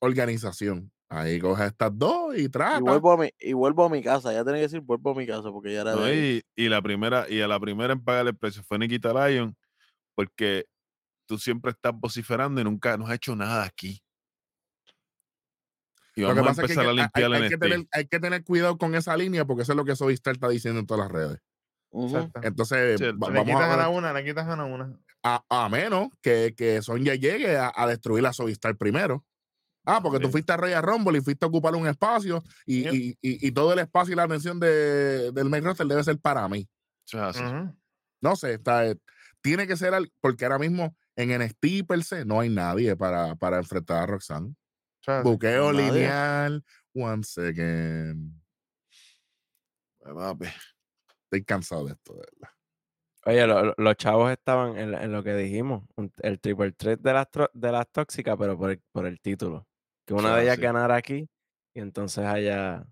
organización. 0.00 0.92
Ahí 1.16 1.38
coge 1.38 1.66
estas 1.66 1.96
dos 1.96 2.36
y 2.36 2.48
trata. 2.48 2.78
Y 2.78 2.80
vuelvo, 2.80 3.12
a 3.12 3.16
mi, 3.16 3.30
y 3.38 3.52
vuelvo 3.52 3.84
a 3.84 3.88
mi 3.88 4.02
casa. 4.02 4.32
Ya 4.32 4.42
tenía 4.44 4.58
que 4.58 4.62
decir 4.62 4.80
vuelvo 4.80 5.12
a 5.12 5.14
mi 5.14 5.26
casa 5.26 5.50
porque 5.52 5.72
ya 5.72 5.82
era 5.82 5.94
¿no? 5.94 6.02
de 6.02 6.10
ahí. 6.10 6.42
Y, 6.56 6.64
y 6.64 6.68
la 6.68 6.82
primera, 6.82 7.26
y 7.30 7.40
a 7.40 7.46
la 7.46 7.60
primera 7.60 7.92
en 7.92 8.02
pagar 8.02 8.26
el 8.26 8.36
precio 8.36 8.64
fue 8.64 8.78
Nikita 8.80 9.12
Lyon, 9.28 9.56
porque 10.16 10.64
tú 11.26 11.38
siempre 11.38 11.70
estás 11.70 11.92
vociferando 11.94 12.60
y 12.60 12.64
nunca 12.64 12.96
nos 12.96 13.08
has 13.08 13.14
hecho 13.14 13.36
nada 13.36 13.62
aquí. 13.64 14.02
Y 16.16 16.22
Lo 16.22 16.28
que 16.28 16.40
vamos 16.40 16.58
a 16.58 16.62
es 16.62 16.66
que 16.66 16.72
empezar 16.72 16.84
hay, 16.84 16.90
a 16.90 16.92
limpiar 16.94 17.32
hay 17.32 17.48
que 17.48 17.58
tener, 17.58 17.86
hay 17.92 18.06
que 18.06 18.20
tener 18.20 18.44
cuidado 18.44 18.76
con 18.78 18.94
esa 18.94 19.16
línea 19.16 19.44
porque 19.44 19.62
eso 19.62 19.72
es 19.72 19.76
lo 19.76 19.84
que 19.84 19.94
Sovistar 19.96 20.34
está 20.34 20.48
diciendo 20.48 20.80
en 20.80 20.86
todas 20.86 21.04
las 21.04 21.12
redes. 21.12 21.38
Ujú. 21.90 22.16
Exacto. 22.16 22.40
Entonces, 22.42 22.98
Cierto. 22.98 23.18
va- 23.20 23.28
le 23.30 23.38
vamos 23.38 23.54
quitas 23.54 23.70
a, 23.70 23.74
a, 23.74 23.76
la 23.76 23.88
una, 23.88 24.12
le 24.12 24.24
quitas 24.24 24.48
a 24.48 24.56
la 24.56 24.64
una. 24.64 24.98
a, 25.22 25.44
a 25.48 25.68
menos 25.68 26.08
que, 26.20 26.54
que 26.56 26.82
Sonya 26.82 27.14
llegue 27.14 27.56
a, 27.56 27.72
a 27.74 27.86
destruir 27.86 28.26
a 28.26 28.32
Sovistar 28.32 28.76
primero. 28.76 29.24
Ah, 29.84 30.00
porque 30.02 30.18
tú 30.18 30.30
fuiste 30.30 30.52
a 30.52 30.56
Royal 30.56 30.82
Rumble 30.82 31.18
y 31.18 31.20
fuiste 31.20 31.44
a 31.44 31.48
ocupar 31.48 31.74
un 31.74 31.86
espacio 31.86 32.42
y, 32.64 32.88
y, 32.88 33.08
y- 33.20 33.48
y 33.48 33.52
todo 33.52 33.72
el 33.72 33.78
espacio 33.80 34.12
y 34.14 34.16
la 34.16 34.22
atención 34.24 34.58
de, 34.58 35.30
del 35.32 35.48
main 35.50 35.62
roster 35.64 35.86
debe 35.86 36.02
ser 36.02 36.18
para 36.18 36.48
mí. 36.48 36.66
No 38.22 38.34
sé, 38.36 38.54
está, 38.54 38.86
eh, 38.86 38.96
tiene 39.42 39.66
que 39.66 39.76
ser, 39.76 39.92
al- 39.92 40.10
porque 40.22 40.44
ahora 40.46 40.58
mismo 40.58 40.96
en 41.16 41.30
NXT 41.38 41.86
per 41.86 42.02
se 42.02 42.24
no 42.24 42.40
hay 42.40 42.48
nadie 42.48 42.96
para, 42.96 43.34
para 43.36 43.58
enfrentar 43.58 44.02
a 44.02 44.06
Roxanne. 44.06 44.54
Sí. 45.02 45.12
Buqueo 45.22 45.70
Nadie. 45.72 45.92
lineal, 45.92 46.64
One 46.94 47.22
second. 47.24 48.32
Estoy 51.24 51.44
cansado 51.44 51.86
de 51.86 51.92
esto, 51.92 52.14
de 52.14 52.20
verdad. 52.20 52.54
Oye, 53.26 53.46
lo- 53.46 53.64
lo- 53.64 53.74
los 53.78 53.96
chavos 53.96 54.30
estaban 54.32 54.76
en, 54.78 54.94
en 54.94 55.12
lo 55.12 55.22
que 55.22 55.34
dijimos, 55.34 55.84
un- 55.96 56.12
el 56.22 56.40
triple 56.40 56.72
threat 56.72 57.00
de 57.00 57.12
las, 57.12 57.26
de 57.52 57.72
las 57.72 57.88
tóxicas, 57.90 58.36
pero 58.38 58.56
por 58.58 58.70
el, 58.70 58.82
por 58.92 59.06
el 59.06 59.20
título. 59.20 59.66
Que 60.06 60.14
una 60.14 60.28
Eso 60.28 60.34
de 60.36 60.40
es 60.42 60.46
ellas 60.48 60.58
ganara 60.58 60.96
aquí 60.96 61.28
y 61.74 61.80
entonces 61.80 62.24
allá 62.24 62.84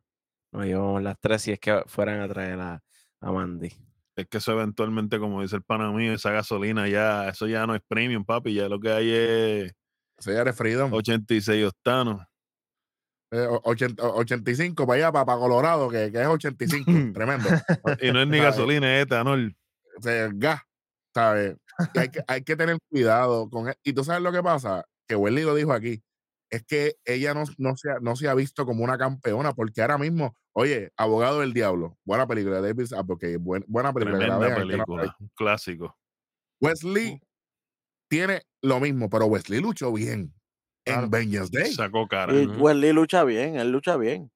nos 0.52 0.64
llevamos 0.66 1.02
las 1.02 1.18
tres 1.20 1.42
si 1.42 1.52
es 1.52 1.58
que 1.60 1.82
fueran 1.86 2.20
a 2.20 2.28
traer 2.28 2.58
a, 2.60 2.82
a 3.20 3.32
Mandy. 3.32 3.72
Es 4.16 4.26
que 4.28 4.38
eso 4.38 4.52
eventualmente, 4.52 5.18
como 5.18 5.40
dice 5.42 5.56
el 5.56 5.62
pana 5.62 5.90
mío, 5.90 6.12
esa 6.12 6.30
gasolina 6.30 6.86
ya, 6.88 7.28
eso 7.28 7.46
ya 7.46 7.66
no 7.66 7.74
es 7.74 7.80
premium, 7.88 8.24
papi. 8.24 8.54
Ya 8.54 8.68
lo 8.68 8.78
que 8.78 8.90
hay 8.90 9.10
es 9.10 9.74
Ese 10.18 10.34
ya 10.34 10.40
eres 10.42 10.54
Freedom. 10.56 10.92
86 10.92 11.64
octanos. 11.66 12.22
Eh, 13.30 13.46
o- 13.48 13.62
80 13.64 14.02
o- 14.06 14.16
85 14.18 14.86
para 14.86 14.96
allá, 14.98 15.12
para, 15.12 15.24
para 15.24 15.38
Colorado, 15.38 15.88
que, 15.88 16.12
que 16.12 16.20
es 16.20 16.26
85. 16.26 16.84
Tremendo. 17.14 17.48
Y 18.02 18.12
no 18.12 18.20
es 18.20 18.28
ni 18.28 18.36
¿Sabes? 18.38 18.42
gasolina, 18.56 18.96
es 18.98 19.04
etanol. 19.04 19.56
O 19.98 20.02
sea, 20.02 20.28
gas, 20.34 20.60
¿sabes? 21.14 21.56
Hay, 21.94 22.08
que, 22.10 22.20
hay 22.26 22.42
que 22.42 22.54
tener 22.56 22.76
cuidado 22.90 23.48
con 23.48 23.68
él. 23.68 23.74
Y 23.82 23.94
tú 23.94 24.04
sabes 24.04 24.22
lo 24.22 24.30
que 24.32 24.42
pasa, 24.42 24.84
que 25.08 25.16
Welly 25.16 25.42
lo 25.42 25.54
dijo 25.54 25.72
aquí, 25.72 26.02
es 26.52 26.62
que 26.64 26.96
ella 27.06 27.32
no, 27.32 27.44
no, 27.56 27.76
se 27.76 27.90
ha, 27.90 27.94
no 28.00 28.14
se 28.14 28.28
ha 28.28 28.34
visto 28.34 28.66
como 28.66 28.84
una 28.84 28.98
campeona, 28.98 29.54
porque 29.54 29.80
ahora 29.80 29.96
mismo, 29.96 30.36
oye, 30.52 30.92
Abogado 30.98 31.40
del 31.40 31.54
Diablo, 31.54 31.96
buena 32.04 32.26
película 32.26 32.60
de 32.60 32.68
David, 32.74 32.92
ah, 32.94 33.02
porque 33.04 33.38
buen- 33.38 33.64
buena 33.66 33.90
película. 33.92 34.18
Tremenda 34.18 34.38
vean, 34.46 34.60
no 34.60 34.68
película, 34.68 35.16
un 35.18 35.30
clásico. 35.34 35.96
Wesley 36.60 37.20
tiene 38.08 38.42
lo 38.60 38.80
mismo, 38.80 39.08
pero 39.08 39.24
Wesley 39.26 39.60
luchó 39.60 39.90
bien 39.92 40.34
Claro. 40.84 41.04
en 41.04 41.10
Vengeance 41.10 41.50
Day. 41.58 41.72
Sacó 41.72 42.06
cara. 42.06 42.34
Y. 42.34 42.46
Wesley 42.46 42.92
lucha 42.92 43.24
bien, 43.24 43.56
él 43.56 43.70
lucha 43.72 43.96
bien. 43.96 44.30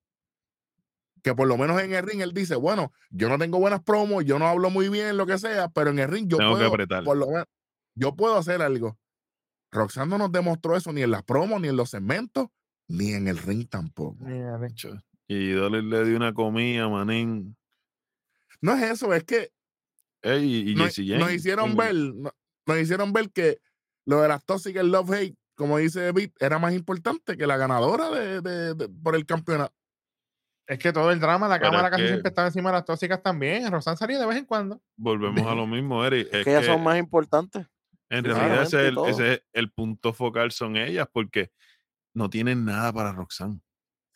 Que 1.23 1.35
por 1.35 1.49
lo 1.49 1.59
menos 1.59 1.81
en 1.83 1.93
el 1.93 2.03
ring 2.07 2.21
él 2.23 2.33
dice, 2.33 2.55
bueno, 2.57 2.93
yo 3.11 3.29
no 3.29 3.37
tengo 3.37 3.59
buenas 3.59 3.83
promos, 3.83 4.25
yo 4.25 4.39
no 4.39 4.47
hablo 4.47 4.71
muy 4.71 4.89
bien, 4.89 5.17
lo 5.17 5.27
que 5.27 5.39
sea, 5.39 5.69
pero 5.69 5.91
en 5.91 5.99
el 5.99 6.09
ring 6.09 6.29
yo 6.29 6.37
Tengo 6.39 6.53
que 6.53 6.57
puedo, 6.59 6.69
apretar. 6.69 7.05
por 7.05 7.17
lo 7.17 7.27
menos, 7.27 7.45
yo 7.95 8.15
puedo 8.17 8.37
hacer 8.39 8.63
algo. 8.63 8.97
Roxanne 9.77 10.11
no 10.11 10.19
nos 10.19 10.33
demostró 10.33 10.77
eso 10.77 10.93
ni 10.93 11.03
en 11.03 11.11
las 11.13 11.23
promos, 11.23 11.61
ni 11.61 11.69
en 11.69 11.77
los 11.77 11.91
segmentos, 11.91 12.49
ni 12.89 13.13
en 13.13 13.29
el 13.29 13.39
ring 13.39 13.69
tampoco. 13.69 14.25
Y 15.29 15.53
Dolly 15.53 15.83
le 15.83 16.05
dio 16.05 16.17
una 16.17 16.33
comida, 16.35 16.89
manín. 16.89 17.57
No 18.61 18.75
es 18.75 18.83
eso, 18.91 19.13
es 19.15 19.25
que 19.25 19.51
Ey, 20.23 20.45
y, 20.69 20.71
y 20.71 20.75
nos, 20.75 21.33
hicieron 21.33 21.77
ver, 21.77 21.95
no- 21.95 22.33
nos 22.67 22.79
hicieron 22.79 23.13
ver 23.13 23.31
que 23.31 23.59
lo 24.07 24.21
de 24.23 24.29
las 24.29 24.45
tóxicas 24.45 24.83
el 24.83 24.91
love 24.91 25.11
hate, 25.13 25.37
como 25.55 25.79
dice 25.79 26.11
Beat, 26.13 26.33
era 26.41 26.59
más 26.59 26.73
importante 26.75 27.37
que 27.37 27.47
la 27.47 27.57
ganadora 27.57 28.11
de, 28.11 28.41
de- 28.41 28.75
de- 28.75 28.89
por 28.89 29.15
el 29.15 29.25
campeonato. 29.27 29.75
Es 30.69 30.79
que 30.81 30.93
todo 30.93 31.13
el 31.13 31.21
drama, 31.21 31.47
la 31.47 31.61
cámara 31.61 31.91
casi 31.91 32.03
que- 32.03 32.09
siempre 32.09 32.29
estaba 32.31 32.49
encima 32.49 32.71
de 32.71 32.75
las 32.77 32.85
tóxicas 32.85 33.23
también. 33.23 33.71
Rosan 33.71 33.97
salía 33.97 34.19
de 34.19 34.27
vez 34.27 34.37
en 34.39 34.47
cuando. 34.47 34.81
Volvemos 34.97 35.47
a 35.47 35.55
lo 35.55 35.67
mismo, 35.67 36.05
Eric. 36.05 36.29
Es 36.33 36.45
que 36.45 36.51
ellas 36.51 36.63
que 36.67 36.73
son 36.73 36.83
más 36.83 36.99
importantes. 36.99 37.67
En 38.11 38.25
sí, 38.25 38.31
realidad 38.31 38.63
ese 38.63 38.77
es, 38.81 38.87
el, 38.89 38.95
claramente, 38.95 39.25
ese 39.25 39.33
es 39.35 39.43
el 39.53 39.71
punto 39.73 40.13
focal, 40.13 40.53
son 40.53 40.77
ellas, 40.77 41.09
porque 41.13 41.51
no 42.15 42.31
tienen 42.31 42.65
nada 42.65 42.93
para 42.93 43.13
Roxanne. 43.13 43.61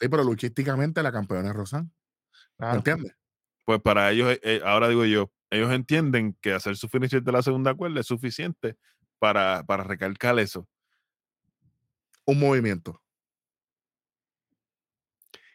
Sí, 0.00 0.08
pero 0.08 0.24
luchísticamente 0.24 1.02
la 1.02 1.12
campeona 1.12 1.50
es 1.50 1.54
Roxanne. 1.56 1.90
¿Me 2.32 2.56
Claro. 2.56 2.76
entiendes? 2.78 3.16
Pues 3.64 3.80
para 3.80 4.10
ellos, 4.10 4.30
eh, 4.32 4.40
eh, 4.42 4.60
ahora 4.64 4.88
digo 4.88 5.04
yo, 5.04 5.30
ellos 5.50 5.70
entienden 5.72 6.36
que 6.40 6.52
hacer 6.52 6.76
su 6.76 6.88
finisher 6.88 7.22
de 7.22 7.32
la 7.32 7.42
segunda 7.42 7.74
cuerda 7.74 8.00
es 8.00 8.06
suficiente 8.06 8.76
para, 9.18 9.62
para 9.64 9.84
recalcar 9.84 10.38
eso. 10.38 10.66
Un 12.26 12.38
movimiento. 12.38 13.02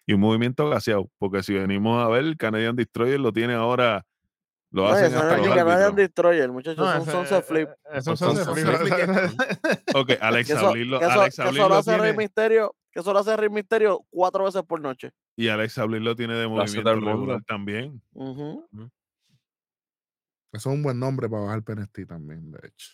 Y 0.05 0.13
un 0.13 0.19
movimiento 0.19 0.69
gaseado, 0.69 1.09
porque 1.17 1.41
si 1.41 1.53
venimos 1.53 2.03
a 2.03 2.09
ver, 2.09 2.25
el 2.25 2.37
Canadian 2.37 2.75
Destroyer 2.75 3.19
lo 3.19 3.33
tiene 3.33 3.53
ahora, 3.53 4.05
lo 4.75 4.81
No, 4.83 4.87
hacen 4.89 5.05
hasta 5.05 5.35
es 5.37 5.47
los 5.47 5.57
árbitros. 5.57 5.95
Destroyer, 5.95 6.51
muchachos, 6.51 6.77
No, 6.85 6.91
son 6.91 7.01
ese- 7.01 7.11
sunset 7.11 7.45
flip. 7.45 7.69
eh, 7.69 7.75
Eso 7.93 8.15
Son 8.17 8.35
son 8.35 8.45
sunset 8.45 8.77
flip. 8.77 8.97
flip. 8.97 9.41
Ok, 9.95 10.09
Alex 10.21 10.51
Abril 10.51 10.89
lo, 10.89 10.97
Alex 11.01 11.39
Abril 11.39 11.59
lo 11.61 11.75
hace 11.75 11.97
Rey 11.97 12.15
Misterio, 12.17 12.75
que 12.91 12.99
eso 12.99 13.13
lo 13.13 13.19
hace 13.19 13.37
Rey 13.37 13.49
Misterio 13.49 14.05
cuatro 14.09 14.43
veces 14.43 14.63
por 14.63 14.81
noche. 14.81 15.11
y 15.37 15.47
Alex 15.47 15.77
Abril 15.77 16.03
lo 16.03 16.15
tiene 16.15 16.35
de 16.35 16.47
movimiento 16.47 16.93
regular 16.93 17.41
también. 17.47 18.01
Eso 20.51 20.69
es 20.69 20.75
un 20.75 20.83
buen 20.83 20.99
nombre 20.99 21.29
para 21.29 21.43
bajar 21.43 21.63
PNST 21.63 22.05
también, 22.07 22.51
de 22.51 22.59
hecho. 22.67 22.91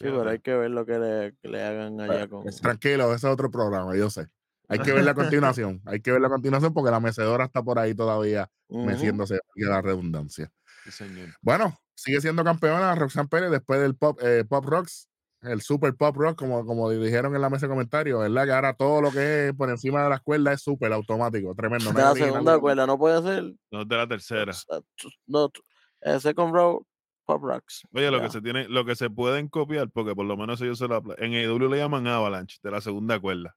Sí, 0.00 0.08
pero 0.08 0.28
hay 0.30 0.38
que 0.40 0.54
ver 0.54 0.70
lo 0.70 0.84
que 0.84 0.98
le, 0.98 1.34
que 1.40 1.48
le 1.48 1.62
hagan 1.62 2.00
allá 2.00 2.26
con. 2.26 2.48
Eso. 2.48 2.60
Tranquilo, 2.60 3.06
ese 3.14 3.26
es 3.28 3.32
otro 3.32 3.50
programa, 3.50 3.94
yo 3.96 4.08
sé. 4.10 4.26
Hay 4.72 4.78
que 4.80 4.92
ver 4.92 5.04
la 5.04 5.14
continuación. 5.14 5.80
Hay 5.86 6.00
que 6.00 6.12
ver 6.12 6.20
la 6.20 6.28
continuación 6.28 6.72
porque 6.74 6.90
la 6.90 7.00
mecedora 7.00 7.44
está 7.44 7.62
por 7.62 7.78
ahí 7.78 7.94
todavía 7.94 8.48
Ujú. 8.68 8.84
meciéndose 8.86 9.38
y 9.54 9.64
la 9.64 9.80
redundancia. 9.82 10.50
Sí, 10.84 10.90
señor. 10.90 11.28
Bueno, 11.40 11.78
sigue 11.94 12.20
siendo 12.20 12.42
campeona 12.42 12.94
Roxanne 12.94 13.28
Pérez 13.28 13.50
después 13.50 13.80
del 13.80 13.94
Pop, 13.94 14.18
eh, 14.22 14.44
pop 14.48 14.64
Rocks, 14.64 15.08
el 15.42 15.60
Super 15.60 15.94
Pop 15.94 16.16
Rock, 16.16 16.38
como, 16.38 16.64
como 16.64 16.88
dijeron 16.90 17.34
en 17.34 17.40
la 17.42 17.50
mesa 17.50 17.66
de 17.66 17.70
comentarios, 17.70 18.20
¿verdad? 18.20 18.44
Que 18.46 18.52
ahora 18.52 18.74
todo 18.74 19.00
lo 19.02 19.10
que 19.10 19.48
es 19.48 19.54
por 19.54 19.70
encima 19.70 20.02
de 20.04 20.10
las 20.10 20.20
cuerdas 20.20 20.54
es 20.54 20.62
súper 20.62 20.92
automático, 20.92 21.54
tremendo. 21.54 21.92
De 21.92 22.00
la 22.00 22.10
original 22.12 22.32
segunda 22.32 22.52
de- 22.54 22.60
cuerda, 22.60 22.86
no 22.86 22.98
puede 22.98 23.22
ser. 23.22 23.54
No 23.70 23.82
es 23.82 23.88
de 23.88 23.96
la 23.96 24.06
tercera. 24.08 24.52
uh, 24.68 24.80
No, 25.26 25.50
second 26.20 26.54
row, 26.54 26.86
pop 27.24 27.42
rocks. 27.42 27.82
Oye, 27.92 28.10
lo 28.10 28.20
que 28.20 28.30
se 28.30 28.40
tiene, 28.40 28.68
lo 28.68 28.84
que 28.84 28.94
se 28.96 29.10
pueden 29.10 29.48
copiar, 29.48 29.88
porque 29.90 30.14
por 30.14 30.26
lo 30.26 30.36
menos 30.36 30.60
ellos 30.60 30.78
se 30.78 30.86
la, 30.88 31.02
en 31.18 31.32
EW 31.34 31.68
le 31.68 31.78
llaman 31.78 32.06
Avalanche, 32.06 32.58
de 32.62 32.70
la 32.70 32.80
segunda 32.80 33.18
cuerda. 33.20 33.56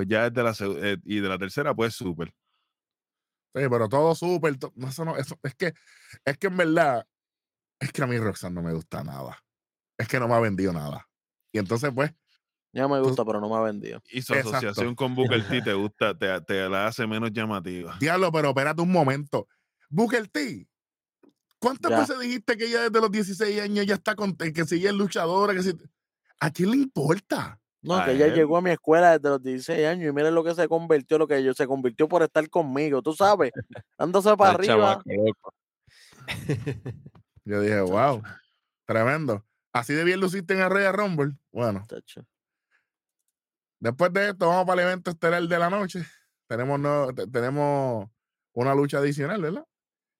Pues 0.00 0.08
ya 0.08 0.28
es 0.28 0.32
de 0.32 0.42
la 0.42 0.54
eh, 0.58 0.96
y 1.04 1.20
de 1.20 1.28
la 1.28 1.36
tercera, 1.36 1.74
pues 1.74 1.94
súper. 1.94 2.28
Sí, 3.54 3.62
pero 3.68 3.86
todo 3.86 4.14
súper. 4.14 4.56
to- 4.56 4.72
no, 4.74 4.88
eso 4.88 5.04
no- 5.04 5.14
eso- 5.18 5.38
es, 5.42 5.54
que, 5.56 5.74
es 6.24 6.38
que 6.38 6.46
en 6.46 6.56
verdad, 6.56 7.06
es 7.78 7.92
que 7.92 8.02
a 8.02 8.06
mí 8.06 8.16
Roxanne 8.18 8.54
no 8.54 8.62
me 8.62 8.72
gusta 8.72 9.04
nada. 9.04 9.36
Es 9.98 10.08
que 10.08 10.18
no 10.18 10.26
me 10.26 10.32
ha 10.36 10.40
vendido 10.40 10.72
nada. 10.72 11.06
Y 11.52 11.58
entonces, 11.58 11.90
pues, 11.94 12.14
Ya 12.72 12.88
me 12.88 12.96
Tú- 12.98 13.08
gusta, 13.08 13.24
pero 13.26 13.40
no 13.42 13.50
me 13.50 13.56
ha 13.56 13.60
vendido. 13.60 14.00
Y 14.10 14.22
su 14.22 14.32
Exacto. 14.32 14.56
asociación 14.56 14.94
con 14.94 15.14
Booker 15.14 15.46
T 15.46 15.60
te 15.60 15.74
gusta, 15.74 16.16
te, 16.16 16.40
te 16.42 16.66
la 16.68 16.86
hace 16.86 17.06
menos 17.06 17.30
llamativa. 17.32 17.98
diablo, 18.00 18.30
pero 18.32 18.48
espérate 18.50 18.80
un 18.80 18.92
momento. 18.92 19.48
Booker 19.90 20.26
T, 20.28 20.66
¿cuántas 21.58 21.90
Ya. 21.90 21.98
veces 21.98 22.18
dijiste 22.20 22.56
que 22.56 22.64
ella 22.68 22.82
desde 22.88 23.00
los 23.02 23.10
16 23.10 23.60
años 23.60 23.84
ya 23.84 23.94
está 23.96 24.14
con 24.14 24.34
que 24.34 24.64
si 24.64 24.76
ella 24.76 24.90
es 24.90 24.96
luchadora? 24.96 25.52
Que 25.52 25.62
si, 25.62 25.76
¿A 26.40 26.50
quién 26.50 26.70
le 26.70 26.76
importa? 26.78 27.59
No, 27.82 27.96
A 27.96 28.04
que 28.04 28.12
ella 28.12 28.26
él. 28.26 28.34
llegó 28.34 28.58
a 28.58 28.60
mi 28.62 28.70
escuela 28.70 29.16
desde 29.18 29.30
los 29.30 29.42
16 29.42 29.86
años 29.86 30.10
y 30.10 30.12
miren 30.14 30.34
lo 30.34 30.44
que 30.44 30.54
se 30.54 30.68
convirtió, 30.68 31.16
lo 31.18 31.26
que 31.26 31.42
yo 31.42 31.54
se 31.54 31.66
convirtió 31.66 32.08
por 32.08 32.22
estar 32.22 32.48
conmigo, 32.50 33.00
tú 33.00 33.14
sabes, 33.14 33.52
dándose 33.98 34.28
para 34.36 34.50
arriba. 34.52 35.02
Yo 37.44 37.60
dije, 37.62 37.80
wow, 37.80 38.22
tremendo. 38.86 39.44
Así 39.72 39.94
de 39.94 40.04
bien 40.04 40.20
luciste 40.20 40.54
en 40.54 40.60
el 40.60 40.92
Rumble. 40.92 41.32
Bueno, 41.50 41.84
después 43.80 44.12
de 44.12 44.28
esto, 44.30 44.48
vamos 44.48 44.66
para 44.66 44.82
el 44.82 44.88
evento 44.88 45.10
estelar 45.10 45.42
de 45.42 45.58
la 45.58 45.70
noche. 45.70 46.04
Tenemos, 46.46 46.78
no, 46.78 47.12
te- 47.14 47.26
tenemos 47.26 48.08
una 48.52 48.74
lucha 48.74 48.98
adicional, 48.98 49.40
¿verdad? 49.40 49.64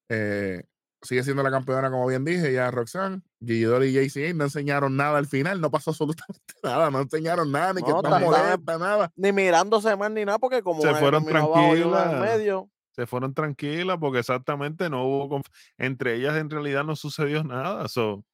Eh, 0.09 0.65
sigue 1.03 1.23
siendo 1.23 1.43
la 1.43 1.51
campeona, 1.51 1.91
como 1.91 2.07
bien 2.07 2.25
dije, 2.25 2.53
ya 2.53 2.71
Roxanne. 2.71 3.23
Gigi 3.41 3.63
Dolly 3.63 3.89
y 3.99 4.09
JCA 4.09 4.35
no 4.35 4.45
enseñaron 4.45 4.97
nada 4.97 5.17
al 5.19 5.27
final, 5.27 5.61
no 5.61 5.71
pasó 5.71 5.91
absolutamente 5.91 6.41
nada, 6.63 6.91
no 6.91 7.01
enseñaron 7.01 7.51
nada, 7.51 7.73
ni 7.73 7.83
que 7.83 7.91
No, 7.91 7.97
están 7.99 8.13
ta- 8.13 8.19
ta- 8.21 8.25
molestas, 8.27 8.81
nada. 8.81 9.13
Ni 9.17 9.33
mirándose 9.33 9.97
más 9.97 10.11
ni 10.11 10.25
nada, 10.25 10.39
porque 10.39 10.63
como 10.63 10.83
Se 10.83 10.89
que 10.89 10.95
fueron 10.97 11.25
tranquilas. 11.25 12.21
medio. 12.21 12.69
Se 12.93 13.07
fueron 13.07 13.33
tranquilas 13.33 13.97
porque 13.99 14.19
exactamente 14.19 14.91
no 14.91 15.05
hubo. 15.07 15.29
conf- 15.39 15.51
Entre 15.79 16.17
ellas 16.17 16.37
en 16.37 16.51
realidad 16.51 16.85
no 16.85 16.97
sucedió 16.97 17.43
nada. 17.45 17.89
so, 17.89 18.25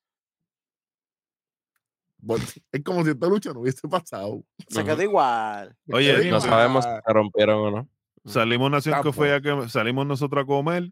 Es 2.72 2.82
como 2.82 3.04
si 3.04 3.10
esta 3.10 3.26
lucha 3.28 3.52
no 3.52 3.60
hubiese 3.60 3.86
pasado. 3.88 4.42
Se 4.68 4.82
quedó 4.84 5.02
igual. 5.02 5.76
Oye, 5.92 6.16
Quedó 6.22 6.30
No 6.32 6.40
sabemos 6.40 6.84
si 6.84 6.90
se 6.90 7.12
rompieron 7.12 7.58
o 7.58 7.70
no. 7.70 7.88
salimos 8.24 8.70
Nación 8.70 8.94
Tampoco. 8.94 9.16
Cofea 9.16 9.40
que 9.40 9.68
salimos 9.68 10.06
nosotros 10.06 10.42
a 10.42 10.46
comer, 10.46 10.90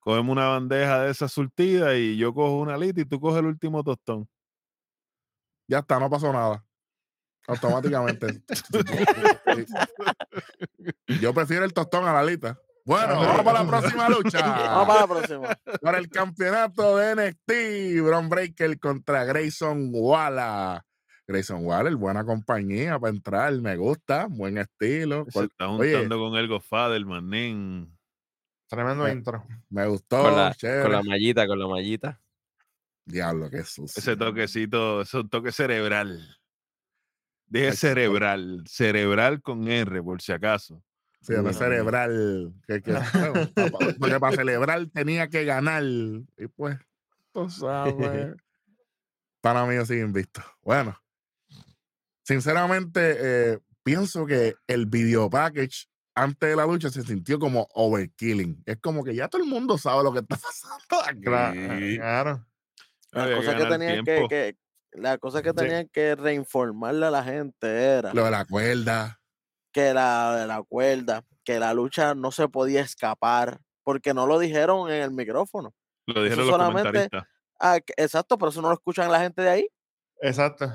cogemos 0.00 0.32
una 0.32 0.48
bandeja 0.48 1.02
de 1.02 1.10
esa 1.10 1.28
surtida 1.28 1.96
y 1.96 2.16
yo 2.16 2.34
cojo 2.34 2.58
una 2.58 2.76
lita 2.76 3.00
y 3.00 3.04
tú 3.04 3.20
coges 3.20 3.40
el 3.40 3.46
último 3.46 3.84
tostón. 3.84 4.28
Ya 5.68 5.78
está, 5.78 6.00
no 6.00 6.10
pasó 6.10 6.32
nada. 6.32 6.64
Automáticamente. 7.46 8.42
Yo 11.20 11.32
prefiero 11.34 11.64
el 11.64 11.72
tostón 11.72 12.06
a 12.06 12.12
la 12.12 12.20
alita. 12.20 12.58
Bueno, 12.84 13.20
vamos 13.20 13.42
para 13.42 13.62
la 13.62 13.68
próxima 13.68 14.02
Vamos 14.08 14.24
lucha. 14.24 14.40
para 14.40 15.00
la 15.00 15.06
próxima. 15.06 15.48
Para 15.80 15.98
el 15.98 16.08
campeonato 16.08 16.96
de 16.96 17.14
NXT, 17.14 18.04
Bron 18.04 18.28
Breaker 18.28 18.78
contra 18.78 19.24
Grayson 19.24 19.90
Waller. 19.92 20.80
Grayson 21.26 21.64
Waller, 21.64 21.94
buena 21.94 22.24
compañía 22.24 22.98
para 22.98 23.14
entrar, 23.14 23.52
me 23.60 23.76
gusta, 23.76 24.26
buen 24.28 24.58
estilo. 24.58 25.26
Se 25.28 25.44
está 25.44 25.68
oye. 25.68 25.92
juntando 25.92 26.18
con 26.18 26.36
el 26.36 26.48
Godfather, 26.48 27.04
manín. 27.06 27.96
Tremendo 28.70 29.06
Eh, 29.08 29.12
intro. 29.12 29.44
Me 29.68 29.84
gustó, 29.88 30.22
Con 30.22 30.36
la, 30.36 30.54
chévere. 30.54 30.82
con 30.82 30.92
la 30.92 31.02
mallita, 31.02 31.46
con 31.48 31.58
la 31.58 31.66
mallita. 31.66 32.20
Diablo, 33.04 33.50
qué 33.50 33.64
sucio. 33.64 33.98
Ese 33.98 34.16
toquecito, 34.16 35.00
ese 35.00 35.24
toque 35.24 35.50
cerebral. 35.50 36.38
Dije 37.46 37.70
Ay, 37.70 37.76
cerebral, 37.76 38.62
cerebral 38.68 39.42
con 39.42 39.66
R, 39.66 40.00
por 40.04 40.22
si 40.22 40.30
acaso. 40.30 40.84
Sí, 41.20 41.32
no 41.42 41.52
cerebral. 41.52 42.54
Que, 42.68 42.80
bueno, 43.72 43.94
porque 43.98 44.20
para 44.20 44.36
celebrar 44.36 44.86
tenía 44.86 45.26
que 45.26 45.44
ganar. 45.44 45.82
Y 45.82 46.46
pues, 46.54 46.78
tú 47.32 47.50
sabes. 47.50 47.94
Para 49.42 49.66
mí, 49.66 49.74
yo 49.74 49.84
sigo 49.84 50.04
invisto. 50.06 50.42
Bueno, 50.62 50.96
sinceramente, 52.22 53.16
eh, 53.54 53.58
pienso 53.82 54.26
que 54.26 54.54
el 54.66 54.86
video 54.86 55.28
package 55.30 55.88
antes 56.14 56.48
de 56.50 56.56
la 56.56 56.66
lucha 56.66 56.90
se 56.90 57.02
sintió 57.02 57.38
como 57.38 57.68
overkilling. 57.74 58.62
Es 58.66 58.78
como 58.78 59.04
que 59.04 59.14
ya 59.14 59.28
todo 59.28 59.42
el 59.42 59.48
mundo 59.48 59.78
sabe 59.78 60.02
lo 60.04 60.12
que 60.12 60.20
está 60.20 60.36
pasando 60.42 61.02
aquí. 61.06 61.20
Cla- 61.20 61.96
Claro. 61.98 62.46
La 63.12 63.36
cosa 63.36 63.56
que 63.56 63.64
tenían 63.66 64.04
que, 64.04 64.26
que- 64.28 64.56
la 64.92 65.18
cosa 65.18 65.42
que 65.42 65.50
Sí. 65.50 65.56
tenían 65.56 65.88
que 65.88 66.14
reinformarle 66.16 67.06
a 67.06 67.10
la 67.10 67.22
gente 67.24 67.66
era 67.68 68.12
Lo 68.14 68.24
de 68.24 68.30
la 68.30 68.44
cuerda. 68.44 69.20
que 69.72 69.94
la 69.94 70.36
de 70.36 70.46
la 70.46 70.62
cuerda, 70.62 71.24
que 71.44 71.58
la 71.60 71.72
lucha 71.74 72.14
no 72.14 72.32
se 72.32 72.48
podía 72.48 72.80
escapar, 72.82 73.60
porque 73.84 74.14
no 74.14 74.26
lo 74.26 74.38
dijeron 74.38 74.90
en 74.90 75.02
el 75.02 75.10
micrófono. 75.12 75.74
Lo 76.06 76.22
dijeron 76.24 76.44
Eso 76.44 76.50
los 76.50 76.58
solamente- 76.58 76.88
comentaristas. 76.88 77.24
Ah, 77.60 77.78
exacto, 77.96 78.36
pero 78.38 78.50
eso 78.50 78.62
no 78.62 78.68
lo 78.68 78.74
escuchan 78.74 79.10
la 79.12 79.20
gente 79.20 79.42
de 79.42 79.48
ahí. 79.50 79.68
Exacto. 80.22 80.72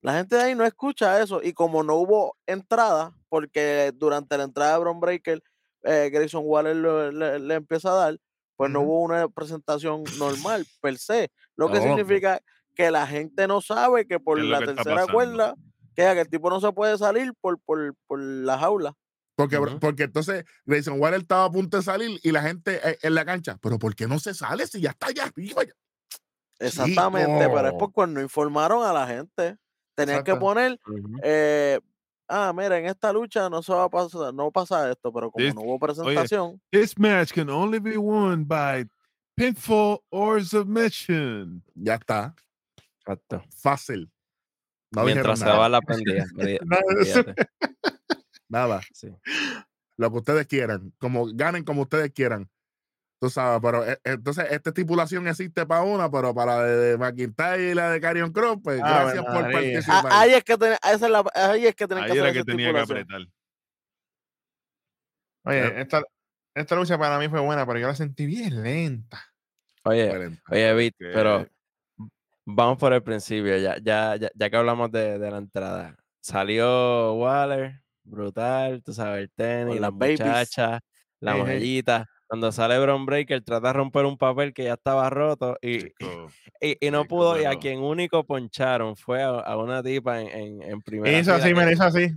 La 0.00 0.14
gente 0.14 0.36
de 0.36 0.42
ahí 0.42 0.54
no 0.54 0.64
escucha 0.64 1.20
eso. 1.22 1.42
Y 1.42 1.52
como 1.52 1.82
no 1.82 1.96
hubo 1.96 2.36
entrada, 2.46 3.12
porque 3.28 3.92
durante 3.94 4.36
la 4.38 4.44
entrada 4.44 4.74
de 4.74 4.78
Bron 4.80 5.00
Breaker, 5.00 5.42
eh, 5.84 6.10
Grayson 6.12 6.42
Waller 6.44 6.76
le, 6.76 7.38
le 7.38 7.54
empieza 7.54 7.90
a 7.90 7.94
dar, 7.94 8.18
pues 8.56 8.70
no 8.70 8.80
hubo 8.80 9.02
una 9.02 9.28
presentación 9.28 10.04
normal, 10.18 10.66
per 10.80 10.98
se. 10.98 11.30
Lo 11.56 11.66
que 11.66 11.78
pues. 11.78 11.84
significa 11.84 12.40
que 12.74 12.90
la 12.90 13.06
gente 13.06 13.48
no 13.48 13.60
sabe 13.60 14.06
que 14.06 14.20
por 14.20 14.38
¿Qué 14.38 14.44
es 14.44 14.48
lo 14.48 14.52
la 14.52 14.66
que 14.66 14.72
tercera 14.72 15.06
cuerda, 15.06 15.54
que, 15.94 16.02
que 16.02 16.20
el 16.20 16.28
tipo 16.28 16.48
no 16.48 16.60
se 16.60 16.72
puede 16.72 16.96
salir 16.96 17.32
por, 17.40 17.58
por, 17.60 17.94
por 18.06 18.20
la 18.20 18.58
jaula. 18.58 18.94
Porque, 19.34 19.58
porque 19.80 20.02
entonces 20.04 20.44
Grayson 20.64 21.00
Waller 21.00 21.20
estaba 21.20 21.44
a 21.44 21.50
punto 21.50 21.76
de 21.76 21.82
salir 21.84 22.18
y 22.24 22.32
la 22.32 22.42
gente 22.42 22.80
eh, 22.82 22.98
en 23.02 23.14
la 23.14 23.24
cancha. 23.24 23.56
Pero 23.60 23.78
¿por 23.78 23.94
qué 23.94 24.08
no 24.08 24.18
se 24.18 24.34
sale 24.34 24.66
si 24.66 24.80
ya 24.80 24.90
está 24.90 25.08
allá 25.08 25.24
arriba? 25.24 25.62
Exactamente, 26.58 27.48
pero 27.48 27.68
es 27.68 27.74
por 27.74 27.92
cuando 27.92 28.18
no 28.18 28.24
informaron 28.24 28.84
a 28.84 28.92
la 28.92 29.06
gente. 29.06 29.56
Tenían 30.06 30.24
que 30.24 30.34
poner, 30.36 30.80
eh, 31.22 31.80
ah, 32.28 32.52
mira, 32.54 32.78
en 32.78 32.86
esta 32.86 33.12
lucha 33.12 33.48
no 33.50 33.62
se 33.62 33.72
va 33.72 33.84
a 33.84 33.88
pasar, 33.88 34.32
no 34.32 34.50
pasa 34.50 34.90
esto, 34.90 35.12
pero 35.12 35.30
como 35.30 35.44
This- 35.44 35.54
no 35.54 35.62
hubo 35.62 35.78
presentación, 35.78 36.60
This 36.70 36.98
match 36.98 37.32
can 37.32 37.48
only 37.50 37.78
be 37.78 37.96
won 37.98 38.46
by 38.46 38.86
pinfall 39.34 40.00
or 40.10 40.44
submission. 40.44 41.62
Ya 41.74 41.94
está. 41.96 42.34
Exacto. 43.00 43.42
Fácil. 43.60 44.10
No 44.92 45.04
Mientras 45.04 45.38
se 45.40 45.44
nada. 45.44 45.58
va 45.58 45.68
la 45.68 45.80
olví- 45.80 46.58
Nada. 48.48 48.80
Sí. 48.92 49.08
Lo 49.96 50.10
que 50.10 50.18
ustedes 50.18 50.46
quieran. 50.46 50.92
Como 50.98 51.26
ganen 51.34 51.64
como 51.64 51.82
ustedes 51.82 52.10
quieran. 52.12 52.48
Tú 53.20 53.28
sabes, 53.30 53.60
pero 53.60 53.84
eh, 53.84 53.98
entonces 54.04 54.46
esta 54.50 54.70
estipulación 54.70 55.26
existe 55.26 55.66
para 55.66 55.82
una, 55.82 56.08
pero 56.08 56.32
para 56.32 56.58
la 56.58 56.62
de 56.66 56.96
McIntyre 56.96 57.70
y 57.70 57.74
la 57.74 57.90
de 57.90 58.00
Carion 58.00 58.30
Cross, 58.32 58.58
pues 58.62 58.80
Ave 58.80 59.12
gracias 59.12 59.24
por. 59.24 59.44
Ah, 59.44 59.50
participar. 59.52 60.12
ahí 60.12 60.34
es 60.34 60.44
que 60.44 60.56
ten- 60.56 60.72
esa 60.74 61.06
es 61.06 61.10
la- 61.10 61.24
ahí 61.34 61.66
es 61.66 61.74
que 61.74 61.88
que 61.88 61.94
Ahí 61.94 62.02
hacer 62.04 62.16
era 62.18 62.32
que 62.32 62.44
tenía 62.44 62.72
que 62.72 62.78
apretar. 62.78 63.20
Oye, 65.44 65.62
Yep. 65.62 65.78
esta, 65.78 66.02
esta 66.54 66.74
lucha 66.76 66.96
para 66.98 67.18
mí 67.18 67.28
fue 67.28 67.40
buena, 67.40 67.66
pero 67.66 67.78
yo 67.80 67.88
la 67.88 67.94
sentí 67.96 68.26
bien 68.26 68.62
lenta. 68.62 69.20
Oye, 69.84 70.38
oye, 70.50 70.74
Vic, 70.74 70.94
pero 70.98 71.46
vamos 72.44 72.78
por 72.78 72.92
el 72.92 73.02
principio, 73.02 73.56
ya, 73.56 73.78
ya, 73.78 74.16
ya, 74.16 74.30
ya 74.34 74.50
que 74.50 74.56
hablamos 74.56 74.92
de, 74.92 75.18
de 75.18 75.30
la 75.30 75.38
entrada. 75.38 75.96
Salió 76.20 77.14
Waller, 77.14 77.80
brutal, 78.04 78.82
tú 78.82 78.92
sabes, 78.92 79.22
el 79.22 79.30
tenis, 79.30 79.76
la 79.76 79.80
las 79.88 79.98
babies. 79.98 80.20
muchacha, 80.20 80.80
la 81.20 81.32
Ejé. 81.38 81.42
Cuando 82.28 82.52
sale 82.52 82.78
Bron 82.78 83.06
Breaker, 83.06 83.42
trata 83.42 83.68
de 83.68 83.72
romper 83.72 84.04
un 84.04 84.18
papel 84.18 84.52
que 84.52 84.64
ya 84.64 84.74
estaba 84.74 85.08
roto 85.08 85.56
y, 85.62 85.78
chico, 85.78 85.96
y, 86.60 86.86
y 86.86 86.90
no 86.90 87.02
chico, 87.02 87.16
pudo. 87.16 87.40
Y 87.40 87.44
a 87.46 87.56
quien 87.56 87.80
único 87.80 88.24
poncharon 88.24 88.96
fue 88.96 89.22
a, 89.22 89.28
a 89.30 89.56
una 89.56 89.82
tipa 89.82 90.20
en, 90.20 90.28
en, 90.28 90.62
en 90.62 90.82
primera 90.82 91.18
Hizo 91.18 91.32
así, 91.34 91.54
me 91.54 91.72
hizo 91.72 91.84
así. 91.84 92.08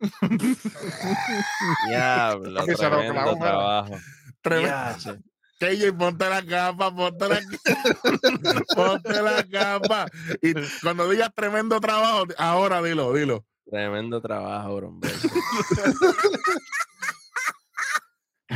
Diablo, 1.88 2.64
Que 2.66 2.74
tremendo 2.74 3.22
mira. 3.34 3.38
trabajo. 3.38 3.94
Tremendo. 4.42 5.18
KJ, 5.60 5.92
ponte 5.92 6.28
la 6.28 6.42
capa, 6.42 6.94
ponte 6.94 7.28
la 7.28 7.38
ponte 8.74 9.22
la 9.22 9.44
capa. 9.50 10.06
Y 10.40 10.54
cuando 10.82 11.08
digas 11.10 11.30
tremendo 11.34 11.78
trabajo, 11.80 12.24
ahora 12.38 12.82
dilo, 12.82 13.12
dilo. 13.12 13.44
Tremendo 13.70 14.20
trabajo, 14.22 14.74
Breaker. 14.98 15.28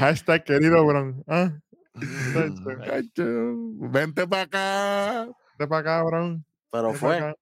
Hashtag 0.04 0.44
querido 0.44 0.84
Bron. 0.84 1.24
¿Ah? 1.26 1.52
Mm. 1.94 2.80
Cacho, 2.84 3.54
Vente 3.90 4.26
para 4.26 4.42
acá. 4.42 5.26
Vete 5.58 5.68
para 5.68 5.80
acá, 5.80 6.02
Bron. 6.02 6.44
Pero 6.70 6.92
fue. 6.94 7.34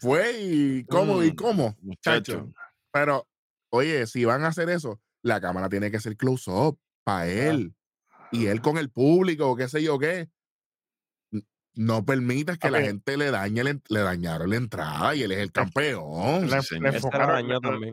Fue 0.00 0.32
y 0.40 0.84
cómo 0.84 1.22
y 1.22 1.32
Mm, 1.32 1.36
cómo. 1.36 1.76
Muchacho. 1.80 2.32
Chacho. 2.32 2.52
Pero, 2.92 3.26
oye, 3.70 4.06
si 4.06 4.24
van 4.24 4.44
a 4.44 4.48
hacer 4.48 4.68
eso, 4.70 5.00
la 5.22 5.40
cámara 5.40 5.68
tiene 5.68 5.90
que 5.90 6.00
ser 6.00 6.16
close 6.16 6.50
up 6.50 6.78
para 7.04 7.26
él. 7.28 7.74
Y 8.30 8.46
él 8.46 8.60
con 8.60 8.78
el 8.78 8.90
público, 8.90 9.50
o 9.50 9.56
qué 9.56 9.68
sé 9.68 9.82
yo 9.82 9.98
qué. 9.98 10.28
No 11.76 12.04
permitas 12.04 12.56
que 12.58 12.70
la 12.70 12.80
gente 12.82 13.16
le 13.16 13.32
dañe 13.32 13.64
la 13.64 13.70
en- 13.70 13.82
le 13.88 14.00
dañaron 14.00 14.48
la 14.50 14.56
entrada 14.56 15.14
y 15.16 15.22
él 15.22 15.32
es 15.32 15.38
el 15.38 15.50
campeón. 15.50 16.42
Le, 16.42 16.48
Sí, 16.48 16.54
le 16.54 16.62
señor. 16.62 16.86
Ese 16.86 16.90
la 16.90 16.96
enfocaron, 16.98 17.48
le- 17.48 17.54
le- 17.60 17.90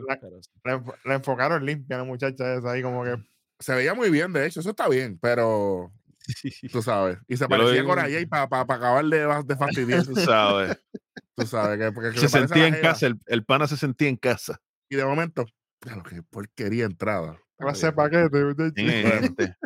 le 0.64 0.82
le 1.04 1.14
enfocaron 1.14 1.66
limpia 1.66 1.96
a 1.96 1.98
la 2.00 2.04
muchacha 2.04 2.54
esa 2.54 2.70
ahí 2.70 2.82
como 2.82 3.02
que 3.02 3.16
Se 3.62 3.74
veía 3.74 3.94
muy 3.94 4.10
bien, 4.10 4.32
de 4.32 4.46
hecho, 4.46 4.60
eso 4.60 4.70
está 4.70 4.88
bien, 4.88 5.18
pero 5.20 5.92
tú 6.72 6.82
sabes. 6.82 7.18
Y 7.28 7.36
se 7.36 7.44
Yo 7.44 7.48
parecía 7.48 7.84
con 7.84 7.98
Ayay 7.98 8.26
para 8.26 8.42
acabar 8.44 9.04
de, 9.04 9.26
de 9.44 9.56
fastidiar. 9.56 10.04
Tú 10.04 10.16
sabes. 10.16 10.76
tú 11.36 11.46
sabes, 11.46 11.78
que, 11.78 12.00
que 12.00 12.12
se 12.12 12.22
la 12.22 12.28
sentía 12.46 12.66
en 12.66 12.80
casa, 12.80 13.06
el, 13.06 13.18
el 13.26 13.44
pana 13.44 13.66
se 13.66 13.76
sentía 13.76 14.08
en 14.08 14.16
casa. 14.16 14.60
Y 14.88 14.96
de 14.96 15.04
momento, 15.04 15.46
claro, 15.78 16.02
qué 16.02 16.22
porquería 16.22 16.84
entrada. 16.84 17.38
clase 17.56 17.86
de 17.86 17.92
paquete. 17.92 18.44
muchacho. 18.44 18.72
¿Quién 18.74 18.88
es? 18.90 19.56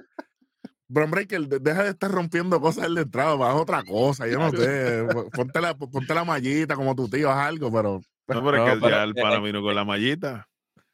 Bron 0.88 1.10
Breaker, 1.10 1.48
de- 1.48 1.58
deja 1.58 1.82
de 1.82 1.90
estar 1.90 2.10
rompiendo 2.10 2.60
cosas 2.60 2.84
en 2.86 2.94
la 2.94 3.00
entrada, 3.00 3.34
vas 3.34 3.50
a 3.50 3.56
otra 3.56 3.82
cosa, 3.82 4.28
yo 4.28 4.38
no 4.38 4.50
sé. 4.50 5.04
po- 5.12 5.28
Ponte 5.30 5.60
la, 5.60 5.76
ponte 5.76 6.14
la 6.14 6.24
mallita 6.24 6.76
como 6.76 6.94
tu 6.94 7.08
tío, 7.08 7.30
haz 7.30 7.48
algo, 7.48 7.72
pero 7.72 8.00
No, 8.28 8.44
pero 8.44 8.56
es 8.56 8.58
No, 8.58 8.74
que 8.74 8.80
pero, 8.82 8.88
ya 8.90 9.02
el 9.02 9.14
pana 9.14 9.36
eh, 9.36 9.40
vino 9.40 9.62
con 9.62 9.74
la 9.74 9.84
mallita. 9.84 10.48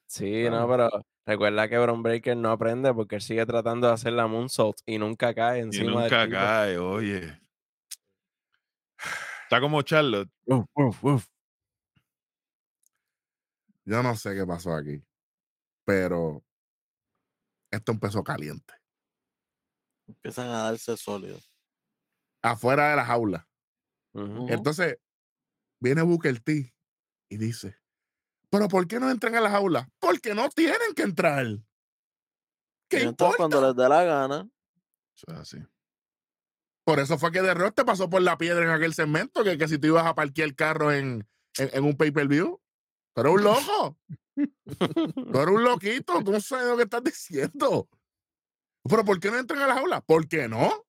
Sí, 0.07 0.45
no, 0.51 0.67
pero 0.69 0.91
recuerda 1.27 1.69
que 1.69 1.79
Bron 1.79 2.03
Breaker 2.03 2.37
no 2.37 2.51
aprende 2.51 2.93
porque 2.93 3.17
él 3.17 3.23
sigue 3.23 3.47
tratando 3.47 3.87
de 3.89 3.95
hacer 3.95 4.13
la 4.13 4.27
moonsault 4.27 4.79
y 4.87 4.99
nunca 4.99 5.35
cae 5.35 5.59
Y 5.59 5.63
encima 5.63 6.03
nunca 6.03 6.19
del 6.21 6.29
tipo. 6.29 6.41
cae, 6.41 6.79
oye. 6.79 7.41
Está 9.45 9.61
como 9.61 9.83
Charlotte. 9.83 10.31
Uf, 10.47 10.67
uf, 10.75 11.05
uf. 11.05 11.27
yo 13.85 14.03
no 14.03 14.15
sé 14.17 14.35
qué 14.35 14.47
pasó 14.47 14.75
aquí. 14.75 15.03
Pero 15.85 16.43
esto 17.71 17.93
empezó 17.93 18.23
caliente. 18.23 18.75
Empiezan 20.07 20.49
a 20.49 20.65
darse 20.65 20.97
sólidos. 20.97 21.51
Afuera 22.43 22.91
de 22.91 22.97
la 22.97 23.05
jaula. 23.05 23.49
Ujú. 24.15 24.25
Ujú. 24.45 24.53
Entonces, 24.53 24.99
viene 25.81 26.03
Booker 26.03 26.39
T 26.41 26.75
y 27.29 27.37
dice, 27.37 27.77
pero 28.53 28.69
¿por 28.69 28.87
qué 28.87 29.01
no 29.01 29.11
entran 29.11 29.35
a 29.35 29.41
la 29.41 29.51
jaula? 29.51 29.89
Porque 29.99 30.35
no 30.35 30.51
tienen 30.51 30.93
que 30.95 31.03
entrar. 31.03 31.47
¿Qué 32.89 33.01
Y 33.01 33.05
importa? 33.05 33.39
cuando 33.39 33.67
les 33.67 33.75
dé 33.75 33.89
la 33.89 34.05
gana, 34.05 34.49
Eso 35.17 35.25
es 35.29 35.39
así. 35.39 35.57
Por 36.85 37.01
eso 37.01 37.17
fue 37.17 37.33
que 37.33 37.41
Derrot 37.41 37.75
te 37.75 37.85
pasó 37.85 38.11
por 38.11 38.21
la 38.21 38.37
piedra 38.37 38.63
en 38.65 38.71
aquel 38.71 38.93
segmento, 38.93 39.43
que, 39.43 39.57
que 39.57 39.69
si 39.69 39.79
tú 39.79 39.87
ibas 39.87 40.05
a 40.05 40.15
parquear 40.15 40.49
el 40.49 40.55
carro 40.55 40.93
en, 40.93 41.27
en, 41.57 41.71
en 41.73 41.85
un 41.85 41.97
pay-per-view. 41.97 42.61
Tú 43.15 43.21
eres 43.21 43.33
un 43.33 43.43
loco. 43.45 43.99
Tú 44.35 45.39
eres 45.41 45.55
un 45.55 45.65
loquito. 45.65 46.23
Tú 46.23 46.33
no 46.33 46.41
sabes 46.41 46.67
lo 46.67 46.77
que 46.77 46.83
estás 46.83 47.03
diciendo. 47.05 47.89
Pero 48.87 49.05
¿por 49.05 49.19
qué 49.21 49.31
no 49.31 49.39
entran 49.39 49.63
a 49.63 49.67
la 49.69 49.75
jaula? 49.75 50.01
¿Por 50.03 50.29
qué 50.29 50.49
no? 50.49 50.85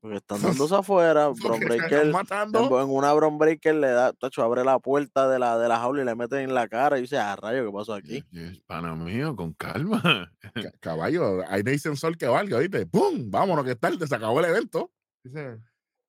Porque 0.00 0.16
están 0.18 0.40
dándose 0.42 0.74
afuera, 0.74 1.28
Bron 1.28 1.60
Breaker, 1.60 1.84
están 1.84 2.06
en, 2.06 2.12
matando. 2.12 2.80
en 2.82 2.88
una 2.90 3.12
Bron 3.12 3.38
Breaker 3.38 3.74
le 3.74 3.88
da, 3.88 4.12
tacho, 4.12 4.42
abre 4.42 4.64
la 4.64 4.78
puerta 4.78 5.28
de 5.28 5.38
la, 5.38 5.58
de 5.58 5.68
la 5.68 5.78
jaula 5.78 6.02
y 6.02 6.04
le 6.04 6.14
meten 6.14 6.40
en 6.40 6.54
la 6.54 6.68
cara 6.68 6.98
y 6.98 7.02
dice, 7.02 7.18
ah, 7.18 7.36
rayo, 7.36 7.66
¿qué 7.66 7.72
pasó 7.72 7.94
aquí? 7.94 8.24
Y- 8.30 8.40
y- 8.40 8.60
Pana 8.66 8.94
mío, 8.94 9.34
con 9.36 9.52
calma. 9.54 10.30
Ca- 10.54 10.72
Caballo, 10.80 11.42
ahí 11.48 11.62
no 11.62 11.70
hay 11.70 11.78
sensor 11.78 12.16
que 12.16 12.26
valga, 12.26 12.58
¿viste? 12.58 12.86
¡Pum! 12.86 13.30
Vámonos, 13.30 13.64
que 13.64 13.72
es 13.72 13.80
tarde, 13.80 14.06
se 14.06 14.14
acabó 14.14 14.40
el 14.40 14.46
evento. 14.46 14.92
Dice, 15.22 15.58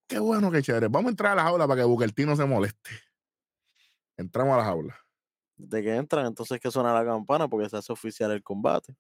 Qué 0.08 0.18
bueno, 0.18 0.50
qué 0.52 0.62
chévere. 0.64 0.88
Vamos 0.88 1.08
a 1.08 1.10
entrar 1.12 1.32
a 1.34 1.36
la 1.36 1.44
jaula 1.44 1.68
para 1.68 1.84
que 1.86 2.08
T 2.14 2.26
no 2.26 2.36
se 2.36 2.44
moleste. 2.46 2.90
Entramos 4.18 4.56
a 4.56 4.58
la 4.58 4.64
jaula. 4.64 4.98
De 5.56 5.82
que 5.84 5.96
entran, 5.96 6.26
entonces 6.26 6.60
que 6.60 6.72
suena 6.72 6.94
la 6.94 7.06
campana 7.06 7.48
porque 7.48 7.70
se 7.70 7.78
hace 7.78 7.92
oficial 7.94 8.32
el 8.32 8.42
combate. 8.42 8.96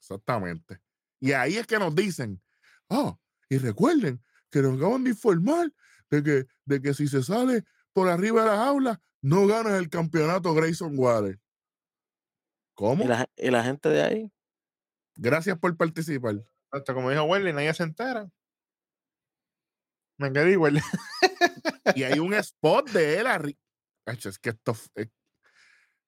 Exactamente. 0.00 0.80
Y 1.20 1.32
ahí 1.32 1.56
es 1.56 1.66
que 1.66 1.78
nos 1.78 1.94
dicen, 1.94 2.42
oh, 2.88 3.18
y 3.48 3.58
recuerden 3.58 4.22
que 4.50 4.62
nos 4.62 4.76
acaban 4.76 5.04
de 5.04 5.10
informar 5.10 5.72
de 6.10 6.22
que, 6.22 6.46
de 6.64 6.82
que 6.82 6.94
si 6.94 7.06
se 7.08 7.22
sale 7.22 7.64
por 7.92 8.08
arriba 8.08 8.42
de 8.42 8.48
las 8.48 8.58
aulas, 8.58 8.98
no 9.22 9.46
ganas 9.46 9.74
el 9.74 9.88
campeonato 9.88 10.52
Grayson 10.54 10.98
Waller. 10.98 11.38
¿Cómo? 12.74 13.04
Y 13.04 13.06
la, 13.06 13.18
ge- 13.18 13.30
y 13.36 13.50
la 13.50 13.62
gente 13.64 13.88
de 13.88 14.02
ahí. 14.02 14.32
Gracias 15.16 15.58
por 15.58 15.76
participar. 15.76 16.44
Hasta 16.72 16.94
como 16.94 17.10
dijo 17.10 17.24
Welly, 17.24 17.52
nadie 17.52 17.74
se 17.74 17.82
entera. 17.82 18.30
Me 20.18 20.32
quedé 20.32 20.56
Welly. 20.56 20.80
Y 21.96 22.02
hay 22.04 22.18
un 22.18 22.34
spot 22.34 22.90
de 22.90 23.18
él 23.18 23.26
arriba. 23.26 23.58
Es 24.06 24.38
que 24.38 24.50
esto. 24.50 24.76
eh, 24.94 25.08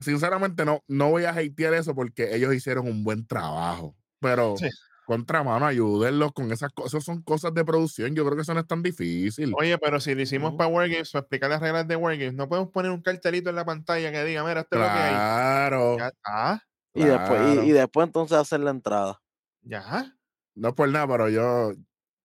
Sinceramente, 0.01 0.65
no, 0.65 0.83
no 0.87 1.11
voy 1.11 1.25
a 1.25 1.31
hatear 1.31 1.75
eso 1.75 1.95
porque 1.95 2.35
ellos 2.35 2.55
hicieron 2.55 2.87
un 2.89 3.03
buen 3.05 3.27
trabajo. 3.27 3.97
Pero 4.21 4.57
Sí. 4.57 4.69
Contramano, 5.13 5.67
ayúdenlos 5.67 6.33
con 6.33 6.51
esas 6.53 6.73
cosas. 6.73 7.05
Son 7.05 7.23
cosas 7.23 7.53
de 7.55 7.65
producción. 7.65 8.15
Yo 8.15 8.25
creo 8.25 8.37
que 8.37 8.43
eso 8.43 8.55
no 8.55 8.61
es 8.61 8.67
tan 8.67 8.83
difícil. 8.83 9.53
Oye, 9.59 9.77
pero 9.79 10.01
si 10.01 10.15
lo 10.15 10.23
hicimos 10.23 10.55
para 10.55 10.69
Wargames, 10.69 11.11
para 11.11 11.21
explicar 11.21 11.51
las 11.51 11.61
reglas 11.61 11.87
de 11.87 11.97
Wargames, 11.97 12.35
no 12.35 12.49
podemos 12.49 12.71
poner 12.71 12.91
un 12.91 13.03
cartelito 13.03 13.51
en 13.51 13.57
la 13.57 13.65
pantalla 13.65 14.11
que 14.11 14.25
diga, 14.25 14.43
mira, 14.45 14.61
esto 14.63 14.77
es 14.77 14.81
lo 14.83 14.87
que 14.87 14.93
hay. 15.01 15.11
Claro. 15.15 15.97
Está, 15.99 16.67
Y, 16.95 17.05
después, 17.05 17.41
y- 17.41 17.53
claro. 17.53 17.63
y, 17.65 17.71
después 17.73 18.07
entonces 18.07 18.39
hacer 18.39 18.61
la 18.61 18.71
entrada. 18.71 19.21
ya. 19.63 20.17
No 20.55 20.69
es 20.69 20.75
por 20.75 20.89
nada, 20.89 21.07
pero 21.09 21.29
yo, 21.31 21.73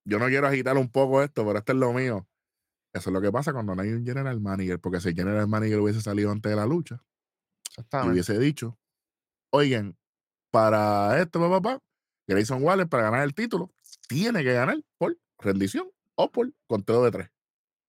yo 0.05 0.19
no 0.19 0.25
quiero 0.27 0.47
agitar 0.47 0.75
un 0.77 0.89
poco 0.91 1.23
esto, 1.23 1.45
pero 1.45 1.59
esto 1.59 1.71
es 1.71 1.77
lo 1.77 1.93
mío. 1.93 2.27
Eso 2.93 3.09
es 3.09 3.13
lo 3.13 3.21
que 3.21 3.31
pasa 3.31 3.53
cuando 3.53 3.73
no 3.75 3.81
hay 3.81 3.89
un 3.93 4.03
general 4.05 4.41
manager, 4.41 4.79
porque 4.81 4.99
si 4.99 5.09
el 5.09 5.15
general 5.15 5.47
manager 5.47 5.79
hubiese 5.79 6.01
salido 6.01 6.31
antes 6.31 6.49
de 6.49 6.55
la 6.55 6.65
lucha 6.65 7.01
y 7.77 8.07
hubiese 8.09 8.37
dicho, 8.39 8.77
oigan, 9.51 9.95
para 10.51 11.21
esto, 11.21 11.39
papá, 11.39 11.61
papá, 11.61 11.83
Grayson 12.27 12.61
Waller 12.63 12.87
para 12.87 13.03
ganar 13.03 13.23
el 13.23 13.33
título, 13.33 13.71
tiene 14.07 14.43
que 14.43 14.53
ganar 14.53 14.77
por 14.97 15.17
rendición 15.39 15.89
o 16.15 16.31
por 16.31 16.51
conteo 16.67 17.03
de 17.03 17.11
tres. 17.11 17.29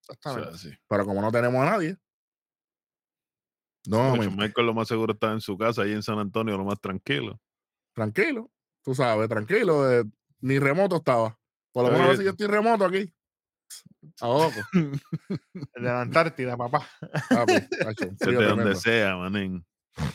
O 0.08 0.12
Exactamente. 0.12 0.58
sea, 0.58 0.70
sí. 0.72 0.78
Pero 0.88 1.04
como 1.04 1.20
no 1.20 1.30
tenemos 1.30 1.60
a 1.60 1.70
nadie, 1.70 1.96
no, 3.86 4.16
Michael 4.16 4.66
lo 4.66 4.74
más 4.74 4.88
seguro 4.88 5.14
estaba 5.14 5.32
en 5.32 5.40
su 5.40 5.56
casa, 5.56 5.82
ahí 5.82 5.92
en 5.92 6.02
San 6.02 6.18
Antonio, 6.18 6.56
lo 6.56 6.64
más 6.64 6.80
tranquilo. 6.80 7.40
tranquilo, 7.94 8.50
tú 8.84 8.94
sabes, 8.94 9.28
tranquilo, 9.28 9.90
eh, 9.90 10.04
ni 10.40 10.58
remoto 10.58 10.96
estaba. 10.96 11.38
Por 11.72 11.84
lo 11.84 11.90
menos 11.92 12.06
a 12.06 12.10
veces 12.10 12.24
yo 12.24 12.30
estoy 12.32 12.46
remoto 12.48 12.84
aquí. 12.84 13.12
A 14.20 14.28
ojo, 14.28 14.50
de 14.72 15.80
la 15.80 16.00
Antártida, 16.02 16.56
papá. 16.56 16.86
un 17.30 17.46
Desde 17.46 18.16
frío 18.16 18.42
donde 18.42 18.74
sea, 18.76 19.16
manín. 19.16 19.64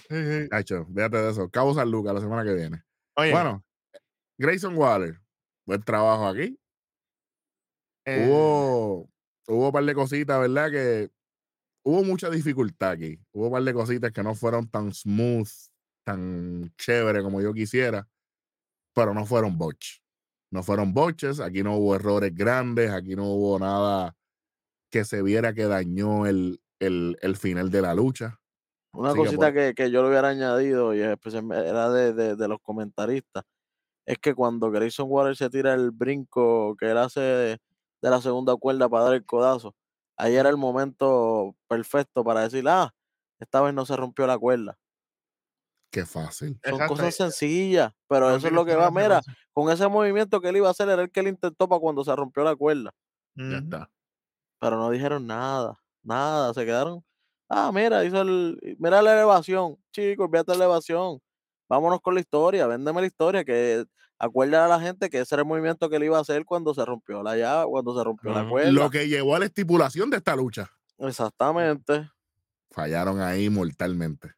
Sí, 0.09 0.15
sí. 0.15 0.47
Hacho, 0.51 0.85
fíjate 0.87 1.17
de 1.17 1.31
eso. 1.31 1.49
Cabo 1.49 1.73
San 1.73 1.91
Lucas 1.91 2.13
la 2.13 2.21
semana 2.21 2.43
que 2.43 2.53
viene. 2.53 2.83
Oye, 3.15 3.31
Bueno, 3.31 3.63
Grayson 4.38 4.76
Waller, 4.76 5.19
buen 5.65 5.81
trabajo 5.84 6.27
aquí. 6.27 6.57
eh, 8.05 8.27
Hubo, 8.27 9.10
hubo 9.47 9.65
un 9.68 9.72
par 9.72 9.85
de 9.85 9.93
cositas, 9.95 10.39
¿verdad? 10.39 10.72
Que 10.72 11.11
hubo 11.84 12.03
mucha 12.03 12.30
dificultad 12.30 12.91
aquí. 12.91 13.19
Hubo 13.31 13.47
un 13.47 13.53
par 13.53 13.64
de 13.64 13.73
cositas 13.73 14.11
que 14.11 14.23
no 14.23 14.35
fueron 14.35 14.68
tan 14.69 14.93
smooth, 14.93 15.49
tan 16.03 16.73
chévere 16.77 17.22
como 17.23 17.41
yo 17.41 17.53
quisiera, 17.53 18.07
pero 18.93 19.14
no 19.14 19.26
fueron 19.26 19.57
botch. 19.57 19.99
No 20.51 20.61
fueron 20.64 20.93
botches, 20.93 21.39
aquí 21.39 21.64
no 21.64 21.77
hubo 21.77 21.95
errores 21.95 22.34
grandes, 22.35 22.91
aquí 22.91 23.15
no 23.15 23.26
hubo 23.26 23.57
nada 23.57 24.15
que 24.91 25.03
se 25.05 25.23
viera 25.23 25.53
que 25.53 25.64
dañó 25.64 26.27
el, 26.27 26.61
el, 26.80 27.18
el 27.22 27.35
final 27.35 27.72
de 27.72 27.81
la 27.81 27.95
lucha. 27.95 28.39
Una 28.93 29.10
Así 29.10 29.18
que, 29.18 29.26
cosita 29.26 29.51
pues, 29.51 29.53
que, 29.53 29.73
que 29.73 29.91
yo 29.91 30.03
le 30.03 30.10
hubiera 30.10 30.30
añadido, 30.30 30.93
y 30.93 31.01
especialmente 31.01 31.68
era 31.68 31.89
de, 31.89 32.14
de- 32.14 32.35
de 32.35 32.47
los 32.47 32.60
comentaristas, 32.61 33.43
es 34.05 34.17
que 34.19 34.35
cuando 34.35 34.71
Grayson 34.71 35.07
Waller 35.09 35.35
se 35.35 35.49
tira 35.49 35.73
el 35.73 35.91
brinco 35.91 36.75
que 36.77 36.91
él 36.91 36.97
hace 36.97 37.19
de, 37.21 37.57
de 38.01 38.09
la 38.09 38.21
segunda 38.21 38.55
cuerda 38.57 38.89
para 38.89 39.05
dar 39.05 39.13
el 39.15 39.25
codazo, 39.25 39.75
ahí 40.17 40.35
era 40.35 40.49
el 40.49 40.57
momento 40.57 41.55
perfecto 41.67 42.23
para 42.23 42.41
decir, 42.41 42.65
ah, 42.67 42.93
esta 43.39 43.61
vez 43.61 43.73
no 43.73 43.85
se 43.85 43.95
rompió 43.97 44.27
la 44.27 44.38
cuerda. 44.38 44.77
Qué 45.91 46.05
fácil. 46.05 46.59
Son 46.65 46.81
Exacto, 46.81 46.84
cosas 46.84 47.09
eh, 47.09 47.15
sencillas, 47.15 47.91
pero 48.07 48.31
no 48.31 48.35
eso 48.35 48.47
es 48.47 48.53
lo 48.53 48.65
que 48.65 48.75
va, 48.75 48.89
mira, 48.91 49.23
con 49.53 49.69
ese 49.71 49.88
movimiento 49.88 50.39
que 50.41 50.49
él 50.49 50.57
iba 50.57 50.67
a 50.69 50.71
hacer 50.71 50.89
era 50.89 51.01
el 51.03 51.11
que 51.11 51.19
él 51.19 51.27
intentó 51.27 51.67
para 51.67 51.80
cuando 51.81 52.03
se 52.03 52.15
rompió 52.15 52.43
la 52.43 52.55
cuerda, 52.55 52.91
Ya 53.35 53.57
está. 53.59 53.89
pero 54.59 54.77
no 54.77 54.89
dijeron 54.89 55.27
nada, 55.27 55.80
nada, 56.03 56.53
se 56.53 56.65
quedaron, 56.65 57.03
ah, 57.49 57.71
mira, 57.73 58.03
hizo 58.05 58.21
el, 58.21 58.59
mira 58.80 59.01
la 59.01 59.13
elevación, 59.13 59.77
chicos, 59.91 60.25
olvídate 60.25 60.53
de 60.53 60.57
la 60.59 60.65
elevación, 60.65 61.19
vámonos 61.69 62.02
con 62.02 62.14
la 62.15 62.19
historia, 62.22 62.68
véndeme 62.68 63.02
la 63.02 63.07
historia, 63.07 63.44
que 63.44 63.85
acuérdale 64.19 64.65
a 64.65 64.77
la 64.77 64.80
gente 64.80 65.10
que 65.10 65.19
ese 65.19 65.35
era 65.35 65.41
el 65.41 65.48
movimiento 65.48 65.90
que 65.90 65.95
él 65.98 66.03
iba 66.06 66.18
a 66.18 66.22
hacer 66.22 66.45
cuando 66.45 66.73
se 66.73 66.85
rompió 66.85 67.23
la 67.23 67.35
llave, 67.35 67.69
cuando 67.69 67.98
se 67.98 68.03
rompió 68.03 68.31
la 68.31 68.48
cuerda. 68.48 68.72
Lo 68.72 68.90
que 68.90 69.07
llevó 69.07 69.35
a 69.35 69.40
la 69.40 69.45
estipulación 69.45 70.10
de 70.10 70.18
esta 70.18 70.35
lucha. 70.35 70.69
Exactamente. 70.98 72.10
fallaron 72.72 73.19
ahí 73.22 73.49
mortalmente. 73.49 74.31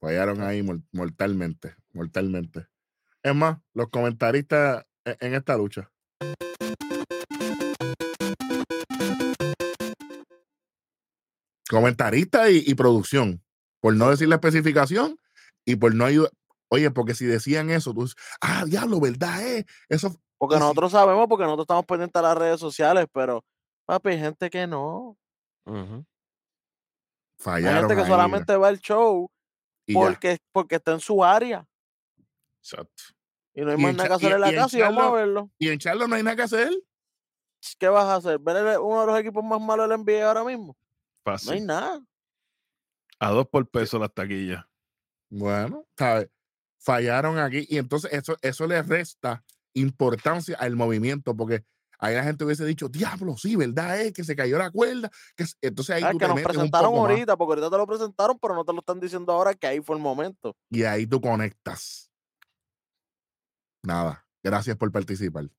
Fallaron 0.00 0.42
ahí 0.42 0.62
mor- 0.62 0.82
mortalmente, 0.92 1.74
mortalmente. 1.92 2.66
Es 3.22 3.34
más, 3.34 3.58
los 3.72 3.88
comentaristas 3.88 4.84
e- 5.04 5.16
en 5.20 5.34
esta 5.34 5.56
lucha. 5.56 5.90
Comentarista 11.68 12.50
y, 12.50 12.62
y 12.66 12.74
producción. 12.74 13.42
Por 13.80 13.94
no 13.96 14.10
decir 14.10 14.28
la 14.28 14.36
especificación 14.36 15.16
y 15.64 15.76
por 15.76 15.94
no 15.94 16.04
ayudar. 16.04 16.30
Oye, 16.68 16.90
porque 16.90 17.14
si 17.14 17.24
decían 17.26 17.70
eso, 17.70 17.92
tú 17.94 18.02
dices, 18.02 18.16
ah, 18.40 18.64
diablo, 18.66 19.00
¿verdad? 19.00 19.46
Eh? 19.46 19.64
Eso 19.88 20.14
Porque 20.38 20.58
nosotros 20.58 20.92
sabemos, 20.92 21.26
porque 21.28 21.44
nosotros 21.44 21.64
estamos 21.64 21.84
pendientes 21.86 22.18
a 22.18 22.22
las 22.22 22.36
redes 22.38 22.58
sociales, 22.60 23.06
pero, 23.12 23.44
papi, 23.86 24.10
hay 24.10 24.18
gente 24.18 24.50
que 24.50 24.66
no. 24.66 25.16
Hay 25.66 26.04
fallaron. 27.38 27.80
gente 27.80 27.94
que 27.94 28.00
ahí, 28.02 28.08
solamente 28.08 28.56
va 28.56 28.68
al 28.68 28.78
show 28.80 29.30
ya. 29.86 29.94
porque, 29.94 30.38
porque 30.52 30.76
está 30.76 30.92
en 30.92 31.00
su 31.00 31.22
área 31.24 31.66
Exacto. 32.62 33.02
y 33.54 33.60
no 33.62 33.70
hay 33.70 33.76
Y 33.78 33.82
más 33.82 33.94
nada 33.96 34.08
que 34.08 34.14
hacer 34.14 34.32
en 34.32 34.40
la 34.40 34.46
y 34.50 34.54
en 34.54 34.60
casa 34.60 34.78
y 34.78 34.80
vamos 34.80 35.04
a 35.04 35.10
verlo. 35.10 35.50
Y 35.58 35.68
en 35.68 35.78
Charlo 35.78 36.08
no 36.08 36.14
hay 36.16 36.22
nada 36.22 36.36
que 36.36 36.42
hacer. 36.42 36.70
¿Qué 37.78 37.88
vas 37.88 38.04
a 38.06 38.16
hacer? 38.16 38.38
¿Ver 38.40 38.56
el- 38.56 38.78
uno 38.78 39.00
de 39.02 39.06
los 39.06 39.18
equipos 39.20 39.44
más 39.44 39.60
malos 39.60 39.88
del 39.88 39.98
NBA 40.00 40.26
ahora 40.26 40.44
mismo? 40.44 40.76
No 41.26 41.52
hay 41.52 41.60
nada. 41.60 42.04
A 43.18 43.30
dos 43.30 43.46
por 43.48 43.66
peso 43.68 43.98
las 43.98 44.12
taquillas. 44.12 44.64
Bueno, 45.36 45.84
¿sabes? 45.98 46.28
Fallaron 46.78 47.38
aquí 47.38 47.66
y 47.68 47.78
entonces 47.78 48.12
eso, 48.12 48.36
eso 48.42 48.66
le 48.66 48.82
resta 48.82 49.44
importancia 49.74 50.56
al 50.58 50.76
movimiento 50.76 51.34
porque 51.36 51.64
ahí 51.98 52.14
la 52.14 52.22
gente 52.22 52.44
hubiese 52.44 52.64
dicho, 52.64 52.88
diablo, 52.88 53.36
sí, 53.36 53.56
¿verdad? 53.56 54.00
Es 54.00 54.12
que 54.12 54.22
se 54.22 54.36
cayó 54.36 54.58
la 54.58 54.70
cuerda. 54.70 55.10
Que 55.36 55.46
se-". 55.46 55.56
Entonces 55.62 55.96
ahí 55.96 56.02
Ah, 56.04 56.12
tú 56.12 56.18
que 56.18 56.24
te 56.24 56.28
nos 56.28 56.36
metes 56.36 56.50
un 56.50 56.52
presentaron 56.54 56.90
poco 56.90 57.02
más 57.02 57.10
ahorita, 57.10 57.36
porque 57.36 57.50
ahorita 57.52 57.70
te 57.70 57.76
lo 57.78 57.86
presentaron, 57.86 58.38
pero 58.38 58.54
no 58.54 58.64
te 58.64 58.72
lo 58.72 58.78
están 58.78 59.00
diciendo 59.00 59.32
ahora 59.32 59.54
que 59.54 59.66
ahí 59.66 59.80
fue 59.80 59.96
el 59.96 60.02
momento. 60.02 60.56
y 60.70 60.84
ahí 60.84 61.06
tú 61.06 61.20
conectas. 61.20 62.12
Nada, 63.82 64.26
gracias 64.42 64.76
por 64.76 64.90
participar. 64.92 65.50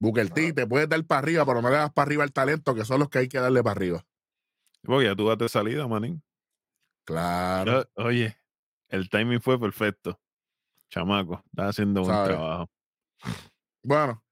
Booker 0.00 0.30
T, 0.30 0.52
te 0.52 0.66
puedes 0.66 0.88
dar 0.88 1.04
para 1.04 1.18
arriba, 1.18 1.44
pero 1.44 1.60
no 1.60 1.70
le 1.70 1.76
das 1.76 1.92
para 1.92 2.06
arriba 2.06 2.22
al 2.22 2.32
talento, 2.32 2.74
que 2.74 2.84
son 2.84 3.00
los 3.00 3.08
que 3.08 3.18
hay 3.18 3.28
que 3.28 3.40
darle 3.40 3.62
para 3.62 3.72
arriba. 3.72 4.06
Porque 4.82 5.06
ya 5.06 5.16
tú 5.16 5.28
de 5.36 5.48
salida, 5.48 5.88
manín. 5.88 6.22
Claro. 7.04 7.88
Oye, 7.96 8.36
el 8.88 9.08
timing 9.10 9.40
fue 9.40 9.58
perfecto. 9.58 10.18
Chamaco, 10.90 11.42
estás 11.46 11.70
haciendo 11.70 12.02
buen 12.02 12.14
trabajo. 12.24 12.70
Bueno, 13.82 14.22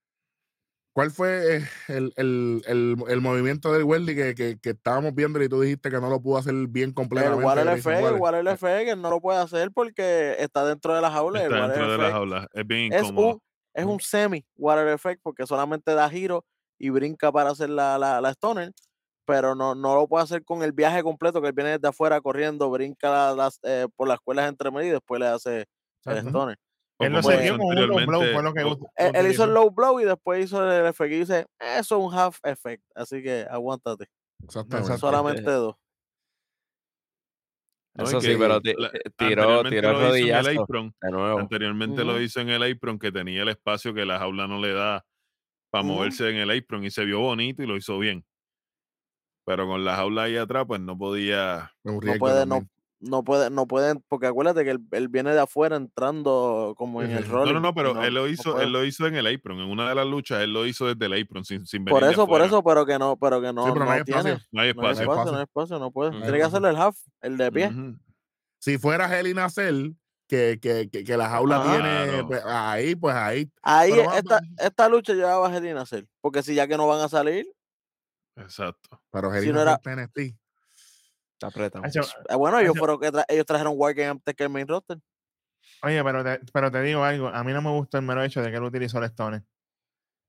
¿cuál 0.95 1.11
fue 1.11 1.57
eh, 1.59 1.65
el, 1.89 2.13
el- 2.17 2.63
el- 2.67 2.97
el 3.09 3.21
movimiento 3.21 3.73
del 3.73 3.85
Weldy 3.85 4.15
que, 4.15 4.35
que- 4.35 4.59
que 4.59 4.71
estábamos 4.71 5.15
viendo 5.15 5.43
y 5.43 5.49
tú 5.49 5.61
dijiste 5.61 5.91
que 5.91 6.01
no 6.01 6.09
lo 6.09 6.21
pudo 6.23 6.39
hacer 6.39 6.55
bien 6.69 6.91
El 6.91 6.95
completamente? 6.95 7.39
El 7.41 7.45
Waller? 7.45 8.21
Waller 8.21 8.49
Effect, 8.49 8.89
él 8.89 9.03
no 9.03 9.11
lo 9.11 9.21
puede 9.21 9.39
hacer 9.39 9.71
porque 9.73 10.37
está 10.39 10.65
dentro 10.65 10.95
de 10.95 11.01
la 11.03 11.11
jaula. 11.11 11.41
el 11.45 11.53
Está 11.53 11.69
dentro 11.69 11.83
de 11.93 11.99
las 11.99 12.07
Effect 12.07 12.17
aulas. 12.17 12.47
Es 12.53 12.67
bien 12.67 12.93
es 12.93 13.03
incómodo. 13.03 13.27
un, 13.35 13.43
es 13.75 13.85
un 13.85 14.01
semi 14.01 14.47
Water 14.57 14.89
Effect 14.89 15.21
porque 15.23 15.47
solamente 15.47 15.93
da 15.95 16.09
giro 16.09 16.47
y 16.79 16.89
brinca 16.91 17.31
para 17.33 17.51
hacer 17.51 17.71
la, 17.71 17.99
la, 17.99 18.21
la 18.21 18.31
stoner, 18.31 18.73
pero 19.27 19.55
no, 19.55 19.75
no 19.75 19.95
lo 19.97 20.07
puede 20.09 20.25
hacer 20.25 20.45
con 20.45 20.63
el 20.63 20.73
viaje 20.73 21.03
completo 21.03 21.43
que 21.43 21.49
él 21.49 21.53
viene 21.55 21.73
desde 21.73 21.89
afuera 21.89 22.21
corriendo, 22.21 22.71
brinca 22.71 23.11
la- 23.11 23.35
las, 23.35 23.59
eh, 23.65 23.87
por 23.97 24.09
las 24.09 24.17
escuelas 24.17 24.49
entre 24.49 24.71
medio 24.71 24.89
y 24.89 24.93
después 24.93 25.21
le 25.21 25.27
hace 25.27 25.67
el 26.07 26.19
stoner. 26.19 26.57
Él 26.99 27.13
lo 27.13 27.23
sintió 27.23 27.59
con 27.59 27.67
un 27.67 27.75
low 27.89 28.07
blow, 28.07 28.21
fue 28.33 28.43
lo 28.43 28.55
que 28.55 28.61
Él, 28.97 29.11
él 29.15 29.31
hizo 29.33 29.45
el 29.45 29.51
low 29.53 29.71
blow 29.71 30.01
y 30.01 30.05
después 30.05 30.45
hizo 30.45 30.65
el 30.71 30.87
effect 30.87 31.13
y 31.13 31.19
dice, 31.19 31.47
eso 31.61 31.99
es 31.99 32.05
un 32.05 32.15
half 32.15 32.39
effect, 32.45 32.83
así 32.95 33.23
que 33.23 33.47
aguántate, 33.51 34.07
Exactamente. 34.43 34.97
Solamente 34.99 35.51
dos. 35.51 35.75
Eso 37.99 38.21
sí, 38.21 38.29
pero 38.39 38.61
la- 38.79 38.89
eh, 38.89 39.01
tiró, 39.17 39.43
anteriormente 39.65 39.77
tiró 39.81 39.91
el 39.91 39.97
lo 39.97 40.17
hizo 40.17 40.27
en 40.29 40.35
el 40.47 40.59
apron. 40.63 40.95
de 41.01 41.11
nuevo. 41.11 41.39
Anteriormente 41.39 42.05
lo 42.05 42.21
hizo 42.21 42.41
en 42.41 42.49
el 42.51 42.63
apron 42.63 42.99
que 42.99 43.11
tenía 43.13 43.43
el 43.43 43.49
espacio 43.49 43.95
que 43.95 44.05
la 44.05 44.19
jaula 44.19 44.47
no 44.47 44.61
le 44.61 44.73
da 44.73 45.05
para 45.71 45.85
moverse 45.85 46.29
en 46.31 46.37
el 46.37 46.51
apron 46.51 46.85
y 46.85 46.91
se 46.91 47.05
vio 47.05 47.21
bonito 47.21 47.63
y 47.63 47.67
lo 47.67 47.77
hizo 47.77 47.99
bien. 47.99 48.25
Pero 49.47 49.67
con 49.69 49.85
la 49.85 49.95
jaula 49.97 50.25
ahí 50.25 50.37
atrás, 50.37 50.65
pues 50.67 50.81
no 50.81 50.99
podía. 50.99 51.71
No 51.85 51.99
puede, 52.19 52.45
no, 52.47 52.67
no 52.99 53.23
puede, 53.23 53.49
no 53.49 53.67
pueden, 53.69 54.03
porque 54.09 54.27
acuérdate 54.27 54.65
que 54.65 54.71
él, 54.73 54.81
él 54.91 55.09
viene 55.09 55.33
de 55.33 55.39
afuera 55.41 55.77
entrando 55.77 56.75
como 56.77 57.01
en 57.01 57.11
Sí, 57.13 57.17
el 57.19 57.25
sí. 57.25 57.31
rol. 57.31 57.47
No, 57.47 57.53
no, 57.55 57.61
no, 57.61 57.75
pero 57.75 57.95
no- 57.95 58.03
él 58.03 58.13
lo 58.15 58.27
hizo, 58.27 58.61
él 58.61 58.73
lo 58.73 58.85
hizo 58.85 59.07
en 59.07 59.15
el 59.15 59.33
apron. 59.33 59.61
En 59.61 59.71
una 59.71 59.89
de 59.89 59.95
las 59.95 60.07
luchas, 60.07 60.43
él 60.43 60.53
lo 60.53 60.67
hizo 60.67 60.87
desde 60.93 61.07
el 61.07 61.23
apron 61.23 61.45
sin, 61.45 61.65
sin 61.65 61.85
Por 61.85 62.03
eso, 62.03 62.27
por 62.27 62.43
eso, 62.43 62.63
pero 62.65 62.85
que 62.85 62.99
no, 62.99 63.17
pero 63.17 63.41
que 63.41 63.53
no, 63.53 63.73
pero 63.73 63.85
no 63.85 63.91
hay 63.93 64.03
tiene. 64.03 64.19
espacio. 64.31 64.47
No 64.51 64.63
hay 64.63 64.75
No 64.75 64.83
hay 64.83 64.91
espacio. 64.91 65.03
espacio, 65.03 65.13
espacio. 65.13 65.33
no 65.33 65.39
hay 65.39 65.45
espacio, 65.45 65.79
no 65.79 65.91
puede. 65.93 66.11
Hay 66.11 66.23
Tiene 66.23 66.33
que 66.33 66.39
espacio. 66.39 66.57
hacerle 66.59 66.69
el 66.71 66.77
half, 66.77 66.97
el 67.21 67.37
de 67.37 67.53
pie. 67.53 67.71
Si 68.59 68.79
fuera 68.79 69.05
a 69.05 69.49
Cell, 69.51 69.91
que, 70.29 70.59
que, 70.61 70.89
que, 70.91 71.05
que 71.05 71.17
la 71.17 71.29
jaula 71.29 71.63
tiene, 71.63 72.25
pues, 72.25 72.43
ahí, 72.45 72.97
pues 72.97 73.15
ahí. 73.15 73.49
Ahí 73.63 73.93
Pero 73.93 74.07
va- 74.07 74.19
esta, 74.19 74.41
esta 74.59 74.89
lucha 74.89 75.13
llevaba 75.15 75.47
a 75.49 75.57
Helena 75.57 75.81
a 75.81 75.83
hacer. 75.85 76.05
Porque 76.21 76.43
si 76.43 76.55
ya 76.57 76.67
que 76.67 76.77
no 76.77 76.89
van 76.89 77.01
a 77.01 77.09
salir, 77.09 77.47
Exacto. 78.37 79.03
Pero 79.11 79.35
Hell 79.35 79.45
Si 79.45 79.53
no 79.53 79.63
era- 79.63 79.79
TNT. 79.79 80.37
Está 81.35 81.49
apretado. 81.49 81.85
Eh, 81.85 82.35
bueno, 82.37 82.59
ellos 82.61 82.79
fueron 82.79 82.99
que 82.99 83.13
tra- 83.13 83.25
ellos 83.29 83.45
trajeron 83.45 83.75
Wargame 83.77 84.09
antes 84.11 84.35
que 84.35 84.43
el 84.45 84.49
main 84.51 84.67
roster. 84.67 84.99
Oye, 85.83 86.03
pero 86.03 86.25
te, 86.25 86.41
pero 86.53 86.71
te 86.71 86.81
digo 86.83 87.03
algo, 87.05 87.29
a 87.29 87.45
mí 87.45 87.53
no 87.53 87.61
me 87.61 87.71
gustó 87.71 87.99
el 87.99 88.05
mero 88.05 88.23
hecho 88.23 88.41
de 88.43 88.51
que 88.51 88.57
él 88.57 88.63
utilizó 88.63 88.99
el 88.99 89.05
Stone. 89.05 89.43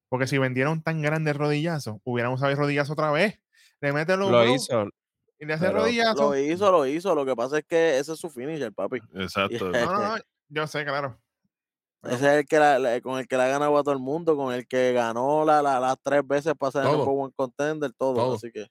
Porque 0.10 0.28
si 0.28 0.38
vendieron 0.38 0.82
tan 0.82 1.02
grande 1.02 1.32
rodillazo, 1.34 2.02
hubieran 2.04 2.32
usado 2.34 2.52
el 2.52 2.58
rodillazo 2.58 2.94
otra 2.94 3.12
vez. 3.12 3.40
Le 3.82 3.94
mete 3.94 4.18
los 4.18 4.32
Lo 4.32 4.46
hizo. 4.54 4.90
y 5.40 5.46
le 5.46 5.54
hace 5.54 5.68
pero- 5.68 5.80
rodillazo. 5.80 6.30
Lo 6.32 6.38
hizo, 6.38 6.72
lo 6.72 6.86
hizo. 6.88 7.16
Lo 7.16 7.26
que 7.26 7.36
pasa 7.36 7.60
es 7.60 7.66
que 7.66 8.00
ese 8.00 8.14
es 8.14 8.20
su 8.20 8.30
finisher, 8.30 8.74
papi. 8.74 9.00
Exacto. 9.16 9.72
No, 9.72 9.94
no, 9.94 10.16
no, 10.18 10.24
yo 10.50 10.68
sé, 10.68 10.84
claro. 10.84 11.22
Ese 12.08 12.28
es 12.28 12.34
el 12.40 12.46
que 12.46 12.60
la- 12.60 12.80
la- 12.80 13.02
con 13.02 13.20
el 13.20 13.28
que 13.28 13.38
le 13.38 13.44
ha 13.44 13.48
ganado 13.48 13.78
a 13.78 13.84
todo 13.84 13.94
el 13.94 14.00
mundo, 14.00 14.36
con 14.36 14.54
el 14.54 14.68
que 14.68 14.94
ganó 14.94 15.46
la, 15.46 15.62
la- 15.62 15.80
las 15.80 15.98
tres 16.02 16.26
veces 16.26 16.54
para 16.58 16.72
ser 16.72 16.82
el 16.84 16.88
one 17.06 17.34
contender, 17.36 17.92
todo. 17.98 18.14
Todo. 18.16 18.36
Así 18.36 18.52
que 18.52 18.68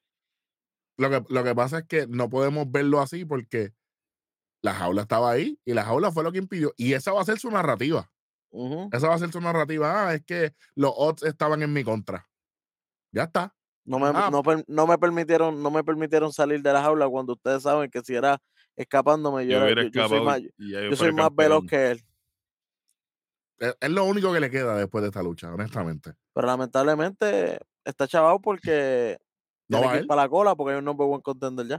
Lo 0.98 1.10
que, 1.10 1.22
lo 1.28 1.44
que 1.44 1.54
pasa 1.54 1.78
es 1.80 1.84
que 1.86 2.06
no 2.06 2.30
podemos 2.30 2.70
verlo 2.70 3.00
así 3.00 3.24
porque 3.26 3.72
la 4.62 4.72
jaula 4.72 5.02
estaba 5.02 5.30
ahí 5.30 5.58
y 5.64 5.74
la 5.74 5.84
jaula 5.84 6.10
fue 6.10 6.24
lo 6.24 6.32
que 6.32 6.38
impidió. 6.38 6.72
Y 6.78 6.94
esa 6.94 7.12
va 7.12 7.20
a 7.20 7.24
ser 7.24 7.38
su 7.38 7.50
narrativa. 7.50 8.10
Esa 8.92 9.08
va 9.08 9.14
a 9.14 9.18
ser 9.18 9.30
su 9.30 9.40
narrativa. 9.40 10.08
Ah, 10.08 10.14
es 10.14 10.24
que 10.24 10.54
los 10.74 10.92
odds 10.96 11.22
estaban 11.24 11.62
en 11.62 11.72
mi 11.72 11.84
contra. 11.84 12.26
Ya 13.12 13.24
está. 13.24 13.54
no, 13.84 13.98
me, 14.00 14.06
Ah. 14.08 14.30
no, 14.32 14.42
no 14.66 14.86
me 14.88 14.98
permitieron, 14.98 15.62
no 15.62 15.70
me 15.70 15.84
permitieron 15.84 16.32
salir 16.32 16.60
de 16.62 16.72
la 16.72 16.82
jaula 16.82 17.08
cuando 17.08 17.34
ustedes 17.34 17.62
saben 17.62 17.88
que 17.90 18.00
si 18.00 18.14
era 18.16 18.38
escapándome, 18.74 19.46
yo, 19.46 19.60
Yo 19.60 19.66
era- 19.66 19.82
yo- 19.84 19.88
yo 19.90 20.08
soy 20.08 20.20
más, 20.24 20.40
yo 20.40 20.96
soy 20.96 21.12
veloz 21.32 21.64
que 21.66 21.90
él. 21.92 22.04
Es, 23.58 23.76
es 23.80 23.90
lo 23.90 24.04
único 24.04 24.32
que 24.32 24.40
le 24.40 24.50
queda 24.50 24.76
después 24.76 25.02
de 25.02 25.08
esta 25.08 25.22
lucha, 25.22 25.52
honestamente. 25.52 26.12
Pero 26.34 26.46
lamentablemente 26.46 27.58
está 27.84 28.06
chavado 28.06 28.40
porque 28.40 29.18
No 29.68 29.78
tiene 29.78 29.86
va 29.86 29.92
que 29.94 30.00
ir 30.02 30.06
para 30.06 30.22
la 30.22 30.28
cola 30.28 30.54
porque 30.54 30.72
hay 30.74 30.78
un 30.78 30.84
number 30.84 31.06
one 31.08 31.22
contender 31.22 31.66
ya, 31.66 31.78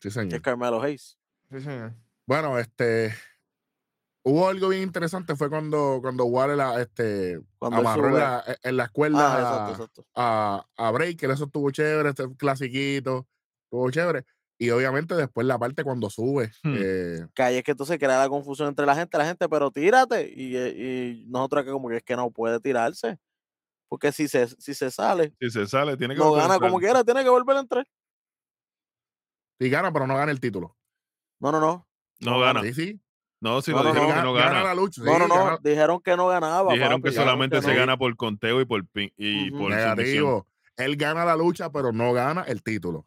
Sí, 0.00 0.08
que 0.08 0.10
señor. 0.10 0.34
es 0.34 0.40
Carmelo 0.42 0.80
Hayes. 0.80 1.18
Sí, 1.50 1.60
señor. 1.60 1.94
Bueno, 2.26 2.58
este. 2.58 3.12
Hubo 4.22 4.48
algo 4.48 4.68
bien 4.68 4.82
interesante, 4.82 5.34
fue 5.34 5.48
cuando, 5.48 5.98
cuando 6.02 6.26
Waller 6.26 6.56
la- 6.58 6.80
este, 6.82 7.40
Cuando 7.58 7.78
amarró 7.78 8.10
la, 8.10 8.44
en 8.62 8.76
la 8.76 8.84
escuela 8.84 9.18
Ah, 9.18 9.40
exacto, 9.40 9.70
exacto. 9.72 10.06
a, 10.14 10.62
a 10.76 10.90
Breaker, 10.90 11.30
eso 11.30 11.44
estuvo 11.44 11.70
chévere, 11.70 12.10
este 12.10 12.24
clasiquito, 12.36 13.26
estuvo 13.64 13.90
chévere. 13.90 14.26
Y 14.62 14.68
obviamente 14.70 15.14
después 15.16 15.46
la 15.46 15.58
parte 15.58 15.82
cuando 15.84 16.10
sube, 16.10 16.50
Hmm. 16.62 16.74
eh, 16.78 17.26
Que 17.34 17.42
ahí 17.42 17.56
es 17.56 17.62
que 17.64 17.70
entonces 17.70 17.98
crea 17.98 18.18
la 18.18 18.28
confusión 18.28 18.68
entre 18.68 18.84
la 18.84 18.94
gente, 18.94 19.16
la 19.16 19.24
gente, 19.24 19.48
pero 19.48 19.70
tírate. 19.70 20.30
Y, 20.36 20.54
eh, 20.54 20.74
y 20.76 21.24
nosotros 21.30 21.64
que 21.64 21.70
como 21.70 21.88
que 21.88 21.96
es 21.96 22.02
que 22.02 22.14
no 22.14 22.30
puede 22.30 22.60
tirarse. 22.60 23.18
Porque 23.88 24.12
si 24.12 24.28
se, 24.28 24.46
si 24.48 24.74
se 24.74 24.90
sale, 24.90 25.32
Si 25.40 25.50
se 25.50 25.66
sale, 25.66 25.96
tiene 25.96 26.14
que 26.14 26.18
no 26.20 26.26
volver 26.28 26.42
gana 26.42 26.54
entrar. 26.56 26.70
como 26.70 26.78
quiera, 26.80 27.02
tiene 27.04 27.22
que 27.24 27.30
volver 27.30 27.56
a 27.56 27.60
entrar. 27.60 27.86
y 29.58 29.68
gana, 29.68 29.92
pero 29.92 30.06
no 30.06 30.16
gana 30.16 30.30
el 30.32 30.40
título. 30.40 30.76
No, 31.40 31.52
no, 31.52 31.60
no. 31.60 31.86
No 32.20 32.38
gana. 32.40 32.62
Sí, 32.62 32.72
sí. 32.74 33.00
No, 33.40 33.62
si 33.62 33.70
No, 33.72 33.82
no, 33.82 33.90
dijeron 33.92 34.08
no. 34.10 34.14
que 34.14 34.22
no 34.22 34.32
gana 34.34 34.50
gana. 34.52 34.62
la 34.64 34.74
lucha. 34.74 35.02
No, 35.02 35.12
sí, 35.14 35.18
no, 35.20 35.26
no. 35.28 35.34
gana- 35.36 35.58
Dijeron 35.62 36.00
que 36.02 36.16
no 36.16 36.26
ganaba. 36.28 36.72
Dijeron 36.74 37.00
papi, 37.00 37.10
que 37.14 37.16
solamente 37.20 37.56
que 37.56 37.62
se 37.62 37.74
gana 37.74 37.96
por 37.96 38.14
conteo 38.16 38.60
y 38.60 38.64
por 38.66 38.86
pin 38.86 39.10
y 39.16 39.50
por 39.50 39.70
negativo. 39.70 40.46
Él 40.76 40.96
gana 40.96 41.24
la 41.24 41.36
lucha, 41.36 41.70
pero 41.72 41.92
no 41.92 42.12
gana 42.12 42.42
el 42.42 42.62
título. 42.62 43.06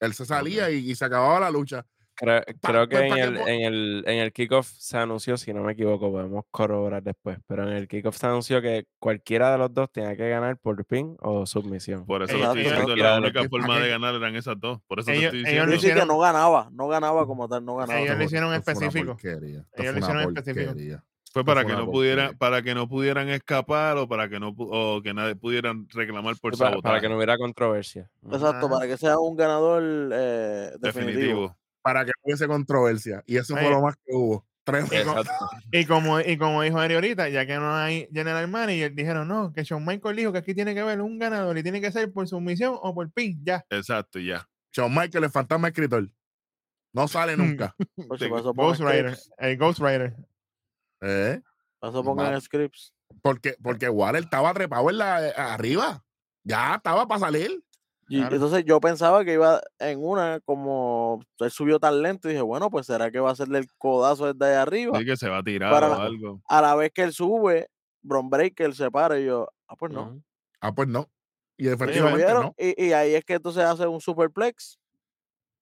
Él 0.00 0.14
se 0.14 0.24
salía 0.26 0.70
y, 0.70 0.90
y 0.90 0.94
se 0.94 1.04
acababa 1.04 1.40
la 1.40 1.50
lucha. 1.50 1.84
Creo, 2.20 2.42
Pa- 2.60 2.70
creo 2.72 2.88
que 2.88 2.96
pues, 2.96 3.06
en 3.10 3.14
que 3.14 3.20
el, 3.22 3.34
po- 3.36 3.46
en, 3.48 3.60
el, 3.62 4.04
en 4.08 4.18
el 4.18 4.32
kickoff 4.32 4.66
se 4.66 4.98
anunció, 4.98 5.36
si 5.36 5.52
no 5.54 5.62
me 5.62 5.74
equivoco, 5.74 6.10
podemos 6.10 6.44
corroborar 6.50 7.00
después, 7.00 7.38
pero 7.46 7.62
en 7.62 7.76
el 7.76 7.86
kickoff 7.86 8.16
se 8.16 8.26
anunció 8.26 8.60
que 8.60 8.86
cualquiera 8.98 9.52
de 9.52 9.58
los 9.58 9.72
dos 9.72 9.88
tenía 9.92 10.16
que 10.16 10.28
ganar 10.28 10.56
por 10.58 10.84
pin 10.84 11.16
o 11.20 11.46
submisión. 11.46 12.04
Por 12.06 12.24
eso 12.24 12.36
estoy 12.36 12.64
diciendo, 12.64 12.96
la 12.96 13.18
única 13.18 13.42
¿Pa' 13.44 13.48
forma 13.48 13.78
de 13.78 13.88
ganar 13.88 14.16
eran 14.16 14.34
esas 14.34 14.58
dos. 14.58 14.80
Por 14.88 14.98
eso 14.98 15.12
te 15.12 15.16
Ellos- 15.16 15.26
estoy 15.26 15.38
ellos 15.42 15.50
diciendo. 15.52 15.70
que 15.70 15.76
hicieron- 15.76 16.08
no 16.08 16.18
ganaba, 16.18 16.68
no 16.72 16.88
ganaba 16.88 17.24
como 17.24 17.48
tal, 17.48 17.64
no 17.64 17.76
ganaba. 17.76 18.00
Ellos 18.00 18.18
lo 18.18 18.24
hicieron 18.24 18.52
específico. 18.52 19.16
Ellos 19.22 19.94
lo 19.94 19.98
hicieron 20.00 20.22
específico. 20.36 20.74
Fue 21.32 21.44
para 21.44 21.64
que 21.64 21.72
no 21.72 21.90
pudieran, 21.90 22.28
porquería. 22.28 22.38
para 22.38 22.62
que 22.62 22.74
no 22.74 22.88
pudieran 22.88 23.28
escapar 23.28 23.96
o 23.98 24.08
para 24.08 24.28
que 24.28 24.40
no 24.40 24.54
o 24.56 25.02
que 25.02 25.12
nadie 25.12 25.36
pudieran 25.36 25.86
reclamar 25.90 26.36
por 26.36 26.52
para, 26.52 26.58
para 26.58 26.70
sabotaje. 26.70 27.00
que 27.02 27.08
no 27.08 27.16
hubiera 27.16 27.36
controversia. 27.36 28.10
Exacto, 28.30 28.68
para 28.70 28.86
que 28.86 28.96
sea 28.96 29.18
un 29.18 29.36
ganador 29.36 29.82
eh, 30.12 30.72
definitivo. 30.80 31.12
Definitivo. 31.12 31.56
Para 31.82 32.04
que 32.04 32.12
hubiese 32.22 32.46
controversia. 32.46 33.22
Y 33.26 33.36
eso 33.36 33.54
fue 33.54 33.64
Oye. 33.64 33.70
lo 33.70 33.82
más 33.82 33.96
que 33.96 34.14
hubo. 34.14 34.44
Tres 34.64 34.84
Y 35.72 35.86
como, 35.86 36.20
y 36.20 36.36
como 36.36 36.62
dijo 36.62 36.82
Eri 36.82 36.94
ahorita, 36.94 37.28
ya 37.30 37.46
que 37.46 37.56
no 37.56 37.74
hay 37.74 38.08
general 38.12 38.48
manager, 38.48 38.92
dijeron 38.94 39.28
no, 39.28 39.52
que 39.52 39.64
Shawn 39.64 39.84
Michael 39.84 40.16
dijo 40.16 40.32
que 40.32 40.38
aquí 40.38 40.54
tiene 40.54 40.74
que 40.74 40.80
haber 40.80 41.00
un 41.00 41.18
ganador 41.18 41.56
y 41.56 41.62
tiene 41.62 41.80
que 41.80 41.90
ser 41.90 42.12
por 42.12 42.28
sumisión 42.28 42.76
o 42.80 42.94
por 42.94 43.10
pin, 43.10 43.40
ya. 43.42 43.64
Exacto, 43.70 44.18
ya. 44.18 44.46
Shawn 44.72 44.94
Michael, 44.94 45.24
el 45.24 45.30
fantasma 45.30 45.68
escritor. 45.68 46.08
No 46.92 47.08
sale 47.08 47.36
nunca. 47.36 47.74
Ghost 47.96 48.80
Rider, 48.80 49.16
el 49.38 49.56
Ghost 49.56 49.80
Rider. 49.80 50.14
¿Eh? 51.00 51.40
pasó 51.80 52.02
pongan 52.02 52.34
Va. 52.34 52.40
scripts. 52.40 52.92
Porque, 53.22 53.56
porque 53.62 53.88
Waller 53.88 54.24
estaba 54.24 54.52
trepado 54.54 54.90
en 54.90 54.98
la, 54.98 55.28
eh, 55.28 55.32
arriba. 55.36 56.04
Ya 56.44 56.74
estaba 56.76 57.06
para 57.06 57.20
salir. 57.20 57.62
Y 58.10 58.20
Claro. 58.20 58.34
entonces 58.36 58.64
yo 58.64 58.80
pensaba 58.80 59.24
que 59.24 59.34
iba 59.34 59.60
en 59.78 60.02
una, 60.02 60.40
como 60.40 61.20
él 61.40 61.50
subió 61.50 61.78
tan 61.78 62.00
lento, 62.02 62.28
y 62.28 62.32
dije, 62.32 62.42
bueno, 62.42 62.70
pues 62.70 62.86
será 62.86 63.10
que 63.10 63.20
va 63.20 63.28
a 63.28 63.32
hacerle 63.32 63.58
el 63.58 63.68
codazo 63.76 64.32
desde 64.32 64.52
ahí 64.54 64.56
arriba. 64.60 64.98
Sí 64.98 65.04
que 65.04 65.16
se 65.16 65.28
va 65.28 65.38
a 65.38 65.42
tirar 65.42 65.70
Para 65.70 65.86
o 65.88 65.90
la- 65.90 66.04
algo. 66.04 66.40
A 66.48 66.62
la 66.62 66.74
vez 66.74 66.90
que 66.92 67.02
él 67.02 67.12
sube, 67.12 67.68
Bron 68.02 68.30
Breaker 68.30 68.74
se 68.74 68.90
para 68.90 69.18
y 69.20 69.26
yo, 69.26 69.48
ah, 69.68 69.76
pues 69.76 69.92
no. 69.92 70.22
Ah, 70.60 70.74
pues 70.74 70.88
no. 70.88 71.10
Y 71.58 71.66
Y, 71.66 71.68
efectivamente 71.68 72.32
no. 72.32 72.54
y, 72.56 72.86
y 72.86 72.92
ahí 72.92 73.14
es 73.14 73.24
que 73.24 73.34
entonces 73.34 73.62
hace 73.64 73.86
un 73.86 74.00
superplex. 74.00 74.78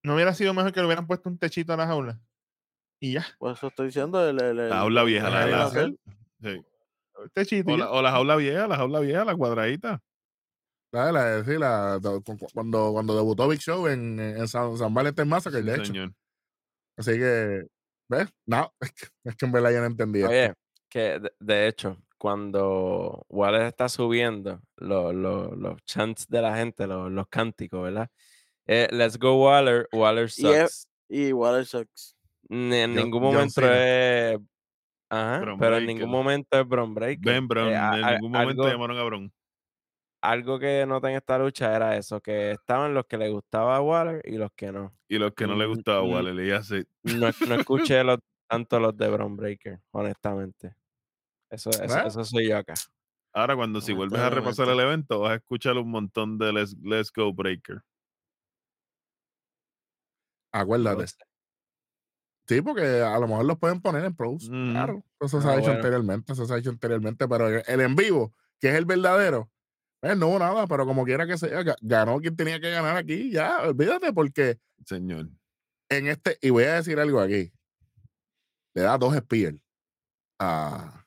No 0.05 0.15
hubiera 0.15 0.33
sido 0.35 0.55
mejor 0.55 0.73
que 0.73 0.79
le 0.81 0.87
hubieran 0.87 1.07
puesto 1.09 1.29
un 1.29 1.39
techito 1.39 1.73
a 1.73 1.77
la 1.77 1.87
jaula. 1.87 2.21
Y 3.01 3.12
ya, 3.12 3.27
Pues 3.39 3.59
eso 3.59 3.66
estoy 3.68 3.86
diciendo. 3.86 4.27
El, 4.28 4.40
el- 4.43 4.59
el- 4.59 4.68
La 4.70 4.77
jaula 4.77 5.05
vieja, 5.05 5.28
la 5.31 5.47
la 5.47 5.64
hacer. 5.64 5.94
Sí. 6.43 6.60
y 7.56 7.70
O 7.73 7.77
la, 7.77 7.90
o 7.90 8.02
la 8.02 8.10
jaula 8.10 8.36
vieja, 8.36 8.66
la 8.66 8.77
jaula 8.77 9.01
vieja, 9.01 9.24
la 9.24 9.35
cuadradita. 9.36 10.01
La, 10.93 11.12
la, 11.12 11.44
sí, 11.44 11.59
la- 11.59 11.98
cu- 12.02 12.23
cu- 12.23 12.47
cuando, 12.55 12.93
cuando 12.93 13.14
debutó 13.16 13.48
Big 13.48 13.60
Show 13.60 13.86
en, 13.89 14.18
en 14.20 14.48
San, 14.48 14.77
San 14.78 14.94
Valentín 14.94 15.28
Massacre, 15.28 15.60
Sí, 15.60 15.66
de 15.66 15.74
hecho. 15.74 15.85
señor. 15.86 16.12
Así 16.97 17.12
que, 17.12 17.66
¿ves? 18.09 18.28
No, 18.47 18.73
es 18.81 18.93
que, 18.93 19.06
es 19.24 19.36
que 19.36 19.47
en 19.47 19.52
verdad 19.52 19.70
ya 19.73 19.81
no 19.81 19.86
entendí 19.86 20.20
esto. 20.20 20.31
Oye, 20.31 20.55
que 20.89 21.18
de, 21.18 21.32
de 21.40 21.68
hecho, 21.68 21.98
cuando 22.16 23.27
Waller 23.28 23.62
está 23.62 23.89
subiendo 23.90 24.62
lo- 24.77 25.12
lo- 25.12 25.55
los 25.55 25.82
chants 25.85 26.27
de 26.28 26.40
la 26.40 26.56
gente, 26.56 26.86
lo- 26.86 27.10
los 27.10 27.28
cánticos, 27.28 27.82
¿verdad? 27.82 28.09
Eh, 28.66 28.89
Let's 28.90 29.18
go 29.18 29.35
Waller, 29.44 29.89
Waller 29.93 30.27
Y 30.27 30.43
sucks. 30.43 30.89
Y 31.09 31.32
Water 31.32 31.64
Sucks. 31.66 32.16
Ni 32.48 32.77
en 32.77 32.94
John- 32.94 33.05
ningún 33.05 33.23
momento 33.23 33.60
es. 33.73 34.39
Ajá, 35.09 35.40
Bron 35.40 35.59
pero 35.59 35.77
en 35.77 35.86
ningún 35.86 36.10
momento 36.10 36.59
es 36.60 36.66
Bron 36.68 36.94
Breaker. 36.94 37.24
Ben 37.24 37.47
Brown, 37.47 37.68
Eh, 37.68 37.77
a- 37.77 37.94
en 37.98 38.05
a- 38.05 38.10
ningún 38.14 38.32
momento 38.32 38.62
algo, 38.62 38.73
llamaron 38.73 38.98
a 38.98 39.02
Brown. 39.05 39.32
algo 40.23 40.59
que 40.59 40.85
noté 40.86 41.09
en 41.10 41.16
esta 41.16 41.39
lucha 41.39 41.74
era 41.77 41.97
eso, 41.97 42.20
que 42.20 42.52
estaban 42.52 42.93
los 42.94 43.06
que 43.06 43.16
le 43.16 43.28
gustaba 43.28 43.77
a 43.77 43.81
Waller 43.81 44.20
y 44.24 44.36
los 44.36 44.51
que 44.56 44.73
no. 44.73 44.97
Y 45.09 45.18
los 45.18 45.32
que 45.35 45.47
no 45.47 45.55
le 45.55 45.66
Mm, 45.66 45.70
gustaba 45.70 46.02
mm. 46.02 46.10
Waller, 46.10 46.44
y 46.47 46.51
así. 46.51 46.85
No, 47.05 47.18
no 47.18 47.28
escuché 47.68 48.02
los- 48.02 48.18
tanto 48.48 48.81
los 48.81 48.97
de 48.97 49.09
Bron 49.09 49.36
Breaker, 49.36 49.81
honestamente. 49.93 50.74
Eso, 51.51 51.70
eso, 51.70 52.24
soy 52.24 52.48
yo 52.48 52.56
acá. 52.59 52.74
Ahora, 53.32 53.55
cuando 53.55 53.81
si 53.81 53.93
vuelves 53.93 54.20
a 54.20 54.31
repasar 54.31 54.68
el 54.68 54.81
evento, 54.81 55.20
vas 55.20 55.32
a 55.32 55.35
escuchar 55.36 55.77
un 55.77 55.90
montón 55.90 56.39
de 56.39 56.52
Let's, 56.52 56.74
Let's 56.82 57.12
Go 57.14 57.32
Breaker. 57.32 57.77
No 60.52 60.60
Acuérdate. 60.60 61.05
Sí, 62.48 62.62
porque 62.62 63.01
a 63.02 63.18
lo 63.18 63.27
mejor 63.27 63.44
los 63.44 63.59
pueden 63.59 63.81
poner 63.81 64.05
en 64.05 64.14
pros. 64.14 64.48
Claro. 64.48 65.02
Eso 65.20 65.40
se 65.40 65.48
Ah, 65.48 65.52
ha 65.52 65.55
hecho 65.55 65.62
bueno. 65.64 65.77
anteriormente. 65.78 66.32
Eso 66.32 66.47
se 66.47 66.55
ha 66.55 66.59
hecho 66.59 66.70
anteriormente. 66.70 67.27
Pero 67.27 67.48
el, 67.48 67.81
en 67.81 67.97
vivo, 67.97 68.32
que 68.60 68.68
es 68.68 68.74
el 68.77 68.85
verdadero, 68.85 69.51
pues 70.01 70.16
no 70.16 70.28
hubo 70.28 70.39
nada. 70.39 70.66
Pero 70.68 70.86
como 70.86 71.05
quiera 71.05 71.27
que 71.27 71.36
sea, 71.39 71.62
ga- 71.62 71.77
ganó 71.81 72.18
quien 72.20 72.36
tenía 72.36 72.60
que 72.60 72.70
ganar 72.70 72.97
aquí. 72.97 73.31
Ya, 73.32 73.62
olvídate, 73.62 74.12
porque 74.12 74.60
Señor. 74.85 75.28
en 75.89 76.06
este, 76.06 76.39
y 76.40 76.51
voy 76.51 76.64
a 76.64 76.74
decir 76.74 77.01
algo 77.01 77.20
aquí. 77.20 77.52
Le 78.74 78.82
da 78.82 78.97
dos 78.98 79.14
spears 79.16 79.56
a, 80.39 81.05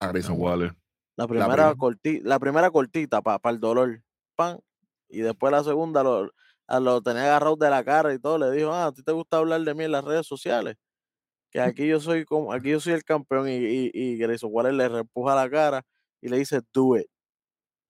a 0.00 0.08
Grayson 0.08 0.36
Waller. 0.38 0.68
Waller. 0.68 0.76
La 1.16 1.28
primera, 1.28 1.68
prim- 1.74 1.78
corti- 1.78 2.20
la 2.24 2.38
primera 2.38 2.70
cortita 2.70 3.20
para 3.22 3.54
el 3.54 3.60
dolor. 3.60 4.02
Pan. 4.36 4.58
Y 5.08 5.20
después 5.20 5.52
la 5.52 5.62
segunda, 5.62 6.02
lo- 6.02 6.32
lo 6.78 7.00
tenía 7.02 7.22
agarrado 7.24 7.56
de 7.56 7.68
la 7.70 7.82
cara 7.82 8.12
y 8.14 8.18
todo, 8.20 8.38
le 8.38 8.50
dijo, 8.52 8.70
ah, 8.72 8.86
a 8.86 8.92
ti 8.92 9.02
te 9.02 9.10
gusta 9.12 9.38
hablar 9.38 9.62
de 9.62 9.74
mí 9.74 9.84
en 9.84 9.92
las 9.92 10.04
redes 10.04 10.26
sociales, 10.26 10.76
que 11.50 11.60
aquí 11.60 11.88
yo 11.88 11.98
soy 11.98 12.24
como, 12.24 12.52
aquí 12.52 12.70
yo 12.70 12.78
soy 12.78 12.92
el 12.92 13.02
campeón 13.02 13.48
y, 13.48 13.54
y, 13.56 13.90
y 13.92 14.16
Grayson 14.18 14.50
Waller 14.52 14.74
le 14.74 14.88
reempuja 14.88 15.34
la 15.34 15.50
cara 15.50 15.82
y 16.20 16.28
le 16.28 16.38
dice, 16.38 16.60
do 16.72 16.96
it. 16.96 17.06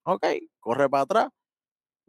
Ok, 0.04 0.24
corre 0.60 0.88
para 0.88 1.02
atrás. 1.02 1.28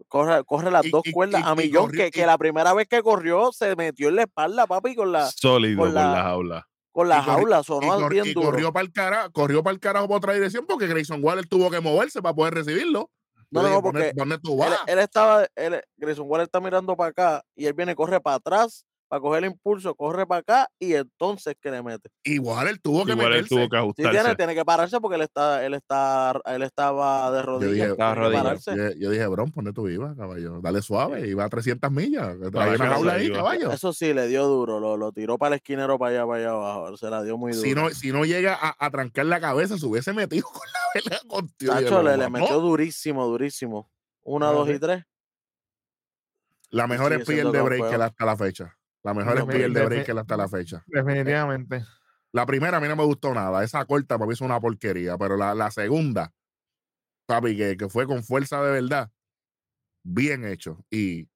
Corre, 0.07 0.43
corre 0.45 0.71
las 0.71 0.85
Y- 0.85 0.89
dos 0.91 1.03
cuerdas 1.11 1.43
a 1.45 1.53
millón, 1.55 1.91
que, 1.91 2.09
que 2.09 2.25
la 2.25 2.37
primera 2.37 2.73
vez 2.73 2.87
que 2.87 3.01
corrió 3.03 3.51
se 3.51 3.75
metió 3.75 4.07
en 4.09 4.15
la 4.15 4.21
espalda, 4.23 4.65
papi, 4.65 4.95
con 4.95 5.11
la, 5.11 5.29
Sólido 5.29 5.77
con 5.79 5.93
la- 5.93 6.11
la 6.13 6.23
jaula. 6.23 6.67
con 6.91 7.07
la 7.09 7.17
y 7.17 7.21
corri- 7.21 7.25
jaula, 7.25 7.59
y, 7.59 7.63
sonó 7.63 8.25
y 8.25 8.33
corrió 8.33 8.73
para 8.73 8.83
el 8.85 8.91
carajo, 8.91 9.31
corrió 9.31 9.61
para 9.61 9.73
el 9.73 9.79
carajo 9.79 10.07
por 10.07 10.17
otra 10.17 10.33
dirección 10.33 10.65
porque 10.65 10.87
Grayson 10.87 11.23
Waller 11.23 11.45
tuvo 11.47 11.69
que 11.69 11.79
moverse 11.81 12.21
para 12.21 12.33
poder 12.33 12.53
recibirlo. 12.55 13.11
No, 13.51 13.61
no, 13.61 13.67
dije, 13.67 13.75
no, 13.75 13.81
¿dónde- 13.81 13.99
porque 14.01 14.13
¿Dónde 14.15 14.39
tú 14.39 14.63
él, 14.63 14.73
él 14.87 14.99
estaba, 14.99 15.45
él, 15.55 15.81
Grayson 15.97 16.25
Waller 16.27 16.45
está 16.45 16.59
mirando 16.59 16.95
para 16.95 17.09
acá 17.09 17.43
y 17.55 17.65
él 17.65 17.73
viene, 17.73 17.95
corre 17.95 18.19
para 18.21 18.37
atrás 18.37 18.85
para 19.11 19.19
coger 19.19 19.43
el 19.43 19.51
impulso, 19.51 19.93
corre 19.93 20.25
para 20.25 20.39
acá 20.39 20.69
y 20.79 20.93
entonces 20.93 21.53
que 21.59 21.69
le 21.69 21.83
mete. 21.83 22.09
Y 22.23 22.39
Waller 22.39 22.77
tuvo 22.79 23.03
que 23.03 23.11
Igual 23.11 23.33
él 23.33 23.43
meterse. 23.43 23.49
tuvo 23.49 23.67
que 23.69 23.77
Sí, 23.77 23.93
tiene, 23.95 24.09
ajustarse. 24.11 24.35
tiene 24.37 24.55
que 24.55 24.63
pararse 24.63 25.01
porque 25.01 25.15
él 25.17 25.21
está, 25.23 25.65
él 25.65 25.73
está, 25.73 26.39
él 26.45 26.63
estaba 26.63 27.29
de 27.31 27.41
rodillas. 27.41 27.71
dije, 27.73 27.75
tiene 27.81 27.91
Estaba 27.91 28.13
que 28.13 28.19
rodilla. 28.21 28.43
pararse. 28.43 28.71
Yo, 28.77 28.91
yo 28.97 29.09
dije, 29.09 29.27
Bron, 29.27 29.51
¿por 29.51 29.65
dónde 29.65 29.73
tú 29.75 29.89
ibas, 29.89 30.15
caballo? 30.15 30.61
Dale 30.61 30.81
suave, 30.81 31.27
iba 31.27 31.43
a 31.43 31.49
300 31.49 31.91
millas. 31.91 32.37
Trae 32.39 32.51
Para 32.51 32.69
una 32.69 32.77
casa 32.77 32.89
jaula 32.93 33.13
ahí, 33.15 33.25
iba. 33.25 33.35
caballo. 33.35 33.71
Eso 33.73 33.91
sí, 33.91 34.13
le 34.13 34.27
dio 34.27 34.45
duro, 34.47 34.79
lo, 34.79 34.95
lo 34.95 35.11
tiró 35.11 35.37
para 35.37 35.55
el 35.55 35.59
esquinero 35.59 35.99
para 35.99 36.11
allá, 36.15 36.25
para 36.25 36.39
allá 36.39 36.49
abajo. 36.51 36.95
Se 36.95 37.09
la 37.09 37.21
dio 37.21 37.37
muy 37.37 37.51
duro. 37.51 37.63
Si 37.67 37.75
no, 37.75 37.89
si 37.89 38.11
no 38.13 38.23
llega 38.23 38.53
a, 38.55 38.77
a 38.79 38.89
trancar 38.91 39.25
la 39.25 39.41
cabeza, 39.41 39.77
se 39.77 39.85
hubiese 39.85 40.13
metido 40.13 40.47
con 40.53 40.61
la 40.71 40.79
vela 41.09 41.21
contigo. 41.27 41.73
Tacho, 41.73 42.01
le, 42.01 42.15
le 42.15 42.29
metió 42.29 42.61
durísimo, 42.61 43.27
durísimo. 43.27 43.91
Una, 44.23 44.53
dos 44.53 44.69
sí. 44.69 44.75
y 44.75 44.79
tres. 44.79 45.03
La 46.69 46.87
mejor 46.87 47.11
spear 47.11 47.25
siendo 47.25 47.51
de 47.51 47.57
campeón. 47.59 47.79
Breaker 47.81 48.01
hasta 48.03 48.25
la 48.25 48.37
fecha. 48.37 48.77
La 49.03 49.13
mejor 49.13 49.35
No, 49.35 49.41
spear 49.45 49.71
de 49.71 49.79
de- 49.79 49.85
Breaker 49.85 50.17
hasta 50.19 50.37
la 50.37 50.47
fecha. 50.47 50.83
Definitivamente. 50.87 51.83
La 52.33 52.45
primera 52.45 52.77
a 52.77 52.79
mí 52.79 52.87
no 52.87 52.95
me 52.95 53.03
gustó 53.03 53.33
nada. 53.33 53.63
Esa 53.63 53.83
corta 53.85 54.17
para 54.17 54.27
mí 54.27 54.33
es 54.33 54.41
una 54.41 54.59
porquería. 54.59 55.17
Pero 55.17 55.35
la, 55.35 55.53
la 55.55 55.69
segunda, 55.71 56.31
papi, 57.25 57.57
que, 57.57 57.75
que 57.77 57.89
fue 57.89 58.05
con 58.07 58.23
fuerza 58.23 58.61
de 58.63 58.71
verdad, 58.81 59.11
bien 60.03 60.45
hecho. 60.45 60.77
Y, 60.89 61.27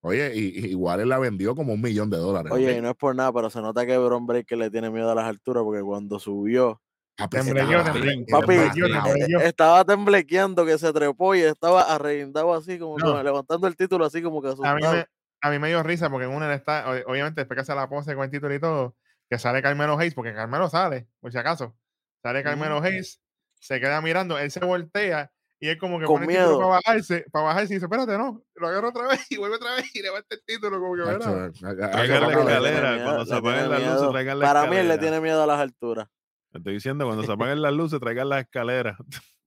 oye, 0.00 0.32
y, 0.34 0.58
y 0.58 0.70
igual 0.70 1.00
él 1.00 1.08
la 1.10 1.18
vendió 1.18 1.54
como 1.54 1.74
un 1.74 1.80
millón 1.82 2.08
de 2.08 2.16
dólares. 2.16 2.50
Oye, 2.52 2.78
y 2.78 2.80
no 2.80 2.90
es 2.90 2.96
por 2.96 3.14
nada, 3.14 3.32
pero 3.32 3.50
se 3.50 3.60
nota 3.60 3.84
que 3.84 3.98
Bron 3.98 4.26
Breaker 4.26 4.56
le 4.56 4.70
tiene 4.70 4.90
miedo 4.90 5.10
a 5.10 5.14
las 5.14 5.26
alturas 5.26 5.64
porque 5.64 5.82
cuando 5.82 6.18
subió, 6.18 6.80
Papi, 7.16 7.36
Temblequeó, 7.38 7.80
estaba 7.80 8.46
temblequeó, 8.46 9.84
temblequeando 9.84 10.64
que 10.64 10.78
se 10.78 10.92
trepó 10.92 11.34
y 11.34 11.40
estaba 11.40 11.82
arreguindado 11.82 12.54
así, 12.54 12.78
como 12.78 12.96
No. 12.96 13.20
levantando 13.22 13.66
el 13.66 13.76
título 13.76 14.04
así 14.04 14.22
como 14.22 14.40
que 14.40 14.48
A 14.48 14.52
asustado. 14.52 14.76
mí, 14.76 14.82
me, 14.82 15.06
a 15.40 15.50
mí 15.50 15.58
me 15.58 15.68
dio 15.68 15.82
risa 15.82 16.10
porque 16.10 16.26
en 16.26 16.32
una 16.32 16.46
él 16.46 16.52
está, 16.52 16.88
obviamente 17.06 17.40
después 17.42 17.56
que 17.56 17.60
hace 17.62 17.74
la 17.74 17.88
pose 17.88 18.14
con 18.14 18.24
el 18.24 18.30
título 18.30 18.54
y 18.54 18.60
todo, 18.60 18.96
que 19.30 19.38
sale 19.38 19.62
Carmelo 19.62 19.98
Hayes, 19.98 20.14
porque 20.14 20.32
Carmelo 20.34 20.68
sale, 20.68 21.08
por 21.20 21.30
si 21.32 21.38
acaso. 21.38 21.76
Sale 22.22 22.42
Carmelo 22.42 22.78
Hayes, 22.82 23.20
se 23.60 23.80
queda 23.80 24.00
mirando, 24.00 24.38
él 24.38 24.50
se 24.50 24.60
voltea 24.64 25.30
y 25.60 25.68
él 25.68 25.78
como 25.78 25.98
que 25.98 26.04
Con 26.06 26.20
pone 26.22 26.26
el 26.32 26.38
título 26.38 26.56
miedo. 26.56 26.58
para 26.70 26.80
bajarse, 26.84 27.24
para 27.32 27.44
bajarse 27.46 27.72
y 27.72 27.76
dice, 27.76 27.86
espérate, 27.86 28.16
no, 28.16 28.42
lo 28.54 28.68
agarro 28.68 28.88
otra 28.90 29.06
vez 29.08 29.20
y 29.30 29.36
vuelve 29.36 29.56
otra 29.56 29.74
vez 29.74 29.94
y 29.94 30.02
levanta 30.02 30.34
el 30.34 30.42
título 30.46 30.80
como 30.80 30.94
que 30.94 31.02
Macho, 31.02 31.18
verá. 31.18 31.30
ha- 31.32 31.86
ha- 31.86 31.86
ha- 31.86 31.90
Traigan 31.90 32.20
la 32.20 32.26
ha- 32.26 32.30
Le 32.30 32.34
tiene 32.36 32.50
escalera, 32.52 32.92
miedo, 32.92 33.04
cuando 33.04 33.24
se 33.26 33.32
le 33.32 33.38
apaguen 33.38 33.58
tiene 33.60 33.68
las 33.70 33.80
luces, 33.80 33.94
miedo. 34.00 34.10
traigan 34.12 34.38
la 34.38 34.46
Para 34.46 34.66
mí 34.70 34.76
él 34.76 34.88
le 34.88 34.98
tiene 34.98 35.20
miedo 35.20 35.42
a 35.42 35.46
las 35.46 35.60
alturas. 35.60 36.08
Te 36.52 36.58
estoy 36.58 36.74
diciendo, 36.74 37.04
cuando 37.06 37.24
se 37.24 37.32
apaguen 37.32 37.60
las 37.60 37.72
luces, 37.72 38.00
traigan 38.00 38.28
las 38.28 38.40
escaleras. 38.42 38.96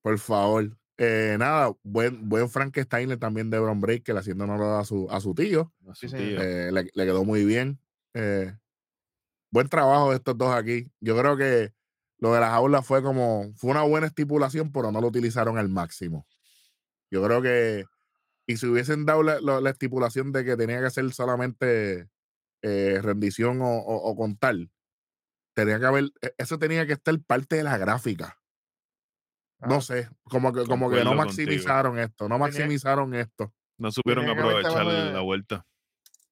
Por 0.02 0.20
favor. 0.20 0.70
Eh, 0.98 1.36
nada, 1.40 1.74
buen, 1.84 2.30
buen 2.30 2.50
Frankenstein 2.50 3.18
también 3.18 3.50
de 3.50 3.60
Bron 3.60 3.80
Breaker 3.82 4.18
haciendo 4.18 4.44
honor 4.44 4.80
a 4.80 4.84
su, 4.86 5.08
a 5.10 5.20
su 5.20 5.34
tío. 5.34 5.74
A 5.88 5.96
Sí, 5.96 6.08
su 6.08 6.16
señor. 6.16 6.30
tío. 6.30 6.42
Eh, 6.42 6.72
le, 6.72 6.92
le 6.94 7.06
quedó 7.06 7.24
muy 7.26 7.44
bien. 7.46 7.80
Eh, 8.14 8.54
buen 9.52 9.68
trabajo 9.68 10.12
de 10.12 10.18
estos 10.18 10.38
dos 10.38 10.54
aquí. 10.54 10.92
Yo 11.00 11.18
creo 11.18 11.38
que 11.38 11.74
lo 12.20 12.34
de 12.34 12.40
las 12.40 12.52
aulas 12.52 12.86
fue 12.86 13.02
como, 13.02 13.52
fue 13.56 13.72
una 13.72 13.82
buena 13.84 14.08
estipulación, 14.08 14.72
pero 14.72 14.92
no 14.92 15.02
lo 15.02 15.08
utilizaron 15.08 15.58
al 15.58 15.70
máximo. 15.70 16.28
Yo 17.10 17.24
creo 17.24 17.42
que, 17.42 17.86
y 18.46 18.58
si 18.58 18.68
hubiesen 18.68 19.06
dado 19.06 19.24
la, 19.24 19.42
la- 19.42 19.60
la 19.62 19.70
estipulación 19.72 20.32
de 20.32 20.46
que 20.46 20.56
tenía 20.56 20.82
que 20.82 20.90
ser 20.92 21.12
solamente 21.14 22.08
eh, 22.62 23.00
rendición 23.02 23.62
o, 23.62 23.70
o- 23.80 24.10
o 24.12 24.16
contar, 24.16 24.56
tenía 25.56 25.80
que 25.80 25.86
haber, 25.86 26.12
e- 26.22 26.36
eso 26.38 26.60
tenía 26.60 26.86
que 26.86 26.94
estar 26.94 27.20
parte 27.22 27.56
de 27.58 27.64
la 27.64 27.78
gráfica. 27.78 28.38
No 29.62 29.76
Ah, 29.76 29.82
sé, 29.82 30.10
como 30.24 30.52
que, 30.54 30.66
como 30.66 30.90
que 30.90 30.98
no 31.04 31.12
contigo. 31.12 31.16
maximizaron 31.16 32.00
esto, 32.00 32.28
no 32.28 32.40
maximizaron 32.40 33.14
esto. 33.14 33.54
No 33.78 33.92
supieron 33.92 34.28
aprovechar 34.30 34.86
de- 34.88 35.12
la 35.14 35.22
vuelta. 35.22 35.66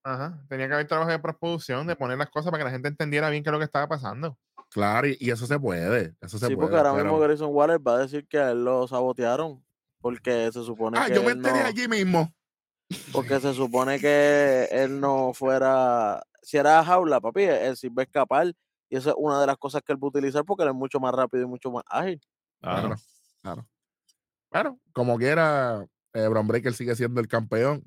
Ajá, 0.03 0.39
tenía 0.47 0.67
que 0.67 0.73
haber 0.73 0.87
trabajo 0.87 1.11
de 1.11 1.19
postproducción, 1.19 1.85
de 1.85 1.95
poner 1.95 2.17
las 2.17 2.29
cosas 2.29 2.49
para 2.51 2.59
que 2.61 2.65
la 2.65 2.71
gente 2.71 2.87
entendiera 2.87 3.29
bien 3.29 3.43
qué 3.43 3.49
es 3.49 3.53
lo 3.53 3.59
que 3.59 3.65
estaba 3.65 3.87
pasando. 3.87 4.37
Claro, 4.71 5.07
y, 5.07 5.17
y 5.19 5.29
eso 5.31 5.45
se 5.45 5.59
puede, 5.59 6.15
eso 6.21 6.37
se 6.39 6.47
Sí, 6.47 6.55
puede. 6.55 6.69
porque 6.69 6.77
ahora 6.77 6.93
mismo 7.03 7.19
Grayson 7.19 7.49
Waller 7.51 7.79
va 7.85 7.95
a 7.95 7.99
decir 7.99 8.27
que 8.27 8.37
a 8.39 8.51
él 8.51 8.63
lo 8.63 8.87
sabotearon. 8.87 9.63
Porque 10.01 10.49
se 10.53 10.63
supone 10.63 10.97
Ah, 10.97 11.07
que 11.07 11.15
yo 11.15 11.23
me 11.23 11.31
enteré 11.31 11.59
no- 11.59 11.65
allí 11.65 11.87
mismo. 11.89 12.33
porque 13.11 13.39
se 13.41 13.53
supone 13.53 13.99
que 13.99 14.69
él 14.71 14.99
no 15.01 15.33
fuera, 15.33 16.23
si 16.41 16.55
era 16.57 16.81
jaula, 16.85 17.19
papi, 17.19 17.43
él 17.43 17.75
sí 17.75 17.89
va 17.89 18.03
a 18.03 18.05
escapar 18.05 18.47
y 18.89 18.95
esa 18.95 19.09
es 19.09 19.15
una 19.19 19.41
de 19.41 19.47
las 19.47 19.57
cosas 19.57 19.81
que 19.85 19.91
él 19.91 20.01
va 20.01 20.05
a 20.07 20.09
utilizar 20.09 20.45
porque 20.45 20.63
él 20.63 20.69
es 20.69 20.75
mucho 20.75 20.99
más 21.01 21.13
rápido 21.13 21.43
y 21.43 21.47
mucho 21.47 21.69
más 21.69 21.83
ágil. 21.87 22.21
Claro. 22.61 22.87
Claro, 22.87 22.95
claro. 23.41 23.67
Bueno, 24.51 24.79
como 24.93 25.17
quiera, 25.17 25.85
eh, 26.13 26.27
Bron 26.27 26.47
Breaker 26.47 26.73
sigue 26.73 26.95
siendo 26.95 27.21
el 27.21 27.27
campeón. 27.27 27.83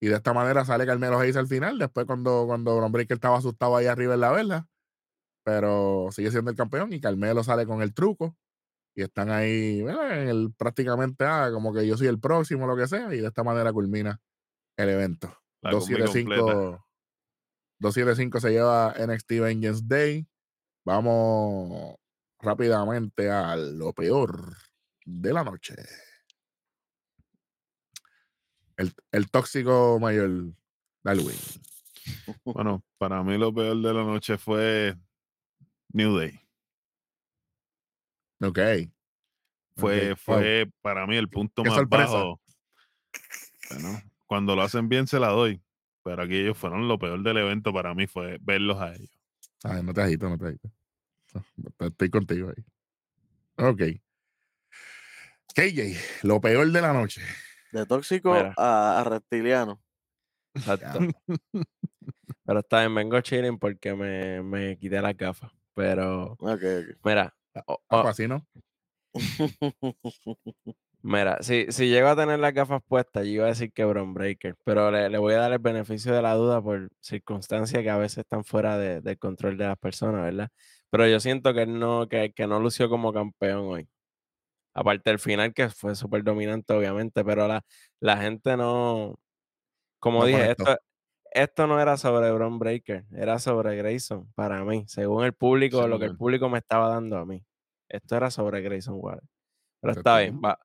Y 0.00 0.06
de 0.06 0.14
esta 0.14 0.32
manera 0.32 0.64
sale 0.64 0.86
Carmelo 0.86 1.18
Hayes 1.18 1.36
al 1.36 1.48
final. 1.48 1.78
Después, 1.78 2.06
cuando, 2.06 2.44
cuando 2.46 2.76
Bron 2.76 2.92
Breaker 2.92 3.16
estaba 3.16 3.38
asustado 3.38 3.76
ahí 3.76 3.86
arriba 3.86 4.14
en 4.14 4.20
la 4.20 4.32
vela. 4.32 4.68
Pero 5.44 6.08
sigue 6.12 6.30
siendo 6.30 6.50
el 6.50 6.56
campeón. 6.56 6.92
Y 6.92 7.00
Carmelo 7.00 7.42
sale 7.42 7.66
con 7.66 7.82
el 7.82 7.94
truco. 7.94 8.36
Y 8.94 9.02
están 9.02 9.30
ahí, 9.30 9.82
¿verdad? 9.82 10.22
en 10.22 10.28
el, 10.28 10.52
prácticamente 10.56 11.24
ah, 11.24 11.50
como 11.52 11.72
que 11.72 11.86
yo 11.86 11.96
soy 11.96 12.08
el 12.08 12.18
próximo, 12.18 12.66
lo 12.66 12.76
que 12.76 12.88
sea. 12.88 13.14
Y 13.14 13.18
de 13.18 13.28
esta 13.28 13.44
manera 13.44 13.72
culmina 13.72 14.20
el 14.76 14.88
evento. 14.88 15.28
La 15.62 15.72
combi 15.72 15.94
completa. 15.94 16.42
275 16.42 16.84
275 17.80 18.40
se 18.40 18.50
lleva 18.50 18.94
NXT 18.98 19.30
Vengeance 19.40 19.82
Day. 19.84 20.26
Vamos 20.84 21.96
rápidamente 22.40 23.30
a 23.30 23.56
lo 23.56 23.92
peor 23.92 24.56
de 25.08 25.32
la 25.32 25.42
noche. 25.42 25.74
El, 28.76 28.92
el 29.10 29.30
tóxico 29.30 29.98
mayor 30.00 30.52
Darwin. 31.02 31.36
Bueno, 32.42 32.82
para 32.96 33.22
mí 33.22 33.36
lo 33.36 33.52
peor 33.52 33.76
de 33.82 33.92
la 33.92 34.02
noche 34.02 34.38
fue 34.38 34.96
New 35.92 36.16
Day. 36.16 36.40
Ok. 38.40 38.58
Fue, 39.76 40.12
ok, 40.12 40.16
wow. 40.16 40.16
fue 40.16 40.70
para 40.80 41.06
mí 41.06 41.16
el 41.16 41.28
punto 41.28 41.62
Qué 41.62 41.68
más 41.68 41.78
sorpresa. 41.78 42.12
bajo. 42.12 42.40
Bueno, 43.68 44.02
cuando 44.26 44.56
lo 44.56 44.62
hacen 44.62 44.88
bien 44.88 45.06
se 45.06 45.20
la 45.20 45.28
doy. 45.28 45.62
Pero 46.02 46.22
aquí 46.22 46.36
ellos 46.36 46.56
fueron 46.56 46.88
lo 46.88 46.98
peor 46.98 47.22
del 47.22 47.36
evento 47.36 47.74
para 47.74 47.94
mí 47.94 48.06
fue 48.06 48.38
verlos 48.40 48.80
a 48.80 48.94
ellos. 48.94 49.10
Ay, 49.62 49.82
no 49.82 49.92
te 49.92 50.00
agito, 50.00 50.30
no 50.30 50.38
te 50.38 50.46
agito. 50.46 50.72
Estoy 51.78 52.08
contigo 52.08 52.48
ahí. 52.48 52.64
Ok. 53.56 53.82
KJ, 55.54 55.96
lo 56.22 56.40
peor 56.40 56.70
de 56.70 56.80
la 56.80 56.92
noche. 56.92 57.22
De 57.72 57.84
tóxico 57.86 58.32
Mira. 58.32 58.54
a, 58.56 59.00
a 59.00 59.04
reptiliano. 59.04 59.80
Exacto. 60.54 61.00
Pero 62.44 62.60
está 62.60 62.80
bien, 62.80 62.94
vengo 62.94 63.20
chilling 63.20 63.58
porque 63.58 63.94
me, 63.94 64.42
me 64.42 64.78
quité 64.78 65.00
las 65.00 65.16
gafas. 65.16 65.50
Pero, 65.74 66.32
Ok, 66.40 66.62
mira, 67.04 67.34
o- 67.66 67.80
Ah, 67.88 67.98
o- 67.98 68.02
pues 68.02 68.12
así, 68.12 68.26
¿no? 68.28 68.46
mira, 71.02 71.38
si, 71.42 71.66
si 71.70 71.88
llego 71.88 72.08
a 72.08 72.16
tener 72.16 72.38
las 72.40 72.52
gafas 72.54 72.82
puestas, 72.86 73.24
yo 73.26 73.30
iba 73.32 73.44
a 73.44 73.48
decir 73.48 73.72
que 73.72 73.84
Bron 73.84 74.14
Breaker, 74.14 74.54
pero 74.64 74.90
le, 74.90 75.08
le 75.08 75.18
voy 75.18 75.34
a 75.34 75.38
dar 75.38 75.52
el 75.52 75.58
beneficio 75.58 76.12
de 76.14 76.22
la 76.22 76.34
duda 76.34 76.60
por 76.62 76.88
circunstancias 77.00 77.82
que 77.82 77.90
a 77.90 77.96
veces 77.98 78.18
están 78.18 78.44
fuera 78.44 78.76
de- 78.78 79.00
del 79.00 79.18
control 79.18 79.56
de 79.56 79.66
las 79.66 79.78
personas, 79.78 80.22
¿verdad? 80.22 80.48
Pero 80.90 81.06
yo 81.06 81.20
siento 81.20 81.52
que 81.54 81.62
él 81.62 81.78
no, 81.78 82.08
que, 82.08 82.32
que 82.32 82.46
no 82.46 82.58
lució 82.60 82.88
como 82.88 83.12
campeón 83.12 83.66
hoy. 83.66 83.88
Aparte 84.78 85.10
del 85.10 85.18
final, 85.18 85.52
que 85.54 85.68
fue 85.70 85.94
súper 85.94 86.22
dominante, 86.24 86.72
obviamente, 86.74 87.24
pero 87.24 87.48
la, 87.48 87.62
la 88.00 88.16
gente 88.18 88.56
no. 88.56 89.18
Como 90.00 90.20
No 90.20 90.26
dije, 90.26 90.50
esto, 90.52 90.76
esto 91.32 91.66
no 91.66 91.80
era 91.80 91.96
sobre 91.96 92.32
Bron 92.32 92.58
Breaker, 92.58 93.06
era 93.12 93.38
sobre 93.38 93.76
Grayson, 93.76 94.32
para 94.34 94.64
mí, 94.64 94.84
según 94.88 95.24
el 95.24 95.34
público, 95.34 95.82
Sí, 95.82 95.88
lo 95.88 95.98
que 95.98 96.06
el 96.06 96.12
público 96.16 96.48
me 96.48 96.58
estaba 96.58 96.88
dando 96.90 97.18
a 97.18 97.26
mí. 97.26 97.44
Esto 97.88 98.16
era 98.16 98.30
sobre 98.30 98.62
Grayson 98.62 98.96
Waller. 98.98 99.22
Pero 99.80 99.92
está 99.94 100.18
bien, 100.20 100.40
va, 100.44 100.58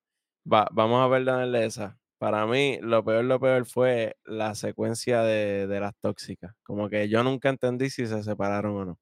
va- 0.51 0.69
vamos 0.73 1.05
a 1.05 1.11
perdonarle 1.11 1.65
esa. 1.65 1.99
Para 2.19 2.45
mí, 2.47 2.79
lo 2.81 3.03
peor, 3.05 3.25
lo 3.25 3.39
peor 3.39 3.65
fue 3.65 4.17
la 4.25 4.55
secuencia 4.55 5.21
de, 5.23 5.67
de 5.67 5.79
las 5.81 5.93
tóxicas. 6.01 6.55
Como 6.63 6.89
que 6.89 7.09
yo 7.09 7.23
nunca 7.23 7.49
entendí 7.49 7.89
si 7.89 8.07
se 8.07 8.23
separaron 8.23 8.75
o 8.77 8.85
no. 8.85 8.99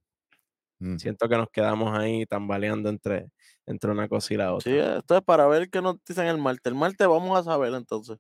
Mm. 0.81 0.97
Siento 0.97 1.27
que 1.29 1.37
nos 1.37 1.49
quedamos 1.49 1.97
ahí 1.97 2.25
tambaleando 2.25 2.89
entre, 2.89 3.27
entre 3.65 3.91
una 3.91 4.07
cosa 4.07 4.33
y 4.33 4.37
la 4.37 4.53
otra. 4.53 4.71
Sí, 4.71 4.77
esto 4.77 5.17
es 5.17 5.23
para 5.23 5.47
ver 5.47 5.69
qué 5.69 5.81
nos 5.81 5.97
dicen 6.07 6.27
el 6.27 6.37
martes. 6.37 6.71
El 6.71 6.75
martes 6.75 7.07
vamos 7.07 7.37
a 7.39 7.43
saber 7.43 7.73
entonces. 7.73 8.17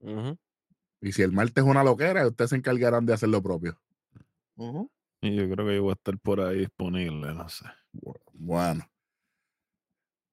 Ujú. 0.00 0.38
Y 1.00 1.12
si 1.12 1.22
el 1.22 1.32
martes 1.32 1.62
es 1.62 1.68
una 1.70 1.84
loquera, 1.84 2.26
ustedes 2.26 2.50
se 2.50 2.56
encargarán 2.56 3.04
de 3.06 3.12
hacer 3.14 3.28
lo 3.28 3.42
propio. 3.42 3.78
Ujú. 4.56 4.90
Y 5.20 5.34
yo 5.36 5.48
creo 5.50 5.66
que 5.66 5.76
yo 5.76 5.82
voy 5.82 5.90
a 5.90 5.94
estar 5.94 6.18
por 6.18 6.40
ahí 6.40 6.58
disponible, 6.60 7.34
no 7.34 7.48
sé. 7.48 7.64
Bu- 7.92 8.18
Bueno. 8.32 8.88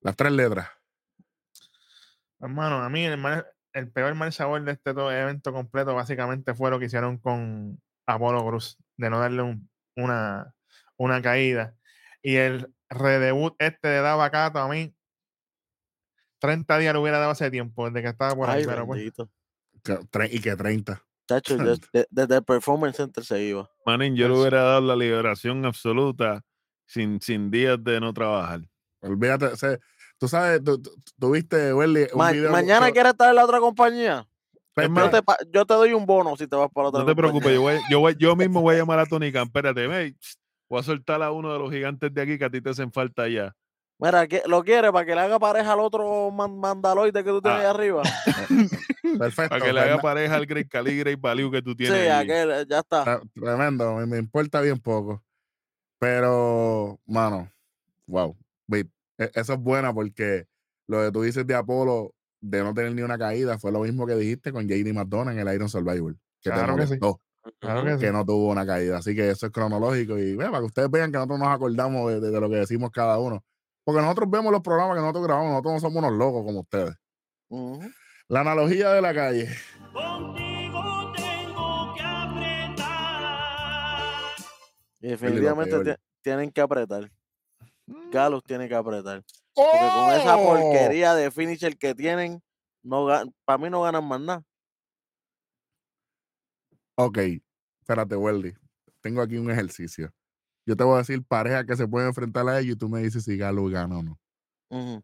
Las 0.01 0.15
tres 0.15 0.31
letras. 0.31 0.67
Hermano, 2.39 2.77
a 2.83 2.89
mí 2.89 3.03
el, 3.05 3.17
mal- 3.17 3.45
el 3.73 3.91
peor 3.91 4.15
mal 4.15 4.33
sabor 4.33 4.63
de 4.63 4.71
este 4.73 4.93
todo 4.93 5.11
evento 5.11 5.53
completo 5.53 5.93
básicamente 5.93 6.53
fue 6.55 6.71
lo 6.71 6.79
que 6.79 6.85
hicieron 6.85 7.17
con 7.17 7.79
Apolo 8.07 8.45
Cruz, 8.45 8.77
de 8.97 9.09
no 9.09 9.19
darle 9.19 9.43
un- 9.43 9.69
una, 9.95 10.53
una 10.97 11.21
caída. 11.21 11.75
Y 12.23 12.35
el 12.35 12.73
redebut 12.91 13.55
este 13.59 13.87
de 13.87 14.01
Davacato 14.01 14.59
a 14.59 14.67
mí, 14.67 14.93
30 16.39 16.77
días 16.79 16.93
lo 16.93 17.01
hubiera 17.01 17.19
dado 17.19 17.31
hace 17.31 17.51
tiempo, 17.51 17.85
desde 17.87 18.01
que 18.01 18.09
estaba 18.09 18.35
por 18.35 18.49
ahí, 18.49 18.61
Ay, 18.61 18.65
pero 18.67 18.85
pues. 18.85 19.11
Que- 19.83 20.29
Y 20.31 20.39
que 20.41 20.55
30. 20.55 21.01
Chacho, 21.27 21.55
yo- 21.57 21.75
de- 21.93 22.07
desde 22.09 22.35
el 22.37 22.43
Performance 22.43 22.97
Center 22.97 23.23
se 23.23 23.41
iba. 23.43 23.69
Manín, 23.85 24.15
yo 24.15 24.27
le 24.27 24.33
Pues- 24.33 24.41
hubiera 24.41 24.63
dado 24.63 24.81
la 24.81 24.95
liberación 24.95 25.65
absoluta 25.65 26.41
sin, 26.85 27.21
sin 27.21 27.49
días 27.51 27.77
de 27.83 27.99
no 27.99 28.13
trabajar. 28.13 28.61
Olvídate. 29.01 29.49
tú 30.19 30.27
sabes, 30.27 30.63
tú, 30.63 30.79
tú- 30.79 30.93
tú 31.19 31.31
viste, 31.31 31.73
Welly, 31.73 32.07
un 32.11 32.17
Ma- 32.17 32.31
video. 32.31 32.51
mañana 32.51 32.87
que- 32.87 32.93
quieres 32.93 33.11
estar 33.13 33.29
en 33.29 33.35
la 33.35 33.45
otra 33.45 33.59
compañía. 33.59 34.27
Pepe, 34.73 34.85
Es 34.85 34.91
más, 34.91 35.05
Yo 35.05 35.11
te, 35.11 35.23
pa- 35.23 35.37
yo 35.51 35.65
te 35.65 35.73
doy 35.73 35.93
un 35.93 36.05
bono 36.05 36.35
si 36.37 36.47
te 36.47 36.55
vas 36.55 36.69
para 36.71 36.83
la 36.85 36.89
otra 36.89 36.99
No 37.01 37.05
te 37.07 37.15
preocupes, 37.15 37.51
yo, 37.53 37.61
voy- 37.61 37.79
yo, 37.89 37.99
voy- 37.99 38.15
yo 38.17 38.35
mismo 38.35 38.61
voy 38.61 38.75
a 38.75 38.79
llamar 38.79 38.99
a 38.99 39.05
Tony 39.05 39.31
Khan. 39.31 39.47
Espérate, 39.47 39.87
ve, 39.87 40.15
voy 40.71 40.79
a 40.79 40.83
soltar 40.83 41.21
a 41.21 41.31
uno 41.31 41.51
de 41.51 41.59
los 41.59 41.69
gigantes 41.71 42.13
de 42.13 42.21
aquí 42.21 42.37
que 42.37 42.45
a 42.45 42.49
ti 42.49 42.61
te 42.61 42.69
hacen 42.69 42.91
falta 42.91 43.27
ya. 43.27 43.53
Mira, 43.99 44.25
¿qué- 44.27 44.41
¿lo 44.47 44.63
quieres 44.63 44.91
para 44.91 45.05
que 45.05 45.13
le 45.13 45.21
haga 45.21 45.37
pareja 45.37 45.73
al 45.73 45.79
otro 45.81 46.31
man- 46.31 46.57
mandaloide 46.57 47.23
que 47.23 47.29
tú 47.29 47.41
tienes 47.41 47.59
Ah. 47.59 47.61
ahí 47.61 47.67
arriba? 47.67 48.01
Perfecto. 49.19 49.49
Para 49.49 49.65
que 49.65 49.73
le 49.73 49.79
haga 49.81 49.89
Fernan- 49.97 50.01
pareja 50.01 50.35
al 50.35 50.45
Great 50.45 50.67
Cali 50.69 50.97
Great 50.97 51.19
Value 51.19 51.51
que 51.51 51.61
tú 51.61 51.71
sí, 51.71 51.77
tienes. 51.77 51.99
ahí. 52.09 52.23
aquel, 52.23 52.51
eh, 52.51 52.65
ya 52.69 52.79
está. 52.79 53.03
Tre- 53.05 53.29
Tremendo, 53.33 53.95
me, 53.95 54.05
me 54.05 54.17
importa 54.17 54.61
bien 54.61 54.79
poco. 54.79 55.21
Pero, 55.99 56.99
mano, 57.05 57.51
wow. 58.07 58.35
E- 58.73 58.85
Eso 59.35 59.53
es 59.53 59.59
buena 59.59 59.93
porque 59.93 60.45
lo 60.87 61.01
que 61.03 61.11
tú 61.11 61.21
dices 61.21 61.45
de 61.45 61.53
Apolo, 61.53 62.13
de 62.39 62.63
no 62.63 62.73
tener 62.73 62.93
ni 62.95 63.03
una 63.03 63.17
caída, 63.19 63.59
fue 63.59 63.71
lo 63.71 63.81
mismo 63.81 64.07
que 64.07 64.15
dijiste 64.15 64.51
con 64.51 64.67
JD 64.67 64.93
McDonough 64.93 65.33
en 65.33 65.47
el 65.47 65.53
Iron 65.53 65.69
Survivor. 65.69 66.15
Que 66.41 66.49
te 66.49 66.55
Claro 66.55 66.75
que 66.75 66.87
sí. 66.87 66.97
Claro 67.59 67.83
que 67.85 67.97
sí. 67.97 68.11
no 68.11 68.25
tuvo 68.25 68.49
una 68.49 68.65
caída. 68.65 68.97
Así 68.97 69.15
que 69.15 69.29
eso 69.29 69.45
es 69.47 69.51
cronológico. 69.51 70.17
Y 70.17 70.35
ve, 70.35 70.45
para 70.45 70.59
que 70.59 70.65
ustedes 70.65 70.89
vean 70.91 71.11
que 71.11 71.17
nosotros 71.17 71.39
nos 71.39 71.47
acordamos 71.49 72.09
de, 72.11 72.19
de- 72.19 72.31
de 72.31 72.39
lo 72.41 72.49
que 72.49 72.55
decimos 72.57 72.91
cada 72.91 73.17
uno. 73.19 73.43
Porque 73.83 74.01
nosotros 74.01 74.29
vemos 74.29 74.51
los 74.51 74.61
programas 74.61 74.95
que 74.95 75.01
nosotros 75.01 75.25
grabamos, 75.25 75.49
nosotros 75.51 75.73
no 75.73 75.79
somos 75.79 76.03
unos 76.03 76.13
locos 76.17 76.43
como 76.45 76.59
ustedes. 76.61 76.95
La 78.27 78.41
analogía 78.41 78.89
de 78.91 79.01
la 79.01 79.13
calle. 79.13 79.49
Contigo 79.91 81.11
tengo 81.15 81.93
que 81.95 82.01
apretar. 83.11 84.35
Y 85.01 85.07
definitivamente 85.07 85.97
tienen 86.21 86.51
que 86.51 86.61
apretar. 86.61 87.11
Mm. 87.87 88.09
Galus 88.11 88.43
tiene 88.43 88.69
que 88.69 88.75
apretar. 88.75 89.23
Porque 89.53 89.79
con 89.79 90.11
esa 90.11 90.37
¡Oh! 90.37 90.45
porquería 90.45 91.13
de 91.13 91.29
finisher 91.31 91.77
que 91.77 91.93
tienen, 91.95 92.41
no 92.83 93.07
para 93.45 93.57
mí 93.57 93.69
no 93.69 93.81
ganan 93.81 94.05
más 94.07 94.21
nada. 94.21 94.43
Ok, 97.03 97.17
espérate, 97.79 98.15
Weldy. 98.15 98.53
Tengo 99.01 99.23
aquí 99.23 99.35
un 99.35 99.49
ejercicio. 99.49 100.13
Yo 100.67 100.75
te 100.75 100.83
voy 100.83 100.93
a 100.93 100.97
decir 100.99 101.23
pareja 101.23 101.65
que 101.65 101.75
se 101.75 101.87
puede 101.87 102.07
enfrentar 102.07 102.47
a 102.47 102.59
ellos 102.59 102.75
y 102.75 102.77
tú 102.77 102.87
me 102.87 103.01
dices 103.01 103.23
si 103.23 103.37
Galo 103.37 103.65
gana 103.65 103.97
o 103.97 104.03
no. 104.03 105.03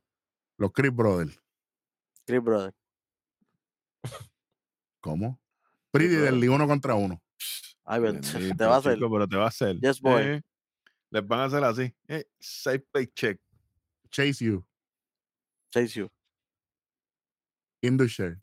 Los 0.59 0.71
Chris 0.73 0.93
Brothers. 0.93 1.41
Chris 2.23 2.43
Brother. 2.43 2.71
¿Cómo? 5.01 5.39
Pretty 5.89 6.13
Brothers. 6.13 6.33
Deadly 6.33 6.47
uno 6.49 6.67
contra 6.67 6.93
uno. 6.93 7.19
Ay, 7.83 8.01
te 8.57 8.65
va 8.65 8.75
a 8.75 8.77
hacer. 8.77 8.93
chico, 8.93 9.11
pero 9.11 9.27
te 9.27 9.35
va 9.35 9.45
a 9.45 9.47
hacer. 9.47 9.79
Yes, 9.79 9.99
boy. 9.99 10.21
Eh, 10.21 10.41
les 11.09 11.27
van 11.27 11.39
a 11.39 11.45
hacer 11.45 11.63
así. 11.63 11.95
Eh, 12.07 12.25
safe 12.39 12.85
paycheck. 12.91 13.41
Chase 14.11 14.45
You. 14.45 14.63
Chase 15.71 15.99
you. 15.99 16.11
Indusher. 17.81 18.39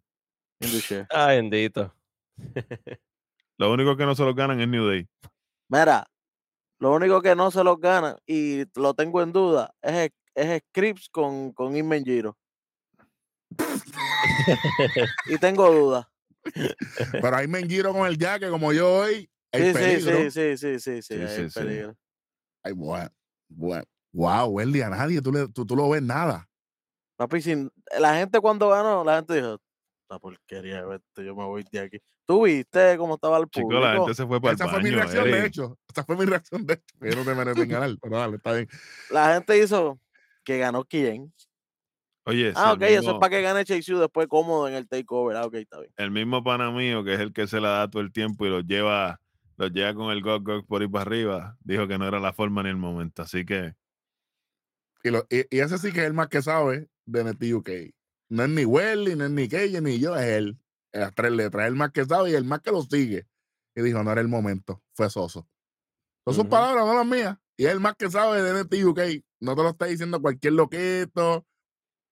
Induce. 0.61 1.07
Ay, 1.11 1.37
bendito. 1.37 1.95
Lo 3.59 3.73
único 3.73 3.97
que 3.97 4.05
no 4.05 4.15
se 4.15 4.25
lo 4.25 4.35
ganan 4.35 4.61
es 4.61 4.69
New 4.69 4.87
Day. 4.87 5.07
Mira, 5.69 6.07
lo 6.81 6.93
único 6.95 7.23
que 7.23 7.35
no 7.35 7.51
se 7.51 7.63
los 7.65 7.79
gana, 7.79 8.17
y 8.27 8.65
lo 8.79 8.95
tengo 8.95 9.23
en 9.23 9.33
duda, 9.33 9.73
es, 9.81 10.11
es 10.35 10.63
Scripps 10.71 11.09
con, 11.09 11.53
con 11.53 11.77
Inmen 11.77 12.05
Giro. 12.05 12.37
y 15.29 15.39
tengo 15.39 15.71
dudas. 15.71 16.07
Pero 17.13 17.37
hay 17.37 17.49
Mengiro 17.49 17.93
con 17.93 18.07
el 18.07 18.19
jaque 18.19 18.49
como 18.51 18.73
yo 18.73 18.93
hoy. 18.93 19.31
Hay 19.53 19.63
Sí, 19.63 19.67
sí, 19.67 19.73
peligro. 19.73 20.31
sí, 20.31 20.31
sí, 20.31 20.57
sí, 20.59 20.81
sí, 20.81 21.03
sí, 21.03 21.15
Sí, 21.27 21.43
hay 21.43 21.51
sí. 21.51 21.97
Ay, 22.63 22.73
bueno, 22.73 23.11
bueno. 23.49 23.85
Wow, 24.13 24.59
a 24.61 24.65
nadie 24.91 25.21
tú, 25.21 25.33
le- 25.33 25.49
tú, 25.49 25.67
tú 25.67 25.75
lo 25.75 25.89
ves 25.89 26.03
nada. 26.03 26.49
Papi, 27.17 27.41
sin- 27.43 27.71
la 27.99 28.17
gente 28.17 28.41
cuando 28.41 28.69
ganó, 28.69 29.03
la 29.05 29.17
gente 29.17 29.35
dijo, 29.35 29.59
esta 30.05 30.19
porquería, 30.19 30.85
vete, 30.85 31.25
yo 31.25 31.35
me 31.35 31.45
voy 31.45 31.65
de 31.71 31.81
aquí. 31.81 31.99
¿Tú 32.27 32.45
viste 32.45 32.97
cómo 32.99 33.15
estaba 33.15 33.39
el 33.39 33.49
público? 33.49 33.81
la 33.83 33.93
gente 33.95 34.15
se 34.15 34.27
fue 34.27 34.41
para 34.41 34.55
Esa 34.55 34.65
el 34.65 34.71
fue 34.71 34.83
mi 34.83 34.91
baño. 34.91 34.97
reacción, 35.03 35.25
de 35.31 35.47
hecho. 35.47 35.79
Esa 35.91 36.05
fue 36.05 36.17
mi 36.17 36.25
reacción, 36.27 36.67
de 36.67 36.75
hecho. 36.75 36.85
Yo 37.01 37.17
no 37.17 37.25
te 37.25 37.35
mereces 37.35 37.63
en 37.65 37.69
ganar, 37.69 37.91
pero 38.01 38.17
dale, 38.19 38.37
está 38.37 38.53
bien. 38.53 38.69
La 39.11 39.35
gente 39.35 39.59
hizo 39.63 39.99
que 40.45 40.59
ganó 40.59 40.85
quién. 40.85 41.33
Oye, 42.27 42.53
Ah, 42.57 42.73
ok, 42.73 42.83
eso 42.83 42.93
es 42.93 43.01
mismo- 43.07 43.21
para 43.21 43.31
que 43.31 43.43
gane 43.43 43.65
Chase 43.65 43.95
U 43.95 43.99
después 43.99 44.27
cómodo 44.29 44.69
en 44.69 44.75
el 44.75 44.89
takeover. 44.89 45.37
Ah, 45.37 45.45
ok, 45.47 45.55
está 45.55 45.81
bien. 45.81 45.93
el 45.97 46.11
mismo 46.11 46.43
pana 46.43 46.71
mío, 46.71 47.05
que 47.05 47.15
es 47.15 47.21
el 47.21 47.33
que 47.33 47.47
se 47.47 47.61
la 47.61 47.71
da 47.71 47.91
todo 47.91 48.01
el 48.03 48.13
tiempo 48.13 48.47
y 48.47 48.51
los 48.51 48.65
lleva, 48.67 49.21
los 49.57 49.71
lleva 49.73 49.95
con 49.95 50.11
el 50.11 50.23
gog 50.23 50.43
gog 50.43 50.67
por 50.67 50.81
ahí 50.81 50.89
para 50.89 51.03
arriba, 51.03 51.57
dijo 51.61 51.87
que 51.87 51.99
no 51.99 52.07
era 52.09 52.21
la 52.21 52.33
forma 52.33 52.63
ni 52.63 52.71
el 52.71 52.77
momento. 52.77 53.23
Así 53.23 53.45
que 53.45 53.75
Y, 55.03 55.11
lo- 55.11 55.27
y- 55.29 55.45
y 55.55 55.61
ese 55.61 55.77
sí 55.77 55.93
que 55.93 56.01
es 56.01 56.07
el 56.07 56.15
más 56.15 56.29
que 56.29 56.41
sabe 56.41 56.89
de 57.05 57.21
NXT 57.25 57.55
UK. 57.55 57.69
No 58.35 58.43
es 58.43 58.51
ni 58.51 58.65
Welly, 58.65 59.15
no 59.15 59.27
es 59.27 59.31
ni 59.31 59.49
Keye, 59.49 59.81
ni 59.81 60.01
yo, 60.01 60.17
es 60.17 60.25
él. 60.25 60.59
Las 60.93 61.15
tres 61.15 61.31
letras. 61.31 61.69
El 61.69 61.77
más 61.77 61.93
que 61.93 62.05
sabe 62.05 62.33
y 62.33 62.35
el 62.35 62.45
más 62.45 62.63
que 62.63 62.73
lo 62.73 62.83
sigue. 62.83 63.29
Y 63.77 63.83
dijo, 63.83 64.03
no 64.03 64.11
era 64.11 64.21
el 64.21 64.27
momento. 64.27 64.83
Fue 64.93 65.09
soso. 65.09 65.49
Son 66.25 66.35
sus 66.35 66.47
palabras, 66.47 66.85
no 66.85 66.95
las 66.95 67.07
mías. 67.07 67.39
Y 67.57 67.67
es 67.67 67.71
el 67.71 67.79
más 67.79 67.95
que 67.95 68.11
sabe 68.11 68.43
de 68.43 68.61
NXT 68.61 68.75
UK. 68.87 69.01
No 69.39 69.55
te 69.55 69.63
lo 69.63 69.69
está 69.69 69.87
diciendo 69.87 70.21
cualquier 70.21 70.55
loquito. 70.55 71.47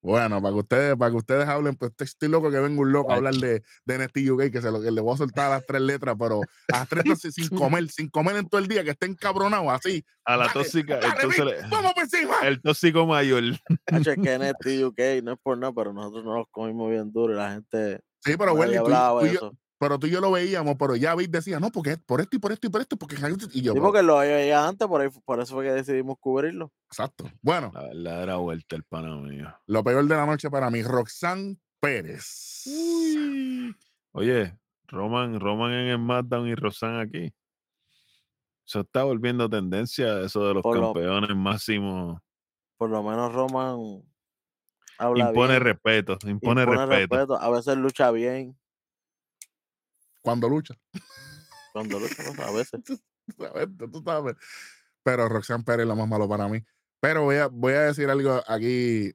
Bueno, 0.03 0.43
para 0.43 0.53
que 0.53 0.59
ustedes, 0.59 0.97
para 0.97 1.11
que 1.13 1.17
ustedes 1.17 1.49
hablen, 1.49 1.77
pues 1.77 1.93
estoy 1.99 2.29
loco 2.29 2.51
que 2.51 2.59
venga 2.59 2.81
un 2.81 2.91
loco 2.91 3.13
a 3.13 3.17
hablar 3.17 3.35
de, 3.35 3.63
de 3.85 3.99
NXT 3.99 4.31
UK, 4.31 4.51
que 4.51 4.61
se 4.61 4.71
lo 4.73 4.83
que 4.83 4.91
le 4.91 5.01
voy 5.01 5.15
a 5.15 5.19
soltar 5.19 5.47
a 5.47 5.51
las 5.57 5.65
tres 5.67 5.81
letras, 5.81 6.17
pero 6.19 6.41
a 6.73 6.79
las 6.79 6.89
tres 6.89 7.05
letras 7.05 7.33
sin- 7.33 7.49
comer, 7.57 7.89
sin 7.89 8.09
comer 8.11 8.35
en 8.37 8.49
todo 8.49 8.61
el 8.61 8.67
día, 8.67 8.83
que 8.83 8.91
estén 8.91 9.15
cabronados 9.15 9.69
así. 9.71 10.05
a 10.25 10.37
la 10.37 10.47
Dale, 10.49 10.53
tóxica, 10.55 10.97
dale, 10.97 11.07
entonces 11.15 11.45
le- 11.45 11.69
¡Vamos 11.69 11.93
por 11.95 12.03
encima! 12.03 12.35
el 12.43 12.61
tóxico 12.61 13.07
mayor. 13.07 13.45
Es 13.45 13.57
que 13.87 14.39
NXT 14.39 14.85
UK 14.87 15.23
no 15.23 15.33
es 15.35 15.39
por 15.41 15.57
nada, 15.57 15.73
pero 15.73 15.93
nosotros 15.93 16.25
nos 16.25 16.35
los 16.39 16.47
comimos 16.51 16.91
bien 16.91 17.13
duro 17.13 17.35
y 17.35 17.37
la 17.37 17.53
gente 17.53 18.01
Sí, 18.25 18.35
pero 18.37 18.55
Welly, 18.55 18.73
tú, 18.79 18.83
y- 18.83 18.85
hablaba 18.85 19.21
tú 19.21 19.27
y 19.27 19.33
yo. 19.35 19.53
Pero 19.83 19.99
tú 19.99 20.07
y 20.07 20.11
yo 20.11 20.21
lo 20.21 20.31
veíamos, 20.31 20.77
pero 20.79 20.95
ya 20.95 21.13
Vic 21.17 21.29
decía, 21.29 21.59
no, 21.59 21.71
porque 21.73 21.97
por 21.97 22.21
esto 22.21 22.37
y 22.37 22.39
por 22.39 22.53
esto 22.53 22.69
y 22.69 22.71
por 22.71 22.81
esto, 22.83 22.97
porque 22.97 23.17
y 23.53 23.63
yo, 23.63 23.73
Sí, 23.73 23.81
porque 23.81 24.01
lo 24.05 24.19
veía 24.19 24.69
antes, 24.69 24.87
por, 24.87 25.01
ahí, 25.01 25.09
por 25.25 25.41
eso 25.41 25.55
fue 25.57 25.65
que 25.65 25.73
decidimos 25.73 26.19
cubrirlo. 26.21 26.71
exacto. 26.87 27.29
Bueno, 27.41 27.73
La 27.75 27.83
verdadera 27.83 28.37
vuelta 28.37 28.77
el 28.77 28.85
pana 28.85 29.17
mío. 29.17 29.53
lo 29.67 29.83
peor 29.83 30.05
de 30.07 30.15
la 30.15 30.25
noche 30.25 30.49
para 30.51 30.71
mí, 30.71 30.85
Roxanne 30.85 31.57
Pérez. 31.81 32.65
Oye, 34.13 34.57
Roman, 34.87 35.41
Roman 35.41 35.73
en 35.73 35.87
el 35.89 35.97
SmackDown 35.97 36.47
y 36.47 36.55
Rosan 36.55 37.01
aquí. 37.01 37.33
Eso 38.65 38.83
está 38.83 39.03
volviendo 39.03 39.51
tendencia, 39.51 40.21
eso 40.21 40.47
de 40.47 40.55
los 40.55 40.63
Por 40.63 40.79
lo- 40.79 40.93
campeones 40.93 41.35
máximos. 41.35 42.21
Por 42.77 42.89
lo 42.91 43.03
menos 43.03 43.33
Roman 43.33 44.05
habla 44.97 45.29
Impone 45.31 45.55
bien, 45.55 45.61
respeto, 45.65 46.19
impone, 46.25 46.65
respeto. 46.65 47.37
A 47.37 47.51
veces 47.51 47.77
lucha 47.77 48.13
bien. 48.13 48.57
Cuando 50.23 50.49
lucha. 50.49 50.75
Cuando 51.73 51.99
lucha, 51.99 52.23
no, 52.23 52.43
a 52.43 52.53
veces. 52.53 52.81
tú 52.85 52.99
sabes, 53.39 53.69
tú 53.77 54.03
sabes. 54.05 54.37
Pero 55.03 55.29
Roxanne 55.29 55.65
Pérez 55.65 55.83
es 55.83 55.89
lo 55.89 55.97
más 55.97 56.09
malo 56.09 56.29
para 56.29 56.49
mí. 56.49 56.65
Pero 57.01 57.25
voy 57.25 57.37
a, 57.37 57.49
voy 57.49 57.73
a 57.73 57.83
decir 57.83 58.09
algo 58.09 58.43
aquí, 58.47 59.13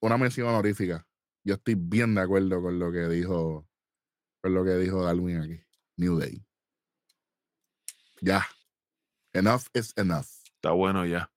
una 0.00 0.18
mención 0.18 0.48
honorífica. 0.48 1.06
Yo 1.44 1.54
estoy 1.54 1.74
bien 1.76 2.14
de 2.14 2.22
acuerdo 2.22 2.60
con 2.60 2.78
lo 2.78 2.90
que 2.90 3.06
dijo, 3.08 3.68
con 4.42 4.54
lo 4.54 4.64
que 4.64 4.74
dijo 4.76 5.04
Darwin 5.04 5.40
aquí. 5.40 5.60
New 5.96 6.18
Day. 6.18 6.44
Ya. 8.20 8.46
Enough 9.32 9.62
is 9.74 9.92
enough. 9.96 10.26
Está 10.56 10.72
bueno 10.72 11.06
ya. 11.06 11.30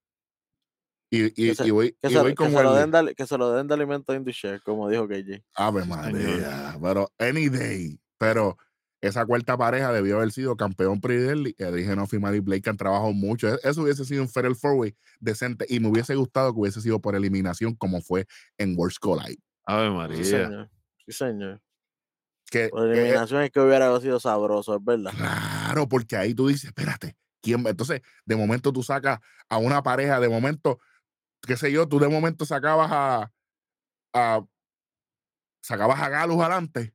Y, 1.11 1.25
y, 1.25 1.49
Que 1.49 1.55
se- 1.55 1.67
y 1.67 1.71
voy, 1.71 1.91
Que, 2.01 2.07
y 2.07 2.11
se, 2.11 2.19
voy 2.19 2.31
que 2.31 2.35
con 2.35 2.51
se 2.51 2.63
lo 2.63 2.73
den 2.73 2.89
de, 2.91 3.13
que 3.15 3.27
se 3.27 3.37
lo 3.37 3.51
den 3.51 3.67
de 3.67 3.73
alimento 3.75 4.15
Indushare, 4.15 4.59
como 4.61 4.89
dijo 4.89 5.07
KJ. 5.07 5.43
Ave 5.53 5.85
María. 5.85 6.75
Pero 6.81 7.11
any 7.19 7.49
day. 7.49 7.99
Pero 8.17 8.57
esa 9.03 9.25
cuarta 9.25 9.57
pareja 9.57 9.91
debió 9.91 10.15
haber 10.15 10.31
sido 10.31 10.55
campeón 10.55 11.01
Pridelli, 11.01 11.53
Eddie 11.57 11.83
Genoff 11.83 12.13
y 12.13 12.17
Blake 12.17 12.61
que 12.61 12.69
han 12.69 12.77
trabajado 12.77 13.11
mucho. 13.11 13.53
E- 13.53 13.59
Eso 13.63 13.81
hubiese 13.81 14.05
sido 14.05 14.21
un 14.23 14.29
Fatal 14.29 14.55
Four 14.55 14.75
Way 14.75 14.95
decente 15.19 15.65
y 15.67 15.81
me 15.81 15.89
hubiese 15.89 16.15
gustado 16.15 16.53
que 16.53 16.59
hubiese 16.61 16.79
sido 16.79 17.01
por 17.01 17.13
eliminación 17.13 17.75
como 17.75 18.01
fue 18.01 18.25
en 18.57 18.77
Worlds 18.77 18.99
Collide. 18.99 19.41
Ave 19.65 19.87
Sí, 19.87 19.93
María. 19.93 20.23
señor. 20.23 20.71
Sí, 21.05 21.11
señor. 21.11 21.61
Que, 22.49 22.69
Por 22.69 22.87
eh, 22.89 23.01
eliminación 23.01 23.41
es 23.41 23.51
que 23.51 23.59
hubiera 23.59 23.99
sido 23.99 24.21
sabroso, 24.21 24.77
es 24.77 24.83
verdad. 24.83 25.11
Claro, 25.17 25.89
porque 25.89 26.15
ahí 26.15 26.33
tú 26.33 26.47
dices, 26.47 26.65
espérate, 26.65 27.17
¿quién? 27.41 27.67
Entonces, 27.67 28.01
de 28.25 28.35
momento 28.37 28.71
tú 28.71 28.83
sacas 28.83 29.19
a 29.49 29.57
una 29.57 29.83
pareja, 29.83 30.21
de 30.21 30.29
momento, 30.29 30.79
qué 31.41 31.57
sé 31.57 31.73
yo, 31.73 31.89
tú 31.89 31.99
de 31.99 32.07
momento 32.07 32.45
sacabas 32.45 32.89
a, 32.89 33.31
a 34.13 34.45
sacabas 35.61 35.99
a 35.99 36.07
Galus 36.07 36.39
adelante. 36.39 36.93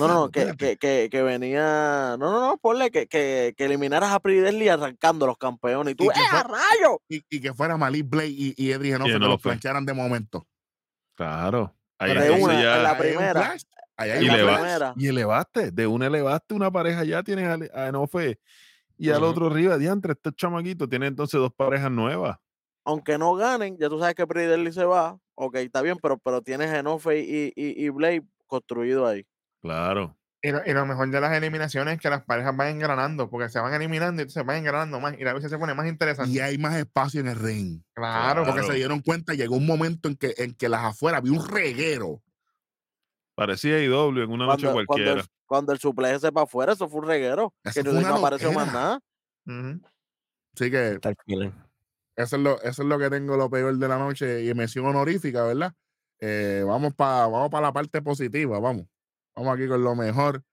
No, 0.00 0.08
no, 0.08 0.30
que, 0.30 0.54
que, 0.56 0.76
que, 0.76 1.08
que 1.10 1.22
venía. 1.22 2.16
No, 2.18 2.30
no, 2.32 2.40
no, 2.40 2.56
ponle 2.58 2.90
que, 2.90 3.06
que, 3.06 3.54
que 3.56 3.64
eliminaras 3.64 4.10
a 4.12 4.20
Pridelli 4.20 4.68
arrancando 4.68 5.26
los 5.26 5.38
campeones. 5.38 5.92
Y 5.92 5.94
tú, 5.94 6.04
Y 6.04 6.08
¡eh, 6.08 6.12
a 6.32 6.42
rayo! 6.42 7.00
Y, 7.08 7.22
y 7.30 7.40
que 7.40 7.54
fuera 7.54 7.76
Malik 7.76 8.08
Blade 8.08 8.28
y, 8.28 8.54
y 8.56 8.72
Edric 8.72 8.92
Genofe 8.92 9.12
que 9.12 9.18
los 9.18 9.40
plancharan 9.40 9.84
de 9.86 9.92
momento. 9.94 10.46
Claro. 11.14 11.74
Ahí 11.98 12.12
Pero 12.14 12.22
De 12.22 12.30
una, 12.42 12.62
ya- 12.62 12.76
en 12.76 12.82
la 12.82 12.90
Ahí 12.90 12.96
hay 13.00 13.10
un 13.10 13.16
primera. 13.16 13.42
flash, 13.42 13.62
ahí 13.96 14.10
hay 14.10 14.24
y, 14.96 15.08
elevaste, 15.08 15.70
de 15.70 15.86
una 15.86 16.06
elevaste 16.06 16.54
una 16.54 16.70
pareja 16.70 17.04
ya, 17.04 17.22
tienes 17.22 17.46
a, 17.46 17.80
a 17.82 17.88
Enofe 17.88 18.40
y 18.96 19.10
al 19.10 19.24
otro 19.24 19.46
arriba, 19.48 19.76
diantre, 19.78 20.12
este 20.12 20.30
chamaquito 20.32 20.88
tiene 20.88 21.06
entonces 21.06 21.38
dos 21.40 21.52
parejas 21.54 21.90
nuevas. 21.90 22.38
Aunque 22.84 23.18
no 23.18 23.34
ganen, 23.34 23.76
ya 23.78 23.88
tú 23.90 23.98
sabes 23.98 24.14
que 24.14 24.26
Pridelli 24.26 24.72
se 24.72 24.84
va. 24.84 25.18
Ok, 25.34 25.56
está 25.56 25.82
bien, 25.82 25.98
pero, 26.02 26.18
pero 26.18 26.42
tienes 26.42 26.70
Genofe 26.70 27.18
y, 27.20 27.52
y, 27.54 27.84
y 27.84 27.88
Blade 27.90 28.22
construido 28.46 29.06
ahí. 29.06 29.26
Claro. 29.62 30.16
Y 30.42 30.52
lo, 30.52 30.62
y 30.64 30.72
lo 30.72 30.86
mejor 30.86 31.10
de 31.10 31.20
las 31.20 31.36
eliminaciones 31.36 31.94
es 31.94 32.00
que 32.00 32.08
las 32.08 32.24
parejas 32.24 32.56
van 32.56 32.68
engranando, 32.68 33.28
porque 33.28 33.50
se 33.50 33.60
van 33.60 33.74
eliminando 33.74 34.22
y 34.22 34.30
se 34.30 34.42
van 34.42 34.56
engranando 34.56 34.98
más 34.98 35.18
y 35.18 35.22
la 35.22 35.34
lucha 35.34 35.50
se 35.50 35.58
pone 35.58 35.74
más 35.74 35.86
interesante. 35.86 36.30
Y 36.32 36.38
hay 36.38 36.56
más 36.56 36.76
espacio 36.76 37.20
en 37.20 37.28
el 37.28 37.36
ring. 37.36 37.82
Claro, 37.92 38.44
Porque 38.46 38.62
se 38.62 38.72
dieron 38.72 39.00
cuenta, 39.00 39.34
llegó 39.34 39.56
un 39.56 39.66
momento 39.66 40.08
en 40.08 40.16
que, 40.16 40.32
en 40.38 40.54
que 40.54 40.68
las 40.70 40.84
afuera 40.84 41.18
había 41.18 41.32
un 41.32 41.46
reguero. 41.46 42.22
Parecía 43.34 43.82
IW 43.84 44.22
en 44.22 44.30
una 44.30 44.46
noche 44.46 44.62
Cuando, 44.66 44.72
cuando, 44.72 44.86
cualquiera. 44.86 45.20
el, 45.20 45.26
cuando 45.46 45.72
el 45.72 45.78
supleje 45.78 46.18
se 46.20 46.32
para 46.32 46.44
afuera, 46.44 46.72
eso 46.72 46.88
fue 46.88 47.00
un 47.00 47.08
reguero. 47.08 47.54
Eso 47.62 47.82
Que 47.82 47.92
no 47.92 48.16
apareció 48.16 48.52
más 48.52 48.72
nada. 48.72 49.00
Ujú. 49.46 49.80
Así 50.54 50.70
que 50.70 50.98
eso 52.16 52.36
es 52.36 52.42
lo, 52.42 52.60
eso 52.62 52.82
es 52.82 52.88
lo 52.88 52.98
que 52.98 53.08
tengo 53.08 53.36
lo 53.36 53.48
peor 53.48 53.76
de 53.76 53.88
la 53.88 53.98
noche 53.98 54.44
y 54.44 54.52
mención 54.54 54.84
honorífica, 54.86 55.44
¿verdad? 55.44 55.72
Eh, 56.18 56.62
vamos 56.66 56.94
para 56.94 57.26
vamos 57.28 57.48
pa 57.50 57.60
la 57.60 57.72
parte 57.72 58.02
positiva, 58.02 58.58
vamos. 58.58 58.86
Vamos 59.36 59.54
aquí 59.54 59.66
con 59.68 59.82
lo 59.82 59.94
mejor 59.94 60.44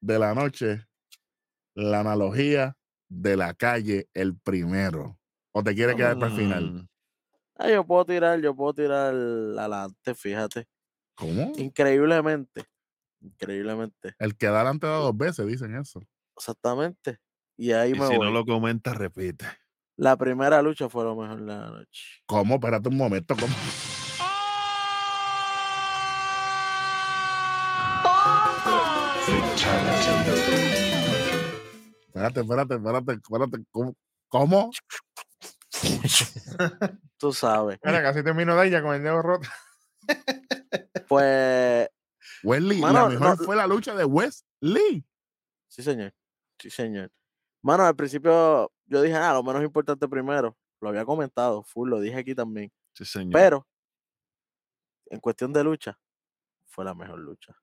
de 0.00 0.18
la 0.18 0.34
noche. 0.34 0.86
La 1.74 2.00
analogía 2.00 2.76
de 3.08 3.36
la 3.36 3.54
calle, 3.54 4.08
el 4.14 4.36
primero. 4.38 5.18
¿O 5.52 5.62
te 5.62 5.74
quieres 5.74 5.96
quedar 5.96 6.18
para 6.18 6.32
el 6.32 6.38
final? 6.38 6.72
Mm, 6.72 6.88
Ah, 7.60 7.70
yo 7.70 7.84
puedo 7.84 8.04
tirar, 8.04 8.40
yo 8.40 8.54
puedo 8.54 8.72
tirar 8.72 9.12
adelante, 9.12 10.14
fíjate. 10.14 10.66
¿Cómo? 11.16 11.52
Increíblemente. 11.56 12.64
Increíblemente. 13.20 14.14
El 14.20 14.36
que 14.36 14.46
da 14.46 14.60
adelante 14.60 14.86
da 14.86 14.98
dos 14.98 15.16
veces, 15.16 15.44
dicen 15.46 15.74
eso. 15.74 16.00
Exactamente. 16.36 17.18
Y 17.56 17.72
ahí 17.72 17.90
Y 17.90 17.94
me 17.98 18.06
si 18.06 18.16
voy. 18.16 18.26
no 18.26 18.30
lo 18.32 18.44
comentas, 18.44 18.96
repite. 18.96 19.44
La 19.96 20.16
primera 20.16 20.62
lucha 20.62 20.88
fue 20.88 21.02
lo 21.02 21.16
mejor 21.16 21.40
de 21.40 21.46
la 21.46 21.70
noche. 21.70 22.04
¿Cómo? 22.26 22.54
Espérate 22.54 22.88
un 22.88 22.96
momento. 22.96 23.34
¿Cómo? 23.34 23.52
Espérate, 32.06 32.40
espérate, 32.40 32.74
espérate, 32.74 33.12
espérate. 33.12 33.64
¿Cómo? 33.70 33.94
¿Cómo? 34.28 34.70
Tú 37.18 37.32
sabes. 37.32 37.78
Mira, 37.82 38.02
casi 38.02 38.22
termino 38.22 38.56
de 38.56 38.68
ella 38.68 38.82
con 38.82 38.94
el 38.94 39.02
dedo 39.02 39.20
roto. 39.22 39.48
Pues, 41.08 41.88
Wesley, 42.42 42.80
Mano, 42.80 43.02
la 43.02 43.08
mejor 43.08 43.38
no- 43.38 43.44
fue 43.44 43.56
la 43.56 43.66
lucha 43.66 43.94
de 43.94 44.04
Wesley. 44.04 45.04
sí, 45.68 45.82
señor. 45.82 46.12
Sí, 46.58 46.70
señor. 46.70 47.10
Mano, 47.62 47.84
al 47.84 47.96
principio 47.96 48.72
yo 48.86 49.02
dije, 49.02 49.16
ah, 49.16 49.32
lo 49.32 49.42
menos 49.42 49.62
importante 49.62 50.06
primero. 50.08 50.56
Lo 50.80 50.90
había 50.90 51.04
comentado, 51.04 51.62
full, 51.64 51.90
lo 51.90 52.00
dije 52.00 52.16
aquí 52.18 52.34
también. 52.34 52.70
Sí, 52.94 53.04
señor. 53.04 53.32
Pero, 53.32 53.66
en 55.06 55.18
cuestión 55.20 55.52
de 55.52 55.64
lucha, 55.64 55.98
fue 56.66 56.84
la 56.84 56.94
mejor 56.94 57.18
lucha. 57.18 57.56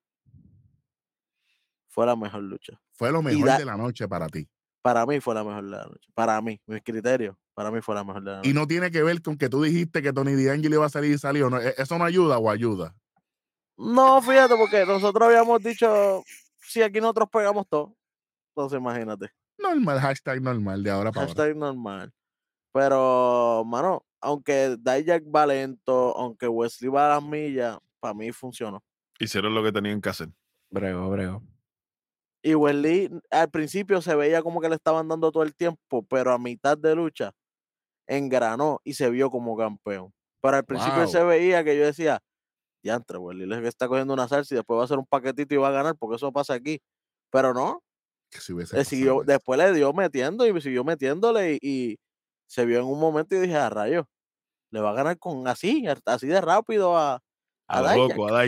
Fue 1.95 2.05
la 2.05 2.15
mejor 2.17 2.41
lucha. 2.43 2.77
Fue 2.91 3.09
lo 3.09 3.21
mejor 3.21 3.47
da- 3.47 3.57
de 3.57 3.63
la 3.63 3.77
noche 3.77 4.05
para 4.05 4.27
ti. 4.27 4.45
Para 4.81 5.05
mí 5.05 5.21
fue 5.21 5.33
la 5.33 5.45
mejor 5.45 5.63
de 5.63 5.71
la 5.71 5.85
noche. 5.85 6.09
Para 6.13 6.41
mí, 6.41 6.59
mis 6.67 6.83
criterios, 6.83 7.37
para 7.53 7.71
mí 7.71 7.79
fue 7.81 7.95
la 7.95 8.03
mejor 8.03 8.21
de 8.21 8.31
la 8.31 8.37
noche. 8.39 8.49
Y 8.49 8.53
no 8.53 8.67
tiene 8.67 8.91
que 8.91 9.01
ver 9.01 9.21
con 9.21 9.37
que 9.37 9.47
tú 9.47 9.63
dijiste 9.63 10.01
que 10.01 10.11
Tony 10.11 10.33
D'Angelo 10.35 10.75
iba 10.75 10.85
a 10.85 10.89
salir 10.89 11.13
y 11.13 11.17
salió. 11.17 11.49
No, 11.49 11.57
¿e- 11.61 11.73
¿Eso 11.77 11.97
no 11.97 12.03
ayuda 12.03 12.37
o 12.37 12.49
ayuda? 12.49 12.93
No, 13.77 14.21
fíjate, 14.21 14.55
porque 14.57 14.85
nosotros 14.85 15.25
habíamos 15.25 15.63
dicho, 15.63 16.21
si 16.61 16.81
aquí 16.81 16.99
nosotros 16.99 17.29
pegamos 17.31 17.65
todo. 17.69 17.95
Entonces, 18.53 18.77
imagínate. 18.77 19.29
Normal, 19.57 19.99
hashtag 20.01 20.41
normal 20.41 20.83
de 20.83 20.91
ahora 20.91 21.11
para 21.13 21.27
ahora. 21.27 21.33
Hashtag 21.33 21.55
normal. 21.55 22.13
Pero, 22.73 23.63
mano, 23.65 24.05
aunque 24.19 24.75
Dijak 24.77 25.23
va 25.33 25.45
lento, 25.47 26.15
aunque 26.17 26.47
Wesley 26.49 26.89
va 26.89 27.05
a 27.05 27.15
las 27.15 27.23
millas, 27.23 27.77
para 28.01 28.13
mí 28.13 28.31
funcionó. 28.33 28.83
Hicieron 29.17 29.55
lo 29.55 29.63
que 29.63 29.71
tenían 29.71 30.01
que 30.01 30.09
hacer. 30.09 30.29
Brego, 30.69 31.09
brego. 31.09 31.41
Y 32.45 32.55
Wesley 32.55 33.09
al 33.31 33.51
principio 33.51 34.01
se 34.03 34.15
veía 34.15 34.43
como 34.43 34.61
que 34.61 34.69
le 34.69 34.75
estaban 34.75 35.09
dando 35.09 35.31
todo 35.33 35.43
el 35.43 35.55
tiempo, 35.55 36.05
pero 36.07 36.31
a 36.33 36.39
mitad 36.39 36.77
de 36.77 36.95
lucha 36.95 37.31
engranó 38.07 38.81
y 38.83 38.95
se 38.95 39.09
vio 39.11 39.29
como 39.31 39.57
campeón. 39.57 40.13
Pero 40.41 40.57
al 40.57 40.65
principio 40.65 41.03
él 41.03 41.09
se 41.09 41.23
Wow. 41.23 41.25
veía 41.25 41.63
que 41.63 41.77
yo 41.77 41.85
decía, 41.85 42.19
diantre, 42.83 43.17
Wesley 43.19 43.47
le 43.47 43.67
está 43.69 43.87
cogiendo 43.89 44.13
una 44.13 44.27
salsa 44.29 44.55
y 44.55 44.57
después 44.57 44.77
va 44.77 44.83
a 44.83 44.85
hacer 44.85 44.99
un 44.99 45.07
paquetito 45.07 45.55
y 45.55 45.59
va 45.59 45.69
a 45.69 45.71
ganar, 45.71 45.95
porque 45.97 46.17
eso 46.17 46.31
pasa 46.33 46.55
aquí. 46.55 46.79
Pero 47.31 47.53
no, 47.53 47.83
Que 48.29 48.39
si 48.39 48.53
hubiese 48.53 48.77
le 48.77 48.83
pasado 48.83 48.85
siguió, 48.85 49.23
después 49.25 49.57
le 49.59 49.73
dio 49.73 49.93
metiendo 49.93 50.45
y 50.47 50.61
siguió 50.61 50.83
metiéndole 50.83 51.53
y, 51.53 51.59
y 51.61 51.97
se 52.47 52.65
vio 52.65 52.79
en 52.79 52.85
un 52.85 52.99
momento 52.99 53.35
y 53.35 53.39
dije, 53.39 53.55
a 53.57 53.69
rayo, 53.69 54.07
le 54.71 54.81
va 54.81 54.91
a 54.91 54.95
ganar 54.95 55.19
con 55.19 55.47
así, 55.47 55.85
así 56.05 56.27
de 56.27 56.41
rápido 56.41 56.97
a, 56.97 57.21
a 57.69 57.79
A 57.79 57.81
lo 57.81 57.89
Dijak". 57.89 58.23
loco, 58.23 58.25
a. 58.27 58.43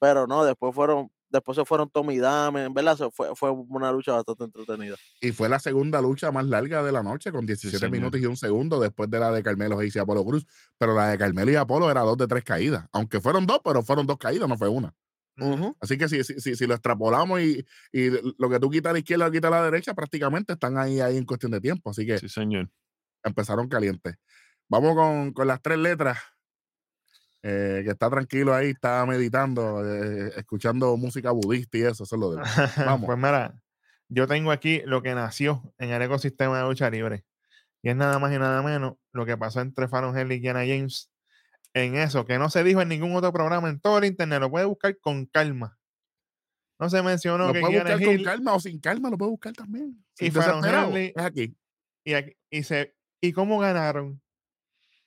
Pero 0.00 0.26
no, 0.26 0.44
después 0.44 0.74
fueron, 0.74 1.10
después 1.36 1.56
se 1.56 1.64
fueron 1.64 1.88
Tommy 1.90 2.18
Dame, 2.18 2.64
en 2.64 2.74
verdad 2.74 2.98
fue, 3.12 3.34
fue 3.34 3.50
una 3.50 3.92
lucha 3.92 4.12
bastante 4.12 4.44
entretenida. 4.44 4.96
Y 5.20 5.32
fue 5.32 5.48
la 5.48 5.58
segunda 5.58 6.00
lucha 6.02 6.30
más 6.32 6.46
larga 6.46 6.82
de 6.82 6.92
la 6.92 7.02
noche, 7.02 7.32
con 7.32 7.46
17 7.46 7.78
señor. 7.78 7.90
minutos 7.92 8.20
y 8.20 8.26
un 8.26 8.36
segundo 8.36 8.80
después 8.80 9.08
de 9.10 9.18
la 9.20 9.30
de 9.32 9.42
Carmelo 9.42 9.78
Hayes 9.78 9.96
y 9.96 9.98
Apolo 9.98 10.24
Cruz. 10.24 10.46
Pero 10.78 10.94
la 10.94 11.08
de 11.08 11.18
Carmelo 11.18 11.50
y 11.52 11.56
Apolo 11.56 11.90
era 11.90 12.00
dos 12.02 12.16
de 12.16 12.26
tres 12.26 12.44
caídas. 12.44 12.86
Aunque 12.92 13.20
fueron 13.20 13.46
dos, 13.46 13.60
pero 13.64 13.82
fueron 13.82 14.06
dos 14.06 14.18
caídas, 14.18 14.48
no 14.48 14.56
fue 14.56 14.68
una. 14.68 14.94
Así 15.80 15.98
que 15.98 16.08
si, 16.08 16.24
si, 16.24 16.40
si, 16.40 16.56
si 16.56 16.66
lo 16.66 16.72
extrapolamos 16.74 17.40
y, 17.42 17.62
y 17.92 18.08
lo 18.38 18.48
que 18.48 18.58
tú 18.58 18.70
quitas 18.70 18.90
a 18.90 18.92
la 18.94 18.98
izquierda, 19.00 19.26
lo 19.26 19.32
quitas 19.32 19.52
a 19.52 19.56
la 19.56 19.64
derecha, 19.64 19.92
prácticamente 19.94 20.54
están 20.54 20.78
ahí, 20.78 21.00
ahí 21.00 21.18
en 21.18 21.26
cuestión 21.26 21.52
de 21.52 21.60
tiempo. 21.60 21.90
Así 21.90 22.06
que 22.06 22.18
Sí, 22.18 22.28
señor. 22.28 22.70
empezaron 23.22 23.68
calientes. 23.68 24.16
Vamos 24.68 24.94
con, 24.94 25.32
con 25.32 25.46
las 25.46 25.60
tres 25.60 25.78
letras. 25.78 26.18
Eh, 27.48 27.82
que 27.84 27.90
está 27.90 28.10
tranquilo 28.10 28.52
ahí, 28.52 28.70
está 28.70 29.06
meditando, 29.06 29.84
eh, 29.84 30.32
escuchando 30.36 30.96
música 30.96 31.30
budista 31.30 31.78
y 31.78 31.82
eso, 31.82 32.02
eso 32.02 32.16
es 32.16 32.20
lo 32.20 32.30
de. 32.32 32.42
Vamos. 32.84 33.06
Pues 33.06 33.16
mira, 33.18 33.54
yo 34.08 34.26
tengo 34.26 34.50
aquí 34.50 34.82
lo 34.84 35.00
que 35.02 35.14
nació 35.14 35.62
en 35.78 35.90
el 35.90 36.02
ecosistema 36.02 36.58
de 36.60 36.64
lucha 36.68 36.90
libre. 36.90 37.24
Y 37.82 37.90
es 37.90 37.96
nada 37.96 38.18
más 38.18 38.32
y 38.34 38.38
nada 38.38 38.62
menos 38.62 38.94
lo 39.12 39.24
que 39.26 39.36
pasó 39.36 39.60
entre 39.60 39.86
Fallon 39.86 40.16
Henley 40.18 40.38
y 40.38 40.40
Kiana 40.40 40.60
James 40.66 41.08
en 41.72 41.94
eso, 41.94 42.24
que 42.24 42.36
no 42.38 42.50
se 42.50 42.64
dijo 42.64 42.80
en 42.82 42.88
ningún 42.88 43.14
otro 43.14 43.32
programa 43.32 43.68
en 43.68 43.78
todo 43.78 43.98
el 43.98 44.06
internet. 44.06 44.40
Lo 44.40 44.50
puede 44.50 44.64
buscar 44.64 44.98
con 44.98 45.26
calma. 45.26 45.78
No 46.80 46.90
se 46.90 47.00
mencionó 47.02 47.46
lo 47.46 47.52
que 47.52 47.60
puede 47.60 47.74
buscar 47.78 47.98
con 48.04 48.14
Hill 48.14 48.24
calma 48.24 48.54
o 48.54 48.60
sin 48.60 48.80
calma, 48.80 49.08
lo 49.10 49.16
puede 49.18 49.30
buscar 49.30 49.52
también. 49.52 50.04
Y 50.18 50.30
Fallon 50.30 50.62
Henley- 50.90 51.12
es 51.14 51.22
aquí. 51.24 51.56
y, 52.04 52.14
aquí- 52.14 52.36
y, 52.50 52.62
se, 52.64 52.96
¿y 53.20 53.32
cómo 53.32 53.58
ganaron? 53.60 54.20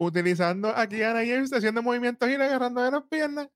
Utilizando 0.01 0.69
a 0.69 0.87
Kiana 0.87 1.19
James 1.19 1.51
haciendo 1.51 1.83
movimientos 1.83 2.27
y 2.29 2.33
agarrando 2.35 2.81
de 2.81 2.91
las 2.91 3.03
piernas. 3.03 3.49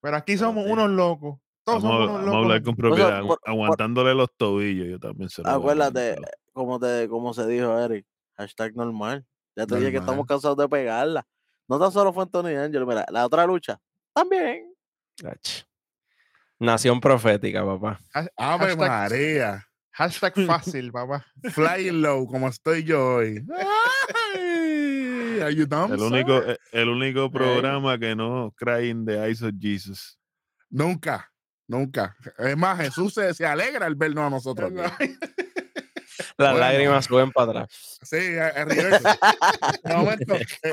Pero 0.00 0.16
aquí 0.16 0.36
somos 0.38 0.66
unos 0.66 0.88
locos. 0.90 1.38
Todos 1.64 1.82
Vamos, 1.82 1.98
somos 1.98 2.08
unos 2.08 2.24
vamos 2.26 2.34
a 2.34 2.38
hablar 2.38 2.56
locos. 2.60 2.64
con 2.66 2.76
propiedad, 2.76 3.22
por- 3.22 3.40
aguantándole 3.44 4.14
los 4.14 4.28
tobillos. 4.36 4.88
Yo 4.88 4.98
también 4.98 5.28
se 5.28 5.42
lo 5.42 5.50
Acuérdate, 5.50 6.16
como 6.52 6.78
te, 6.80 7.08
como 7.08 7.34
se 7.34 7.46
dijo 7.46 7.78
Eric, 7.78 8.06
hashtag 8.36 8.74
normal. 8.74 9.26
Ya 9.54 9.66
te 9.66 9.76
dije 9.76 9.90
que 9.90 9.98
estamos 9.98 10.24
cansados 10.26 10.56
de 10.56 10.68
pegarla. 10.68 11.26
No 11.68 11.78
tan 11.78 11.92
solo 11.92 12.12
fue 12.14 12.22
Anthony 12.22 12.56
Angelo, 12.56 12.86
mira, 12.86 13.04
la 13.10 13.26
otra 13.26 13.44
lucha 13.44 13.78
también. 14.14 14.72
Ach. 15.26 15.64
Nación 16.58 17.00
profética, 17.00 17.64
papá. 17.66 18.00
Ave 18.14 18.30
hashtag- 18.74 18.76
María. 18.78 19.67
Hashtag 19.98 20.32
fácil, 20.46 20.92
papá. 20.92 21.26
Flying 21.50 22.00
low, 22.02 22.26
como 22.28 22.48
estoy 22.48 22.84
yo 22.84 23.16
hoy. 23.16 23.44
Ay, 24.34 25.40
are 25.42 25.52
you 25.52 25.66
dumb, 25.66 25.92
El 25.92 26.00
único, 26.00 26.40
eh, 26.40 26.56
el 26.70 26.88
único 26.88 27.28
programa 27.30 27.98
que 27.98 28.14
no 28.14 28.54
crying 28.56 29.04
the 29.04 29.18
eyes 29.26 29.42
of 29.42 29.52
Jesus. 29.60 30.16
Nunca, 30.70 31.28
nunca. 31.66 32.14
Es 32.38 32.56
más, 32.56 32.78
Jesús 32.78 33.14
se, 33.14 33.34
se 33.34 33.44
alegra 33.44 33.86
al 33.86 33.96
vernos 33.96 34.24
a 34.24 34.30
nosotros. 34.30 34.72
Las 36.36 36.52
Bueno. 36.52 36.58
lágrimas 36.58 37.04
suben 37.04 37.32
para 37.32 37.50
atrás. 37.50 37.98
Sí, 38.02 38.16
es 38.16 39.02
momento, 39.84 40.34
eh, 40.36 40.72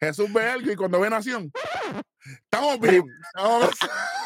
Jesús 0.00 0.32
ve 0.32 0.44
algo 0.46 0.70
y 0.70 0.76
cuando 0.76 1.00
ve 1.00 1.08
nación, 1.10 1.50
estamos 2.44 2.78
bien. 2.80 3.04
estamos- 3.34 3.70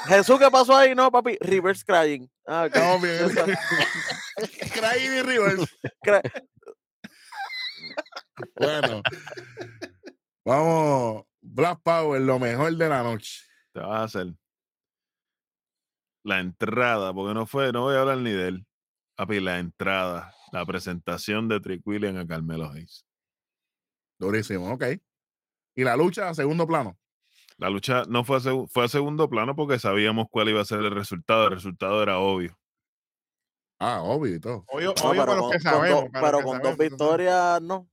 Jesús, 0.06 0.38
¿qué 0.38 0.50
pasó 0.50 0.76
ahí? 0.76 0.94
No, 0.94 1.10
papi, 1.10 1.36
reverse 1.40 1.84
crying. 1.84 2.26
Ah. 2.46 2.66
Estamos 2.66 3.02
bien. 3.02 3.18
Crying 4.72 5.18
y 5.18 5.22
Rivers. 5.22 5.76
Bueno. 8.56 9.02
Vamos. 10.44 11.24
Black 11.42 11.80
Power, 11.82 12.20
lo 12.20 12.38
mejor 12.38 12.74
de 12.76 12.88
la 12.88 13.02
noche. 13.02 13.44
Te 13.72 13.80
vas 13.80 14.00
a 14.00 14.04
hacer 14.04 14.34
la 16.24 16.40
entrada, 16.40 17.14
porque 17.14 17.34
no 17.34 17.46
fue, 17.46 17.72
no 17.72 17.82
voy 17.82 17.96
a 17.96 18.00
hablar 18.00 18.18
ni 18.18 18.30
de 18.30 18.48
él. 18.48 18.66
Papi, 19.16 19.40
la 19.40 19.58
entrada, 19.58 20.34
la 20.52 20.64
presentación 20.66 21.48
de 21.48 21.60
Trick 21.60 21.86
William 21.86 22.16
a 22.16 22.26
Carmelo 22.26 22.70
Hayes. 22.70 23.04
Durísimo, 24.18 24.72
ok. 24.72 24.84
Y 25.74 25.84
la 25.84 25.96
lucha 25.96 26.28
a 26.28 26.34
segundo 26.34 26.66
plano. 26.66 26.96
La 27.58 27.68
lucha 27.70 28.04
no 28.08 28.24
fue 28.24 28.38
a, 28.38 28.40
fue 28.68 28.84
a 28.84 28.88
segundo 28.88 29.28
plano 29.28 29.54
porque 29.54 29.78
sabíamos 29.78 30.26
cuál 30.30 30.48
iba 30.48 30.60
a 30.60 30.64
ser 30.64 30.80
el 30.80 30.90
resultado. 30.90 31.46
El 31.48 31.52
resultado 31.54 32.02
era 32.02 32.18
obvio. 32.18 32.56
Ah, 33.78 34.02
obvio 34.02 34.34
y 34.36 34.40
todo. 34.40 34.64
Obvio, 34.68 34.94
No, 35.02 35.10
obvio 35.10 35.24
pero 35.24 35.26
para 35.26 35.34
los 35.36 35.42
con- 35.42 35.50
que 35.52 35.58
con 35.58 35.72
sabemos. 35.72 36.04
para 36.12 36.20
los 36.20 36.20
pero 36.22 36.38
que 36.38 36.44
con 36.44 36.58
dos 36.58 36.72
sabemos, 36.72 36.78
victorias, 36.78 37.62
no. 37.62 37.88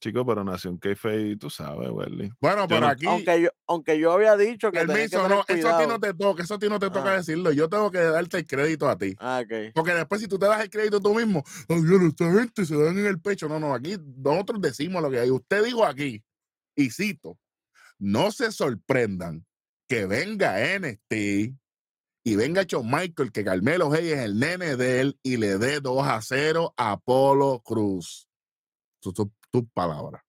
Chico, 0.00 0.26
pero 0.26 0.42
Nación 0.42 0.78
Keife, 0.80 1.36
tú 1.36 1.48
sabes, 1.48 1.88
Welly. 1.90 2.32
Bueno, 2.40 2.62
Yo 2.62 2.68
pero 2.68 2.80
no- 2.80 2.86
aquí. 2.88 3.06
Aunque 3.06 3.42
yo, 3.42 3.48
aunque 3.68 3.98
yo 4.00 4.10
había 4.12 4.36
dicho 4.36 4.72
que 4.72 4.80
que 4.80 4.86
Permiso, 4.86 5.22
tener 5.22 5.30
no, 5.38 5.44
eso 5.46 5.68
a 5.68 5.78
ti 5.80 5.86
no 5.86 6.00
te 6.00 6.12
toca, 6.14 6.42
eso 6.42 6.54
a 6.54 6.58
ti 6.58 6.68
no 6.68 6.78
te 6.80 6.90
toca 6.90 7.12
Ah. 7.12 7.16
decirlo. 7.18 7.52
Yo 7.52 7.68
tengo 7.68 7.88
que 7.92 7.98
darte 7.98 8.38
el 8.38 8.46
crédito 8.46 8.88
a 8.88 8.98
ti. 8.98 9.14
Ah, 9.20 9.42
ok. 9.44 9.72
Porque 9.74 9.94
después, 9.94 10.20
si 10.20 10.26
tú 10.26 10.38
te 10.40 10.46
das 10.46 10.60
el 10.60 10.70
crédito 10.70 11.00
tú 11.00 11.14
mismo, 11.14 11.44
ay, 11.68 11.80
bueno, 11.80 12.06
esta 12.08 12.32
gente 12.32 12.64
se 12.66 12.76
dan 12.76 12.98
en 12.98 13.06
el 13.06 13.20
pecho. 13.20 13.48
No, 13.48 13.60
no, 13.60 13.74
aquí 13.74 13.96
nosotros 14.16 14.60
decimos 14.60 15.00
lo 15.02 15.10
que 15.10 15.20
hay. 15.20 15.30
Usted 15.30 15.64
dijo 15.64 15.84
aquí, 15.84 16.20
y 16.76 16.90
cito, 16.90 17.38
no 17.98 18.30
se 18.32 18.50
sorprendan 18.52 19.44
que 19.88 20.06
venga 20.06 20.56
NXT 20.78 21.12
y 22.24 22.36
venga 22.36 22.62
Shawn 22.62 22.88
Michael, 22.90 23.32
que 23.32 23.44
Carmelo 23.44 23.92
Hayes 23.92 24.12
es 24.18 24.24
el 24.24 24.38
nene 24.38 24.76
de 24.76 25.00
él 25.00 25.18
y 25.22 25.36
le 25.36 25.58
dé 25.58 25.80
2 25.80 26.06
a 26.06 26.20
0 26.22 26.72
a 26.76 26.92
Apolo 26.92 27.60
Cruz. 27.64 28.28
Tus 29.50 29.66
palabras. 29.74 30.22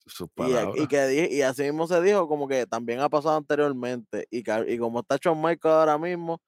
Y, 0.76 0.88
que 0.88 1.30
y 1.32 1.42
así 1.44 1.64
mismo 1.64 1.88
se 1.88 2.02
dijo, 2.02 2.28
como 2.28 2.48
que 2.48 2.66
también 2.66 3.00
ha 3.00 3.08
pasado 3.10 3.38
anteriormente. 3.38 4.28
Y, 4.30 4.40
y 4.68 4.78
como 4.78 5.00
está 5.00 5.18
Shawn 5.22 5.42
Michael 5.42 5.74
ahora 5.76 5.98
mismo, 5.98 6.42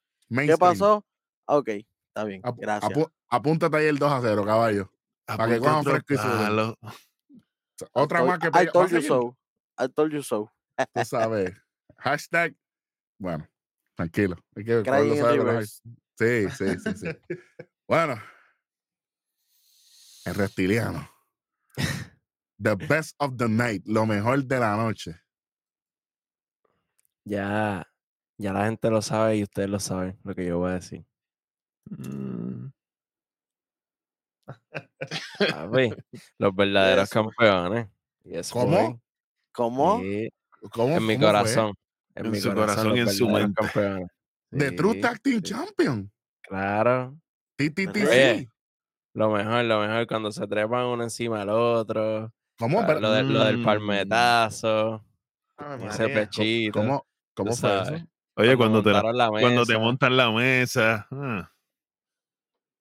¿qué 0.47 0.57
pasó? 0.57 1.05
Ok, 1.45 1.69
está 1.69 2.23
bien. 2.25 2.41
Gracias. 2.57 2.91
apu- 2.91 3.11
apúntate 3.29 3.77
ahí 3.77 3.85
el 3.85 3.97
2 3.99 4.11
a 4.11 4.19
0, 4.21 4.43
caballo. 4.45 4.91
para 5.25 5.45
que 5.45 5.59
cojan 5.59 5.83
fresco 5.91 6.13
y. 6.13 6.17
Otra 7.93 8.19
más 8.25 8.39
que 8.39 8.51
pega. 8.51 8.71
I 9.77 9.87
told 9.87 10.11
you 10.11 10.21
so. 10.21 10.51
Tú 10.93 11.05
sabes. 11.05 11.53
Hashtag. 11.97 12.55
Bueno, 13.17 13.47
tranquilo. 13.95 14.37
Hay 14.55 14.63
que 14.63 14.83
sabe. 14.83 15.65
Sí, 16.17 16.49
sí, 16.49 16.79
sí, 16.79 16.93
sí. 16.95 17.07
bueno. 17.87 18.21
El 20.25 20.35
reptiliano. 20.35 21.09
The 22.57 22.75
best 22.75 23.15
of 23.19 23.37
the 23.37 23.47
night. 23.47 23.83
Lo 23.85 24.05
mejor 24.05 24.43
de 24.45 24.59
la 24.59 24.75
noche. 24.75 25.19
Ya, 27.25 27.85
ya 28.37 28.53
la 28.53 28.65
gente 28.65 28.89
lo 28.89 29.01
sabe 29.01 29.37
y 29.37 29.43
ustedes 29.43 29.69
lo 29.69 29.79
saben, 29.79 30.19
lo 30.23 30.35
que 30.35 30.45
yo 30.45 30.59
voy 30.59 30.71
a 30.71 30.75
decir. 30.75 31.05
Mm, 31.85 32.67
los 36.37 36.55
verdaderos 36.55 37.09
campeones. 37.09 37.87
Y 38.23 38.37
eso 38.37 38.53
¿Cómo? 38.53 39.01
¿Cómo? 39.55 39.99
sí, 40.01 40.29
¿Cómo, 40.71 40.97
en 40.97 41.05
mi 41.05 41.15
cómo 41.15 41.19
fue? 41.19 41.25
corazón. 41.27 41.73
En, 42.15 42.25
En 42.25 42.31
mi 42.31 42.39
su 42.39 42.49
corazón, 42.53 42.75
corazón 42.75 42.97
y 42.97 42.99
en 43.01 43.09
su 43.09 43.29
mente. 43.29 43.53
campeones. 43.61 44.07
The 44.51 44.71
True 44.71 44.93
Sí, 44.93 45.01
Tag 45.01 45.19
Team 45.21 45.35
sí, 45.37 45.41
Champion. 45.53 46.11
Claro. 46.43 47.17
TTTC. 47.57 48.07
Oye, 48.07 48.49
Lo 49.13 49.29
mejor, 49.31 49.63
lo 49.65 49.79
mejor 49.81 50.07
cuando 50.07 50.31
se 50.31 50.45
trepan 50.47 50.85
uno 50.85 51.03
encima 51.03 51.39
del 51.39 51.49
otro. 51.49 52.31
¿Cómo? 52.57 52.81
ah, 52.81 52.85
Pero- 52.87 52.99
Lo, 53.01 53.11
de- 53.11 53.23
lo 53.23 53.43
del 53.45 53.57
Mm. 53.59 53.63
palmetazo. 53.65 55.03
Ave 55.57 55.83
y 55.85 55.87
ese 55.87 56.01
María. 56.03 56.15
pechito. 56.15 56.79
¿Cómo, 56.79 57.05
cómo 57.33 57.51
fue 57.53 57.69
sabes. 57.69 57.91
eso? 58.01 58.07
Oye, 58.37 58.57
cuando 58.57 58.83
te, 58.83 58.91
la- 58.91 59.29
cuando 59.29 59.65
te 59.65 59.77
montan 59.77 60.17
la 60.17 60.31
mesa. 60.31 61.07
ah, 61.11 61.49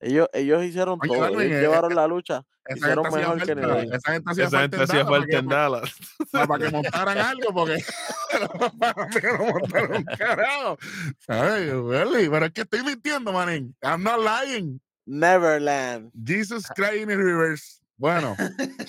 Ellos, 0.07 0.29
ellos 0.35 0.63
hicieron 0.65 0.99
Oye, 1.01 1.09
todo. 1.09 1.41
Ellos 1.41 1.57
eh, 1.57 1.61
llevaron 1.63 1.95
la 1.95 2.07
lucha. 2.07 2.45
Esa 2.67 2.77
Hicieron 2.79 3.05
gente 3.05 3.19
hacía 3.19 3.35
mejor 3.35 3.47
que 3.47 3.55
nadie. 3.55 3.97
esa 3.97 4.13
gente 4.13 4.31
hacía 4.31 4.45
esa 4.45 4.61
gente 4.61 4.77
falta 4.77 5.05
falta 5.05 5.39
en 5.39 5.47
para 5.47 5.47
que- 5.49 5.55
Dallas. 5.55 5.95
para, 6.31 6.47
para 6.49 6.65
que 6.65 6.71
montaran 6.73 7.19
algo, 7.19 7.55
porque 7.55 7.85
para 8.79 9.09
que 9.09 9.27
no 9.33 9.39
montaran 9.47 9.97
un 9.97 10.05
carajo. 10.05 10.79
¿Sabes? 11.21 11.73
Really, 11.73 12.29
Pero 12.29 12.47
es 12.47 12.53
que 12.53 12.61
estoy 12.63 12.83
mintiendo, 12.85 13.33
manín. 13.33 13.75
I'm 13.83 14.03
not 14.03 14.19
lying. 14.21 14.79
Neverland. 15.07 16.11
Jesus 16.27 16.67
Christ 16.75 17.03
in 17.03 17.09
reverse. 17.09 17.81
Bueno, 17.97 18.37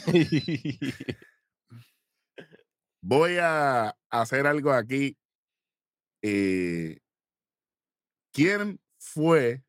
voy 3.01 3.37
a 3.39 3.95
hacer 4.09 4.47
algo 4.47 4.71
aquí. 4.73 5.17
Eh, 6.21 6.99
¿Quién 8.33 8.79
fue 8.97 9.63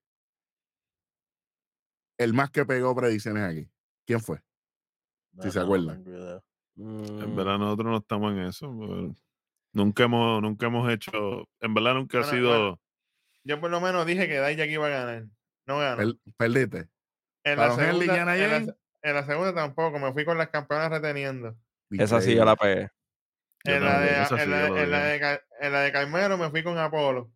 el 2.19 2.35
más 2.35 2.51
que 2.51 2.65
pegó 2.65 2.95
predicciones 2.95 3.43
aquí? 3.43 3.71
¿Quién 4.07 4.21
fue? 4.21 4.39
Si 5.41 5.51
se 5.51 5.59
No, 5.59 5.65
acuerdan. 5.65 6.05
En 6.07 6.43
Mm, 6.79 7.37
verdad 7.37 7.59
nosotros 7.59 7.91
no 7.91 7.97
estamos 7.99 8.33
en 8.33 8.41
eso. 8.41 8.77
pero 8.79 9.15
Nunca 9.73 10.05
hemos, 10.05 10.43
nunca 10.43 10.67
hemos 10.67 10.91
hecho, 10.93 11.49
en 11.61 11.75
verdad 11.75 11.95
nunca 11.95 12.21
ha 12.21 12.25
sido, 12.25 12.49
bueno. 12.49 12.81
Yo 13.45 13.61
por 13.61 13.71
lo 13.71 13.81
menos 13.81 14.07
dije 14.07 14.27
que 14.27 14.41
Dijak 14.41 14.69
iba 14.69 14.87
a 14.87 14.91
ganar. 14.91 15.27
No 15.67 15.79
ganó. 15.79 15.97
Per- 15.97 16.35
perdiste. 16.37 16.89
en, 17.45 17.59
la 17.59 17.75
segunda, 17.75 18.37
en, 18.37 18.51
la, 18.51 18.77
en 19.03 19.15
la 19.15 19.27
segunda 19.27 19.55
tampoco. 19.55 19.99
Me 19.99 20.13
fui 20.13 20.25
con 20.25 20.37
las 20.39 20.49
campeonas 20.49 20.91
reteniendo. 20.91 21.57
Esa 21.91 22.21
sí 22.21 22.35
yo 22.35 22.45
la 22.45 22.57
pegué. 22.57 22.91
En 23.65 23.85
la, 23.85 24.01
de, 24.01 24.09
en, 24.09 24.91
la, 24.91 25.41
la 25.71 25.81
de 25.81 25.93
Carmelo 25.93 26.39
me 26.39 26.51
fui 26.51 26.63
con 26.63 26.79
Apolo. 26.79 27.33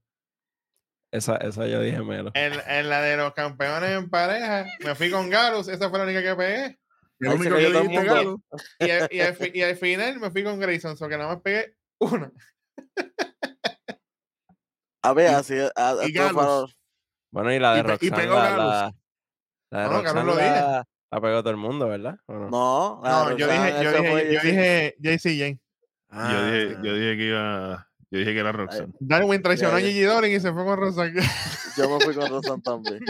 Esa, 1.12 1.36
esa 1.38 1.66
yo 1.66 1.80
dije 1.80 2.00
Melo. 2.02 2.30
En, 2.34 2.52
en 2.68 2.88
la 2.88 3.00
de 3.02 3.16
los 3.16 3.32
campeones 3.34 3.90
en 3.90 4.08
pareja 4.08 4.66
me 4.84 4.94
fui 4.94 5.10
con 5.10 5.28
Garus. 5.28 5.66
Esa 5.68 5.90
fue 5.90 5.98
la 5.98 6.04
única 6.04 6.22
que 6.22 6.34
pegué. 6.36 6.78
El 7.18 7.28
único 7.32 7.56
que. 7.56 7.66
Y, 8.86 8.90
al- 8.90 9.08
y, 9.10 9.20
al, 9.20 9.34
fi- 9.34 9.50
y 9.52 9.62
al 9.62 9.76
final 9.76 10.20
me 10.20 10.30
fui 10.30 10.44
con 10.44 10.58
Grayson. 10.60 10.96
So 10.96 11.08
que 11.08 11.18
nada 11.18 11.34
más 11.34 11.42
pegué 11.42 11.74
una. 11.98 12.30
A 15.02 15.12
ver, 15.14 15.28
así 15.34 15.54
a, 15.76 15.94
y. 16.06 16.12
Bueno, 17.32 17.52
y 17.52 17.58
la 17.58 17.74
de 17.74 17.80
Y 17.80 17.82
pe- 17.82 17.88
y 17.88 18.10
Roxanne, 18.10 18.16
pegó 18.22 18.34
la, 18.34 18.50
Galus. 18.50 18.58
la, 18.66 18.92
la 19.70 19.80
de 19.80 19.84
No, 19.88 19.92
Roxanne 19.94 20.24
lo 20.24 20.36
dije. 20.36 20.50
la, 20.50 20.84
la 21.10 21.20
pegó 21.20 21.40
todo 21.40 21.50
el 21.50 21.56
mundo, 21.56 21.88
¿verdad? 21.88 22.16
¿O 22.26 22.34
no? 22.34 22.50
No, 22.50 23.00
No, 23.02 23.36
yo 23.36 23.46
Roxanne, 23.46 23.72
dije, 23.72 23.84
yo 23.84 23.92
dije, 23.92 24.32
yo 24.34 24.40
dije 24.42 24.96
JCJ. 25.00 25.28
yo 25.30 25.32
dije, 25.32 25.58
Ah, 26.10 26.80
yo 26.82 26.94
dije 26.94 27.16
que 27.16 27.24
iba, 27.28 27.89
yo 28.10 28.18
dije 28.18 28.32
que 28.32 28.38
era 28.40 28.52
Roxanne. 28.52 28.92
Darwin 29.00 29.42
traicionó 29.42 29.76
a. 29.76 29.80
Gigi 29.80 30.02
Dolan 30.02 30.30
y 30.30 30.40
se 30.40 30.52
fue 30.52 30.64
con 30.64 30.78
Rosa. 30.78 31.04
Yo 31.76 31.88
me 31.88 32.04
fui 32.04 32.14
con 32.14 32.28
Rosan 32.28 32.60
también. 32.62 33.00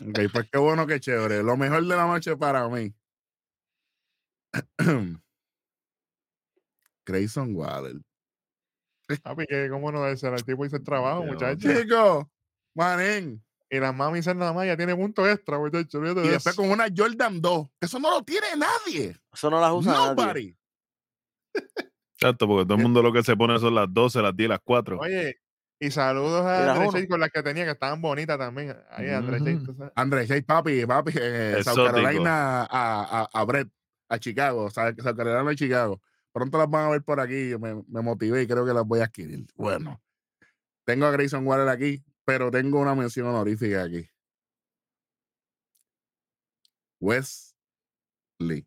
Ok, 0.00 0.18
pues 0.32 0.48
qué 0.50 0.58
bueno, 0.58 0.86
qué 0.86 0.98
chévere. 0.98 1.42
Lo 1.42 1.56
mejor 1.58 1.82
de 1.86 1.94
la 1.96 2.06
noche 2.06 2.36
para 2.36 2.66
mí. 2.68 2.92
Grayson 7.06 7.54
Waller. 7.54 7.96
Papi, 9.22 9.46
que 9.46 9.68
cómo 9.68 9.92
no 9.92 10.00
dársela. 10.00 10.36
El 10.36 10.44
tipo 10.44 10.64
hizo 10.64 10.76
el 10.76 10.84
trabajo, 10.84 11.22
Qué 11.24 11.30
muchacho. 11.32 11.68
Chico, 11.82 12.30
manín. 12.74 13.44
Y 13.68 13.78
las 13.78 13.94
mami 13.94 14.18
dicen 14.18 14.38
nada 14.38 14.52
más, 14.52 14.66
ya 14.66 14.76
tiene 14.76 14.94
punto 14.94 15.26
extra, 15.28 15.58
muchacho. 15.58 15.98
olvídate 15.98 16.20
Y 16.20 16.24
de 16.24 16.32
después 16.32 16.54
eso. 16.54 16.62
con 16.62 16.70
una 16.70 16.86
Jordan 16.94 17.40
2. 17.40 17.68
Eso 17.80 17.98
no 17.98 18.10
lo 18.10 18.22
tiene 18.22 18.48
nadie. 18.56 19.18
Eso 19.32 19.50
no 19.50 19.60
las 19.60 19.72
usa 19.72 20.14
nadie. 20.14 20.56
Exacto, 22.22 22.46
porque 22.46 22.64
todo 22.64 22.76
el 22.76 22.82
mundo 22.82 23.02
lo 23.02 23.12
que 23.12 23.22
se 23.22 23.36
pone 23.36 23.58
son 23.58 23.74
las 23.74 23.92
12, 23.92 24.22
las 24.22 24.36
10, 24.36 24.48
las 24.48 24.60
4. 24.62 24.98
Oye, 24.98 25.36
y 25.80 25.90
saludos 25.90 26.46
a 26.46 26.60
Mira, 26.60 26.72
André 26.72 26.88
uno. 26.88 26.92
Chase 26.92 27.08
con 27.08 27.20
las 27.20 27.30
que 27.30 27.42
tenía, 27.42 27.64
que 27.64 27.72
estaban 27.72 28.00
bonitas 28.00 28.38
también. 28.38 28.76
Ahí, 28.90 29.08
André 29.08 29.38
Chase, 29.38 29.54
Ujú. 29.56 29.64
tú 29.66 29.74
sabes. 29.74 29.92
Andrés 29.96 30.44
papi, 30.44 30.86
papi, 30.86 31.12
eh, 31.20 31.60
South. 31.64 31.84
Carolina 31.84 32.62
a, 32.62 32.66
a, 33.22 33.28
a 33.32 33.44
Brett, 33.44 33.68
a 34.08 34.18
Chicago, 34.18 34.70
South 34.70 34.94
Carolina 34.96 35.50
a 35.50 35.54
Chicago. 35.56 36.00
Pronto 36.32 36.56
las 36.56 36.70
van 36.70 36.86
a 36.86 36.90
ver 36.90 37.02
por 37.02 37.18
aquí. 37.20 37.50
yo 37.50 37.58
Me, 37.58 37.82
me 37.88 38.00
motivé 38.00 38.42
y 38.42 38.46
creo 38.46 38.64
que 38.64 38.72
las 38.72 38.86
voy 38.86 39.00
a 39.00 39.04
adquirir. 39.04 39.44
Bueno, 39.56 40.00
tengo 40.84 41.06
a 41.06 41.10
Grayson 41.10 41.46
Waller 41.46 41.68
aquí, 41.68 42.02
pero 42.24 42.50
tengo 42.50 42.80
una 42.80 42.94
mención 42.94 43.26
honorífica 43.26 43.82
aquí. 43.82 44.08
Wesley. 47.00 48.66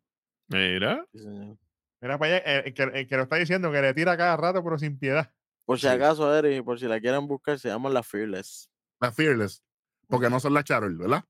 Mira, 0.50 1.06
Sí, 1.14 1.20
señor. 1.20 1.58
Mira 2.06 2.20
para 2.20 2.36
allá, 2.36 2.60
el, 2.60 2.74
que, 2.76 2.84
el 2.84 3.08
que 3.08 3.18
lo 3.18 3.24
está 3.24 3.38
diciendo 3.38 3.72
que 3.72 3.82
le 3.82 3.92
tira 3.96 4.16
cada 4.16 4.38
rato, 4.38 4.64
pero 4.64 4.78
sin 4.78 5.00
piedad. 5.00 5.34
Por 5.66 5.80
si 5.80 5.88
acaso, 5.88 6.38
Eric, 6.38 6.64
por 6.64 6.80
si 6.80 6.88
la 6.88 7.00
quieren 7.00 7.26
buscar, 7.26 7.58
se 7.58 7.68
llaman 7.70 7.96
las 7.96 8.06
Fearless. 8.06 8.70
La 9.00 9.12
Fearless, 9.12 9.64
porque 10.08 10.30
no 10.30 10.40
son 10.40 10.54
las 10.54 10.66
Charol, 10.66 10.96
¿verdad? 11.00 11.26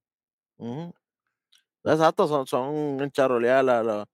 Exacto, 1.81 2.27
son, 2.27 2.45
son 2.45 3.01
encharoleadas. 3.01 3.63
La, 3.63 3.83
la- 3.83 4.05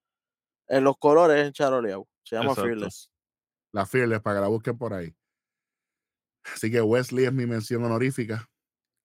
en 0.68 0.84
los 0.84 0.98
colores 1.00 1.48
encharoleados. 1.48 2.06
Se 2.22 2.36
llama 2.36 2.50
Exacto. 2.52 2.68
Fearless. 2.68 3.12
La 3.72 3.88
Fearless, 3.88 4.22
para 4.22 4.36
que 4.36 4.42
la 4.42 4.48
busquen 4.50 4.78
por 4.78 4.94
ahí. 4.94 5.16
Así 6.54 6.70
que 6.70 6.80
Wesley 6.84 7.26
es 7.26 7.34
mi 7.34 7.48
mención 7.48 7.84
honorífica. 7.84 8.48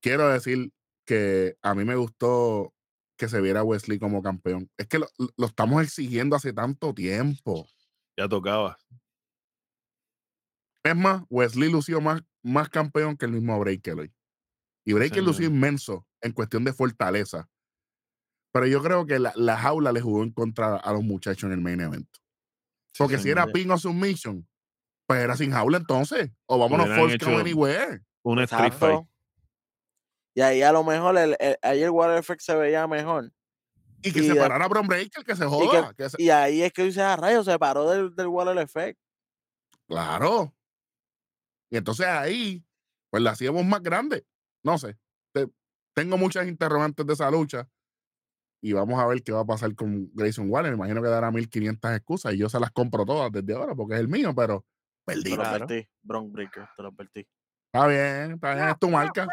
Quiero 0.03 0.29
decir 0.29 0.75
que 1.07 1.57
a 1.63 1.75
mí 1.75 1.87
me 1.87 1.97
gustó 1.97 2.75
que 3.17 3.29
se 3.29 3.41
viera 3.41 3.63
Wesley 3.65 3.99
como 3.99 4.23
campeón. 4.23 4.71
Es 4.77 4.87
que 4.87 4.99
lo, 4.99 5.09
lo 5.37 5.47
estamos 5.47 5.83
exigiendo 5.83 6.37
hace 6.37 6.53
tanto 6.53 6.95
tiempo. 6.95 7.67
Ya 8.17 8.29
tocaba. 8.29 8.79
Es 10.83 10.97
más, 10.97 11.23
Wesley 11.29 11.71
lució 11.71 12.01
más, 12.01 12.23
más 12.43 12.69
campeón 12.69 13.17
que 13.17 13.27
el 13.27 13.33
mismo 13.33 13.59
Breaker 13.59 13.99
hoy. 14.01 14.15
Y 14.85 14.93
Breaker 14.93 15.17
señor. 15.17 15.29
lució 15.29 15.47
inmenso 15.47 16.07
en 16.21 16.33
cuestión 16.33 16.65
de 16.65 16.73
fortaleza. 16.73 17.49
Pero 18.53 18.67
yo 18.67 18.83
creo 18.83 19.05
que 19.05 19.19
la, 19.19 19.33
la 19.35 19.59
jaula 19.59 19.93
le 19.93 20.01
jugó 20.01 20.23
en 20.23 20.33
contra 20.33 20.77
a 20.77 20.93
los 20.93 21.03
muchachos 21.03 21.45
en 21.45 21.53
el 21.53 21.61
main 21.61 21.81
event. 21.81 22.09
Porque 22.97 23.19
si 23.19 23.29
era 23.29 23.47
pin 23.49 23.71
o 23.71 23.79
submission, 23.79 24.49
pues 25.07 25.21
era 25.21 25.37
sin 25.37 25.51
jaula 25.51 25.79
entonces. 25.79 26.31
O 26.47 26.59
vámonos 26.59 26.89
hecho- 27.13 27.37
anywhere. 27.37 28.03
Un 28.23 28.39
Street 28.41 28.73
Fight. 28.73 29.07
Y 30.37 30.43
ahí 30.43 30.61
a 30.61 30.71
lo 30.71 30.85
mejor 30.85 31.17
el, 31.17 31.35
el- 31.41 31.57
ahí 31.63 31.83
el 31.83 31.89
Water 31.91 32.19
Effect 32.19 32.43
se 32.43 32.55
veía 32.55 32.87
mejor. 32.87 33.33
Y 34.03 34.13
que 34.13 34.19
Y 34.21 34.27
se 34.29 34.35
de- 34.35 34.41
parara 34.41 34.69
Bron 34.69 34.87
Breaker, 34.87 35.25
que 35.25 35.35
se 35.35 35.47
joda. 35.47 35.95
que 35.95 36.11
se- 36.11 36.23
Y 36.23 36.29
ahí 36.29 36.61
es 36.63 36.73
que 36.75 36.83
dice, 36.85 37.01
ah, 37.01 37.17
rayos, 37.17 37.47
se 37.47 37.59
paró 37.59 37.89
del, 37.91 38.15
del 38.15 38.27
Water 38.27 38.59
Effect. 38.59 38.99
Claro. 39.89 40.55
Y 41.71 41.79
entonces 41.79 42.07
ahí, 42.07 42.63
pues 43.11 43.23
la 43.23 43.31
hacíamos 43.31 43.65
más 43.65 43.83
grande. 43.83 44.27
No 44.63 44.77
sé. 44.79 44.97
Te- 45.33 45.49
tengo 45.95 46.19
muchas 46.19 46.47
interrogantes 46.47 47.07
de 47.07 47.15
esa 47.15 47.31
lucha. 47.31 47.67
Y 48.63 48.73
vamos 48.75 49.01
a 49.01 49.07
ver 49.07 49.23
qué 49.23 49.33
va 49.33 49.41
a 49.41 49.45
pasar 49.47 49.75
con 49.75 50.11
Grayson 50.13 50.51
Waller. 50.51 50.73
Me 50.73 50.77
imagino 50.77 51.01
que 51.03 51.09
dará 51.09 51.31
1500 51.31 51.93
excusas 51.93 52.35
y 52.35 52.39
yo 52.39 52.49
se 52.51 52.61
las 52.61 52.73
compro 52.73 53.07
todas 53.07 53.33
desde 53.33 53.55
ahora 53.55 53.75
porque 53.75 53.95
es 53.95 54.01
el 54.01 54.09
mío, 54.09 54.35
pero 54.35 54.65
perdí. 55.05 55.31
Te 55.31 55.37
lo 55.37 55.43
advertí, 55.45 55.89
Bron 56.03 56.31
Breaker, 56.31 56.69
te 56.77 56.83
lo 56.83 56.89
advertí. 56.91 57.27
Está 57.73 57.87
bien, 57.87 58.33
está 58.33 58.55
bien, 58.55 58.69
es 58.69 58.79
tu 58.79 58.91
marca. 58.91 59.27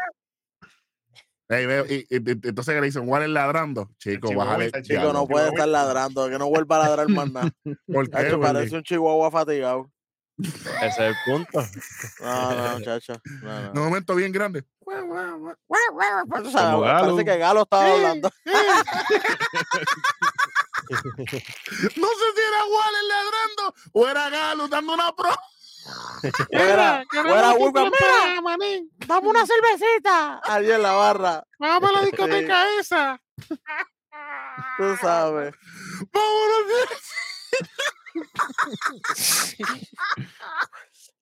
Ey, 1.48 1.66
veo, 1.66 1.84
y, 1.86 2.06
y- 2.08 2.16
y- 2.16 2.40
entonces 2.48 2.74
Grayson 2.74 3.06
Waller 3.08 3.28
ladrando. 3.28 3.90
Chico, 3.98 4.28
chihuahua, 4.28 4.56
bájale. 4.56 4.82
Chico, 4.82 5.02
no 5.02 5.12
no. 5.12 5.26
puede 5.26 5.48
estar 5.48 5.68
ladrando, 5.68 6.28
que 6.30 6.38
no 6.38 6.48
vuelva 6.48 6.76
a 6.76 6.88
ladrar 6.88 7.08
más 7.10 7.30
nada. 7.30 7.50
¿Por 7.92 8.08
qué, 8.10 8.16
Hacho, 8.16 8.38
Welly? 8.38 8.52
parece 8.54 8.76
un 8.76 8.82
chihuahua 8.82 9.30
fatigado. 9.30 9.90
Ese 10.38 10.86
es 10.86 10.98
el 10.98 11.14
punto. 11.26 11.62
No, 12.20 12.78
no, 12.78 12.80
chacho. 12.82 13.12
No, 13.42 13.48
no. 13.60 13.70
En 13.70 13.78
un 13.78 13.84
momento 13.84 14.14
bien 14.16 14.32
grande. 14.32 14.64
Como 14.84 15.14
parece 16.28 16.52
Galo. 16.52 17.16
que 17.24 17.36
Galo 17.38 17.62
estaba 17.62 17.92
hablando. 17.92 18.30
No 20.90 20.96
sé 22.08 22.26
si 22.34 22.42
era 22.42 22.64
Waller 22.66 23.04
ladrando 23.08 23.74
o 23.92 24.08
era 24.08 24.28
Galo 24.30 24.68
dando 24.68 24.92
una 24.94 25.12
pro. 25.16 25.30
Fuera, 26.50 27.04
fuera 27.10 27.52
Wolfgang, 27.54 27.90
mira, 27.90 28.40
dame 29.06 29.28
una 29.28 29.46
cervecita. 29.46 30.40
Allí 30.44 30.72
en 30.72 30.82
la 30.82 30.92
barra. 30.92 31.44
Vamos 31.58 31.90
a 31.90 31.92
la 31.92 32.00
discoteca 32.02 32.78
esa. 32.78 33.20
Tú 34.78 34.96
sabes. 35.00 35.54
Vámonos. 36.12 36.64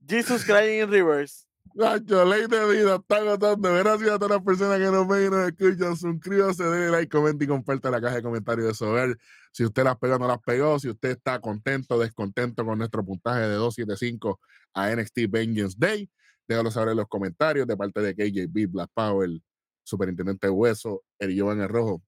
Jesus 0.07 0.45
crying 0.45 0.83
in 0.83 0.91
reverse. 0.91 1.47
Nacho, 1.75 2.25
ley 2.25 2.47
de 2.47 2.71
vida, 2.71 2.97
está 2.97 3.17
agotando. 3.17 3.75
Gracias 3.75 4.11
a 4.11 4.19
todas 4.19 4.37
las 4.37 4.45
personas 4.45 4.79
que 4.79 4.85
nos 4.85 5.09
ven 5.09 5.27
y 5.27 5.31
nos 5.31 5.49
escuchan. 5.49 5.97
Suscríbase, 5.97 6.65
denle 6.65 6.91
like, 6.91 7.09
comenta 7.09 7.45
y 7.45 7.47
comparta 7.47 7.91
la 7.91 8.01
caja 8.01 8.17
de 8.17 8.23
comentarios 8.23 8.69
de 8.69 8.75
Sober. 8.75 9.19
Si 9.53 9.65
usted 9.65 9.85
las 9.85 9.97
pegó 9.99 10.17
o 10.17 10.19
no 10.19 10.29
las 10.29 10.41
pegó, 10.41 10.79
si 10.79 10.89
usted 10.89 11.11
está 11.11 11.41
contento 11.41 11.97
o 11.97 11.99
descontento 11.99 12.65
con 12.65 12.79
nuestro 12.79 13.05
puntaje 13.05 13.41
de 13.41 13.55
275 13.55 14.41
a 14.75 14.95
NXT 14.95 15.31
Vengeance 15.31 15.77
Day, 15.79 16.11
déjalo 16.47 16.71
saber 16.71 16.91
en 16.91 16.99
los 16.99 17.09
comentarios 17.09 17.67
de 17.67 17.77
parte 17.77 18.01
de 18.01 18.15
KJB, 18.15 18.71
Black 18.71 18.91
Power, 18.93 19.31
Superintendente 19.83 20.49
Hueso, 20.49 21.05
el 21.19 21.39
Jovan 21.39 21.61
el 21.61 21.69
Rojo. 21.69 22.03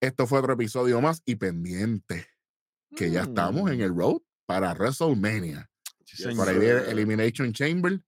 Esto 0.00 0.26
fue 0.26 0.38
otro 0.38 0.54
episodio 0.54 1.00
más 1.00 1.22
y 1.26 1.36
pendiente 1.36 2.26
que 2.96 3.10
ya 3.10 3.22
estamos 3.22 3.70
en 3.70 3.80
el 3.80 3.94
road 3.94 4.18
para 4.46 4.72
WrestleMania. 4.72 5.68
Sí, 6.04 6.34
Por 6.34 6.48
ahí 6.48 6.58
viene. 6.58 6.80
Elimination 6.88 7.52
Chamber, 7.52 8.00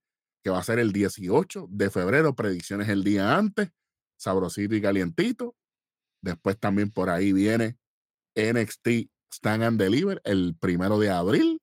que 0.43 0.51
va 0.51 0.59
a 0.59 0.65
ser 0.65 0.79
el 0.79 0.93
18 0.93 1.69
de 1.71 1.91
febrero. 1.91 2.35
Predicciones 2.35 2.89
el 2.89 3.05
día 3.05 3.37
antes. 3.37 3.71
Sabrosito 4.17 4.75
y 4.75 4.83
calientito. 4.83 5.55
Después 6.21 6.59
también 6.59 6.91
por 6.91 7.11
ahí 7.11 7.33
viene 7.33 7.79
NXT 8.37 9.11
Stand 9.33 9.63
and 9.63 9.81
Deliver 9.81 10.21
el 10.25 10.57
primero 10.59 10.99
de 10.99 11.11
abril. 11.11 11.61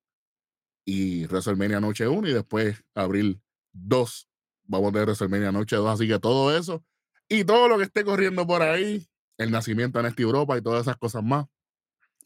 Y 0.86 1.26
WrestleMania 1.28 1.80
Noche 1.80 2.08
1. 2.08 2.28
Y 2.28 2.34
después 2.34 2.84
abril 2.96 3.42
2. 3.74 4.30
Vamos 4.64 4.90
a 4.90 4.92
tener 4.92 5.08
WrestleMania 5.08 5.52
Noche 5.52 5.76
2. 5.76 5.90
Así 5.90 6.08
que 6.08 6.20
todo 6.20 6.56
eso. 6.56 6.84
Y 7.28 7.44
todo 7.44 7.68
lo 7.68 7.78
que 7.78 7.84
esté 7.84 8.04
corriendo 8.04 8.48
por 8.48 8.62
ahí. 8.62 9.08
El 9.38 9.52
nacimiento 9.52 10.02
de 10.02 10.10
NXT 10.10 10.20
Europa 10.22 10.58
y 10.58 10.62
todas 10.62 10.82
esas 10.82 10.98
cosas 10.98 11.24
más. 11.24 11.46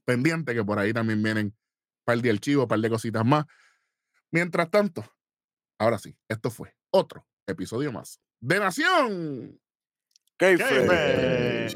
Pendiente 0.06 0.54
que 0.54 0.64
por 0.64 0.80
ahí 0.80 0.94
también 0.94 1.22
vienen 1.22 1.56
par 2.04 2.22
de 2.22 2.30
archivos, 2.30 2.68
par 2.68 2.80
de 2.80 2.90
cositas 2.90 3.26
más. 3.26 3.46
Mientras 4.32 4.70
tanto, 4.72 5.06
ahora 5.80 5.98
sí, 5.98 6.16
esto 6.28 6.50
fue 6.50 6.76
otro 6.91 7.28
episodio 7.48 7.91
más 7.91 8.20
de 8.40 8.60
Nación. 8.60 9.60
Kayfabe. 10.38 11.74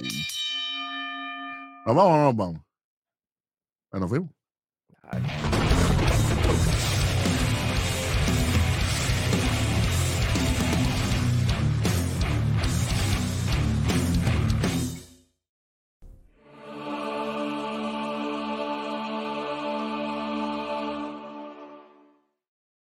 Nos 1.86 1.96
vamos, 1.96 2.12
no 2.12 2.24
nos 2.24 2.36
vamos. 2.36 2.62
Bueno, 3.92 4.08
fuimos. 4.08 4.32
Ay. 5.04 5.57